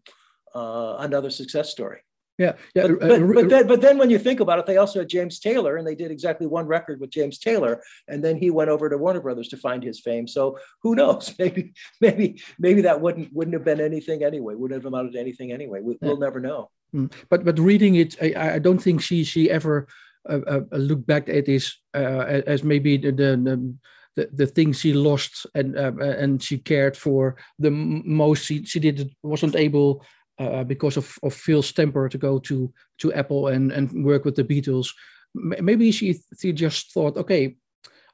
uh, 0.56 0.96
another 1.00 1.30
success 1.30 1.70
story. 1.70 2.00
Yeah, 2.40 2.54
yeah. 2.74 2.88
But, 2.88 3.00
but, 3.02 3.34
but, 3.34 3.50
then, 3.50 3.68
but 3.68 3.82
then 3.82 3.98
when 3.98 4.10
you 4.10 4.18
think 4.18 4.40
about 4.40 4.60
it, 4.60 4.66
they 4.66 4.78
also 4.78 5.00
had 5.00 5.10
James 5.10 5.40
Taylor, 5.40 5.76
and 5.76 5.86
they 5.86 5.94
did 5.94 6.10
exactly 6.10 6.48
one 6.48 6.68
record 6.68 7.02
with 7.02 7.10
James 7.10 7.38
Taylor, 7.38 7.84
and 8.08 8.24
then 8.24 8.38
he 8.38 8.50
went 8.50 8.70
over 8.70 8.90
to 8.90 8.98
Warner 8.98 9.20
Brothers 9.20 9.50
to 9.50 9.58
find 9.58 9.84
his 9.84 10.00
fame. 10.00 10.26
So 10.26 10.58
who 10.82 10.96
knows? 10.96 11.36
Maybe, 11.40 11.74
maybe, 12.02 12.42
maybe 12.60 12.82
that 12.82 13.02
wouldn't 13.02 13.34
wouldn't 13.34 13.54
have 13.54 13.64
been 13.66 13.82
anything 13.82 14.24
anyway. 14.24 14.56
Wouldn't 14.56 14.82
have 14.82 14.86
amounted 14.86 15.14
to 15.14 15.20
anything 15.20 15.52
anyway. 15.52 15.80
We, 15.82 15.98
will 16.02 16.18
never 16.18 16.40
know. 16.40 16.70
Mm. 16.96 17.12
But 17.30 17.44
but 17.44 17.60
reading 17.60 17.96
it, 17.96 18.16
I, 18.22 18.56
I 18.56 18.60
don't 18.60 18.80
think 18.80 19.02
she 19.02 19.24
she 19.24 19.50
ever 19.50 19.88
uh, 20.30 20.40
uh, 20.48 20.62
looked 20.78 21.08
back 21.08 21.28
at 21.30 21.46
this 21.46 21.78
uh, 21.94 22.42
as 22.46 22.64
maybe 22.64 22.98
the, 22.98 23.12
the 23.12 23.76
the, 24.16 24.30
the 24.34 24.48
things 24.48 24.80
she 24.80 24.94
lost 24.94 25.46
and 25.56 25.78
uh, 25.78 25.94
and 25.98 26.42
she 26.42 26.58
cared 26.58 26.98
for 26.98 27.38
the 27.58 27.72
most. 27.72 28.46
She 28.46 28.64
she 28.66 28.80
did 28.80 29.16
wasn't 29.24 29.56
able 29.56 30.06
uh, 30.40 30.64
because 30.64 30.98
of, 30.98 31.18
of 31.22 31.34
Phil's 31.34 31.72
temper 31.72 32.10
to 32.10 32.18
go 32.18 32.40
to 32.40 32.72
to 33.00 33.14
Apple 33.14 33.48
and 33.48 33.72
and 33.72 34.06
work 34.06 34.26
with 34.26 34.36
the 34.36 34.44
Beatles. 34.44 34.90
Maybe 35.34 35.92
she 35.92 36.20
she 36.40 36.54
just 36.54 36.92
thought, 36.92 37.18
okay, 37.18 37.58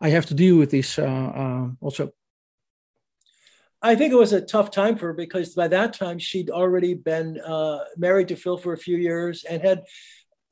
I 0.01 0.09
have 0.09 0.25
to 0.27 0.33
deal 0.33 0.57
with 0.57 0.71
this 0.71 0.99
uh, 0.99 1.03
uh, 1.03 1.67
also. 1.79 2.11
I 3.81 3.95
think 3.95 4.11
it 4.11 4.17
was 4.17 4.33
a 4.33 4.41
tough 4.41 4.71
time 4.71 4.97
for 4.97 5.07
her 5.07 5.13
because 5.13 5.53
by 5.53 5.67
that 5.67 5.93
time 5.93 6.17
she'd 6.17 6.49
already 6.49 6.95
been 6.95 7.39
uh, 7.39 7.79
married 7.97 8.29
to 8.29 8.35
Phil 8.35 8.57
for 8.57 8.73
a 8.73 8.77
few 8.77 8.97
years 8.97 9.43
and 9.43 9.61
had 9.61 9.83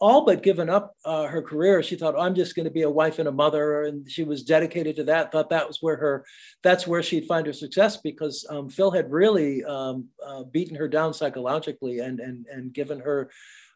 all 0.03 0.25
but 0.25 0.43
given 0.43 0.69
up 0.69 0.97
uh, 1.05 1.27
her 1.27 1.41
career. 1.41 1.81
She 1.81 1.95
thought, 1.95 2.19
I'm 2.19 2.35
just 2.35 2.57
going 2.57 2.65
to 2.65 2.71
be 2.71 2.81
a 2.81 2.89
wife 2.89 3.19
and 3.19 3.29
a 3.29 3.31
mother. 3.31 3.83
And 3.83 4.09
she 4.11 4.25
was 4.25 4.43
dedicated 4.43 4.97
to 4.97 5.05
that, 5.05 5.31
thought 5.31 5.49
that 5.51 5.65
was 5.65 5.81
where 5.81 5.95
her, 5.95 6.25
that's 6.61 6.85
where 6.85 7.01
she'd 7.01 7.25
find 7.25 7.47
her 7.47 7.53
success 7.53 7.95
because 7.95 8.45
um, 8.49 8.69
Phil 8.69 8.91
had 8.91 9.09
really 9.09 9.63
um, 9.63 10.09
uh, 10.21 10.43
beaten 10.43 10.75
her 10.75 10.89
down 10.89 11.13
psychologically 11.13 11.99
and, 11.99 12.19
and, 12.19 12.45
and 12.47 12.73
given 12.73 12.99
her, 12.99 13.29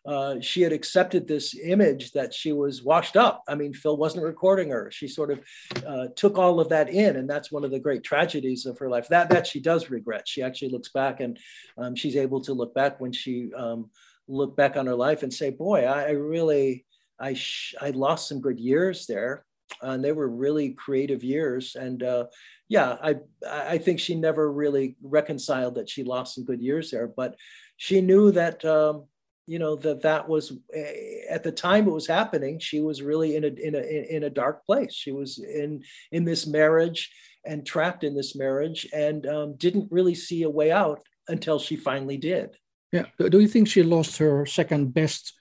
uh, 0.05 0.36
she 0.41 0.61
had 0.61 0.73
accepted 0.73 1.28
this 1.28 1.57
image 1.57 2.11
that 2.11 2.34
she 2.34 2.51
was 2.51 2.84
washed 2.84 3.15
up. 3.15 3.43
I 3.47 3.55
mean, 3.55 3.73
Phil 3.73 3.95
wasn't 3.95 4.25
recording 4.25 4.69
her. 4.69 4.91
She 4.91 5.07
sort 5.07 5.32
of 5.32 5.39
uh, 5.86 6.07
took 6.15 6.38
all 6.38 6.59
of 6.59 6.67
that 6.69 6.89
in, 6.89 7.17
and 7.17 7.30
that's 7.30 7.51
one 7.51 7.65
of 7.65 7.71
the 7.71 7.80
great 7.80 8.03
tragedies 8.03 8.65
of 8.65 8.78
her 8.80 8.89
life. 8.89 9.09
That 9.09 9.30
that 9.32 9.45
she 9.45 9.59
does 9.59 9.89
regret. 9.89 10.25
She 10.25 10.41
actually 10.41 10.69
looks 10.69 10.88
back, 10.88 11.19
and 11.19 11.38
um, 11.78 11.93
she's 11.93 12.15
able 12.15 12.39
to 12.41 12.53
look 12.53 12.73
back 12.73 13.01
when 13.01 13.11
she 13.11 13.51
um, 13.53 13.89
look 14.28 14.55
back 14.55 14.78
on 14.78 14.86
her 14.86 14.95
life 14.95 15.23
and 15.23 15.34
say, 15.34 15.49
boy, 15.49 15.86
I, 15.86 16.11
really, 16.11 16.86
I, 17.19 17.34
sh- 17.34 17.75
I 17.82 17.91
lost 17.91 18.28
some 18.28 18.41
good 18.41 18.59
years 18.59 19.05
there. 19.07 19.45
Uh, 19.84 19.91
and 19.91 20.03
they 20.03 20.13
were 20.13 20.30
really 20.30 20.69
creative 20.71 21.23
years. 21.23 21.75
And 21.75 22.01
uh, 22.01 22.28
yeah, 22.69 22.95
I, 23.03 23.15
I 23.45 23.78
think 23.78 23.99
she 23.99 24.15
never 24.15 24.51
really 24.51 24.95
reconciled 25.01 25.75
that 25.75 25.89
she 25.89 26.03
lost 26.03 26.36
some 26.36 26.45
good 26.45 26.61
years 26.61 26.89
there, 26.89 27.07
but 27.07 27.36
she 27.75 27.99
knew 28.01 28.32
that, 28.32 28.63
um, 28.63 29.05
you 29.45 29.59
know, 29.59 29.75
that 29.78 30.01
that 30.03 30.28
was 30.28 30.53
eh, 30.73 31.23
at 31.30 31.43
the 31.43 31.51
time 31.51 31.88
it 31.88 31.93
was 31.93 32.07
happening. 32.07 32.59
She 32.59 32.80
was 32.80 33.01
really 33.01 33.36
in 33.36 33.43
a, 33.43 33.47
in 33.47 33.75
a, 33.75 34.15
in 34.15 34.23
a 34.23 34.30
dark 34.30 34.65
place. 34.65 34.93
She 34.93 35.11
was 35.11 35.39
in, 35.39 35.84
in 36.11 36.23
this 36.23 36.47
marriage 36.47 37.11
and 37.45 37.65
trapped 37.65 38.03
in 38.03 38.15
this 38.15 38.36
marriage 38.36 38.88
and 38.93 39.25
um, 39.25 39.55
didn't 39.55 39.91
really 39.91 40.15
see 40.15 40.43
a 40.43 40.49
way 40.49 40.71
out 40.71 41.01
until 41.28 41.59
she 41.59 41.75
finally 41.75 42.17
did. 42.17 42.57
Yeah. 42.91 43.05
Do 43.17 43.39
you 43.39 43.47
think 43.47 43.67
she 43.67 43.83
lost 43.83 44.17
her 44.17 44.45
second 44.45 44.93
best 44.93 45.33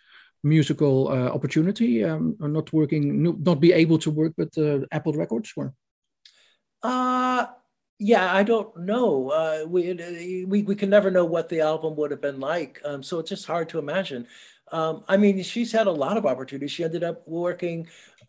musical 0.43 1.09
uh, 1.09 1.29
opportunity, 1.29 2.05
um, 2.05 2.37
not 2.41 2.73
working, 2.73 3.23
not 3.43 3.61
be 3.61 3.73
able 3.73 3.99
to 3.99 4.11
work 4.11 4.33
with 4.37 4.57
uh, 4.59 4.81
Apple 4.91 5.13
Records, 5.13 5.53
or? 5.57 5.73
Uh, 6.83 7.47
yeah, 7.99 8.35
I 8.35 8.43
don't 8.43 8.77
know. 8.77 9.31
Uh, 9.31 9.65
we, 9.67 10.45
we 10.47 10.63
we 10.63 10.75
can 10.75 10.91
never 10.91 11.11
know 11.11 11.25
what 11.25 11.49
the 11.49 11.61
album 11.61 11.97
would 11.97 12.11
have 12.11 12.21
been 12.21 12.41
like, 12.41 12.81
um, 12.85 13.03
so 13.03 13.19
it's 13.19 13.31
just 13.31 13.47
hard 13.47 13.69
to 13.71 13.79
imagine. 13.79 14.27
Um, 14.73 15.05
I 15.09 15.17
mean, 15.17 15.43
she's 15.43 15.73
had 15.73 15.87
a 15.87 15.93
lot 15.93 16.17
of 16.17 16.27
opportunities. 16.27 16.73
She 16.73 16.85
ended 16.85 17.05
up 17.05 17.27
working 17.27 17.87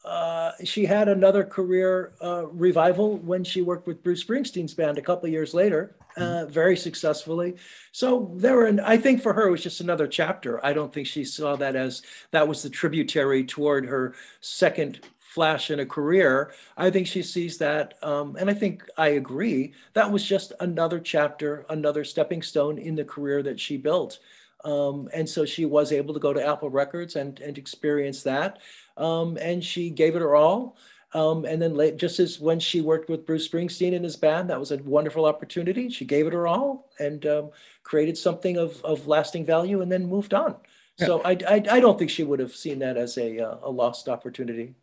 uh, 0.07 0.51
she 0.63 0.85
had 0.85 1.09
another 1.09 1.43
career 1.43 2.13
uh, 2.21 2.47
revival 2.47 3.17
when 3.17 3.43
she 3.43 3.61
worked 3.61 3.87
with 3.87 4.03
Bruce 4.03 4.23
Springsteen's 4.23 4.73
band 4.73 4.97
a 4.97 5.01
couple 5.01 5.27
years 5.27 5.53
later, 5.53 5.95
uh, 6.17 6.21
mm-hmm. 6.21 6.51
very 6.51 6.75
successfully. 6.75 7.55
So 7.91 8.31
there 8.35 8.55
were, 8.55 8.79
I 8.83 8.97
think 8.97 9.21
for 9.21 9.33
her, 9.33 9.47
it 9.47 9.51
was 9.51 9.63
just 9.63 9.81
another 9.81 10.07
chapter. 10.07 10.63
I 10.65 10.73
don't 10.73 10.93
think 10.93 11.07
she 11.07 11.23
saw 11.23 11.55
that 11.57 11.75
as 11.75 12.01
that 12.31 12.47
was 12.47 12.63
the 12.63 12.69
tributary 12.69 13.45
toward 13.45 13.85
her 13.85 14.15
second 14.41 14.99
flash 15.17 15.69
in 15.69 15.79
a 15.79 15.85
career. 15.85 16.51
I 16.75 16.89
think 16.89 17.07
she 17.07 17.21
sees 17.21 17.57
that, 17.59 17.93
um, 18.03 18.35
and 18.39 18.49
I 18.49 18.53
think 18.53 18.83
I 18.97 19.09
agree, 19.09 19.73
that 19.93 20.11
was 20.11 20.25
just 20.25 20.53
another 20.59 20.99
chapter, 20.99 21.65
another 21.69 22.03
stepping 22.03 22.41
stone 22.41 22.77
in 22.77 22.95
the 22.95 23.05
career 23.05 23.43
that 23.43 23.59
she 23.59 23.77
built. 23.77 24.19
Um, 24.65 25.07
and 25.13 25.29
so 25.29 25.45
she 25.45 25.65
was 25.65 25.91
able 25.91 26.13
to 26.15 26.19
go 26.19 26.33
to 26.33 26.45
Apple 26.45 26.69
Records 26.69 27.15
and, 27.15 27.39
and 27.39 27.57
experience 27.57 28.23
that 28.23 28.59
um, 28.97 29.37
and 29.39 29.63
she 29.63 29.89
gave 29.89 30.15
it 30.15 30.21
her 30.21 30.35
all. 30.35 30.75
Um, 31.13 31.45
and 31.45 31.61
then 31.61 31.73
late, 31.73 31.97
just 31.97 32.19
as 32.19 32.39
when 32.39 32.59
she 32.59 32.81
worked 32.81 33.09
with 33.09 33.25
Bruce 33.25 33.47
Springsteen 33.47 33.95
and 33.95 34.03
his 34.03 34.17
band, 34.17 34.49
that 34.49 34.59
was 34.59 34.71
a 34.71 34.77
wonderful 34.77 35.25
opportunity. 35.25 35.89
She 35.89 36.03
gave 36.03 36.27
it 36.27 36.33
her 36.33 36.47
all 36.47 36.89
and 36.99 37.25
um, 37.25 37.51
created 37.83 38.17
something 38.17 38.57
of, 38.57 38.83
of 38.83 39.07
lasting 39.07 39.45
value 39.45 39.81
and 39.81 39.91
then 39.91 40.05
moved 40.05 40.33
on. 40.33 40.57
Yeah. 40.97 41.05
So 41.05 41.21
I, 41.23 41.37
I, 41.47 41.63
I, 41.71 41.79
don't 41.79 41.97
think 41.97 42.11
she 42.11 42.23
would 42.23 42.39
have 42.39 42.53
seen 42.53 42.79
that 42.79 42.97
as 42.97 43.17
a, 43.17 43.39
uh, 43.39 43.57
a 43.63 43.69
lost 43.69 44.09
opportunity. 44.09 44.73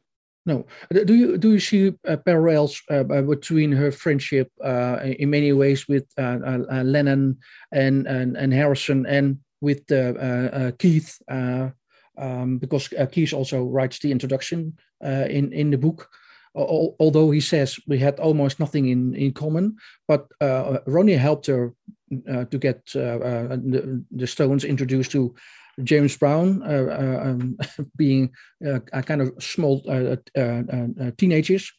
No. 0.47 0.67
Do 0.93 1.15
you 1.15 1.39
do 1.39 1.53
you 1.53 1.61
see 1.61 1.95
uh, 2.07 2.19
parallels 2.19 2.81
uh, 2.91 3.03
between 3.03 3.73
her 3.73 3.91
friendship 3.91 4.51
uh, 4.63 4.99
in 5.03 5.31
many 5.31 5.53
ways 5.53 5.89
with 5.89 6.07
uh, 6.19 6.39
uh, 6.47 6.83
Lennon 6.85 7.39
and, 7.73 8.07
and 8.07 8.37
and 8.37 8.53
Harrison 8.53 9.07
and 9.07 9.39
with 9.63 9.87
Keith? 10.79 11.19
um, 12.19 12.59
because 12.59 12.93
uh, 12.93 13.07
Keith 13.07 13.33
also 13.33 13.65
writes 13.65 13.99
the 13.99 14.13
introduction 14.13 14.77
uh, 15.05 15.27
in 15.29 15.53
in 15.53 15.71
the 15.71 15.79
book. 15.79 16.09
although 16.99 17.33
he 17.33 17.41
says 17.41 17.81
we 17.89 17.99
had 17.99 18.21
almost 18.21 18.61
nothing 18.61 18.87
in, 18.89 19.15
in 19.15 19.33
common, 19.33 19.77
but 20.07 20.31
uh, 20.41 20.79
Ronnie 20.87 21.19
helped 21.19 21.47
her 21.47 21.75
uh, 22.29 22.45
to 22.45 22.59
get 22.59 22.93
uh, 22.95 23.19
uh, 23.19 23.49
the, 23.57 24.05
the, 24.11 24.27
Stones 24.27 24.65
introduced 24.65 25.11
to 25.13 25.35
James 25.83 26.17
Brown, 26.17 26.63
um, 26.63 27.59
being 27.97 28.31
a 28.63 29.03
kind 29.03 29.21
of 29.21 29.33
small 29.43 29.83
teenagers. 31.17 31.73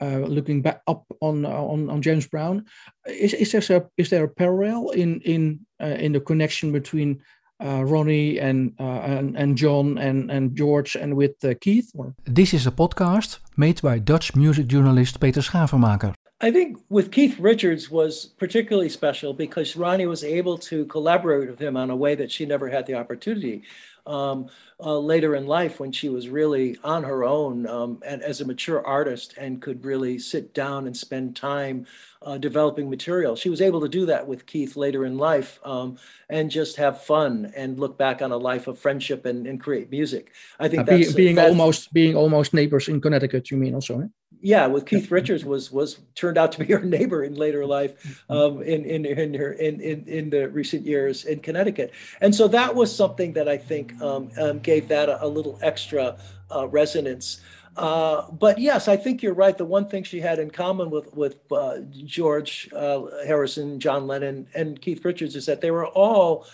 looking 0.00 0.62
back 0.62 0.80
up 0.86 1.04
on, 1.20 1.44
on 1.44 1.90
on 1.90 2.02
James 2.02 2.26
Brown, 2.26 2.64
is, 3.06 3.34
is 3.34 3.52
there 3.52 3.78
a 3.78 3.82
is 3.96 4.10
there 4.10 4.24
a 4.24 4.34
parallel 4.34 4.90
in 4.90 5.20
in 5.20 5.60
in 5.78 6.12
the 6.12 6.20
connection 6.20 6.72
between 6.72 7.22
uh, 7.64 7.84
Ronnie 7.84 8.38
and, 8.38 8.74
uh, 8.78 8.82
and, 8.82 9.36
and 9.36 9.56
John 9.56 9.98
and 9.98 10.30
and 10.30 10.54
George 10.56 10.96
and 10.96 11.16
with 11.16 11.44
uh, 11.44 11.54
Keith? 11.60 11.92
This 12.24 12.52
is 12.52 12.66
a 12.66 12.70
podcast 12.70 13.38
made 13.56 13.80
by 13.82 13.98
Dutch 13.98 14.34
music 14.34 14.66
journalist 14.66 15.20
Peter 15.20 15.40
Schavenmaker. 15.40 16.14
I 16.40 16.50
think 16.50 16.78
with 16.90 17.12
Keith 17.12 17.38
Richards 17.38 17.90
was 17.90 18.26
particularly 18.38 18.90
special 18.90 19.32
because 19.32 19.74
Ronnie 19.74 20.06
was 20.06 20.22
able 20.22 20.58
to 20.58 20.84
collaborate 20.84 21.48
with 21.48 21.58
him 21.58 21.78
on 21.78 21.88
a 21.88 21.96
way 21.96 22.14
that 22.14 22.30
she 22.30 22.44
never 22.44 22.68
had 22.68 22.84
the 22.86 22.94
opportunity 22.94 23.62
um, 24.06 24.48
uh, 24.78 24.98
later 24.98 25.34
in 25.34 25.46
life 25.46 25.80
when 25.80 25.90
she 25.90 26.08
was 26.08 26.28
really 26.28 26.78
on 26.84 27.02
her 27.04 27.24
own 27.24 27.66
um, 27.66 28.02
and 28.06 28.22
as 28.22 28.40
a 28.40 28.44
mature 28.44 28.86
artist 28.86 29.34
and 29.38 29.62
could 29.62 29.84
really 29.84 30.18
sit 30.18 30.52
down 30.54 30.86
and 30.86 30.96
spend 30.96 31.34
time 31.34 31.86
uh, 32.22 32.36
developing 32.36 32.90
material. 32.90 33.36
She 33.36 33.48
was 33.48 33.60
able 33.60 33.80
to 33.80 33.88
do 33.88 34.06
that 34.06 34.26
with 34.26 34.46
Keith 34.46 34.76
later 34.76 35.06
in 35.06 35.16
life 35.16 35.60
um, 35.64 35.96
and 36.28 36.50
just 36.50 36.76
have 36.76 37.02
fun 37.02 37.52
and 37.56 37.78
look 37.78 37.96
back 37.96 38.20
on 38.20 38.32
a 38.32 38.36
life 38.36 38.66
of 38.66 38.78
friendship 38.78 39.24
and, 39.24 39.46
and 39.46 39.60
create 39.60 39.90
music. 39.90 40.32
I 40.58 40.68
think 40.68 40.82
uh, 40.82 40.84
that's, 40.84 41.12
being, 41.12 41.16
being 41.16 41.36
that's, 41.36 41.50
almost 41.50 41.92
being 41.92 42.16
almost 42.16 42.52
neighbors 42.52 42.88
in 42.88 43.00
Connecticut. 43.00 43.50
You 43.50 43.56
mean 43.56 43.74
also? 43.74 44.00
Eh? 44.00 44.06
Yeah, 44.40 44.66
with 44.66 44.86
Keith 44.86 45.10
Richards 45.10 45.44
was 45.44 45.72
was 45.72 45.98
turned 46.14 46.38
out 46.38 46.52
to 46.52 46.64
be 46.64 46.72
her 46.72 46.80
neighbor 46.80 47.24
in 47.24 47.34
later 47.34 47.66
life, 47.66 48.02
mm-hmm. 48.02 48.32
um, 48.32 48.62
in 48.62 48.84
in 48.84 49.04
in 49.06 49.34
her 49.34 49.52
in, 49.52 49.80
in 49.80 50.06
in 50.06 50.30
the 50.30 50.48
recent 50.48 50.84
years 50.84 51.24
in 51.24 51.40
Connecticut, 51.40 51.92
and 52.20 52.34
so 52.34 52.48
that 52.48 52.74
was 52.74 52.94
something 52.94 53.32
that 53.34 53.48
I 53.48 53.56
think 53.56 54.00
um, 54.00 54.30
um, 54.38 54.58
gave 54.60 54.88
that 54.88 55.08
a, 55.08 55.24
a 55.24 55.28
little 55.28 55.58
extra 55.62 56.18
uh, 56.54 56.68
resonance. 56.68 57.40
Uh, 57.76 58.30
but 58.30 58.58
yes, 58.58 58.88
I 58.88 58.96
think 58.96 59.22
you're 59.22 59.34
right. 59.34 59.56
The 59.56 59.64
one 59.64 59.86
thing 59.88 60.02
she 60.02 60.20
had 60.20 60.38
in 60.38 60.50
common 60.50 60.90
with 60.90 61.14
with 61.14 61.40
uh, 61.52 61.80
George 61.90 62.70
uh, 62.74 63.02
Harrison, 63.26 63.78
John 63.80 64.06
Lennon, 64.06 64.46
and 64.54 64.80
Keith 64.80 65.04
Richards 65.04 65.36
is 65.36 65.46
that 65.46 65.60
they 65.60 65.70
were 65.70 65.86
all, 65.86 66.46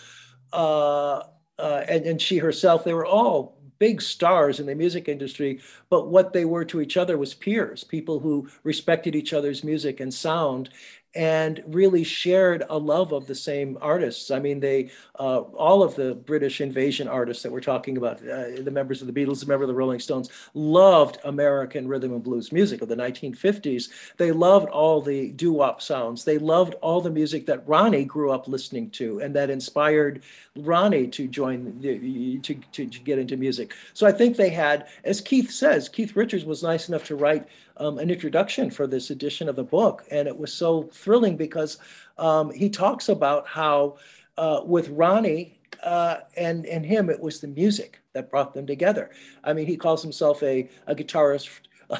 uh, 0.51 1.21
uh, 1.57 1.83
and 1.87 2.05
and 2.05 2.21
she 2.21 2.39
herself, 2.39 2.83
they 2.83 2.93
were 2.93 3.05
all 3.05 3.57
big 3.79 4.01
stars 4.01 4.59
in 4.59 4.65
the 4.65 4.75
music 4.75 5.07
industry, 5.07 5.59
but 5.89 6.07
what 6.07 6.33
they 6.33 6.45
were 6.45 6.65
to 6.65 6.81
each 6.81 6.97
other 6.97 7.17
was 7.17 7.33
peers, 7.33 7.83
people 7.83 8.19
who 8.19 8.49
respected 8.63 9.15
each 9.15 9.33
other's 9.33 9.63
music 9.63 9.99
and 9.99 10.13
sound 10.13 10.69
and 11.15 11.63
really 11.67 12.03
shared 12.03 12.63
a 12.69 12.77
love 12.77 13.11
of 13.11 13.27
the 13.27 13.35
same 13.35 13.77
artists. 13.81 14.31
I 14.31 14.39
mean, 14.39 14.59
they 14.59 14.89
uh, 15.19 15.41
all 15.41 15.83
of 15.83 15.95
the 15.95 16.15
British 16.15 16.59
invasion 16.59 17.07
artists 17.07 17.43
that 17.43 17.51
we're 17.51 17.61
talking 17.61 17.97
about, 17.97 18.17
uh, 18.27 18.61
the 18.61 18.71
members 18.71 19.01
of 19.01 19.07
the 19.07 19.13
Beatles, 19.13 19.39
the 19.39 19.45
members 19.45 19.65
of 19.65 19.75
the 19.75 19.79
Rolling 19.79 19.99
Stones, 19.99 20.29
loved 20.55 21.19
American 21.23 21.87
rhythm 21.87 22.13
and 22.13 22.23
blues 22.23 22.51
music 22.51 22.81
of 22.81 22.87
the 22.87 22.95
1950s. 22.95 23.89
They 24.17 24.31
loved 24.31 24.69
all 24.69 25.01
the 25.01 25.29
doo-wop 25.31 25.81
sounds. 25.81 26.23
They 26.23 26.39
loved 26.39 26.73
all 26.75 26.99
the 26.99 27.11
music 27.11 27.45
that 27.45 27.67
Ronnie 27.67 28.05
grew 28.05 28.31
up 28.31 28.47
listening 28.47 28.89
to, 28.91 29.19
and 29.19 29.35
that 29.35 29.51
inspired 29.51 30.23
Ronnie 30.55 31.07
to 31.07 31.27
join 31.27 31.79
to, 31.81 32.39
to, 32.41 32.85
to 32.85 32.99
get 32.99 33.19
into 33.19 33.37
music. 33.37 33.73
So 33.93 34.07
I 34.07 34.11
think 34.11 34.35
they 34.35 34.49
had, 34.49 34.87
as 35.03 35.21
Keith 35.21 35.51
says, 35.51 35.89
Keith 35.89 36.15
Richards 36.15 36.45
was 36.45 36.63
nice 36.63 36.89
enough 36.89 37.03
to 37.05 37.15
write 37.15 37.47
um, 37.77 37.97
an 37.97 38.09
introduction 38.09 38.69
for 38.69 38.87
this 38.87 39.09
edition 39.09 39.49
of 39.49 39.55
the 39.55 39.63
book. 39.63 40.05
And 40.11 40.27
it 40.27 40.37
was 40.37 40.53
so 40.53 40.83
thrilling 40.93 41.37
because 41.37 41.77
um, 42.17 42.51
he 42.51 42.69
talks 42.69 43.09
about 43.09 43.47
how 43.47 43.97
uh, 44.37 44.61
with 44.65 44.89
Ronnie 44.89 45.59
uh, 45.83 46.17
and, 46.37 46.65
and 46.65 46.85
him, 46.85 47.09
it 47.09 47.19
was 47.19 47.39
the 47.39 47.47
music 47.47 48.01
that 48.13 48.29
brought 48.29 48.53
them 48.53 48.65
together. 48.65 49.09
I 49.43 49.53
mean, 49.53 49.67
he 49.67 49.77
calls 49.77 50.01
himself 50.01 50.41
a, 50.43 50.69
a 50.87 50.95
guitarist 50.95 51.49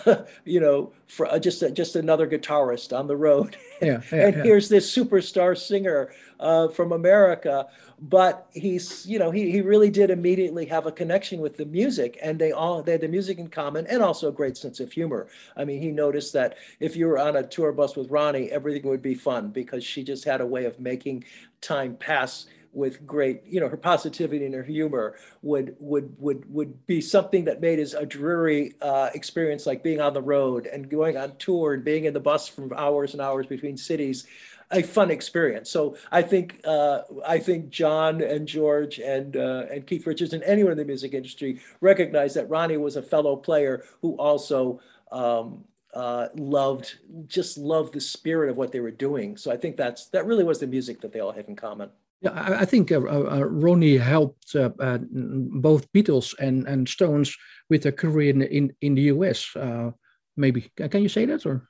you 0.46 0.60
know, 0.60 0.92
for 1.08 1.28
uh, 1.28 1.40
just 1.40 1.62
a, 1.62 1.72
just 1.72 1.96
another 1.96 2.28
guitarist 2.28 2.98
on 2.98 3.08
the 3.08 3.16
road. 3.16 3.58
Yeah, 3.82 4.02
yeah 4.12 4.18
and 4.28 4.36
yeah. 4.38 4.44
here's 4.44 4.70
this 4.70 4.96
superstar 4.96 5.58
singer 5.58 6.12
uh, 6.40 6.68
from 6.68 6.92
America, 6.92 7.68
but 8.00 8.48
he's 8.54 9.06
you 9.06 9.20
know 9.20 9.32
he 9.32 9.52
he 9.52 9.62
really 9.62 9.90
did 9.90 10.10
immediately 10.10 10.66
have 10.66 10.86
a 10.86 10.92
connection 10.92 11.40
with 11.40 11.58
the 11.58 11.66
music, 11.66 12.18
and 12.22 12.40
they 12.40 12.52
all 12.52 12.82
they 12.84 12.94
had 12.94 13.02
the 13.02 13.08
music 13.08 13.38
in 13.38 13.48
common, 13.48 13.88
and 13.88 14.02
also 14.02 14.30
a 14.30 14.32
great 14.32 14.58
sense 14.58 14.80
of 14.80 14.92
humor. 14.92 15.28
I 15.56 15.66
mean, 15.66 15.82
he 15.82 15.92
noticed 15.92 16.34
that 16.34 16.58
if 16.80 16.96
you 16.96 17.08
were 17.08 17.20
on 17.20 17.36
a 17.36 17.44
tour 17.44 17.72
bus 17.72 17.96
with 17.96 18.10
Ronnie, 18.10 18.52
everything 18.52 18.90
would 18.90 19.02
be 19.02 19.16
fun 19.16 19.50
because 19.50 19.84
she 19.84 20.04
just 20.04 20.26
had 20.26 20.42
a 20.42 20.46
way 20.46 20.66
of 20.66 20.80
making 20.80 21.26
time 21.62 21.96
pass 21.96 22.46
with 22.74 23.06
great, 23.06 23.44
you 23.46 23.60
know, 23.60 23.70
her 23.70 23.78
positivity 23.78 24.46
and 24.46 24.54
her 24.54 24.64
humor 24.64 25.16
would 25.42 25.76
would 25.80 26.16
would 26.18 26.52
would 26.52 26.86
be 26.88 27.00
something 27.00 27.46
that 27.46 27.62
made 27.62 27.80
his 27.80 27.94
a 27.94 28.06
dreary 28.06 28.74
uh, 28.82 29.10
experience 29.14 29.66
like 29.66 29.84
being 29.84 30.02
on 30.02 30.14
the 30.14 30.22
road 30.22 30.66
and 30.66 30.90
going 30.90 31.16
on 31.16 31.36
tour 31.38 31.76
and 31.76 31.84
being 31.84 32.06
in 32.06 32.14
the 32.14 32.20
bus 32.20 32.48
from 32.48 32.74
hours 32.76 33.14
and 33.14 33.22
hours 33.22 33.46
between 33.46 33.78
cities 33.78 34.26
a 34.74 34.82
fun 34.82 35.12
experience. 35.12 35.70
So 35.70 35.96
I 36.12 36.22
think 36.22 36.60
uh, 36.66 37.02
I 37.26 37.40
think 37.40 37.70
John 37.70 38.22
and 38.22 38.48
George 38.48 39.00
and 39.00 39.38
uh, 39.38 39.66
and 39.72 39.86
Keith 39.88 40.06
Richards 40.06 40.34
and 40.34 40.44
anyone 40.44 40.72
in 40.74 40.78
the 40.78 40.86
music 40.86 41.14
industry 41.14 41.62
recognize 41.80 42.34
that 42.34 42.50
Ronnie 42.50 42.78
was 42.78 42.96
a 42.96 43.02
fellow 43.02 43.36
player 43.36 43.86
who 44.02 44.16
also 44.16 44.82
um, 45.12 45.64
uh, 45.94 46.28
loved 46.36 46.98
just 47.28 47.58
loved 47.58 47.94
the 47.94 48.02
spirit 48.02 48.50
of 48.50 48.58
what 48.58 48.72
they 48.72 48.80
were 48.80 48.92
doing. 48.92 49.38
So 49.38 49.52
I 49.52 49.58
think 49.58 49.78
that's 49.78 50.08
that 50.10 50.26
really 50.26 50.44
was 50.44 50.60
the 50.60 50.68
music 50.68 51.02
that 51.02 51.14
they 51.14 51.20
all 51.20 51.32
had 51.32 51.48
in 51.48 51.56
common. 51.56 51.90
Yeah, 52.22 52.32
I, 52.32 52.62
I 52.62 52.66
think 52.66 52.92
uh, 52.92 53.02
uh, 53.02 53.38
uh 53.38 53.44
Ronnie 53.46 53.98
helped 53.98 54.54
both 54.54 55.92
Beatles 55.94 56.34
and, 56.40 56.68
and 56.68 56.90
Stones 56.90 57.38
with 57.70 57.86
a 57.86 57.92
career 57.92 58.32
in 58.32 58.42
in, 58.42 58.76
in 58.82 58.96
the 58.96 59.04
US. 59.14 59.56
Maybe 60.36 60.72
can 60.90 61.04
you 61.04 61.10
say 61.10 61.26
that 61.26 61.46
or? 61.46 61.70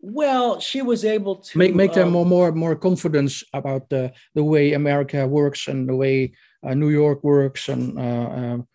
Well, 0.00 0.60
she 0.60 0.80
was 0.82 1.04
able 1.04 1.36
to 1.36 1.58
make 1.58 1.74
make 1.74 1.92
them 1.92 2.08
um, 2.08 2.12
more 2.12 2.26
more 2.26 2.52
more 2.52 2.76
confidence 2.76 3.42
about 3.52 3.88
the 3.88 4.12
the 4.34 4.44
way 4.44 4.72
America 4.72 5.26
works 5.26 5.66
and 5.68 5.88
the 5.88 5.96
way 5.96 6.32
uh, 6.62 6.74
New 6.74 6.90
York 6.90 7.24
works 7.24 7.68
and. 7.68 7.98
Uh, 7.98 8.30
um, 8.30 8.68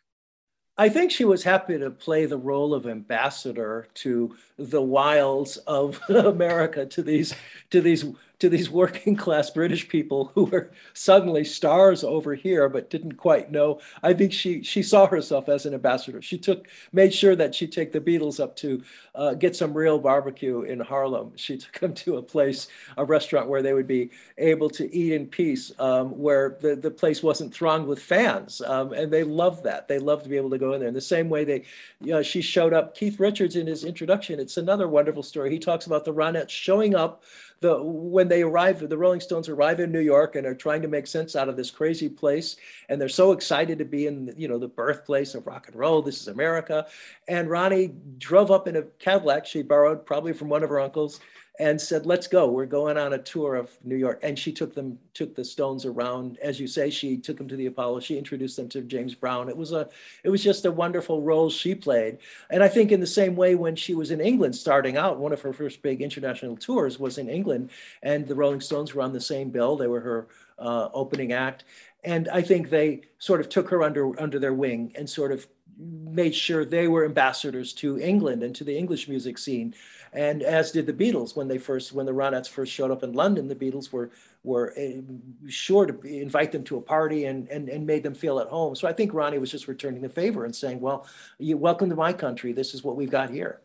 I 0.75 0.89
think 0.89 1.11
she 1.11 1.23
was 1.23 1.43
happy 1.43 1.77
to 1.77 1.91
play 1.91 2.25
the 2.25 2.37
role 2.37 2.73
of 2.73 2.87
ambassador 2.87 3.87
to 3.93 4.35
the 4.57 4.81
wilds 4.81 5.57
of 5.57 6.01
America, 6.09 6.85
to 6.87 7.03
these 7.03 7.35
to 7.69 7.79
these 7.79 8.05
to 8.43 8.49
these 8.49 8.69
working 8.83 9.15
class 9.15 9.49
British 9.49 9.87
people 9.87 10.31
who 10.35 10.43
were 10.45 10.71
suddenly 10.93 11.45
stars 11.45 12.03
over 12.03 12.35
here, 12.35 12.67
but 12.67 12.89
didn't 12.89 13.13
quite 13.13 13.51
know. 13.51 13.79
I 14.03 14.13
think 14.13 14.33
she 14.33 14.61
she 14.63 14.83
saw 14.83 15.07
herself 15.07 15.47
as 15.47 15.65
an 15.65 15.73
ambassador. 15.73 16.21
She 16.21 16.37
took 16.37 16.67
made 16.91 17.13
sure 17.13 17.37
that 17.37 17.55
she'd 17.55 17.71
take 17.71 17.93
the 17.93 18.01
Beatles 18.01 18.41
up 18.41 18.55
to 18.57 18.83
uh, 19.15 19.33
get 19.35 19.55
some 19.55 19.73
real 19.73 19.97
barbecue 19.97 20.63
in 20.63 20.79
Harlem. 20.81 21.31
She 21.37 21.57
took 21.63 21.79
them 21.79 21.93
to 21.93 22.17
a 22.17 22.21
place, 22.21 22.67
a 22.97 23.05
restaurant 23.05 23.47
where 23.47 23.61
they 23.61 23.73
would 23.73 23.87
be 23.87 24.11
able 24.37 24.69
to 24.71 24.93
eat 24.93 25.13
in 25.13 25.25
peace, 25.27 25.71
um, 25.79 26.09
where 26.17 26.57
the, 26.59 26.75
the 26.75 26.91
place 26.91 27.23
wasn't 27.23 27.53
thronged 27.53 27.87
with 27.87 27.99
fans, 27.99 28.61
um, 28.61 28.91
and 28.91 29.11
they 29.11 29.23
loved 29.23 29.63
that. 29.63 29.87
They 29.87 29.99
loved 29.99 30.23
to 30.23 30.29
be 30.29 30.37
able 30.37 30.49
to 30.49 30.57
go 30.57 30.73
in 30.73 30.81
there. 30.81 30.89
In 30.89 30.93
the 30.93 31.01
same 31.01 31.29
way 31.29 31.45
they, 31.45 31.63
you 32.01 32.11
know, 32.11 32.21
she 32.21 32.41
showed 32.41 32.73
up. 32.73 32.93
Keith 32.93 33.21
Richards 33.21 33.55
in 33.55 33.67
his 33.67 33.85
introduction. 33.85 34.39
It's 34.39 34.57
another 34.57 34.89
wonderful 34.89 35.23
story. 35.23 35.49
He 35.49 35.59
talks 35.59 35.85
about 35.85 36.03
the 36.03 36.13
Ronettes 36.13 36.49
showing 36.49 36.93
up 36.93 37.23
the 37.63 37.81
when 37.81 38.27
they 38.33 38.41
arrive, 38.41 38.89
the 38.89 38.97
Rolling 38.97 39.19
Stones 39.19 39.47
arrive 39.47 39.79
in 39.79 39.91
New 39.91 39.99
York 39.99 40.35
and 40.35 40.47
are 40.47 40.55
trying 40.55 40.81
to 40.81 40.87
make 40.87 41.05
sense 41.05 41.35
out 41.35 41.49
of 41.49 41.55
this 41.55 41.69
crazy 41.69 42.09
place, 42.09 42.55
and 42.89 42.99
they're 42.99 43.07
so 43.07 43.31
excited 43.31 43.77
to 43.77 43.85
be 43.85 44.07
in 44.07 44.33
you 44.35 44.47
know 44.47 44.57
the 44.57 44.67
birthplace 44.67 45.35
of 45.35 45.45
rock 45.45 45.67
and 45.67 45.75
roll. 45.75 46.01
This 46.01 46.19
is 46.19 46.27
America, 46.27 46.87
and 47.27 47.47
Ronnie 47.47 47.93
drove 48.17 48.49
up 48.49 48.67
in 48.67 48.75
a 48.75 48.81
Cadillac 48.97 49.45
she 49.45 49.61
borrowed 49.61 50.03
probably 50.03 50.33
from 50.33 50.49
one 50.49 50.63
of 50.63 50.71
her 50.71 50.79
uncles 50.79 51.19
and 51.59 51.79
said, 51.79 52.05
"Let's 52.05 52.27
go. 52.27 52.49
We're 52.49 52.65
going 52.65 52.97
on 52.97 53.13
a 53.13 53.17
tour 53.17 53.55
of 53.55 53.69
New 53.83 53.95
York." 53.95 54.19
And 54.23 54.37
she 54.37 54.51
took 54.51 54.73
them, 54.73 54.97
took 55.13 55.35
the 55.35 55.45
Stones 55.45 55.85
around, 55.85 56.39
as 56.41 56.59
you 56.59 56.67
say. 56.67 56.89
She 56.89 57.17
took 57.17 57.37
them 57.37 57.47
to 57.47 57.55
the 57.55 57.67
Apollo. 57.67 57.99
She 57.99 58.17
introduced 58.17 58.57
them 58.57 58.69
to 58.69 58.81
James 58.81 59.13
Brown. 59.13 59.49
It 59.49 59.57
was 59.57 59.71
a, 59.71 59.87
it 60.23 60.29
was 60.29 60.43
just 60.43 60.65
a 60.65 60.71
wonderful 60.71 61.21
role 61.21 61.49
she 61.49 61.75
played. 61.75 62.17
And 62.49 62.63
I 62.63 62.67
think 62.67 62.91
in 62.91 62.99
the 62.99 63.07
same 63.07 63.35
way, 63.35 63.53
when 63.55 63.75
she 63.75 63.93
was 63.93 64.09
in 64.09 64.19
England, 64.19 64.55
starting 64.55 64.97
out, 64.97 65.19
one 65.19 65.33
of 65.33 65.41
her 65.41 65.53
first 65.53 65.81
big 65.81 66.01
international 66.01 66.57
tours 66.57 66.99
was 66.99 67.17
in 67.17 67.29
England, 67.29 67.69
and 68.01 68.27
the 68.27 68.35
Rolling 68.35 68.61
Stones 68.61 68.95
were 68.95 69.03
on 69.03 69.13
the 69.13 69.21
same 69.21 69.49
bill. 69.49 69.75
They 69.75 69.87
were 69.87 70.01
her 70.01 70.27
uh, 70.57 70.89
opening 70.93 71.33
act, 71.33 71.65
and 72.03 72.29
I 72.29 72.41
think 72.41 72.69
they 72.69 73.01
sort 73.19 73.41
of 73.41 73.49
took 73.49 73.69
her 73.69 73.83
under 73.83 74.19
under 74.19 74.39
their 74.39 74.53
wing 74.53 74.91
and 74.95 75.09
sort 75.09 75.31
of 75.31 75.47
made 75.77 76.35
sure 76.35 76.65
they 76.65 76.87
were 76.87 77.05
ambassadors 77.05 77.73
to 77.73 77.99
England 77.99 78.43
and 78.43 78.55
to 78.55 78.63
the 78.63 78.77
English 78.77 79.07
music 79.07 79.37
scene 79.37 79.73
and 80.13 80.43
as 80.43 80.71
did 80.71 80.85
the 80.85 80.93
Beatles 80.93 81.35
when 81.35 81.47
they 81.47 81.57
first 81.57 81.93
when 81.93 82.05
the 82.05 82.11
Ronettes 82.11 82.49
first 82.49 82.71
showed 82.71 82.91
up 82.91 83.03
in 83.03 83.13
London. 83.13 83.47
The 83.47 83.55
Beatles 83.55 83.91
were 83.91 84.11
were 84.43 84.73
uh, 84.77 85.01
sure 85.47 85.85
to 85.85 85.99
invite 86.07 86.51
them 86.51 86.63
to 86.65 86.77
a 86.77 86.81
party 86.81 87.25
and, 87.25 87.47
and 87.49 87.69
and 87.69 87.85
made 87.85 88.03
them 88.03 88.13
feel 88.13 88.39
at 88.39 88.47
home. 88.47 88.75
So 88.75 88.87
I 88.87 88.93
think 88.93 89.13
Ronnie 89.13 89.39
was 89.39 89.51
just 89.51 89.67
returning 89.67 90.01
the 90.01 90.09
favor 90.09 90.45
and 90.45 90.55
saying, 90.55 90.79
"Well, 90.79 91.07
you 91.39 91.57
welcome 91.57 91.89
to 91.89 91.95
my 91.95 92.13
country. 92.13 92.53
This 92.53 92.73
is 92.73 92.83
what 92.83 92.95
we've 92.95 93.11
got 93.11 93.29
here." 93.29 93.61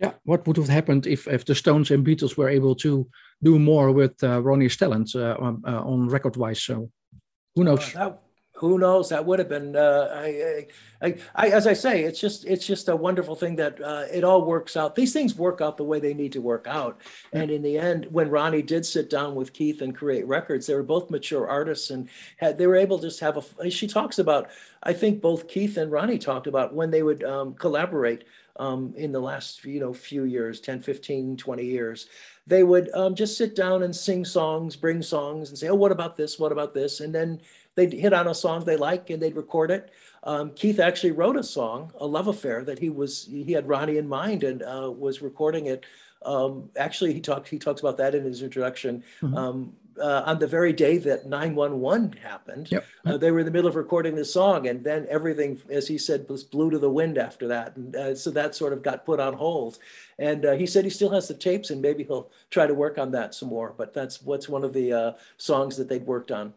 Yeah, 0.00 0.12
what 0.24 0.46
would 0.46 0.56
have 0.56 0.68
happened 0.68 1.06
if, 1.06 1.28
if 1.28 1.44
the 1.44 1.54
Stones 1.54 1.92
and 1.92 2.04
Beatles 2.04 2.36
were 2.36 2.48
able 2.48 2.74
to 2.76 3.06
do 3.40 3.58
more 3.58 3.92
with 3.92 4.20
uh, 4.24 4.42
Ronnie's 4.42 4.76
talent 4.76 5.14
uh, 5.14 5.36
on, 5.38 5.62
uh, 5.64 5.80
on 5.82 6.08
record 6.08 6.36
wise? 6.36 6.60
So 6.60 6.90
who 7.54 7.62
knows? 7.62 7.92
that, 7.92 8.18
who 8.62 8.78
knows? 8.78 9.08
That 9.08 9.26
would 9.26 9.40
have 9.40 9.48
been. 9.48 9.74
Uh, 9.74 10.08
I, 10.14 10.66
I, 11.02 11.16
I, 11.34 11.48
as 11.48 11.66
I 11.66 11.72
say, 11.72 12.04
it's 12.04 12.20
just 12.20 12.44
it's 12.44 12.64
just 12.64 12.88
a 12.88 12.94
wonderful 12.94 13.34
thing 13.34 13.56
that 13.56 13.82
uh, 13.82 14.04
it 14.12 14.22
all 14.22 14.44
works 14.44 14.76
out. 14.76 14.94
These 14.94 15.12
things 15.12 15.34
work 15.34 15.60
out 15.60 15.76
the 15.76 15.84
way 15.84 15.98
they 15.98 16.14
need 16.14 16.30
to 16.32 16.40
work 16.40 16.66
out. 16.68 17.00
And 17.32 17.50
in 17.50 17.62
the 17.62 17.76
end, 17.76 18.06
when 18.12 18.30
Ronnie 18.30 18.62
did 18.62 18.86
sit 18.86 19.10
down 19.10 19.34
with 19.34 19.52
Keith 19.52 19.82
and 19.82 19.96
create 19.96 20.28
records, 20.28 20.68
they 20.68 20.74
were 20.76 20.84
both 20.84 21.10
mature 21.10 21.48
artists 21.48 21.90
and 21.90 22.08
had 22.36 22.56
they 22.56 22.68
were 22.68 22.76
able 22.76 22.98
to 23.00 23.08
just 23.08 23.18
have 23.18 23.44
a. 23.58 23.68
She 23.68 23.88
talks 23.88 24.20
about. 24.20 24.48
I 24.84 24.92
think 24.92 25.20
both 25.20 25.48
Keith 25.48 25.76
and 25.76 25.90
Ronnie 25.90 26.18
talked 26.18 26.46
about 26.46 26.72
when 26.72 26.92
they 26.92 27.02
would 27.02 27.24
um, 27.24 27.54
collaborate 27.54 28.24
um, 28.56 28.92
in 28.96 29.12
the 29.12 29.20
last 29.20 29.64
you 29.64 29.80
know 29.80 29.94
few 29.94 30.24
years 30.24 30.60
10 30.60 30.80
15 30.80 31.36
20 31.36 31.64
years 31.64 32.06
they 32.46 32.62
would 32.62 32.92
um, 32.94 33.14
just 33.14 33.38
sit 33.38 33.56
down 33.56 33.82
and 33.82 33.94
sing 33.94 34.24
songs 34.24 34.76
bring 34.76 35.00
songs 35.00 35.48
and 35.48 35.58
say 35.58 35.68
oh 35.68 35.74
what 35.74 35.92
about 35.92 36.16
this 36.16 36.38
what 36.38 36.52
about 36.52 36.74
this 36.74 37.00
and 37.00 37.14
then 37.14 37.40
they'd 37.74 37.92
hit 37.92 38.12
on 38.12 38.28
a 38.28 38.34
song 38.34 38.64
they 38.64 38.76
like 38.76 39.10
and 39.10 39.22
they'd 39.22 39.36
record 39.36 39.70
it. 39.70 39.90
Um, 40.24 40.52
Keith 40.54 40.78
actually 40.78 41.12
wrote 41.12 41.36
a 41.36 41.42
song, 41.42 41.92
a 41.98 42.06
love 42.06 42.28
affair, 42.28 42.64
that 42.64 42.78
he 42.78 42.90
was 42.90 43.26
he 43.30 43.52
had 43.52 43.68
Ronnie 43.68 43.98
in 43.98 44.08
mind 44.08 44.44
and 44.44 44.62
uh, 44.62 44.90
was 44.90 45.22
recording 45.22 45.66
it. 45.66 45.84
Um, 46.24 46.70
actually, 46.76 47.12
he 47.12 47.20
talks 47.20 47.50
he 47.50 47.58
talks 47.58 47.80
about 47.80 47.96
that 47.96 48.14
in 48.14 48.24
his 48.24 48.42
introduction. 48.42 49.02
Mm-hmm. 49.20 49.36
Um, 49.36 49.72
uh, 50.00 50.22
on 50.26 50.38
the 50.38 50.46
very 50.46 50.72
day 50.72 50.98
that 50.98 51.26
911 51.26 52.12
happened, 52.22 52.70
yep. 52.70 52.84
uh, 53.04 53.16
they 53.16 53.30
were 53.30 53.40
in 53.40 53.44
the 53.44 53.50
middle 53.50 53.68
of 53.68 53.76
recording 53.76 54.14
the 54.14 54.24
song, 54.24 54.66
and 54.66 54.82
then 54.82 55.06
everything, 55.10 55.60
as 55.70 55.88
he 55.88 55.98
said, 55.98 56.26
was 56.28 56.44
blew 56.44 56.70
to 56.70 56.78
the 56.78 56.90
wind 56.90 57.18
after 57.18 57.48
that. 57.48 57.76
And 57.76 57.94
uh, 57.94 58.14
so 58.14 58.30
that 58.30 58.54
sort 58.54 58.72
of 58.72 58.82
got 58.82 59.04
put 59.04 59.20
on 59.20 59.34
hold. 59.34 59.78
And 60.18 60.46
uh, 60.46 60.52
he 60.52 60.66
said 60.66 60.84
he 60.84 60.90
still 60.90 61.10
has 61.10 61.28
the 61.28 61.34
tapes, 61.34 61.70
and 61.70 61.82
maybe 61.82 62.04
he'll 62.04 62.30
try 62.50 62.66
to 62.66 62.74
work 62.74 62.98
on 62.98 63.10
that 63.12 63.34
some 63.34 63.48
more. 63.48 63.74
But 63.76 63.92
that's 63.92 64.22
what's 64.22 64.48
one 64.48 64.64
of 64.64 64.72
the 64.72 64.92
uh, 64.92 65.12
songs 65.36 65.76
that 65.76 65.88
they'd 65.88 66.06
worked 66.06 66.30
on. 66.30 66.54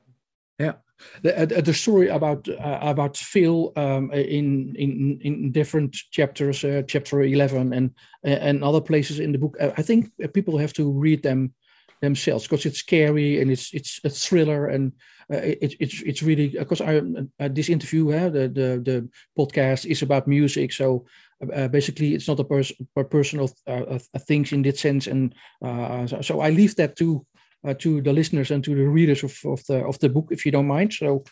Yeah, 0.59 0.73
the, 1.21 1.57
uh, 1.57 1.61
the 1.61 1.73
story 1.73 2.07
about 2.07 2.47
uh, 2.47 2.79
about 2.81 3.17
Phil 3.17 3.73
um, 3.75 4.11
in 4.11 4.75
in 4.77 5.19
in 5.21 5.51
different 5.51 5.93
chapters, 6.11 6.63
uh, 6.63 6.83
chapter 6.87 7.21
eleven 7.21 7.73
and 7.73 7.91
and 8.23 8.63
other 8.63 8.81
places 8.81 9.19
in 9.19 9.31
the 9.31 9.37
book. 9.37 9.57
I 9.59 9.81
think 9.81 10.11
people 10.33 10.57
have 10.57 10.73
to 10.73 10.91
read 10.91 11.23
them 11.23 11.53
themselves 12.01 12.43
because 12.43 12.65
it's 12.65 12.79
scary 12.79 13.41
and 13.41 13.51
it's 13.51 13.73
it's 13.73 13.99
a 14.03 14.09
thriller 14.09 14.67
and 14.67 14.93
uh, 15.33 15.37
it, 15.37 15.75
it's 15.79 16.01
it's 16.01 16.23
really 16.23 16.49
because 16.49 16.81
I 16.81 17.01
uh, 17.39 17.49
this 17.49 17.69
interview 17.69 18.11
uh, 18.11 18.29
the, 18.29 18.47
the 18.47 18.81
the 18.83 19.09
podcast 19.37 19.85
is 19.85 20.01
about 20.01 20.27
music 20.27 20.73
so 20.73 21.05
uh, 21.53 21.67
basically 21.67 22.13
it's 22.13 22.27
not 22.27 22.39
a, 22.39 22.43
pers- 22.43 22.73
a 22.95 23.03
personal 23.03 23.49
things 24.27 24.51
in 24.51 24.61
that 24.63 24.77
sense 24.77 25.07
and 25.07 25.33
so, 26.09 26.21
so, 26.21 26.41
I 26.41 26.49
leave 26.49 26.75
that 26.75 26.95
to 26.97 27.25
uh, 27.65 27.73
to 27.73 28.01
the 28.01 28.13
listeners 28.13 28.51
and 28.51 28.63
to 28.63 28.75
the 28.75 28.87
readers 28.87 29.23
of, 29.23 29.37
of 29.45 29.65
the 29.65 29.83
of 29.85 29.99
the 29.99 30.09
book, 30.09 30.27
if 30.31 30.45
you 30.45 30.51
don't 30.51 30.67
mind. 30.67 30.93
So, 30.93 31.23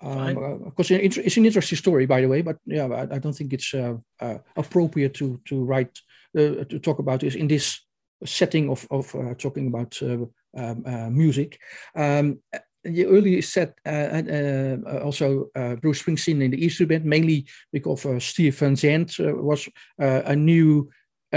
um, 0.00 0.38
uh, 0.38 0.70
it's 0.78 1.36
an 1.36 1.46
interesting 1.46 1.78
story, 1.78 2.06
by 2.06 2.20
the 2.20 2.28
way, 2.28 2.42
but 2.42 2.56
yeah, 2.64 2.86
I, 2.86 3.16
I 3.16 3.18
don't 3.18 3.32
think 3.32 3.52
it's 3.52 3.74
uh, 3.74 3.96
uh, 4.20 4.38
appropriate 4.56 5.14
to 5.14 5.40
to 5.46 5.64
write 5.64 5.98
uh, 6.36 6.64
to 6.64 6.78
talk 6.78 6.98
about 6.98 7.20
this 7.20 7.34
in 7.34 7.48
this 7.48 7.80
setting 8.24 8.70
of 8.70 8.86
of 8.90 9.14
uh, 9.14 9.34
talking 9.34 9.66
about 9.66 10.00
um, 10.02 11.14
music. 11.14 11.58
Um, 11.94 12.38
you 12.84 13.08
earlier 13.08 13.42
said 13.42 13.74
also 13.84 15.50
Bruce 15.80 16.02
Springsteen 16.02 16.42
in 16.42 16.52
the 16.52 16.64
Easter 16.64 16.86
Band, 16.86 17.04
mainly 17.04 17.46
because 17.72 18.24
Steve 18.24 18.56
Van 18.56 18.76
Zandt 18.76 19.18
was 19.18 19.68
a 19.98 20.34
new 20.34 20.88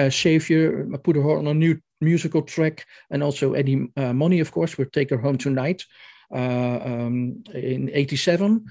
savior, 0.10 0.88
put 1.04 1.16
her 1.16 1.38
on 1.38 1.48
a 1.48 1.54
new 1.54 1.82
musical 2.02 2.42
track, 2.42 2.86
and 3.10 3.24
also 3.24 3.54
Eddie 3.54 3.88
uh, 3.98 4.14
Money, 4.14 4.40
of 4.40 4.52
course, 4.52 4.78
with 4.78 4.92
Take 4.92 5.10
Her 5.10 5.18
Home 5.18 5.38
Tonight 5.38 5.86
uh, 6.34 6.80
um, 6.84 7.44
in 7.54 7.90
'87. 7.94 8.66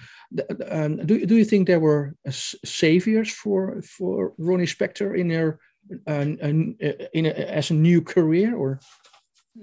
Um, 0.71 1.07
do, 1.07 1.27
do 1.27 1.37
you 1.37 1.45
think 1.45 1.67
there 1.67 1.81
were 1.81 2.15
uh, 2.27 2.31
saviors 2.31 3.31
for 3.31 3.83
for 3.83 4.33
Ronnie 4.39 4.67
Spector 4.67 5.19
in 5.19 5.29
their 5.29 5.59
uh, 6.07 6.13
in 6.13 7.27
a, 7.27 7.31
as 7.31 7.71
a 7.71 7.75
new 7.75 8.03
career, 8.03 8.55
or? 8.55 8.81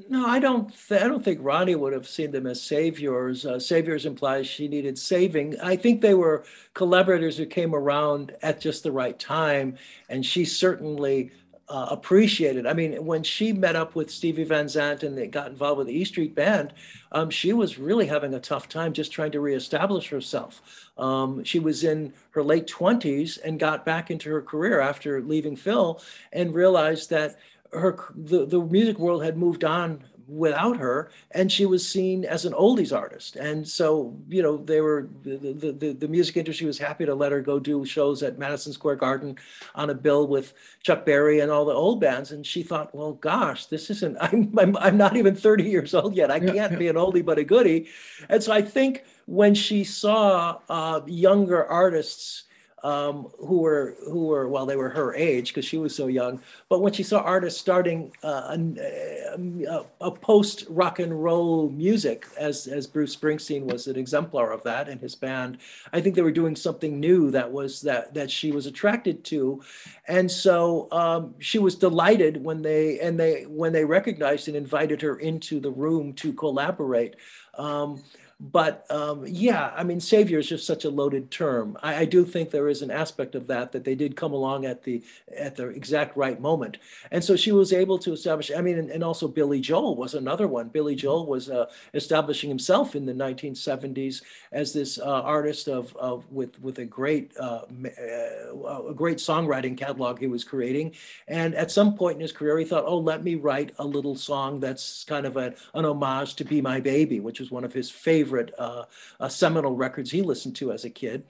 No, 0.10 0.28
I 0.28 0.40
don't. 0.40 0.72
I 0.92 1.08
don't 1.08 1.24
think 1.24 1.40
Ronnie 1.42 1.76
would 1.76 1.94
have 1.94 2.08
seen 2.08 2.32
them 2.32 2.46
as 2.46 2.62
saviors. 2.62 3.46
Uh, 3.46 3.58
saviors 3.58 4.06
implies 4.06 4.46
she 4.46 4.68
needed 4.68 4.98
saving. 4.98 5.60
I 5.62 5.78
think 5.78 6.02
they 6.02 6.14
were 6.14 6.44
collaborators 6.74 7.38
who 7.38 7.46
came 7.46 7.74
around 7.74 8.36
at 8.42 8.60
just 8.60 8.84
the 8.84 8.92
right 8.92 9.18
time, 9.18 9.78
and 10.10 10.26
she 10.26 10.44
certainly 10.44 11.32
uh, 11.70 11.88
appreciated. 11.92 12.66
I 12.66 12.74
mean, 12.74 13.06
when 13.06 13.24
she 13.24 13.52
met 13.52 13.76
up 13.76 13.94
with 13.94 14.10
Stevie 14.10 14.46
Van 14.46 14.70
Zandt 14.70 15.04
and 15.04 15.18
they 15.18 15.28
got 15.28 15.48
involved 15.48 15.80
with 15.80 15.88
the 15.88 15.94
E 15.94 16.06
Street 16.06 16.34
Band, 16.34 16.74
um, 17.12 17.30
she 17.30 17.52
was 17.52 17.78
really 17.78 18.08
having 18.08 18.34
a 18.34 18.40
tough 18.40 18.70
time 18.70 18.94
just 18.94 19.12
trying 19.12 19.32
to 19.32 19.42
reestablish 19.42 20.10
herself. 20.10 20.62
Um, 20.98 21.44
she 21.44 21.60
was 21.60 21.84
in 21.84 22.14
her 22.32 22.44
late 22.44 22.68
20s 22.68 23.40
and 23.44 23.60
got 23.60 23.86
back 23.86 24.10
into 24.10 24.30
her 24.30 24.42
career 24.42 24.80
after 24.80 25.22
leaving 25.22 25.56
Phil 25.56 26.02
and 26.32 26.54
realized 26.54 27.10
that 27.10 27.38
her 27.74 27.98
the, 28.16 28.46
the 28.46 28.62
music 28.62 28.98
world 28.98 29.24
had 29.24 29.38
moved 29.38 29.66
on 29.66 30.04
without 30.28 30.78
her 30.78 31.10
and 31.32 31.52
she 31.52 31.66
was 31.66 31.88
seen 31.88 32.26
as 32.26 32.46
an 32.46 32.54
oldies 32.54 32.96
artist. 32.96 33.36
And 33.38 33.68
so 33.68 34.16
you 34.28 34.42
know 34.42 34.58
they 34.58 34.82
were 34.82 35.08
the, 35.24 35.74
the, 35.80 35.94
the 35.94 36.08
music 36.08 36.38
industry 36.38 36.68
was 36.68 36.78
happy 36.78 37.06
to 37.06 37.16
let 37.16 37.32
her 37.32 37.42
go 37.42 37.60
do 37.60 37.86
shows 37.86 38.24
at 38.24 38.38
madison 38.38 38.74
square 38.74 38.96
garden 38.96 39.38
on 39.76 39.90
a 39.90 39.94
bill 39.94 40.28
with 40.28 40.54
chuck 40.84 41.06
berry 41.06 41.40
and 41.40 41.52
all 41.52 41.66
the 41.66 41.74
old 41.74 42.02
bands. 42.02 42.32
And 42.32 42.46
she 42.46 42.64
thought 42.64 42.94
well 42.94 43.14
gosh 43.14 43.68
this 43.68 43.90
isn't 43.90 44.18
i'm 44.22 44.54
i'm, 44.58 44.76
I'm 44.78 44.98
not 44.98 45.16
even 45.16 45.36
30 45.36 45.64
years 45.64 45.94
old 45.94 46.16
yet. 46.16 46.32
I 46.32 46.40
can't 46.40 46.78
be 46.78 46.88
an 46.88 46.96
oldie 47.04 47.26
but 47.26 47.40
a 47.40 47.44
goodie. 47.44 47.88
And 48.30 48.44
so 48.44 48.52
i 48.52 48.62
think 48.62 49.06
when 49.26 49.54
she 49.54 49.84
saw 49.84 50.60
uh, 50.70 51.02
younger 51.06 51.66
artists 51.66 52.44
um, 52.84 53.32
who 53.40 53.60
were 53.60 53.96
who 54.06 54.28
were 54.28 54.48
well 54.48 54.66
they 54.66 54.76
were 54.76 54.90
her 54.90 55.16
age 55.16 55.50
because 55.50 55.66
she 55.66 55.78
was 55.78 55.96
so 55.96 56.08
young. 56.08 56.42
But 56.70 56.82
when 56.82 56.94
she 56.94 57.04
saw 57.04 57.20
artists 57.22 57.60
starting 57.60 58.12
uh, 58.24 58.58
a, 58.58 59.84
a, 60.02 60.12
post 60.12 60.66
rock 60.70 61.00
and 61.00 61.24
roll 61.24 61.70
music 61.70 62.28
as 62.38 62.68
as 62.68 62.88
bruce 62.88 63.16
springsteen 63.16 63.64
was 63.64 63.88
an 63.88 63.98
exemplar 63.98 64.52
of 64.52 64.64
that 64.64 64.90
and 64.90 65.00
his 65.00 65.16
band 65.16 65.60
i 65.94 66.02
think 66.02 66.16
they 66.16 66.22
were 66.22 66.32
doing 66.32 66.56
something 66.56 67.00
new 67.00 67.32
that 67.32 67.52
was 67.52 67.82
that 67.82 68.14
that 68.14 68.30
she 68.32 68.52
was 68.52 68.66
attracted 68.66 69.24
to. 69.26 69.62
And 70.08 70.30
so 70.30 70.88
um, 70.92 71.36
she 71.40 71.60
was 71.60 71.76
delighted 71.76 72.44
when 72.44 72.62
they 72.62 73.00
and 73.00 73.20
they 73.20 73.44
when 73.44 73.74
they 73.74 73.86
recognized 73.86 74.48
and 74.48 74.58
invited 74.58 75.02
her 75.02 75.18
into 75.18 75.60
the 75.60 75.72
room 75.72 76.14
to 76.14 76.34
collaborate. 76.34 77.16
Um, 77.58 78.04
but 78.40 78.86
um, 78.92 79.24
yeah, 79.26 79.72
I 79.76 79.84
mean, 79.84 80.00
savior 80.00 80.38
is 80.38 80.48
just 80.48 80.68
such 80.68 80.86
a 80.86 80.92
loaded 80.92 81.32
term. 81.32 81.76
I, 81.82 81.96
I, 82.02 82.06
do 82.06 82.24
think 82.24 82.52
there 82.52 82.70
is 82.70 82.84
an 82.84 82.92
aspect 82.92 83.34
of 83.34 83.48
that 83.48 83.72
that 83.72 83.84
they 83.84 83.96
did 83.96 84.16
come 84.16 84.32
along 84.32 84.66
at 84.66 84.84
the 84.84 85.04
at 85.36 85.56
the 85.56 85.70
exact 85.70 86.16
right 86.16 86.40
moment, 86.40 86.78
and 87.10 87.24
so 87.24 87.36
she 87.36 87.52
was 87.52 87.74
able 87.74 87.98
to 87.98 88.14
establish. 88.14 88.52
I 88.56 88.62
mean, 88.62 88.78
and, 88.78 88.92
and 88.92 89.04
also 89.04 89.28
Billy 89.28 89.60
Joel 89.60 89.96
was 89.96 90.14
another 90.14 90.48
one. 90.48 90.68
Billy 90.68 90.94
Joel 90.94 91.26
was 91.26 91.50
uh, 91.50 91.66
establishing 91.96 92.48
himself 92.48 92.96
in 92.96 93.08
the 93.08 93.14
1970s 93.14 94.22
as 94.52 94.72
this 94.72 95.00
uh, 95.00 95.22
artist 95.24 95.68
of, 95.68 95.96
of 95.96 96.32
with 96.32 96.62
with 96.62 96.78
a 96.78 96.86
great 96.86 97.36
uh, 97.40 97.62
uh, 97.86 98.88
a 98.88 98.94
great 98.94 99.18
songwriting 99.18 99.76
catalog 99.76 100.20
he 100.20 100.28
was 100.28 100.44
creating, 100.44 100.94
and 101.28 101.56
at 101.56 101.72
some 101.72 101.96
point 101.96 102.16
in 102.16 102.22
his 102.22 102.32
career, 102.32 102.60
he 102.60 102.66
thought, 102.66 102.84
oh, 102.86 103.00
let 103.00 103.24
me 103.24 103.34
write 103.34 103.72
a 103.80 103.84
little 103.84 104.16
song 104.16 104.60
that's 104.60 105.04
kind 105.06 105.26
of 105.26 105.38
a, 105.38 105.56
an 105.74 105.86
homage 105.86 106.36
to 106.36 106.46
"Be 106.46 106.62
My 106.62 106.80
Baby," 106.80 107.20
which 107.20 107.40
was 107.40 107.50
one 107.50 107.64
of 107.64 107.74
his 107.74 107.90
favorite 107.90 108.27
favorite 108.28 108.54
uh, 108.58 108.84
uh, 109.22 109.30
seminal 109.30 109.74
records 109.74 110.12
he 110.12 110.22
listened 110.22 110.54
to 110.54 110.74
as 110.74 110.84
a 110.84 110.90
kid. 110.90 111.24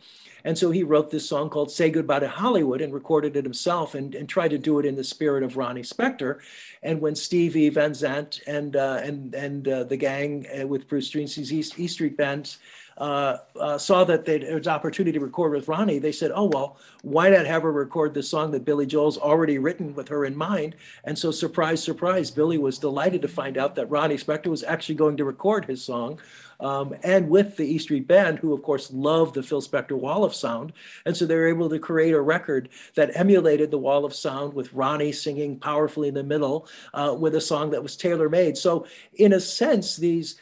And 0.43 0.57
so 0.57 0.71
he 0.71 0.81
wrote 0.81 1.11
this 1.11 1.27
song 1.27 1.49
called 1.49 1.69
Say 1.69 1.91
Goodbye 1.91 2.21
to 2.21 2.27
Hollywood 2.27 2.81
and 2.81 2.93
recorded 2.93 3.35
it 3.35 3.43
himself 3.43 3.93
and, 3.93 4.15
and 4.15 4.27
tried 4.27 4.49
to 4.49 4.57
do 4.57 4.79
it 4.79 4.85
in 4.85 4.95
the 4.95 5.03
spirit 5.03 5.43
of 5.43 5.57
Ronnie 5.57 5.81
Spector. 5.81 6.39
And 6.81 7.01
when 7.01 7.15
Stevie 7.15 7.69
Van 7.69 7.93
Zandt 7.93 8.41
and, 8.47 8.75
uh, 8.75 8.99
and, 9.03 9.35
and 9.35 9.67
uh, 9.67 9.83
the 9.83 9.97
gang 9.97 10.47
uh, 10.59 10.65
with 10.65 10.87
Bruce 10.87 11.11
Springsteen's 11.11 11.53
East, 11.53 11.77
East 11.77 11.93
Street 11.93 12.17
Band 12.17 12.57
uh, 12.97 13.37
uh, 13.59 13.77
saw 13.77 14.03
that 14.03 14.25
there 14.25 14.55
was 14.55 14.67
opportunity 14.67 15.17
to 15.19 15.23
record 15.23 15.51
with 15.51 15.67
Ronnie, 15.67 15.99
they 15.99 16.11
said, 16.11 16.31
"Oh 16.33 16.45
well, 16.45 16.77
why 17.03 17.29
not 17.29 17.45
have 17.45 17.61
her 17.61 17.71
record 17.71 18.15
the 18.15 18.23
song 18.23 18.49
that 18.51 18.65
Billy 18.65 18.87
Joel's 18.87 19.19
already 19.19 19.59
written 19.59 19.93
with 19.93 20.07
her 20.07 20.25
in 20.25 20.35
mind?" 20.35 20.75
And 21.03 21.17
so, 21.17 21.29
surprise, 21.29 21.83
surprise, 21.83 22.31
Billy 22.31 22.57
was 22.57 22.79
delighted 22.79 23.21
to 23.21 23.27
find 23.27 23.55
out 23.55 23.75
that 23.75 23.91
Ronnie 23.91 24.17
Spector 24.17 24.47
was 24.47 24.63
actually 24.63 24.95
going 24.95 25.15
to 25.17 25.25
record 25.25 25.65
his 25.65 25.83
song 25.83 26.19
um, 26.59 26.95
and 27.03 27.29
with 27.29 27.57
the 27.57 27.65
E 27.65 27.77
Street 27.77 28.07
Band, 28.07 28.39
who 28.39 28.53
of 28.53 28.63
course 28.63 28.91
loved 28.91 29.35
the 29.35 29.43
Phil 29.43 29.61
Spector 29.61 29.97
Wall 29.97 30.23
of 30.23 30.33
Sound. 30.33 30.73
And 31.05 31.15
so 31.15 31.25
they 31.25 31.35
were 31.35 31.47
able 31.47 31.69
to 31.69 31.79
create 31.79 32.13
a 32.13 32.21
record 32.21 32.69
that 32.95 33.15
emulated 33.15 33.71
the 33.71 33.77
Wall 33.77 34.05
of 34.05 34.13
Sound 34.13 34.53
with 34.53 34.73
Ronnie 34.73 35.11
singing 35.11 35.59
powerfully 35.59 36.07
in 36.07 36.13
the 36.13 36.23
middle 36.23 36.67
uh, 36.93 37.15
with 37.17 37.35
a 37.35 37.41
song 37.41 37.71
that 37.71 37.83
was 37.83 37.95
tailor 37.95 38.29
made. 38.29 38.57
So, 38.57 38.85
in 39.13 39.33
a 39.33 39.39
sense, 39.39 39.95
these 39.95 40.37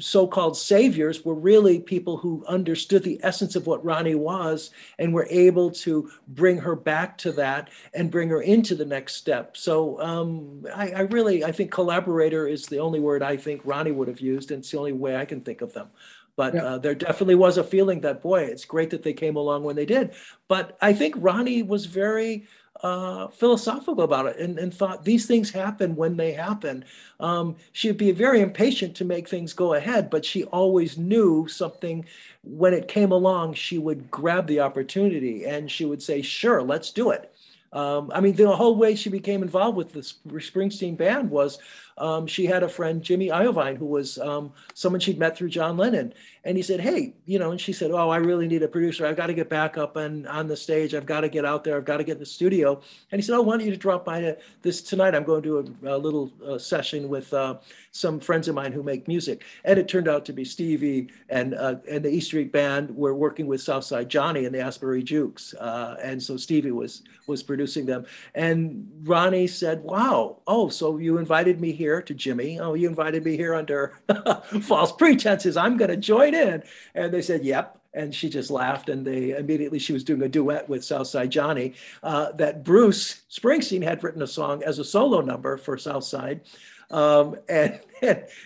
so-called 0.00 0.56
saviors 0.56 1.24
were 1.24 1.34
really 1.34 1.78
people 1.78 2.16
who 2.16 2.44
understood 2.48 3.02
the 3.02 3.20
essence 3.22 3.54
of 3.54 3.66
what 3.66 3.84
Ronnie 3.84 4.14
was 4.14 4.70
and 4.98 5.14
were 5.14 5.26
able 5.30 5.70
to 5.70 6.10
bring 6.28 6.58
her 6.58 6.74
back 6.74 7.18
to 7.18 7.32
that 7.32 7.70
and 7.94 8.10
bring 8.10 8.28
her 8.30 8.42
into 8.42 8.74
the 8.74 8.84
next 8.84 9.16
step. 9.16 9.56
So 9.56 10.00
um, 10.00 10.66
I, 10.74 10.90
I, 10.90 11.00
really, 11.00 11.44
I 11.44 11.52
think 11.52 11.70
collaborator 11.70 12.46
is 12.46 12.66
the 12.66 12.78
only 12.78 13.00
word 13.00 13.22
I 13.22 13.36
think 13.36 13.62
Ronnie 13.64 13.92
would 13.92 14.08
have 14.08 14.20
used, 14.20 14.50
and 14.50 14.60
it's 14.60 14.70
the 14.70 14.78
only 14.78 14.92
way 14.92 15.16
I 15.16 15.24
can 15.24 15.40
think 15.40 15.60
of 15.60 15.72
them. 15.72 15.88
But 16.36 16.54
yeah. 16.54 16.64
uh, 16.64 16.78
there 16.78 16.94
definitely 16.94 17.34
was 17.34 17.58
a 17.58 17.64
feeling 17.64 18.00
that, 18.00 18.22
boy, 18.22 18.42
it's 18.42 18.64
great 18.64 18.90
that 18.90 19.02
they 19.02 19.12
came 19.12 19.36
along 19.36 19.62
when 19.62 19.76
they 19.76 19.84
did. 19.84 20.14
But 20.48 20.78
I 20.80 20.94
think 20.94 21.14
Ronnie 21.18 21.62
was 21.62 21.84
very 21.86 22.46
uh, 22.82 23.28
philosophical 23.28 24.04
about 24.04 24.26
it 24.26 24.38
and, 24.38 24.58
and 24.58 24.72
thought 24.72 25.04
these 25.04 25.26
things 25.26 25.50
happen 25.50 25.96
when 25.96 26.16
they 26.16 26.32
happen. 26.32 26.84
Um, 27.18 27.56
she'd 27.72 27.98
be 27.98 28.12
very 28.12 28.40
impatient 28.40 28.96
to 28.96 29.04
make 29.04 29.28
things 29.28 29.52
go 29.52 29.74
ahead, 29.74 30.08
but 30.10 30.24
she 30.24 30.44
always 30.44 30.96
knew 30.96 31.46
something 31.48 32.06
when 32.42 32.72
it 32.72 32.88
came 32.88 33.12
along, 33.12 33.54
she 33.54 33.78
would 33.78 34.10
grab 34.10 34.46
the 34.46 34.60
opportunity 34.60 35.44
and 35.44 35.70
she 35.70 35.84
would 35.84 36.02
say, 36.02 36.22
Sure, 36.22 36.62
let's 36.62 36.90
do 36.90 37.10
it. 37.10 37.34
Um, 37.72 38.10
I 38.12 38.20
mean, 38.20 38.34
the 38.34 38.50
whole 38.50 38.76
way 38.76 38.96
she 38.96 39.10
became 39.10 39.42
involved 39.42 39.76
with 39.76 39.92
the 39.92 40.00
Springsteen 40.00 40.96
band 40.96 41.30
was 41.30 41.58
um, 42.00 42.26
she 42.26 42.46
had 42.46 42.62
a 42.62 42.68
friend, 42.68 43.02
Jimmy 43.02 43.28
Iovine, 43.28 43.76
who 43.76 43.84
was 43.84 44.18
um, 44.18 44.52
someone 44.72 45.00
she'd 45.00 45.18
met 45.18 45.36
through 45.36 45.50
John 45.50 45.76
Lennon. 45.76 46.14
And 46.42 46.56
he 46.56 46.62
said, 46.62 46.80
Hey, 46.80 47.12
you 47.26 47.38
know, 47.38 47.50
and 47.50 47.60
she 47.60 47.74
said, 47.74 47.90
Oh, 47.90 48.08
I 48.08 48.16
really 48.16 48.48
need 48.48 48.62
a 48.62 48.68
producer. 48.68 49.06
I've 49.06 49.16
got 49.16 49.26
to 49.26 49.34
get 49.34 49.50
back 49.50 49.76
up 49.76 49.96
and 49.96 50.26
on 50.26 50.48
the 50.48 50.56
stage. 50.56 50.94
I've 50.94 51.04
got 51.04 51.20
to 51.20 51.28
get 51.28 51.44
out 51.44 51.62
there. 51.62 51.76
I've 51.76 51.84
got 51.84 51.98
to 51.98 52.04
get 52.04 52.12
in 52.12 52.18
the 52.18 52.26
studio. 52.26 52.80
And 53.12 53.20
he 53.20 53.22
said, 53.22 53.36
Oh, 53.36 53.42
why 53.42 53.58
don't 53.58 53.66
you 53.66 53.76
drop 53.76 54.06
by 54.06 54.22
to 54.22 54.38
this 54.62 54.80
tonight? 54.80 55.14
I'm 55.14 55.24
going 55.24 55.42
to 55.42 55.62
do 55.62 55.74
a, 55.86 55.96
a 55.96 55.98
little 55.98 56.32
uh, 56.46 56.56
session 56.56 57.10
with 57.10 57.32
uh, 57.34 57.58
some 57.92 58.18
friends 58.18 58.48
of 58.48 58.54
mine 58.54 58.72
who 58.72 58.82
make 58.82 59.06
music. 59.06 59.44
And 59.64 59.78
it 59.78 59.86
turned 59.86 60.08
out 60.08 60.24
to 60.24 60.32
be 60.32 60.46
Stevie 60.46 61.08
and 61.28 61.52
uh, 61.54 61.76
and 61.90 62.02
the 62.02 62.08
E 62.08 62.20
Street 62.20 62.52
Band 62.52 62.96
were 62.96 63.14
working 63.14 63.46
with 63.46 63.60
Southside 63.60 64.08
Johnny 64.08 64.46
and 64.46 64.54
the 64.54 64.60
Asbury 64.60 65.02
Jukes. 65.02 65.52
Uh, 65.54 65.96
and 66.02 66.22
so 66.22 66.38
Stevie 66.38 66.70
was 66.70 67.02
was 67.26 67.42
producing 67.42 67.84
them. 67.84 68.06
And 68.34 68.90
Ronnie 69.04 69.46
said, 69.46 69.82
Wow, 69.82 70.38
oh, 70.46 70.70
so 70.70 70.96
you 70.96 71.18
invited 71.18 71.60
me 71.60 71.72
here 71.72 71.89
here 71.90 72.02
to 72.02 72.14
Jimmy. 72.14 72.60
Oh, 72.60 72.74
you 72.74 72.88
invited 72.88 73.24
me 73.24 73.36
here 73.36 73.52
under 73.52 73.94
false 74.62 74.92
pretenses. 74.92 75.56
I'm 75.56 75.76
going 75.76 75.90
to 75.90 75.96
join 75.96 76.34
in. 76.34 76.62
And 76.94 77.12
they 77.12 77.22
said, 77.22 77.44
yep. 77.44 77.80
And 77.92 78.14
she 78.14 78.28
just 78.28 78.50
laughed. 78.50 78.88
And 78.88 79.04
they 79.04 79.30
immediately, 79.30 79.80
she 79.80 79.92
was 79.92 80.04
doing 80.04 80.22
a 80.22 80.28
duet 80.28 80.68
with 80.68 80.84
Southside 80.84 81.30
Johnny 81.30 81.74
uh, 82.04 82.30
that 82.32 82.62
Bruce 82.62 83.22
Springsteen 83.28 83.82
had 83.82 84.04
written 84.04 84.22
a 84.22 84.26
song 84.28 84.62
as 84.62 84.78
a 84.78 84.84
solo 84.84 85.20
number 85.20 85.56
for 85.56 85.76
Southside. 85.76 86.42
Um, 86.90 87.36
and, 87.48 87.80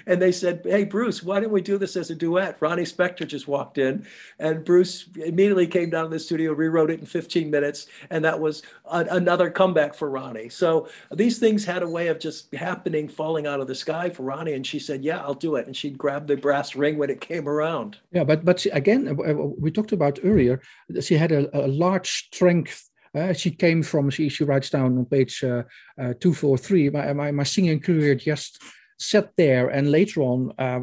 and, 0.07 0.21
they 0.21 0.33
said, 0.33 0.63
"Hey 0.65 0.85
Bruce, 0.85 1.23
why 1.23 1.41
don't 1.41 1.53
we 1.53 1.63
do 1.63 1.79
this 1.79 1.97
as 1.97 2.11
a 2.11 2.15
duet?" 2.15 2.57
Ronnie 2.61 2.83
Spector 2.83 3.27
just 3.27 3.47
walked 3.47 3.79
in, 3.79 4.07
and 4.39 4.65
Bruce 4.65 5.07
immediately 5.17 5.67
came 5.67 5.91
down 5.91 6.05
to 6.05 6.11
the 6.11 6.19
studio, 6.19 6.53
rewrote 6.53 6.91
it 6.91 7.01
in 7.01 7.07
15 7.07 7.51
minutes, 7.51 7.87
and 8.11 8.25
that 8.25 8.39
was 8.39 8.63
a, 8.87 9.07
another 9.11 9.51
comeback 9.51 9.95
for 9.95 10.11
Ronnie. 10.11 10.49
So 10.49 10.89
these 11.13 11.39
things 11.39 11.65
had 11.65 11.83
a 11.83 11.89
way 11.89 12.09
of 12.09 12.19
just 12.19 12.53
happening, 12.55 13.09
falling 13.09 13.47
out 13.47 13.61
of 13.61 13.69
the 13.69 13.75
sky 13.75 14.11
for 14.11 14.25
Ronnie, 14.25 14.55
and 14.55 14.67
she 14.67 14.79
said, 14.79 15.05
"Yeah, 15.05 15.21
I'll 15.21 15.35
do 15.35 15.57
it," 15.57 15.67
and 15.67 15.77
she 15.77 15.91
grabbed 15.91 16.29
the 16.29 16.37
brass 16.37 16.75
ring 16.75 16.99
when 16.99 17.11
it 17.11 17.21
came 17.21 17.49
around. 17.49 17.99
Yeah, 18.13 18.25
but 18.25 18.45
but 18.45 18.67
again, 18.73 19.09
uh, 19.09 19.31
uh, 19.31 19.35
we 19.35 19.71
talked 19.71 19.93
about 19.93 20.19
earlier. 20.25 20.61
She 21.01 21.15
had 21.15 21.33
a, 21.33 21.49
a 21.57 21.69
large 21.69 22.27
strength 22.27 22.91
she 23.35 23.51
came 23.51 23.83
from, 23.83 24.11
she, 24.11 24.29
she 24.29 24.45
writes 24.45 24.71
down 24.71 24.99
on 24.99 25.05
page 25.05 25.45
uh, 25.45 25.63
uh, 25.99 26.15
243, 26.21 26.91
my, 26.91 27.13
my, 27.13 27.31
my 27.31 27.43
singing 27.43 27.81
career 27.81 28.15
just 28.15 28.63
sat 28.99 29.31
there. 29.37 29.69
And 29.69 29.91
later 29.91 30.23
on, 30.23 30.53
uh, 30.59 30.79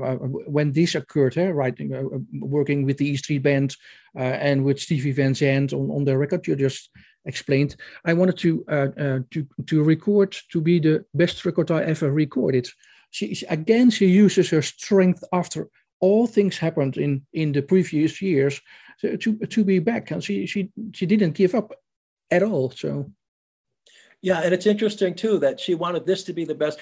when 0.48 0.72
this 0.72 0.96
occurred, 0.96 1.38
uh, 1.38 1.52
writing, 1.52 1.94
uh, 1.94 2.04
working 2.40 2.86
with 2.86 2.98
the 2.98 3.10
E 3.10 3.18
Street 3.18 3.44
Band 3.44 3.76
and 4.16 4.64
with 4.64 4.80
Stevie 4.80 5.12
Van 5.12 5.34
Zandt 5.34 5.74
on, 5.74 5.90
on 5.92 6.04
the 6.04 6.18
record 6.18 6.48
you 6.48 6.56
just 6.56 6.90
explained, 7.26 7.76
I 8.06 8.14
wanted 8.14 8.38
to, 8.40 8.64
to, 9.32 9.48
to 9.68 9.84
record 9.84 10.36
to 10.52 10.62
be 10.62 10.80
the 10.80 11.06
best 11.14 11.46
record 11.46 11.72
I 11.72 11.84
ever 11.84 12.12
recorded. 12.12 12.68
She, 13.12 13.46
again, 13.50 13.90
she 13.90 14.08
uses 14.08 14.50
her 14.50 14.62
strength 14.62 15.24
after 15.34 15.70
all 16.00 16.28
things 16.28 16.58
happened 16.58 16.98
in, 16.98 17.26
in 17.34 17.52
the 17.52 17.62
previous 17.62 18.22
years 18.22 18.60
to, 19.02 19.18
to, 19.18 19.38
to 19.38 19.64
be 19.64 19.80
back. 19.80 20.12
And 20.12 20.24
she, 20.24 20.46
she, 20.46 20.72
she 20.94 21.06
didn't 21.06 21.34
give 21.34 21.56
up 21.56 21.74
at 22.32 22.42
all. 22.42 22.72
So, 22.72 23.12
yeah, 24.22 24.42
and 24.42 24.54
it's 24.54 24.66
interesting 24.66 25.14
too 25.14 25.38
that 25.40 25.60
she 25.60 25.76
wanted 25.76 26.06
this 26.06 26.24
to 26.24 26.34
be 26.34 26.46
the 26.46 26.56
best. 26.56 26.80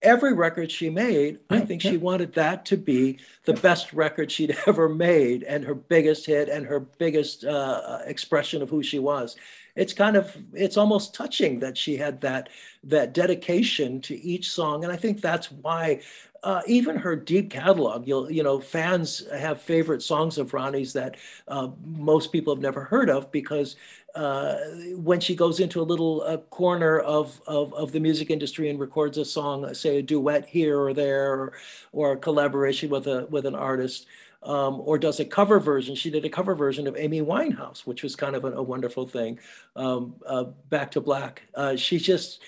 Every 0.00 0.32
record 0.32 0.70
she 0.70 0.90
made, 0.90 1.38
yeah, 1.50 1.58
I 1.58 1.60
think 1.60 1.84
yeah. 1.84 1.92
she 1.92 1.96
wanted 1.96 2.32
that 2.34 2.64
to 2.66 2.76
be 2.76 3.20
the 3.44 3.54
best 3.54 3.92
record 3.92 4.32
she'd 4.32 4.56
ever 4.66 4.88
made 4.88 5.42
and 5.44 5.64
her 5.64 5.74
biggest 5.74 6.26
hit 6.26 6.48
and 6.48 6.66
her 6.66 6.80
biggest 6.80 7.44
uh, 7.44 7.98
expression 8.04 8.62
of 8.62 8.70
who 8.70 8.82
she 8.82 8.98
was. 8.98 9.36
It's 9.74 9.92
kind 9.92 10.16
of 10.16 10.36
it's 10.52 10.76
almost 10.76 11.14
touching 11.14 11.60
that 11.60 11.78
she 11.78 11.96
had 11.96 12.20
that 12.20 12.48
that 12.84 13.14
dedication 13.14 14.00
to 14.02 14.20
each 14.22 14.50
song, 14.50 14.84
and 14.84 14.92
I 14.92 14.96
think 14.96 15.20
that's 15.20 15.50
why 15.50 16.00
uh, 16.42 16.60
even 16.66 16.96
her 16.96 17.14
deep 17.14 17.50
catalog, 17.50 18.06
you'll 18.06 18.30
you 18.30 18.42
know 18.42 18.60
fans 18.60 19.24
have 19.32 19.60
favorite 19.60 20.02
songs 20.02 20.38
of 20.38 20.52
Ronnie's 20.52 20.92
that 20.92 21.16
uh, 21.48 21.68
most 21.84 22.32
people 22.32 22.54
have 22.54 22.62
never 22.62 22.84
heard 22.84 23.08
of 23.08 23.30
because 23.30 23.76
uh, 24.14 24.56
when 24.96 25.20
she 25.20 25.34
goes 25.34 25.60
into 25.60 25.80
a 25.80 25.82
little 25.82 26.22
uh, 26.22 26.36
corner 26.36 26.98
of, 27.00 27.40
of, 27.46 27.72
of 27.72 27.92
the 27.92 28.00
music 28.00 28.30
industry 28.30 28.68
and 28.68 28.78
records 28.78 29.16
a 29.16 29.24
song, 29.24 29.72
say 29.72 29.98
a 29.98 30.02
duet 30.02 30.46
here 30.46 30.78
or 30.78 30.92
there, 30.92 31.32
or, 31.32 31.52
or 31.92 32.12
a 32.12 32.16
collaboration 32.16 32.90
with 32.90 33.06
a 33.06 33.26
with 33.30 33.46
an 33.46 33.54
artist, 33.54 34.06
um, 34.42 34.80
or 34.84 34.98
does 34.98 35.20
a 35.20 35.24
cover 35.24 35.60
version. 35.60 35.94
She 35.94 36.10
did 36.10 36.24
a 36.24 36.28
cover 36.28 36.54
version 36.54 36.86
of 36.86 36.96
Amy 36.96 37.20
Winehouse, 37.20 37.86
which 37.86 38.02
was 38.02 38.16
kind 38.16 38.34
of 38.34 38.44
a, 38.44 38.52
a 38.52 38.62
wonderful 38.62 39.06
thing. 39.06 39.38
Um, 39.76 40.16
uh, 40.26 40.44
Back 40.68 40.90
to 40.92 41.00
Black. 41.00 41.42
Uh, 41.54 41.76
she 41.76 41.98
just 41.98 42.42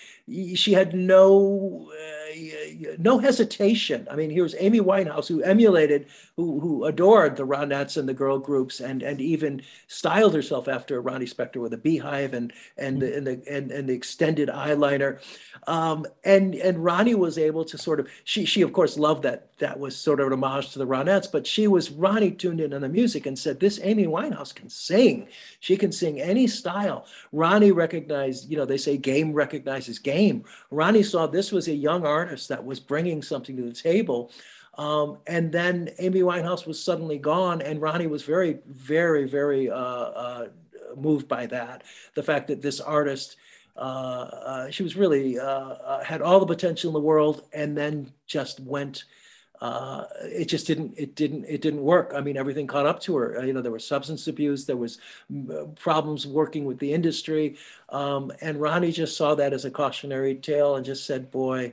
she 0.54 0.72
had 0.72 0.94
no 0.94 1.92
no 2.98 3.18
hesitation. 3.18 4.06
I 4.10 4.16
mean, 4.16 4.30
here's 4.30 4.54
Amy 4.58 4.80
Winehouse, 4.80 5.28
who 5.28 5.42
emulated, 5.42 6.06
who 6.36 6.60
who 6.60 6.84
adored 6.84 7.36
the 7.36 7.46
Ronettes 7.46 7.96
and 7.96 8.08
the 8.08 8.14
girl 8.14 8.38
groups, 8.38 8.80
and 8.80 9.02
and 9.02 9.20
even 9.20 9.62
styled 9.86 10.34
herself 10.34 10.68
after 10.68 11.00
Ronnie 11.00 11.26
Spector 11.26 11.56
with 11.56 11.72
a 11.72 11.78
beehive 11.78 12.34
and 12.34 12.52
and 12.76 13.00
the 13.00 13.16
and 13.16 13.26
the 13.26 13.42
and, 13.48 13.70
and 13.70 13.88
the 13.88 13.94
extended 13.94 14.48
eyeliner, 14.48 15.20
um, 15.66 16.06
and 16.24 16.54
and 16.54 16.82
Ronnie 16.82 17.14
was 17.14 17.38
able 17.38 17.64
to 17.66 17.78
sort 17.78 18.00
of 18.00 18.08
she 18.24 18.44
she 18.44 18.62
of 18.62 18.72
course 18.72 18.98
loved 18.98 19.22
that 19.22 19.56
that 19.58 19.78
was 19.78 19.96
sort 19.96 20.20
of 20.20 20.26
an 20.26 20.32
homage 20.32 20.72
to 20.72 20.78
the 20.78 20.86
Ronettes, 20.86 21.30
but 21.30 21.46
she 21.46 21.68
was 21.68 21.90
Ronnie 21.90 22.32
tuned 22.32 22.60
in 22.60 22.74
on 22.74 22.80
the 22.80 22.88
music 22.88 23.26
and 23.26 23.38
said, 23.38 23.60
"This 23.60 23.80
Amy 23.82 24.06
Winehouse 24.06 24.54
can 24.54 24.68
sing. 24.68 25.28
She 25.60 25.76
can 25.76 25.92
sing 25.92 26.20
any 26.20 26.46
style." 26.46 27.06
Ronnie 27.32 27.72
recognized, 27.72 28.50
you 28.50 28.56
know, 28.56 28.64
they 28.64 28.78
say 28.78 28.96
game 28.96 29.32
recognizes 29.32 29.98
game. 29.98 30.44
Ronnie 30.70 31.02
saw 31.02 31.26
this 31.26 31.52
was 31.52 31.68
a 31.68 31.74
young 31.74 32.04
artist 32.04 32.23
that 32.48 32.64
was 32.64 32.80
bringing 32.80 33.22
something 33.22 33.56
to 33.56 33.62
the 33.62 33.72
table. 33.72 34.30
Um, 34.78 35.18
and 35.26 35.52
then 35.52 35.90
Amy 35.98 36.20
Winehouse 36.20 36.66
was 36.66 36.82
suddenly 36.82 37.18
gone, 37.18 37.62
and 37.62 37.80
Ronnie 37.80 38.06
was 38.06 38.22
very, 38.22 38.58
very, 38.66 39.26
very 39.26 39.70
uh, 39.70 39.76
uh, 39.76 40.48
moved 40.96 41.28
by 41.28 41.46
that. 41.46 41.82
The 42.14 42.22
fact 42.22 42.48
that 42.48 42.62
this 42.62 42.80
artist, 42.80 43.36
uh, 43.76 43.80
uh 43.80 44.70
she 44.70 44.82
was 44.82 44.96
really 44.96 45.38
uh, 45.38 45.44
uh, 45.44 46.04
had 46.04 46.22
all 46.22 46.40
the 46.40 46.46
potential 46.46 46.90
in 46.90 46.94
the 46.94 47.00
world, 47.00 47.46
and 47.52 47.76
then 47.76 48.12
just 48.26 48.60
went 48.60 49.04
it 50.24 50.44
just 50.44 50.66
didn't 50.66 50.92
it 50.98 51.14
didn't 51.14 51.42
it 51.46 51.62
didn't 51.62 51.80
work 51.80 52.12
i 52.14 52.20
mean 52.20 52.36
everything 52.36 52.66
caught 52.66 52.84
up 52.84 53.00
to 53.00 53.16
her 53.16 53.42
you 53.46 53.52
know 53.54 53.62
there 53.62 53.72
was 53.72 53.86
substance 53.86 54.26
abuse 54.26 54.66
there 54.66 54.76
was 54.76 54.98
problems 55.76 56.26
working 56.26 56.66
with 56.66 56.78
the 56.80 56.92
industry 56.92 57.56
um, 57.88 58.30
and 58.42 58.60
ronnie 58.60 58.92
just 58.92 59.16
saw 59.16 59.34
that 59.34 59.54
as 59.54 59.64
a 59.64 59.70
cautionary 59.70 60.34
tale 60.34 60.76
and 60.76 60.84
just 60.84 61.06
said 61.06 61.30
boy 61.30 61.72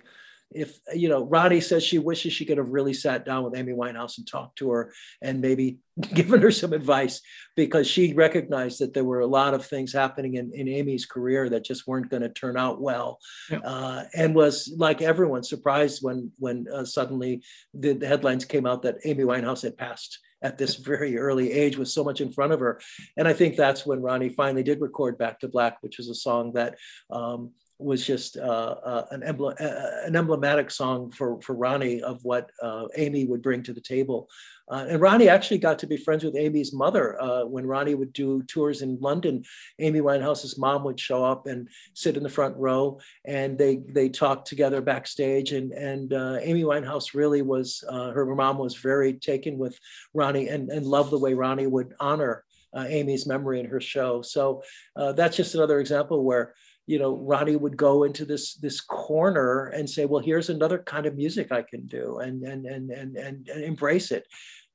if 0.53 0.79
you 0.93 1.09
know 1.09 1.25
Ronnie 1.25 1.61
says 1.61 1.83
she 1.83 1.97
wishes 1.97 2.33
she 2.33 2.45
could 2.45 2.57
have 2.57 2.69
really 2.69 2.93
sat 2.93 3.25
down 3.25 3.43
with 3.43 3.55
Amy 3.55 3.73
Winehouse 3.73 4.17
and 4.17 4.27
talked 4.27 4.57
to 4.57 4.69
her 4.71 4.93
and 5.21 5.41
maybe 5.41 5.77
given 6.13 6.41
her 6.41 6.51
some 6.51 6.73
advice 6.73 7.21
because 7.55 7.87
she 7.87 8.13
recognized 8.13 8.79
that 8.79 8.93
there 8.93 9.03
were 9.03 9.19
a 9.19 9.27
lot 9.27 9.53
of 9.53 9.65
things 9.65 9.93
happening 9.93 10.35
in, 10.35 10.51
in 10.53 10.67
Amy's 10.67 11.05
career 11.05 11.49
that 11.49 11.65
just 11.65 11.87
weren't 11.87 12.09
going 12.09 12.23
to 12.23 12.29
turn 12.29 12.57
out 12.57 12.81
well. 12.81 13.19
Yeah. 13.49 13.59
uh, 13.59 14.03
and 14.15 14.35
was 14.35 14.73
like 14.77 15.01
everyone 15.01 15.43
surprised 15.43 15.99
when 16.01 16.31
when 16.39 16.65
uh, 16.73 16.85
suddenly 16.85 17.43
the, 17.73 17.93
the 17.93 18.07
headlines 18.07 18.45
came 18.45 18.65
out 18.65 18.81
that 18.83 18.97
Amy 19.05 19.23
Winehouse 19.23 19.63
had 19.63 19.77
passed 19.77 20.19
at 20.43 20.57
this 20.57 20.75
very 20.75 21.17
early 21.17 21.51
age 21.51 21.77
with 21.77 21.87
so 21.87 22.03
much 22.03 22.19
in 22.19 22.31
front 22.31 22.51
of 22.51 22.59
her. 22.59 22.81
And 23.15 23.27
I 23.27 23.33
think 23.33 23.55
that's 23.55 23.85
when 23.85 24.01
Ronnie 24.01 24.29
finally 24.29 24.63
did 24.63 24.81
record 24.81 25.17
Back 25.17 25.39
to 25.41 25.47
Black 25.47 25.77
which 25.81 25.97
was 25.97 26.09
a 26.09 26.15
song 26.15 26.53
that 26.53 26.77
um, 27.11 27.51
was 27.81 28.05
just 28.05 28.37
uh, 28.37 28.75
uh, 28.83 29.05
an, 29.11 29.23
emblem, 29.23 29.55
uh, 29.59 30.05
an 30.05 30.15
emblematic 30.15 30.71
song 30.71 31.11
for, 31.11 31.41
for 31.41 31.55
Ronnie 31.55 32.01
of 32.01 32.23
what 32.23 32.51
uh, 32.61 32.85
Amy 32.97 33.25
would 33.25 33.41
bring 33.41 33.63
to 33.63 33.73
the 33.73 33.81
table. 33.81 34.29
Uh, 34.69 34.85
and 34.87 35.01
Ronnie 35.01 35.27
actually 35.27 35.57
got 35.57 35.79
to 35.79 35.87
be 35.87 35.97
friends 35.97 36.23
with 36.23 36.37
Amy's 36.37 36.71
mother. 36.71 37.21
Uh, 37.21 37.45
when 37.45 37.65
Ronnie 37.65 37.95
would 37.95 38.13
do 38.13 38.41
tours 38.43 38.81
in 38.81 38.97
London, 39.01 39.43
Amy 39.79 39.99
Winehouse's 39.99 40.57
mom 40.57 40.83
would 40.85 40.99
show 40.99 41.25
up 41.25 41.45
and 41.45 41.67
sit 41.93 42.15
in 42.15 42.23
the 42.23 42.29
front 42.29 42.55
row, 42.55 42.99
and 43.25 43.57
they 43.57 43.81
they 43.89 44.07
talked 44.07 44.47
together 44.47 44.79
backstage. 44.79 45.51
And 45.51 45.73
and 45.73 46.13
Amy 46.41 46.63
Winehouse 46.63 47.13
really 47.13 47.41
was 47.41 47.83
her 47.89 48.25
mom 48.33 48.59
was 48.59 48.75
very 48.75 49.13
taken 49.13 49.57
with 49.57 49.77
Ronnie 50.13 50.47
and 50.47 50.69
and 50.69 50.85
loved 50.85 51.11
the 51.11 51.19
way 51.19 51.33
Ronnie 51.33 51.67
would 51.67 51.93
honor 51.99 52.45
Amy's 52.73 53.27
memory 53.27 53.59
in 53.59 53.65
her 53.65 53.81
show. 53.81 54.21
So 54.21 54.63
that's 54.95 55.35
just 55.35 55.55
another 55.55 55.81
example 55.81 56.23
where 56.23 56.53
you 56.91 56.99
know 56.99 57.15
ronnie 57.15 57.55
would 57.55 57.77
go 57.77 58.03
into 58.03 58.25
this 58.25 58.55
this 58.55 58.81
corner 58.81 59.67
and 59.67 59.89
say 59.89 60.03
well 60.05 60.21
here's 60.21 60.49
another 60.49 60.79
kind 60.79 61.05
of 61.05 61.15
music 61.15 61.51
i 61.51 61.61
can 61.61 61.87
do 61.87 62.19
and 62.19 62.43
and 62.43 62.65
and 62.65 62.91
and 62.91 63.17
and, 63.17 63.49
embrace 63.49 64.11
it 64.11 64.25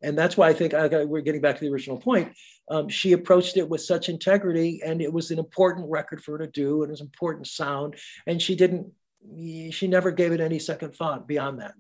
and 0.02 0.16
that's 0.16 0.36
why 0.36 0.48
i 0.48 0.54
think 0.54 0.72
I 0.72 1.04
we're 1.04 1.20
getting 1.20 1.42
back 1.42 1.56
to 1.56 1.64
the 1.64 1.72
original 1.72 1.98
point 1.98 2.32
um, 2.68 2.88
she 2.88 3.12
approached 3.12 3.56
it 3.56 3.68
with 3.68 3.82
such 3.82 4.08
integrity 4.08 4.80
and 4.84 5.00
it 5.02 5.12
was 5.12 5.30
an 5.30 5.38
important 5.38 5.90
record 5.90 6.22
for 6.22 6.32
her 6.32 6.46
to 6.46 6.50
do 6.50 6.82
and 6.82 6.90
it 6.90 6.96
was 6.96 7.02
an 7.02 7.12
important 7.12 7.46
sound 7.46 7.96
and 8.26 8.40
she 8.40 8.56
didn't 8.56 8.86
she 9.70 9.86
never 9.86 10.10
gave 10.10 10.32
it 10.32 10.40
any 10.40 10.58
second 10.58 10.94
thought 10.94 11.28
beyond 11.28 11.60
that 11.60 11.74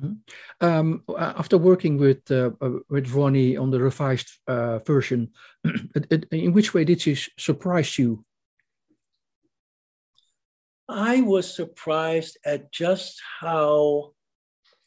Mm-hmm. 0.00 0.66
Um, 0.66 1.02
after 1.18 1.56
working 1.56 1.96
with 1.96 2.30
uh, 2.30 2.50
uh, 2.60 2.80
with 2.90 3.10
Ronnie 3.12 3.56
on 3.56 3.70
the 3.70 3.80
revised 3.80 4.28
uh, 4.46 4.78
version, 4.80 5.30
in 6.30 6.52
which 6.52 6.74
way 6.74 6.84
did 6.84 7.00
she 7.00 7.16
surprise 7.38 7.98
you? 7.98 8.22
I 10.88 11.20
was 11.20 11.52
surprised 11.52 12.38
at 12.44 12.72
just 12.72 13.20
how 13.40 14.12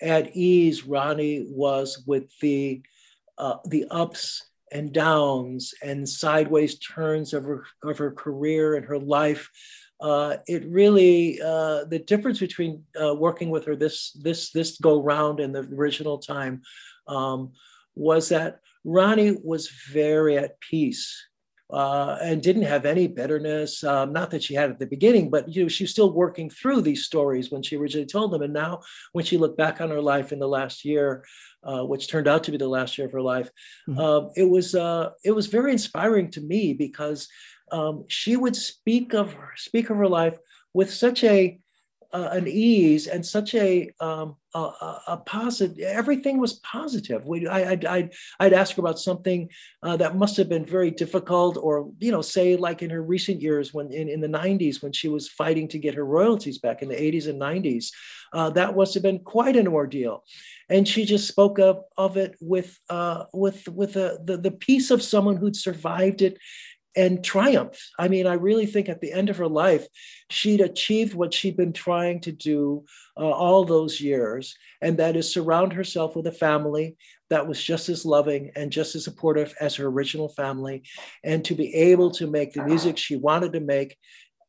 at 0.02 0.36
ease 0.36 0.86
Ronnie 0.86 1.46
was 1.50 2.04
with 2.08 2.32
the 2.40 2.82
uh, 3.38 3.58
the 3.66 3.86
ups 3.90 4.50
and 4.72 4.94
downs 4.94 5.74
and 5.82 6.08
sideways 6.08 6.80
turns 6.80 7.34
of 7.34 7.44
her 7.44 7.66
of 7.84 7.98
her 7.98 8.12
career 8.12 8.76
and 8.76 8.86
her 8.86 9.00
life. 9.00 9.50
Uh, 10.00 10.38
it 10.48 10.66
really 10.70 11.42
uh, 11.42 11.84
the 11.86 12.00
difference 12.00 12.40
between 12.40 12.84
uh, 13.02 13.14
working 13.14 13.50
with 13.50 13.66
her 13.66 13.76
this 13.76 14.14
this 14.14 14.52
this 14.52 14.78
go 14.80 15.02
round 15.02 15.42
and 15.42 15.54
the 15.54 15.68
original 15.76 16.18
time 16.18 16.62
um, 17.08 17.52
was 17.96 18.30
that 18.30 18.62
Ronnie 18.86 19.38
was 19.44 19.70
very 19.92 20.38
at 20.38 20.60
peace 20.62 21.29
uh, 21.72 22.18
and 22.22 22.42
didn't 22.42 22.64
have 22.64 22.86
any 22.86 23.08
bitterness. 23.08 23.84
Um, 23.84 24.12
not 24.12 24.32
that 24.32 24.44
she 24.44 24.56
had 24.56 24.72
at 24.72 24.80
the 24.80 24.88
beginning, 24.88 25.30
but 25.30 25.48
you 25.54 25.64
know, 25.64 25.68
she 25.68 25.84
was 25.84 25.92
still 25.92 26.12
working 26.12 26.50
through 26.50 26.82
these 26.82 27.06
stories 27.06 27.52
when 27.52 27.62
she 27.62 27.78
originally 27.78 28.08
told 28.08 28.32
them. 28.32 28.42
And 28.42 28.54
now, 28.54 28.82
when 29.14 29.26
she 29.26 29.38
looked 29.38 29.58
back 29.58 29.80
on 29.80 29.90
her 29.90 30.02
life 30.02 30.32
in 30.32 30.40
the 30.40 30.48
last 30.48 30.84
year, 30.84 31.24
uh, 31.64 31.84
which 31.84 32.08
turned 32.08 32.28
out 32.28 32.44
to 32.46 32.52
be 32.52 32.58
the 32.58 32.68
last 32.68 32.98
year 32.98 33.08
of 33.08 33.14
her 33.14 33.22
life, 33.22 33.50
mm-hmm. 33.88 34.00
uh, 34.00 34.30
it 34.36 34.50
was 34.50 34.76
uh, 34.76 35.12
it 35.24 35.32
was 35.32 35.48
very 35.48 35.72
inspiring 35.72 36.32
to 36.32 36.42
me 36.42 36.74
because 36.74 37.28
um, 37.72 38.06
she 38.08 38.36
would 38.36 38.56
speak 38.56 39.14
of 39.14 39.34
her, 39.34 39.52
speak 39.56 39.90
of 39.90 39.98
her 39.98 40.08
life 40.08 40.38
with 40.74 40.92
such 40.92 41.24
a 41.24 41.60
uh, 42.12 42.30
an 42.32 42.48
ease 42.48 43.08
and 43.08 43.26
such 43.26 43.54
a, 43.56 43.92
um, 44.00 44.36
a, 44.56 45.02
a, 45.08 45.18
positive. 45.26 45.78
Everything 45.80 46.40
was 46.40 46.54
positive. 46.54 47.26
We, 47.26 47.48
I, 47.48 47.72
I'd, 47.72 47.86
I'd, 47.86 48.14
I'd 48.40 48.54
ask 48.54 48.76
her 48.76 48.82
about 48.82 49.00
something 49.00 49.50
uh, 49.84 49.98
that 49.98 50.16
must 50.16 50.38
have 50.38 50.50
been 50.50 50.66
very 50.66 50.92
difficult, 50.92 51.58
or 51.58 51.92
you 52.00 52.12
know, 52.12 52.22
say 52.22 52.56
like 52.56 52.82
in 52.82 52.90
her 52.90 53.04
recent 53.04 53.42
years 53.42 53.74
when 53.74 53.92
in, 53.92 54.10
in 54.10 54.22
the 54.22 54.28
'90s 54.28 54.82
when 54.82 54.92
she 54.92 55.08
was 55.08 55.30
fighting 55.30 55.68
to 55.70 55.80
get 55.80 55.96
her 55.96 56.06
royalties 56.06 56.58
back 56.58 56.82
in 56.82 56.90
the 56.90 56.96
'80s 56.96 57.28
and 57.28 57.40
'90s, 57.40 57.92
uh, 58.34 58.50
that 58.52 58.76
must 58.76 58.94
have 58.94 59.04
been 59.04 59.20
quite 59.20 59.56
an 59.56 59.68
ordeal. 59.68 60.24
And 60.70 60.88
she 60.88 61.06
just 61.06 61.28
spoke 61.28 61.58
of, 61.60 61.84
of 61.98 62.18
it 62.18 62.36
with 62.40 62.80
uh, 62.90 63.26
with 63.34 63.68
with 63.70 63.94
the, 63.94 64.20
the 64.24 64.38
the 64.38 64.52
peace 64.52 64.92
of 64.92 65.02
someone 65.02 65.38
who'd 65.38 65.56
survived 65.56 66.22
it 66.22 66.38
and 66.96 67.24
triumph. 67.24 67.80
I 67.98 68.08
mean, 68.08 68.26
I 68.26 68.34
really 68.34 68.66
think 68.66 68.90
at 68.90 69.02
the 69.02 69.12
end 69.12 69.30
of 69.30 69.38
her 69.38 69.48
life, 69.48 69.88
she'd 70.30 70.62
achieved 70.62 71.14
what 71.14 71.34
she'd 71.34 71.58
been 71.58 71.74
trying 71.74 72.22
to 72.22 72.32
do 72.32 72.86
uh, 73.18 73.30
all 73.30 73.64
those 73.64 74.02
years, 74.02 74.56
and 74.82 74.98
that 74.98 75.16
is 75.16 75.32
surround 75.32 75.74
herself 75.74 76.16
with 76.16 76.28
a 76.28 76.32
family 76.32 76.96
that 77.30 77.48
was 77.48 77.64
just 77.64 77.90
as 77.90 78.06
loving 78.06 78.52
and 78.56 78.72
just 78.72 78.96
as 78.96 79.04
supportive 79.04 79.54
as 79.62 79.76
her 79.76 79.88
original 79.88 80.30
family, 80.30 80.84
and 81.24 81.46
to 81.46 81.56
be 81.56 81.74
able 81.76 82.12
to 82.12 82.28
make 82.28 82.54
the 82.54 82.64
music 82.64 82.98
she 82.98 83.16
wanted 83.16 83.54
to 83.54 83.60
make 83.60 83.98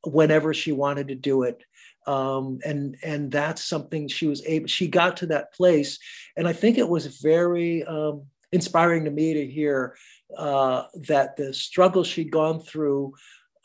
whenever 0.06 0.54
she 0.54 0.72
wanted 0.72 1.08
to 1.08 1.14
do 1.14 1.42
it. 1.42 1.62
Um, 2.06 2.58
and 2.64 2.96
and 3.02 3.30
that's 3.30 3.62
something 3.62 4.08
she 4.08 4.26
was 4.26 4.42
able. 4.46 4.66
She 4.66 4.88
got 4.88 5.18
to 5.18 5.26
that 5.26 5.52
place, 5.52 5.98
and 6.36 6.48
I 6.48 6.54
think 6.54 6.78
it 6.78 6.88
was 6.88 7.18
very 7.18 7.84
um, 7.84 8.22
inspiring 8.52 9.04
to 9.04 9.10
me 9.10 9.34
to 9.34 9.46
hear 9.46 9.96
uh, 10.36 10.84
that 10.94 11.36
the 11.36 11.52
struggle 11.52 12.04
she'd 12.04 12.30
gone 12.30 12.60
through 12.60 13.14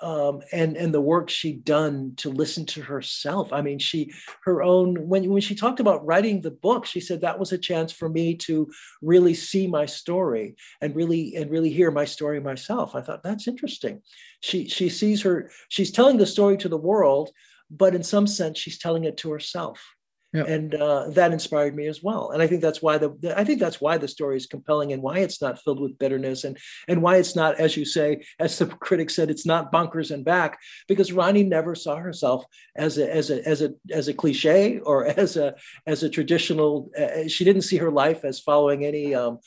um, 0.01 0.41
and 0.51 0.75
and 0.75 0.93
the 0.93 1.01
work 1.01 1.29
she'd 1.29 1.63
done 1.63 2.13
to 2.17 2.29
listen 2.29 2.65
to 2.67 2.81
herself. 2.81 3.53
I 3.53 3.61
mean, 3.61 3.79
she 3.79 4.11
her 4.43 4.61
own 4.61 5.07
when 5.07 5.29
when 5.29 5.41
she 5.41 5.55
talked 5.55 5.79
about 5.79 6.05
writing 6.05 6.41
the 6.41 6.51
book, 6.51 6.85
she 6.85 6.99
said 6.99 7.21
that 7.21 7.39
was 7.39 7.53
a 7.53 7.57
chance 7.57 7.91
for 7.91 8.09
me 8.09 8.35
to 8.35 8.69
really 9.01 9.33
see 9.33 9.67
my 9.67 9.85
story 9.85 10.55
and 10.81 10.95
really 10.95 11.35
and 11.35 11.49
really 11.49 11.69
hear 11.69 11.91
my 11.91 12.05
story 12.05 12.41
myself. 12.41 12.93
I 12.93 13.01
thought 13.01 13.23
that's 13.23 13.47
interesting. 13.47 14.01
She 14.41 14.67
she 14.67 14.89
sees 14.89 15.21
her 15.21 15.49
she's 15.69 15.91
telling 15.91 16.17
the 16.17 16.25
story 16.25 16.57
to 16.57 16.69
the 16.69 16.77
world, 16.77 17.31
but 17.71 17.95
in 17.95 18.03
some 18.03 18.27
sense 18.27 18.59
she's 18.59 18.77
telling 18.77 19.05
it 19.05 19.15
to 19.17 19.31
herself 19.31 19.94
yeah. 20.35 20.43
and 20.43 20.75
uh, 20.75 21.09
that 21.09 21.31
inspired 21.31 21.75
me 21.75 21.87
as 21.87 22.01
well. 22.03 22.31
And 22.31 22.41
i 22.41 22.47
think 22.47 22.61
that's 22.61 22.81
why 22.81 22.97
the, 22.97 23.33
i 23.37 23.43
think 23.43 23.59
that's 23.59 23.81
why 23.81 23.97
the 23.97 24.07
story 24.07 24.37
is 24.37 24.45
compelling 24.45 24.93
and 24.93 25.01
why 25.01 25.19
it's 25.19 25.41
not 25.41 25.59
filled 25.59 25.79
with 25.79 25.97
bitterness 25.99 26.43
and 26.43 26.57
and 26.87 27.01
why 27.01 27.17
it's 27.17 27.35
not 27.35 27.59
as 27.59 27.75
you 27.77 27.85
say 27.85 28.23
as 28.39 28.57
the 28.57 28.65
critic 28.87 29.09
said 29.09 29.29
it's 29.29 29.45
not 29.45 29.71
bunkers 29.71 30.11
and 30.11 30.25
back. 30.25 30.59
Because 30.87 31.11
ronnie 31.11 31.43
never 31.43 31.75
saw 31.75 31.95
herself 31.95 32.45
as 32.75 32.97
a 32.97 33.13
as 33.13 33.29
a 33.29 33.47
as 33.47 33.61
a 33.61 33.73
as 33.91 34.07
a 34.07 34.13
cliche 34.13 34.79
or 34.79 35.05
as 35.23 35.37
a 35.37 35.55
as 35.85 36.03
a 36.03 36.09
traditional 36.09 36.89
uh, 36.97 37.27
she 37.27 37.43
didn't 37.43 37.63
see 37.63 37.77
her 37.77 37.91
life 37.91 38.23
as 38.23 38.39
following 38.39 38.85
any 38.85 39.15
um, 39.15 39.39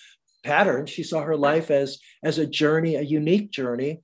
pattern. 0.43 0.87
She 0.87 1.03
saw 1.03 1.23
her 1.23 1.37
life 1.37 1.71
as 1.71 1.99
as 2.23 2.39
a 2.39 2.47
journey 2.47 2.97
a 2.97 3.03
unique 3.03 3.51
journey. 3.51 4.01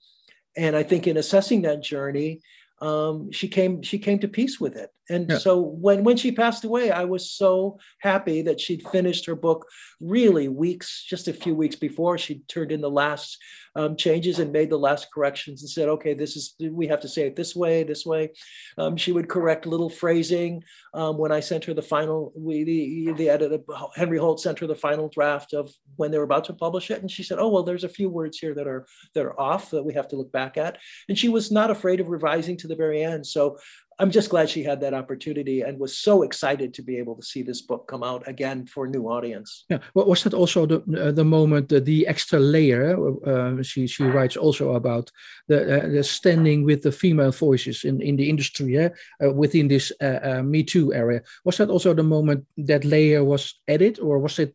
And 0.57 0.77
i 0.77 0.85
think 0.85 1.07
in 1.07 1.17
assessing 1.17 1.63
that 1.63 1.83
journey 1.83 2.41
um, 2.81 3.33
she 3.33 3.49
came 3.49 3.83
she 3.83 3.99
came 3.99 4.19
to 4.21 4.29
peace 4.29 4.61
with 4.61 4.77
it 4.77 4.91
and 5.11 5.31
yeah. 5.31 5.39
so 5.39 5.61
when 5.61 6.05
when 6.05 6.17
she 6.17 6.33
passed 6.33 6.65
away 6.65 6.91
i 6.91 7.05
was 7.05 7.31
so 7.31 7.79
happy 8.01 8.43
that 8.43 8.61
she'd 8.61 8.87
finished 8.89 9.27
her 9.27 9.35
book 9.35 9.67
really 10.01 10.49
weeks 10.49 11.05
just 11.05 11.29
a 11.29 11.33
few 11.33 11.55
weeks 11.55 11.77
before 11.77 12.19
she 12.19 12.41
turned 12.49 12.73
in 12.73 12.81
the 12.81 12.91
last 12.91 13.39
um, 13.77 13.97
changes 13.97 14.39
and 14.39 14.53
made 14.53 14.71
the 14.71 14.79
last 14.79 15.09
corrections 15.13 15.63
and 15.63 15.71
said 15.71 15.89
okay 15.89 16.15
this 16.15 16.37
is 16.37 16.55
we 16.71 16.87
have 16.87 17.01
to 17.01 17.09
say 17.09 17.27
it 17.27 17.37
this 17.37 17.57
way 17.57 17.83
this 17.83 18.07
way. 18.07 18.31
Um, 18.79 18.97
she 18.97 19.13
would 19.13 19.29
correct 19.29 19.67
little 19.67 19.91
phrasing 19.91 20.63
um, 20.95 21.19
when 21.19 21.33
i 21.33 21.41
sent 21.41 21.65
her 21.65 21.75
the 21.75 21.83
final 21.83 22.33
we 22.37 22.65
the, 22.65 23.13
the 23.15 23.29
editor 23.29 23.59
henry 23.97 24.19
holt 24.19 24.41
sent 24.41 24.59
her 24.61 24.67
the 24.67 24.75
final 24.75 25.09
draft 25.09 25.55
of 25.55 25.71
when 25.97 26.11
they 26.11 26.19
were 26.19 26.25
about 26.25 26.45
to 26.45 26.53
publish 26.53 26.91
it 26.91 27.01
and 27.01 27.11
she 27.11 27.23
said 27.23 27.39
oh 27.39 27.49
well 27.49 27.63
there's 27.63 27.85
a 27.85 27.89
few 27.89 28.09
words 28.09 28.39
here 28.39 28.55
that 28.55 28.67
are 28.67 28.87
that 29.15 29.25
are 29.25 29.39
off 29.41 29.71
that 29.71 29.83
we 29.83 29.95
have 29.95 30.09
to 30.09 30.17
look 30.17 30.33
back 30.33 30.57
at. 30.57 30.79
And 31.09 31.19
she 31.19 31.29
was 31.29 31.51
not 31.51 31.71
afraid 31.71 32.01
of 32.01 32.09
revising 32.09 32.57
to 32.59 32.69
the 32.69 32.77
very 32.77 33.03
end. 33.03 33.27
So 33.27 33.59
I'm 33.99 34.11
just 34.11 34.31
glad 34.31 34.51
she 34.51 34.63
had 34.63 34.81
that 34.81 34.95
opportunity 34.95 35.63
and 35.63 35.79
was 35.79 35.97
so 35.97 36.23
excited 36.23 36.75
to 36.75 36.83
be 36.83 36.97
able 36.99 37.17
to 37.17 37.23
see 37.23 37.43
this 37.43 37.63
book 37.63 37.87
come 37.87 38.03
out 38.03 38.27
again 38.27 38.67
for 38.67 38.87
a 38.87 38.89
new 38.89 39.09
audience. 39.09 39.65
Yeah, 39.69 39.79
well, 39.95 40.07
was 40.07 40.23
that 40.25 40.35
also 40.35 40.67
the 40.67 40.79
uh, 40.79 41.13
the 41.13 41.25
moment 41.25 41.73
uh, 41.73 41.81
the 41.81 42.07
extra 42.07 42.39
layer? 42.39 42.97
Uh, 43.27 43.63
she 43.63 43.87
she 43.87 44.05
writes 44.05 44.37
also 44.37 44.75
about 44.75 45.11
the 45.49 45.59
uh, 45.63 45.89
the 45.89 46.03
standing 46.03 46.65
with 46.65 46.83
the 46.83 46.93
female 46.93 47.33
voices 47.33 47.85
in 47.85 48.01
in 48.01 48.17
the 48.17 48.29
industry 48.29 48.79
uh, 48.79 48.91
within 49.35 49.69
this 49.69 49.93
uh, 50.01 50.43
Me 50.45 50.63
Too 50.63 50.93
area. 50.93 51.23
Was 51.45 51.57
that 51.57 51.71
also 51.71 51.95
the 51.95 52.03
moment 52.03 52.47
that 52.67 52.85
layer 52.85 53.25
was 53.25 53.61
added, 53.69 53.99
or 53.99 54.19
was 54.19 54.39
it 54.39 54.55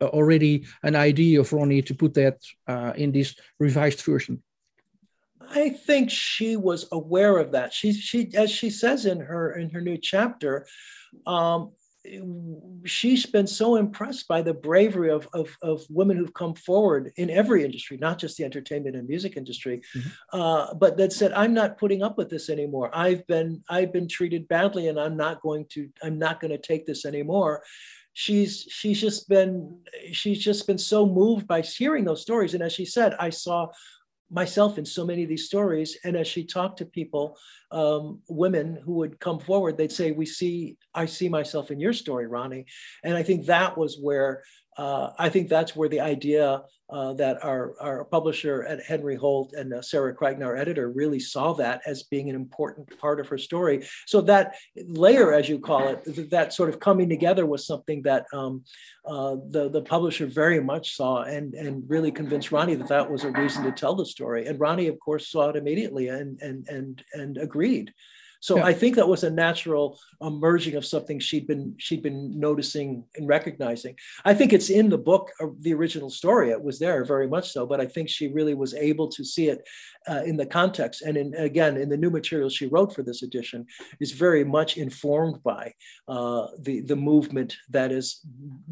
already 0.00 0.64
an 0.82 0.96
idea 0.96 1.40
of 1.40 1.52
Ronnie 1.52 1.82
to 1.82 1.94
put 1.94 2.14
that 2.14 2.38
in 2.96 3.12
this 3.12 3.36
revised 3.58 4.02
version? 4.02 4.42
I 5.50 5.70
think 5.70 6.10
she 6.10 6.56
was 6.56 6.86
aware 6.92 7.38
of 7.38 7.52
that. 7.52 7.72
She, 7.72 7.92
she, 7.92 8.30
as 8.34 8.50
she 8.50 8.70
says 8.70 9.06
in 9.06 9.20
her 9.20 9.52
in 9.52 9.70
her 9.70 9.80
new 9.80 9.98
chapter, 9.98 10.66
um, 11.26 11.72
she's 12.84 13.26
been 13.26 13.46
so 13.46 13.76
impressed 13.76 14.26
by 14.26 14.40
the 14.40 14.54
bravery 14.54 15.10
of, 15.10 15.28
of, 15.34 15.54
of, 15.62 15.82
women 15.90 16.16
who've 16.16 16.32
come 16.32 16.54
forward 16.54 17.12
in 17.16 17.28
every 17.28 17.62
industry, 17.62 17.98
not 17.98 18.18
just 18.18 18.38
the 18.38 18.44
entertainment 18.44 18.96
and 18.96 19.06
music 19.06 19.36
industry, 19.36 19.82
mm-hmm. 19.94 20.08
uh, 20.32 20.72
but 20.74 20.96
that 20.96 21.12
said, 21.12 21.32
I'm 21.32 21.52
not 21.52 21.78
putting 21.78 22.02
up 22.02 22.16
with 22.16 22.30
this 22.30 22.48
anymore. 22.48 22.90
I've 22.94 23.26
been 23.26 23.62
I've 23.68 23.92
been 23.92 24.08
treated 24.08 24.48
badly, 24.48 24.88
and 24.88 24.98
I'm 24.98 25.16
not 25.16 25.42
going 25.42 25.66
to 25.70 25.88
I'm 26.02 26.18
not 26.18 26.40
going 26.40 26.52
to 26.52 26.58
take 26.58 26.86
this 26.86 27.04
anymore. 27.04 27.62
She's 28.14 28.66
she's 28.70 29.00
just 29.00 29.28
been 29.28 29.78
she's 30.12 30.38
just 30.38 30.66
been 30.66 30.78
so 30.78 31.06
moved 31.06 31.46
by 31.46 31.60
hearing 31.60 32.04
those 32.04 32.22
stories, 32.22 32.54
and 32.54 32.62
as 32.62 32.72
she 32.72 32.86
said, 32.86 33.14
I 33.18 33.30
saw 33.30 33.68
myself 34.30 34.78
in 34.78 34.86
so 34.86 35.04
many 35.04 35.22
of 35.22 35.28
these 35.28 35.46
stories. 35.46 35.98
And 36.04 36.16
as 36.16 36.28
she 36.28 36.44
talked 36.44 36.78
to 36.78 36.86
people, 36.86 37.36
um, 37.72 38.20
women 38.28 38.78
who 38.84 38.94
would 38.94 39.18
come 39.20 39.38
forward, 39.38 39.76
they'd 39.76 39.92
say, 39.92 40.12
"We 40.12 40.26
see, 40.26 40.76
I 40.94 41.06
see 41.06 41.28
myself 41.28 41.70
in 41.70 41.80
your 41.80 41.92
story, 41.92 42.26
Ronnie." 42.26 42.66
And 43.04 43.16
I 43.16 43.22
think 43.22 43.46
that 43.46 43.76
was 43.76 43.98
where 44.00 44.42
uh, 44.80 45.12
I 45.18 45.28
think 45.28 45.50
that's 45.50 45.76
where 45.76 45.90
the 45.90 46.00
idea 46.00 46.62
uh, 46.88 47.12
that 47.12 47.44
our, 47.44 47.74
our 47.80 48.04
publisher 48.06 48.64
at 48.64 48.82
Henry 48.82 49.14
Holt 49.14 49.52
and 49.52 49.74
uh, 49.74 49.82
Sarah 49.82 50.14
Crichton, 50.14 50.42
our 50.42 50.56
editor, 50.56 50.90
really 50.90 51.20
saw 51.20 51.52
that 51.54 51.82
as 51.84 52.04
being 52.04 52.30
an 52.30 52.34
important 52.34 52.98
part 52.98 53.20
of 53.20 53.28
her 53.28 53.36
story. 53.36 53.86
So 54.06 54.22
that 54.22 54.54
layer, 54.86 55.34
as 55.34 55.50
you 55.50 55.58
call 55.58 55.88
it, 55.88 56.30
that 56.30 56.54
sort 56.54 56.70
of 56.70 56.80
coming 56.80 57.10
together 57.10 57.44
was 57.44 57.66
something 57.66 58.00
that 58.04 58.24
um, 58.32 58.64
uh, 59.04 59.36
the, 59.50 59.68
the 59.68 59.82
publisher 59.82 60.24
very 60.24 60.62
much 60.62 60.96
saw 60.96 61.24
and, 61.24 61.52
and 61.52 61.84
really 61.86 62.10
convinced 62.10 62.50
Ronnie 62.50 62.74
that 62.76 62.88
that 62.88 63.10
was 63.10 63.24
a 63.24 63.32
reason 63.32 63.62
to 63.64 63.72
tell 63.72 63.94
the 63.94 64.06
story. 64.06 64.46
And 64.46 64.58
Ronnie, 64.58 64.88
of 64.88 64.98
course, 64.98 65.28
saw 65.28 65.50
it 65.50 65.56
immediately 65.56 66.08
and, 66.08 66.40
and, 66.40 66.66
and, 66.68 67.04
and 67.12 67.36
agreed. 67.36 67.92
So 68.40 68.56
yeah. 68.56 68.64
I 68.64 68.72
think 68.72 68.96
that 68.96 69.06
was 69.08 69.22
a 69.22 69.30
natural 69.30 69.98
emerging 70.22 70.74
of 70.74 70.84
something 70.84 71.20
she'd 71.20 71.46
been 71.46 71.74
she'd 71.78 72.02
been 72.02 72.38
noticing 72.38 73.04
and 73.16 73.28
recognizing. 73.28 73.96
I 74.24 74.34
think 74.34 74.52
it's 74.52 74.70
in 74.70 74.88
the 74.88 74.98
book, 74.98 75.30
uh, 75.40 75.48
the 75.60 75.74
original 75.74 76.10
story. 76.10 76.50
It 76.50 76.62
was 76.62 76.78
there 76.78 77.04
very 77.04 77.28
much 77.28 77.52
so, 77.52 77.66
but 77.66 77.80
I 77.80 77.86
think 77.86 78.08
she 78.08 78.28
really 78.28 78.54
was 78.54 78.74
able 78.74 79.08
to 79.08 79.24
see 79.24 79.48
it 79.48 79.62
uh, 80.08 80.22
in 80.24 80.36
the 80.36 80.46
context. 80.46 81.02
And 81.02 81.16
in, 81.16 81.34
again, 81.34 81.76
in 81.76 81.90
the 81.90 81.96
new 81.98 82.10
material 82.10 82.48
she 82.48 82.66
wrote 82.66 82.94
for 82.94 83.02
this 83.02 83.22
edition, 83.22 83.66
is 84.00 84.12
very 84.12 84.44
much 84.44 84.78
informed 84.78 85.42
by 85.42 85.74
uh, 86.08 86.46
the 86.60 86.80
the 86.80 86.96
movement 86.96 87.56
that 87.68 87.90
has 87.90 88.20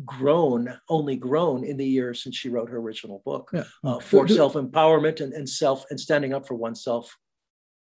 grown, 0.07 0.78
only 0.89 1.16
grown 1.16 1.65
in 1.65 1.77
the 1.77 1.86
years 1.86 2.23
since 2.23 2.36
she 2.36 2.49
wrote 2.49 2.70
her 2.70 2.78
original 2.78 3.23
book 3.24 3.51
yeah. 3.53 3.65
uh, 3.85 4.01
for 4.01 4.27
self 4.27 4.55
empowerment 4.55 5.20
and, 5.20 5.35
and 5.35 5.49
self 5.49 5.85
and 5.90 6.01
standing 6.01 6.32
up 6.32 6.49
for 6.49 6.55
oneself 6.55 7.15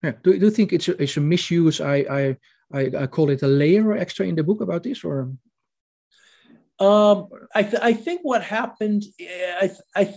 yeah. 0.03 0.13
Do, 0.23 0.37
do 0.37 0.45
you 0.45 0.51
think 0.51 0.73
it's 0.73 0.87
a, 0.87 1.01
it's 1.01 1.17
a 1.17 1.21
misuse? 1.21 1.81
I, 1.81 1.95
I 1.95 2.37
I 2.73 2.91
I 3.03 3.07
call 3.07 3.29
it 3.29 3.43
a 3.43 3.47
layer 3.47 3.93
extra 3.93 4.25
in 4.25 4.35
the 4.35 4.43
book 4.43 4.61
about 4.61 4.83
this, 4.83 5.03
or 5.03 5.31
um, 6.79 7.29
I 7.55 7.63
th- 7.63 7.81
I 7.81 7.93
think 7.93 8.21
what 8.23 8.43
happened, 8.43 9.03
I 9.21 9.71
I 9.95 10.13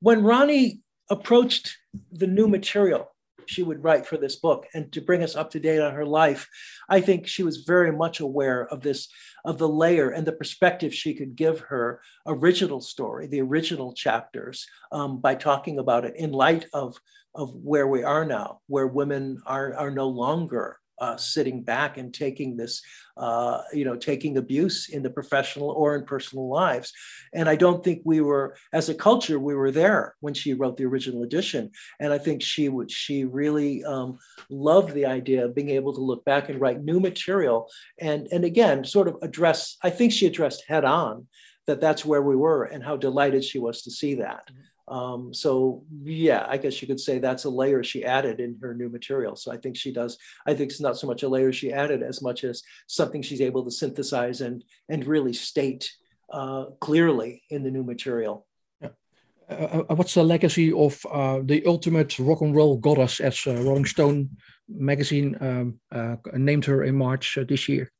when 0.00 0.22
Ronnie 0.22 0.80
approached 1.10 1.76
the 2.12 2.26
new 2.26 2.46
material 2.46 3.10
she 3.46 3.62
would 3.64 3.82
write 3.82 4.06
for 4.06 4.16
this 4.16 4.36
book 4.36 4.66
and 4.74 4.92
to 4.92 5.00
bring 5.00 5.22
us 5.22 5.34
up 5.34 5.50
to 5.50 5.60
date 5.60 5.80
on 5.80 5.92
her 5.92 6.06
life, 6.06 6.48
I 6.88 7.00
think 7.00 7.26
she 7.26 7.42
was 7.42 7.64
very 7.66 7.90
much 7.90 8.20
aware 8.20 8.68
of 8.68 8.80
this 8.80 9.08
of 9.44 9.58
the 9.58 9.68
layer 9.68 10.10
and 10.10 10.26
the 10.26 10.32
perspective 10.32 10.94
she 10.94 11.14
could 11.14 11.36
give 11.36 11.60
her 11.60 12.00
original 12.26 12.80
story, 12.80 13.26
the 13.26 13.40
original 13.40 13.92
chapters, 13.92 14.66
um, 14.92 15.20
by 15.20 15.34
talking 15.34 15.78
about 15.78 16.04
it 16.04 16.16
in 16.16 16.32
light 16.32 16.66
of 16.72 16.96
of 17.34 17.54
where 17.54 17.86
we 17.86 18.02
are 18.02 18.24
now, 18.24 18.60
where 18.66 18.88
women 18.88 19.40
are, 19.46 19.72
are 19.74 19.90
no 19.90 20.08
longer 20.08 20.78
uh, 21.00 21.16
sitting 21.16 21.62
back 21.62 21.96
and 21.96 22.12
taking 22.12 22.56
this, 22.56 22.82
uh, 23.16 23.62
you 23.72 23.84
know, 23.84 23.96
taking 23.96 24.36
abuse 24.36 24.88
in 24.88 25.02
the 25.02 25.10
professional 25.10 25.70
or 25.70 25.96
in 25.96 26.04
personal 26.04 26.48
lives. 26.48 26.92
And 27.32 27.48
I 27.48 27.56
don't 27.56 27.82
think 27.82 28.02
we 28.04 28.20
were, 28.20 28.56
as 28.72 28.88
a 28.88 28.94
culture, 28.94 29.38
we 29.38 29.54
were 29.54 29.70
there 29.70 30.14
when 30.20 30.34
she 30.34 30.54
wrote 30.54 30.76
the 30.76 30.84
original 30.84 31.22
edition. 31.22 31.70
And 31.98 32.12
I 32.12 32.18
think 32.18 32.42
she 32.42 32.68
would, 32.68 32.90
she 32.90 33.24
really 33.24 33.84
um, 33.84 34.18
loved 34.48 34.94
the 34.94 35.06
idea 35.06 35.44
of 35.44 35.54
being 35.54 35.70
able 35.70 35.94
to 35.94 36.00
look 36.00 36.24
back 36.24 36.48
and 36.48 36.60
write 36.60 36.82
new 36.82 37.00
material, 37.00 37.68
and 37.98 38.28
and 38.30 38.44
again, 38.44 38.84
sort 38.84 39.08
of 39.08 39.16
address. 39.22 39.76
I 39.82 39.90
think 39.90 40.12
she 40.12 40.26
addressed 40.26 40.64
head 40.68 40.84
on 40.84 41.26
that 41.66 41.80
that's 41.80 42.04
where 42.04 42.22
we 42.22 42.36
were 42.36 42.64
and 42.64 42.82
how 42.82 42.96
delighted 42.96 43.44
she 43.44 43.58
was 43.58 43.82
to 43.82 43.90
see 43.90 44.14
that. 44.16 44.50
Mm-hmm. 44.50 44.69
Um, 44.90 45.32
so 45.32 45.84
yeah, 46.02 46.44
I 46.48 46.56
guess 46.56 46.82
you 46.82 46.88
could 46.88 46.98
say 46.98 47.18
that's 47.18 47.44
a 47.44 47.50
layer 47.50 47.84
she 47.84 48.04
added 48.04 48.40
in 48.40 48.58
her 48.60 48.74
new 48.74 48.88
material. 48.88 49.36
So 49.36 49.52
I 49.52 49.56
think 49.56 49.76
she 49.76 49.92
does. 49.92 50.18
I 50.46 50.52
think 50.52 50.70
it's 50.70 50.80
not 50.80 50.98
so 50.98 51.06
much 51.06 51.22
a 51.22 51.28
layer 51.28 51.52
she 51.52 51.72
added 51.72 52.02
as 52.02 52.20
much 52.20 52.42
as 52.42 52.62
something 52.88 53.22
she's 53.22 53.40
able 53.40 53.64
to 53.64 53.70
synthesize 53.70 54.40
and 54.40 54.64
and 54.88 55.06
really 55.06 55.32
state 55.32 55.92
uh, 56.32 56.64
clearly 56.80 57.44
in 57.50 57.62
the 57.62 57.70
new 57.70 57.84
material. 57.84 58.46
Uh, 58.82 59.84
uh, 59.88 59.94
what's 59.94 60.14
the 60.14 60.22
legacy 60.22 60.72
of 60.72 61.04
uh, 61.10 61.40
the 61.44 61.64
ultimate 61.66 62.18
rock 62.18 62.40
and 62.40 62.54
roll 62.54 62.76
goddess, 62.76 63.20
as 63.20 63.46
uh, 63.46 63.54
Rolling 63.54 63.84
Stone 63.84 64.30
magazine 64.68 65.36
um, 65.40 65.80
uh, 65.90 66.16
named 66.34 66.64
her 66.64 66.84
in 66.84 66.96
March 66.96 67.38
this 67.48 67.68
year? 67.68 67.90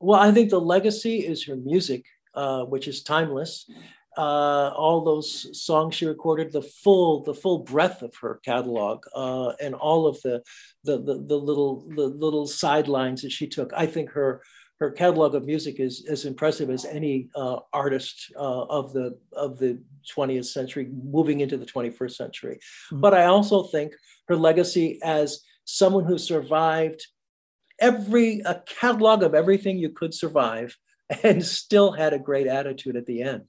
Well, 0.00 0.20
I 0.20 0.30
think 0.32 0.50
the 0.50 0.60
legacy 0.60 1.26
is 1.26 1.44
her 1.46 1.56
music, 1.56 2.04
which 2.68 2.86
is 2.86 3.02
timeless 3.02 3.66
uh, 4.18 4.72
all 4.76 5.04
those 5.04 5.56
songs 5.64 5.94
she 5.94 6.04
recorded, 6.04 6.52
the 6.52 6.62
full 6.62 7.22
the 7.22 7.34
full 7.34 7.60
breadth 7.60 8.02
of 8.02 8.12
her 8.16 8.40
catalog, 8.44 9.04
uh, 9.14 9.52
and 9.60 9.76
all 9.76 10.08
of 10.08 10.20
the, 10.22 10.42
the 10.82 10.98
the 10.98 11.24
the, 11.24 11.36
little 11.36 11.88
the 11.94 12.06
little 12.06 12.46
sidelines 12.46 13.22
that 13.22 13.30
she 13.30 13.46
took. 13.46 13.72
I 13.76 13.86
think 13.86 14.10
her 14.10 14.42
her 14.80 14.90
catalog 14.90 15.36
of 15.36 15.44
music 15.44 15.78
is 15.78 16.04
as 16.10 16.24
impressive 16.24 16.68
as 16.68 16.84
any 16.84 17.28
uh, 17.36 17.60
artist 17.72 18.32
uh, 18.36 18.64
of 18.64 18.92
the 18.92 19.16
of 19.34 19.58
the 19.58 19.80
20th 20.16 20.46
century, 20.46 20.88
moving 21.04 21.38
into 21.38 21.56
the 21.56 21.66
21st 21.66 22.12
century. 22.12 22.58
Mm-hmm. 22.90 23.00
But 23.00 23.14
I 23.14 23.26
also 23.26 23.64
think 23.64 23.92
her 24.26 24.36
legacy 24.36 24.98
as 25.04 25.40
someone 25.64 26.04
who 26.04 26.18
survived 26.18 27.06
every 27.80 28.40
a 28.44 28.62
catalog 28.66 29.22
of 29.22 29.34
everything 29.34 29.78
you 29.78 29.90
could 29.90 30.12
survive 30.12 30.76
and 31.22 31.44
still 31.44 31.92
had 31.92 32.12
a 32.12 32.18
great 32.18 32.48
attitude 32.48 32.96
at 32.96 33.06
the 33.06 33.22
end. 33.22 33.44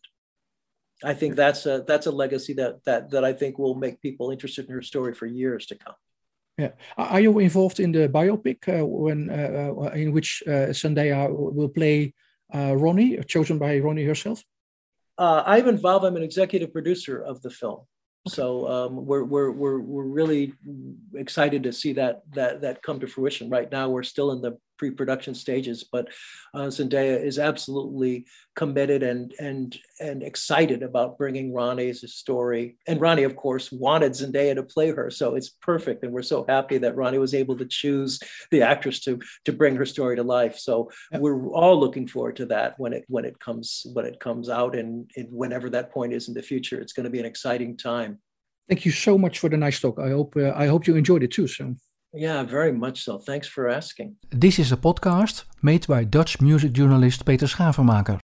I 1.04 1.14
think 1.14 1.36
that's 1.36 1.66
a 1.66 1.84
that's 1.88 2.08
a 2.08 2.12
legacy 2.12 2.54
that 2.54 2.84
that 2.84 3.10
that 3.12 3.24
I 3.24 3.34
think 3.34 3.58
will 3.58 3.76
make 3.76 4.02
people 4.02 4.32
interested 4.32 4.68
in 4.68 4.74
her 4.74 4.82
story 4.82 5.14
for 5.14 5.26
years 5.26 5.66
to 5.68 5.76
come. 5.76 5.96
Yeah, 6.58 6.72
are 6.98 7.22
you 7.22 7.40
involved 7.40 7.80
in 7.80 7.92
the 7.94 8.10
biopic 8.10 8.68
uh, 8.68 8.86
when 8.86 9.30
uh, 9.30 9.74
uh 9.78 9.92
in 9.96 10.12
which 10.12 10.44
uh, 10.46 10.74
Zendaya 10.74 11.30
will 11.32 11.70
play 11.70 12.14
uh, 12.54 12.76
Ronnie, 12.76 13.18
chosen 13.24 13.58
by 13.58 13.80
Ronnie 13.80 14.04
herself? 14.04 14.44
Uh, 15.18 15.44
I'm 15.46 15.68
involved. 15.68 16.06
I'm 16.06 16.16
an 16.16 16.24
executive 16.24 16.74
producer 16.74 17.22
of 17.22 17.42
the 17.42 17.50
film. 17.50 17.82
So 18.28 18.68
um, 18.68 19.06
we're, 19.06 19.24
we're, 19.24 19.52
we're, 19.52 19.80
we're 19.80 20.04
really 20.04 20.54
excited 21.16 21.64
to 21.64 21.74
see 21.74 21.94
that, 21.94 22.22
that, 22.34 22.62
that 22.62 22.84
come 22.84 23.00
to 23.00 23.08
fruition. 23.08 23.50
Right 23.50 23.72
now, 23.72 23.90
we're 23.90 24.04
still 24.04 24.32
in 24.32 24.42
the 24.42 24.58
pre-production 24.80 25.36
stages, 25.36 25.84
but 25.92 26.08
uh, 26.56 26.68
Zendaya 26.68 27.22
is 27.24 27.38
absolutely 27.38 28.26
committed 28.56 29.04
and, 29.04 29.34
and, 29.40 29.78
and 30.00 30.24
excited 30.24 30.82
about 30.82 31.18
bringing 31.18 31.54
Ronnie's 31.54 32.02
story. 32.12 32.78
And 32.88 33.00
Ronnie, 33.00 33.24
of 33.24 33.36
course, 33.36 33.72
wanted 33.72 34.14
Zendaya 34.14 34.56
to 34.56 34.64
play 34.64 34.90
her. 34.92 35.12
So 35.12 35.36
it's 35.36 35.50
perfect. 35.50 36.04
And 36.04 36.14
we're 36.14 36.24
so 36.24 36.46
happy 36.48 36.78
that 36.80 36.96
Ronnie 36.96 37.20
was 37.20 37.34
able 37.34 37.58
to 37.58 37.66
choose 37.66 38.20
the 38.50 38.62
actress 38.64 39.00
to, 39.02 39.20
to 39.46 39.54
bring 39.54 39.76
her 39.76 39.86
story 39.86 40.16
to 40.16 40.24
life. 40.24 40.58
So 40.58 40.90
we're 41.14 41.48
all 41.50 41.80
looking 41.80 42.08
forward 42.08 42.38
to 42.38 42.48
that 42.48 42.80
when 42.80 42.94
it, 42.94 43.04
when 43.08 43.26
it 43.26 43.40
comes, 43.40 43.86
when 43.94 44.06
it 44.06 44.20
comes 44.20 44.50
out 44.50 44.76
and, 44.76 45.12
and 45.18 45.28
whenever 45.30 45.70
that 45.70 45.92
point 45.92 46.14
is 46.14 46.28
in 46.30 46.34
the 46.34 46.42
future, 46.42 46.80
it's 46.82 46.94
going 46.94 47.04
to 47.04 47.10
be 47.10 47.20
an 47.20 47.26
exciting 47.26 47.78
time. 47.78 48.20
Thank 48.70 48.86
you 48.86 48.92
so 48.92 49.18
much 49.18 49.40
for 49.40 49.50
the 49.50 49.58
nice 49.58 49.80
talk. 49.80 50.00
I 50.00 50.10
hope 50.10 50.36
uh, 50.38 50.54
I 50.56 50.68
hope 50.68 50.86
you 50.86 50.96
enjoyed 50.96 51.24
it 51.24 51.32
too. 51.32 51.48
So. 51.48 51.76
Yeah, 52.14 52.44
very 52.44 52.72
much 52.72 53.04
so. 53.04 53.20
Thanks 53.20 53.48
for 53.48 53.70
asking. 53.70 54.16
This 54.32 54.58
is 54.58 54.72
a 54.72 54.78
podcast 54.78 55.44
made 55.62 55.86
by 55.86 56.04
Dutch 56.04 56.42
music 56.42 56.72
journalist 56.74 57.24
Peter 57.24 57.46
Schavenmaker. 57.46 58.18